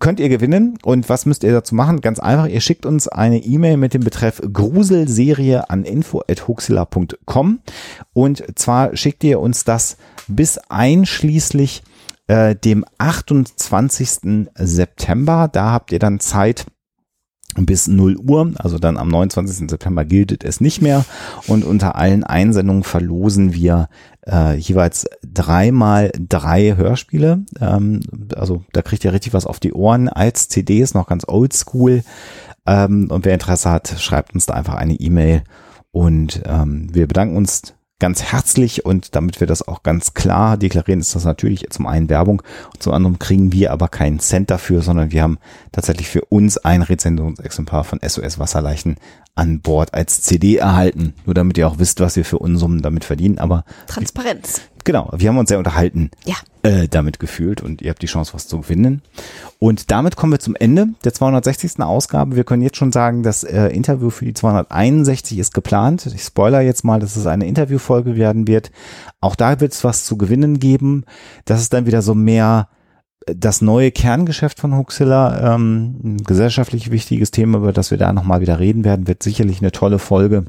könnt 0.00 0.18
ihr 0.18 0.28
gewinnen 0.28 0.78
und 0.82 1.08
was 1.08 1.26
müsst 1.26 1.44
ihr 1.44 1.52
dazu 1.52 1.74
machen? 1.74 2.00
Ganz 2.00 2.18
einfach, 2.18 2.46
ihr 2.46 2.60
schickt 2.60 2.86
uns 2.86 3.06
eine 3.06 3.38
E-Mail 3.38 3.76
mit 3.76 3.94
dem 3.94 4.02
Betreff 4.02 4.40
Gruselserie 4.52 5.68
an 5.70 5.84
info@huxilla.com 5.84 7.60
und 8.12 8.58
zwar 8.58 8.96
schickt 8.96 9.22
ihr 9.24 9.40
uns 9.40 9.64
das 9.64 9.96
bis 10.26 10.58
einschließlich 10.68 11.82
äh, 12.26 12.54
dem 12.54 12.84
28. 12.98 14.48
September. 14.54 15.48
Da 15.50 15.72
habt 15.72 15.92
ihr 15.92 15.98
dann 15.98 16.20
Zeit 16.20 16.66
bis 17.56 17.86
0 17.86 18.16
Uhr, 18.16 18.52
also 18.56 18.78
dann 18.78 18.96
am 18.96 19.08
29. 19.08 19.70
September 19.70 20.04
gilt 20.04 20.42
es 20.42 20.60
nicht 20.60 20.82
mehr 20.82 21.04
und 21.46 21.64
unter 21.64 21.94
allen 21.94 22.24
Einsendungen 22.24 22.82
verlosen 22.82 23.54
wir 23.54 23.88
äh, 24.26 24.56
jeweils 24.56 25.06
dreimal 25.22 26.10
drei 26.18 26.74
Hörspiele. 26.76 27.44
Ähm, 27.60 28.00
also 28.34 28.64
da 28.72 28.82
kriegt 28.82 29.04
ihr 29.04 29.12
richtig 29.12 29.34
was 29.34 29.46
auf 29.46 29.60
die 29.60 29.72
Ohren 29.72 30.08
als 30.08 30.48
CDs, 30.48 30.94
noch 30.94 31.06
ganz 31.06 31.24
oldschool. 31.26 32.02
Ähm, 32.66 33.08
und 33.10 33.24
wer 33.24 33.34
Interesse 33.34 33.70
hat, 33.70 33.94
schreibt 33.98 34.34
uns 34.34 34.46
da 34.46 34.54
einfach 34.54 34.74
eine 34.74 34.94
E-Mail 34.94 35.44
und 35.92 36.42
ähm, 36.46 36.88
wir 36.92 37.06
bedanken 37.06 37.36
uns 37.36 37.74
ganz 38.04 38.22
herzlich 38.22 38.84
und 38.84 39.14
damit 39.14 39.40
wir 39.40 39.46
das 39.46 39.66
auch 39.66 39.82
ganz 39.82 40.12
klar 40.12 40.58
deklarieren, 40.58 41.00
ist 41.00 41.14
das 41.14 41.24
natürlich 41.24 41.70
zum 41.70 41.86
einen 41.86 42.10
Werbung 42.10 42.42
und 42.74 42.82
zum 42.82 42.92
anderen 42.92 43.18
kriegen 43.18 43.50
wir 43.50 43.72
aber 43.72 43.88
keinen 43.88 44.18
Cent 44.18 44.50
dafür, 44.50 44.82
sondern 44.82 45.10
wir 45.10 45.22
haben 45.22 45.38
tatsächlich 45.72 46.10
für 46.10 46.22
uns 46.26 46.58
ein 46.58 46.82
Rezensionsexemplar 46.82 47.82
von 47.82 48.00
SOS 48.06 48.38
Wasserleichen 48.38 48.96
an 49.34 49.60
Bord 49.60 49.94
als 49.94 50.20
CD 50.20 50.56
erhalten. 50.56 51.14
Nur 51.24 51.34
damit 51.34 51.56
ihr 51.56 51.66
auch 51.66 51.78
wisst, 51.78 51.98
was 52.00 52.16
wir 52.16 52.26
für 52.26 52.38
Unsummen 52.38 52.82
damit 52.82 53.04
verdienen. 53.04 53.38
Aber 53.38 53.64
Transparenz. 53.86 54.60
Genau, 54.84 55.10
wir 55.16 55.28
haben 55.28 55.38
uns 55.38 55.48
sehr 55.48 55.58
unterhalten 55.58 56.10
Ja. 56.24 56.34
äh, 56.62 56.86
damit 56.88 57.18
gefühlt 57.18 57.60
und 57.62 57.82
ihr 57.82 57.90
habt 57.90 58.02
die 58.02 58.06
Chance, 58.06 58.34
was 58.34 58.46
zu 58.48 58.60
gewinnen. 58.60 59.02
Und 59.58 59.90
damit 59.90 60.16
kommen 60.16 60.32
wir 60.32 60.38
zum 60.38 60.54
Ende 60.56 60.88
der 61.04 61.12
260. 61.14 61.80
Ausgabe. 61.80 62.36
Wir 62.36 62.44
können 62.44 62.62
jetzt 62.62 62.76
schon 62.76 62.92
sagen, 62.92 63.22
das 63.22 63.44
äh, 63.44 63.66
Interview 63.68 64.10
für 64.10 64.24
die 64.24 64.34
261 64.34 65.38
ist 65.38 65.54
geplant. 65.54 66.06
Ich 66.14 66.22
spoiler 66.22 66.60
jetzt 66.60 66.84
mal, 66.84 67.00
dass 67.00 67.16
es 67.16 67.26
eine 67.26 67.46
Interviewfolge 67.46 68.16
werden 68.16 68.46
wird. 68.46 68.70
Auch 69.20 69.34
da 69.36 69.60
wird 69.60 69.72
es 69.72 69.84
was 69.84 70.04
zu 70.04 70.16
gewinnen 70.16 70.58
geben. 70.58 71.04
Das 71.44 71.60
ist 71.60 71.72
dann 71.72 71.86
wieder 71.86 72.02
so 72.02 72.14
mehr 72.14 72.68
äh, 73.26 73.34
das 73.36 73.62
neue 73.62 73.90
Kerngeschäft 73.90 74.60
von 74.60 74.76
Huxilla, 74.76 75.54
ähm, 75.54 75.98
ein 76.04 76.16
gesellschaftlich 76.24 76.90
wichtiges 76.90 77.30
Thema, 77.30 77.58
über 77.58 77.72
das 77.72 77.90
wir 77.90 77.98
da 77.98 78.12
nochmal 78.12 78.40
wieder 78.40 78.58
reden 78.58 78.84
werden, 78.84 79.08
wird 79.08 79.22
sicherlich 79.22 79.60
eine 79.60 79.72
tolle 79.72 79.98
Folge 79.98 80.44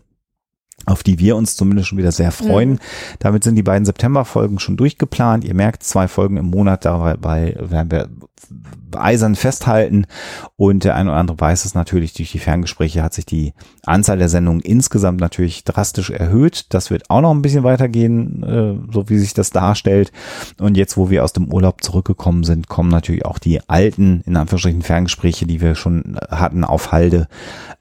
auf 0.86 1.04
die 1.04 1.20
wir 1.20 1.36
uns 1.36 1.56
zumindest 1.56 1.90
schon 1.90 1.98
wieder 1.98 2.12
sehr 2.12 2.32
freuen. 2.32 2.72
Mhm. 2.72 2.80
Damit 3.20 3.44
sind 3.44 3.56
die 3.56 3.64
beiden 3.64 3.86
September-Folgen 3.86 4.60
schon 4.60 4.78
durchgeplant. 4.78 5.44
Ihr 5.44 5.56
merkt, 5.56 5.84
zwei 5.84 6.08
Folgen 6.08 6.38
im 6.38 6.46
Monat, 6.46 6.86
dabei 6.86 7.56
werden 7.60 7.92
wir 7.92 8.10
eisern 8.96 9.36
festhalten. 9.36 10.06
Und 10.58 10.84
der 10.84 10.96
eine 10.96 11.10
oder 11.10 11.20
andere 11.20 11.40
weiß 11.40 11.66
es 11.66 11.74
natürlich, 11.74 12.14
durch 12.14 12.32
die 12.32 12.40
Ferngespräche 12.40 13.02
hat 13.02 13.14
sich 13.14 13.26
die 13.26 13.54
Anzahl 13.88 14.18
der 14.18 14.30
Sendungen 14.30 14.62
insgesamt 14.62 15.20
natürlich 15.20 15.64
drastisch 15.64 16.10
erhöht. 16.10 16.74
Das 16.74 16.90
wird 16.90 17.10
auch 17.10 17.22
noch 17.22 17.32
ein 17.32 17.41
bisschen 17.41 17.64
weitergehen, 17.64 18.44
äh, 18.44 18.94
so 18.94 19.10
wie 19.10 19.18
sich 19.18 19.34
das 19.34 19.52
darstellt. 19.52 20.12
Und 20.60 20.78
jetzt, 20.78 20.98
wo 20.98 21.10
wir 21.10 21.24
aus 21.24 21.34
dem 21.34 21.52
Urlaub 21.52 21.84
zurückgekommen 21.84 22.44
sind, 22.44 22.68
kommen 22.68 22.90
natürlich 22.90 23.26
auch 23.26 23.40
die 23.40 23.68
alten, 23.70 24.22
in 24.26 24.38
Anführungsstrichen, 24.38 24.82
Ferngespräche, 24.82 25.45
die 25.45 25.62
wir 25.62 25.76
schon 25.76 26.18
hatten, 26.30 26.64
auf 26.64 26.91
Halde, 26.91 27.28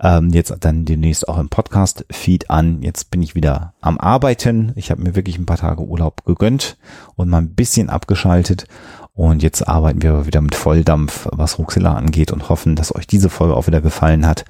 ähm, 0.01 0.31
jetzt 0.31 0.55
dann 0.60 0.85
demnächst 0.85 1.28
auch 1.28 1.39
im 1.39 1.48
Podcast-Feed 1.48 2.51
an. 2.51 2.82
Jetzt 2.82 3.10
bin 3.10 3.22
ich 3.22 3.35
wieder 3.35 3.74
am 3.81 3.98
Arbeiten. 3.98 4.72
Ich 4.76 4.90
habe 4.90 5.02
mir 5.02 5.14
wirklich 5.14 5.39
ein 5.39 5.47
paar 5.47 5.59
Tage 5.59 5.82
Urlaub 5.82 6.24
gegönnt 6.24 6.76
und 7.16 7.28
mal 7.28 7.39
ein 7.39 7.55
bisschen 7.55 7.90
abgeschaltet. 7.90 8.66
Und 9.16 9.45
jetzt 9.45 9.66
arbeiten 9.66 10.03
wir 10.03 10.27
wieder 10.27 10.41
mit 10.41 10.57
Volldampf, 10.57 11.28
was 11.31 11.59
Ruxilla 11.59 11.95
angeht 11.95 12.32
und 12.32 12.49
hoffen, 12.49 12.74
dass 12.74 12.95
euch 12.95 13.07
diese 13.07 13.31
Folge 13.31 13.57
auch 13.57 13.69
wieder 13.69 13.81
gefallen 13.81 14.27
hat 14.27 14.45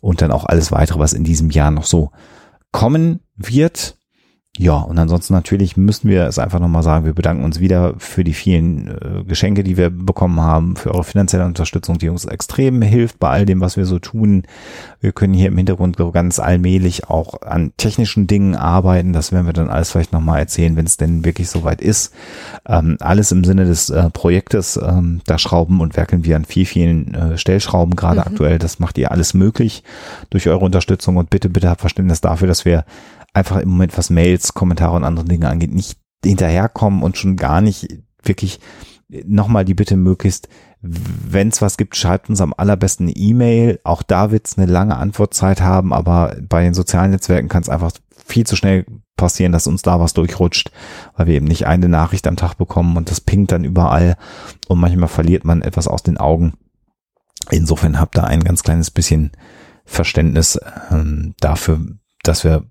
und 0.00 0.20
dann 0.20 0.32
auch 0.32 0.44
alles 0.44 0.72
weitere, 0.72 0.98
was 0.98 1.12
in 1.12 1.22
diesem 1.22 1.50
Jahr 1.50 1.70
noch 1.70 1.84
so 1.84 2.10
kommen 2.72 3.20
wird. 3.36 3.96
Ja, 4.58 4.78
und 4.78 4.98
ansonsten 4.98 5.32
natürlich 5.32 5.76
müssen 5.76 6.10
wir 6.10 6.26
es 6.26 6.40
einfach 6.40 6.58
nochmal 6.58 6.82
sagen, 6.82 7.04
wir 7.04 7.14
bedanken 7.14 7.44
uns 7.44 7.60
wieder 7.60 7.94
für 7.98 8.24
die 8.24 8.32
vielen 8.32 8.88
äh, 8.88 9.24
Geschenke, 9.24 9.62
die 9.62 9.76
wir 9.76 9.90
bekommen 9.90 10.40
haben, 10.40 10.74
für 10.74 10.92
eure 10.92 11.04
finanzielle 11.04 11.44
Unterstützung, 11.44 11.98
die 11.98 12.08
uns 12.08 12.24
extrem 12.24 12.82
hilft 12.82 13.20
bei 13.20 13.28
all 13.28 13.46
dem, 13.46 13.60
was 13.60 13.76
wir 13.76 13.86
so 13.86 14.00
tun. 14.00 14.42
Wir 15.00 15.12
können 15.12 15.34
hier 15.34 15.46
im 15.46 15.56
Hintergrund 15.56 15.96
so 15.98 16.10
ganz 16.10 16.40
allmählich 16.40 17.08
auch 17.08 17.42
an 17.42 17.72
technischen 17.76 18.26
Dingen 18.26 18.56
arbeiten. 18.56 19.12
Das 19.12 19.30
werden 19.30 19.46
wir 19.46 19.52
dann 19.52 19.70
alles 19.70 19.92
vielleicht 19.92 20.12
nochmal 20.12 20.40
erzählen, 20.40 20.74
wenn 20.74 20.86
es 20.86 20.96
denn 20.96 21.24
wirklich 21.24 21.48
soweit 21.48 21.80
ist. 21.80 22.12
Ähm, 22.66 22.96
alles 22.98 23.30
im 23.30 23.44
Sinne 23.44 23.66
des 23.66 23.88
äh, 23.88 24.10
Projektes. 24.10 24.76
Ähm, 24.76 25.20
da 25.26 25.38
schrauben 25.38 25.80
und 25.80 25.96
werkeln 25.96 26.24
wir 26.24 26.34
an 26.34 26.44
viel, 26.44 26.66
vielen 26.66 27.14
äh, 27.14 27.38
Stellschrauben 27.38 27.94
gerade 27.94 28.26
aktuell. 28.26 28.58
Das 28.58 28.80
macht 28.80 28.98
ihr 28.98 29.12
alles 29.12 29.32
möglich 29.32 29.84
durch 30.28 30.48
eure 30.48 30.64
Unterstützung 30.64 31.18
und 31.18 31.30
bitte, 31.30 31.48
bitte 31.48 31.70
habt 31.70 31.80
Verständnis 31.80 32.20
dafür, 32.20 32.48
dass 32.48 32.64
wir 32.64 32.84
einfach 33.32 33.58
im 33.58 33.70
Moment, 33.70 33.96
was 33.96 34.10
Mails, 34.10 34.54
Kommentare 34.54 34.96
und 34.96 35.04
andere 35.04 35.26
Dinge 35.26 35.48
angeht, 35.48 35.72
nicht 35.72 35.98
hinterherkommen 36.24 37.02
und 37.02 37.16
schon 37.16 37.36
gar 37.36 37.60
nicht 37.60 37.88
wirklich 38.22 38.60
nochmal 39.08 39.64
die 39.64 39.74
Bitte 39.74 39.96
möglichst, 39.96 40.48
wenn 40.82 41.48
es 41.48 41.60
was 41.60 41.76
gibt, 41.76 41.96
schreibt 41.96 42.30
uns 42.30 42.40
am 42.40 42.54
allerbesten 42.56 43.06
eine 43.06 43.16
E-Mail. 43.16 43.80
Auch 43.84 44.02
da 44.02 44.30
wird 44.30 44.46
es 44.46 44.56
eine 44.56 44.70
lange 44.70 44.96
Antwortzeit 44.96 45.60
haben, 45.60 45.92
aber 45.92 46.36
bei 46.48 46.62
den 46.62 46.74
sozialen 46.74 47.10
Netzwerken 47.10 47.48
kann 47.48 47.62
es 47.62 47.68
einfach 47.68 47.92
viel 48.24 48.46
zu 48.46 48.56
schnell 48.56 48.86
passieren, 49.16 49.52
dass 49.52 49.66
uns 49.66 49.82
da 49.82 50.00
was 50.00 50.14
durchrutscht, 50.14 50.70
weil 51.16 51.26
wir 51.26 51.34
eben 51.34 51.46
nicht 51.46 51.66
eine 51.66 51.88
Nachricht 51.88 52.26
am 52.26 52.36
Tag 52.36 52.54
bekommen 52.54 52.96
und 52.96 53.10
das 53.10 53.20
pinkt 53.20 53.52
dann 53.52 53.64
überall 53.64 54.16
und 54.68 54.80
manchmal 54.80 55.08
verliert 55.08 55.44
man 55.44 55.60
etwas 55.60 55.88
aus 55.88 56.02
den 56.02 56.16
Augen. 56.16 56.54
Insofern 57.50 58.00
habt 58.00 58.16
da 58.16 58.24
ein 58.24 58.42
ganz 58.42 58.62
kleines 58.62 58.90
bisschen 58.90 59.32
Verständnis 59.84 60.58
ähm, 60.90 61.34
dafür, 61.40 61.80
dass 62.22 62.44
wir 62.44 62.69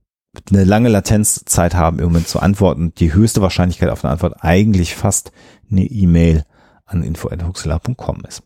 eine 0.52 0.64
lange 0.64 0.90
Latenzzeit 0.90 1.76
haben, 1.76 2.00
im 2.00 2.06
Moment 2.06 2.28
zu 2.28 2.40
antworten. 2.40 2.94
Die 2.96 3.14
höchste 3.14 3.42
Wahrscheinlichkeit 3.42 3.90
auf 3.90 4.04
eine 4.04 4.14
Antwort 4.14 4.38
eigentlich 4.42 4.96
fast 4.96 5.32
eine 5.72 5.86
E-Mail 5.86 6.46
an 6.86 7.04
info.huxela.com 7.04 8.24
ist. 8.28 8.44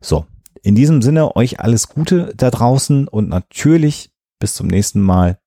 So, 0.00 0.26
in 0.62 0.74
diesem 0.74 1.02
Sinne 1.02 1.36
euch 1.36 1.60
alles 1.60 1.88
Gute 1.88 2.32
da 2.36 2.50
draußen 2.50 3.08
und 3.08 3.28
natürlich 3.28 4.10
bis 4.38 4.54
zum 4.54 4.66
nächsten 4.66 5.00
Mal 5.00 5.38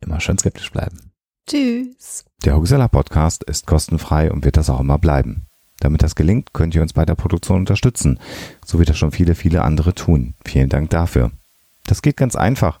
immer 0.00 0.20
schön 0.20 0.38
skeptisch 0.38 0.70
bleiben. 0.70 1.12
Tschüss. 1.46 2.24
Der 2.44 2.56
Huxela 2.56 2.88
Podcast 2.88 3.42
ist 3.44 3.66
kostenfrei 3.66 4.30
und 4.30 4.44
wird 4.44 4.56
das 4.56 4.70
auch 4.70 4.80
immer 4.80 4.98
bleiben. 4.98 5.46
Damit 5.80 6.02
das 6.02 6.14
gelingt, 6.14 6.52
könnt 6.52 6.74
ihr 6.74 6.82
uns 6.82 6.92
bei 6.92 7.04
der 7.04 7.14
Produktion 7.14 7.60
unterstützen, 7.60 8.20
so 8.64 8.80
wie 8.80 8.84
das 8.84 8.98
schon 8.98 9.12
viele, 9.12 9.34
viele 9.34 9.62
andere 9.62 9.94
tun. 9.94 10.34
Vielen 10.44 10.68
Dank 10.68 10.90
dafür. 10.90 11.30
Das 11.86 12.02
geht 12.02 12.16
ganz 12.16 12.36
einfach 12.36 12.80